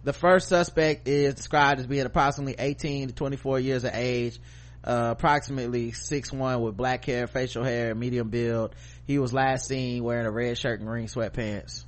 The 0.03 0.13
first 0.13 0.47
suspect 0.47 1.07
is 1.07 1.33
described 1.33 1.81
as 1.81 1.87
being 1.87 2.05
approximately 2.05 2.55
18 2.57 3.09
to 3.09 3.13
24 3.15 3.59
years 3.59 3.83
of 3.83 3.91
age, 3.93 4.39
uh, 4.83 5.09
approximately 5.11 5.91
6'1 5.91 6.61
with 6.61 6.77
black 6.77 7.05
hair, 7.05 7.27
facial 7.27 7.63
hair, 7.63 7.93
medium 7.95 8.29
build. 8.29 8.75
He 9.05 9.19
was 9.19 9.33
last 9.33 9.67
seen 9.67 10.03
wearing 10.03 10.25
a 10.25 10.31
red 10.31 10.57
shirt 10.57 10.79
and 10.79 10.87
green 10.87 11.07
sweatpants. 11.07 11.83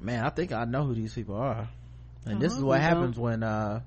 Man, 0.00 0.24
I 0.24 0.30
think 0.30 0.52
I 0.52 0.64
know 0.64 0.84
who 0.84 0.94
these 0.94 1.14
people 1.14 1.36
are. 1.36 1.68
And 2.24 2.40
this 2.40 2.54
is 2.54 2.62
what 2.62 2.80
you 2.80 2.82
happens 2.82 3.18
when, 3.18 3.42
uh, 3.42 3.80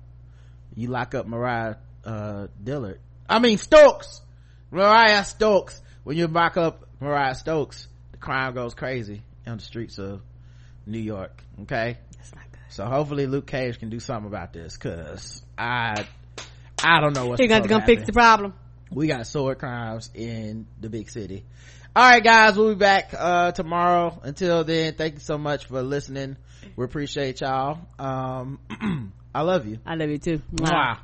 you 0.74 0.88
lock 0.88 1.14
up 1.14 1.26
Mariah, 1.26 1.76
uh, 2.04 2.48
Dillard. 2.62 3.00
I 3.28 3.38
mean, 3.38 3.58
Stokes! 3.58 4.20
Mariah 4.70 5.24
Stokes. 5.24 5.80
When 6.02 6.16
you 6.16 6.26
lock 6.26 6.56
up 6.56 6.86
Mariah 7.00 7.34
Stokes, 7.34 7.88
the 8.12 8.18
crime 8.18 8.54
goes 8.54 8.74
crazy 8.74 9.22
on 9.46 9.58
the 9.58 9.62
streets 9.62 9.98
of 9.98 10.20
New 10.86 10.98
York. 10.98 11.42
Okay? 11.62 11.98
That's 12.16 12.34
not 12.34 12.44
good. 12.50 12.60
So 12.70 12.84
hopefully 12.84 13.26
Luke 13.26 13.46
Cage 13.46 13.78
can 13.78 13.88
do 13.88 14.00
something 14.00 14.26
about 14.26 14.52
this, 14.52 14.76
cause 14.76 15.42
I, 15.56 16.06
I 16.82 17.00
don't 17.00 17.12
know 17.14 17.26
what's 17.26 17.40
got 17.46 17.62
to 17.62 17.68
gonna 17.68 17.86
fix 17.86 18.04
the 18.04 18.12
problem. 18.12 18.54
We 18.90 19.06
got 19.06 19.26
sword 19.26 19.58
crimes 19.58 20.10
in 20.14 20.66
the 20.80 20.88
big 20.88 21.10
city. 21.10 21.44
All 21.96 22.08
right, 22.08 22.22
guys, 22.22 22.56
we'll 22.56 22.70
be 22.70 22.74
back, 22.74 23.14
uh, 23.16 23.52
tomorrow. 23.52 24.20
Until 24.24 24.64
then, 24.64 24.94
thank 24.94 25.14
you 25.14 25.20
so 25.20 25.38
much 25.38 25.66
for 25.66 25.80
listening. 25.82 26.36
We 26.76 26.84
appreciate 26.84 27.40
y'all. 27.40 27.78
Um, 27.98 28.58
I 29.34 29.42
love 29.42 29.66
you. 29.66 29.78
I 29.86 29.94
love 29.94 30.10
you 30.10 30.18
too. 30.18 30.42
Mwah. 30.52 30.98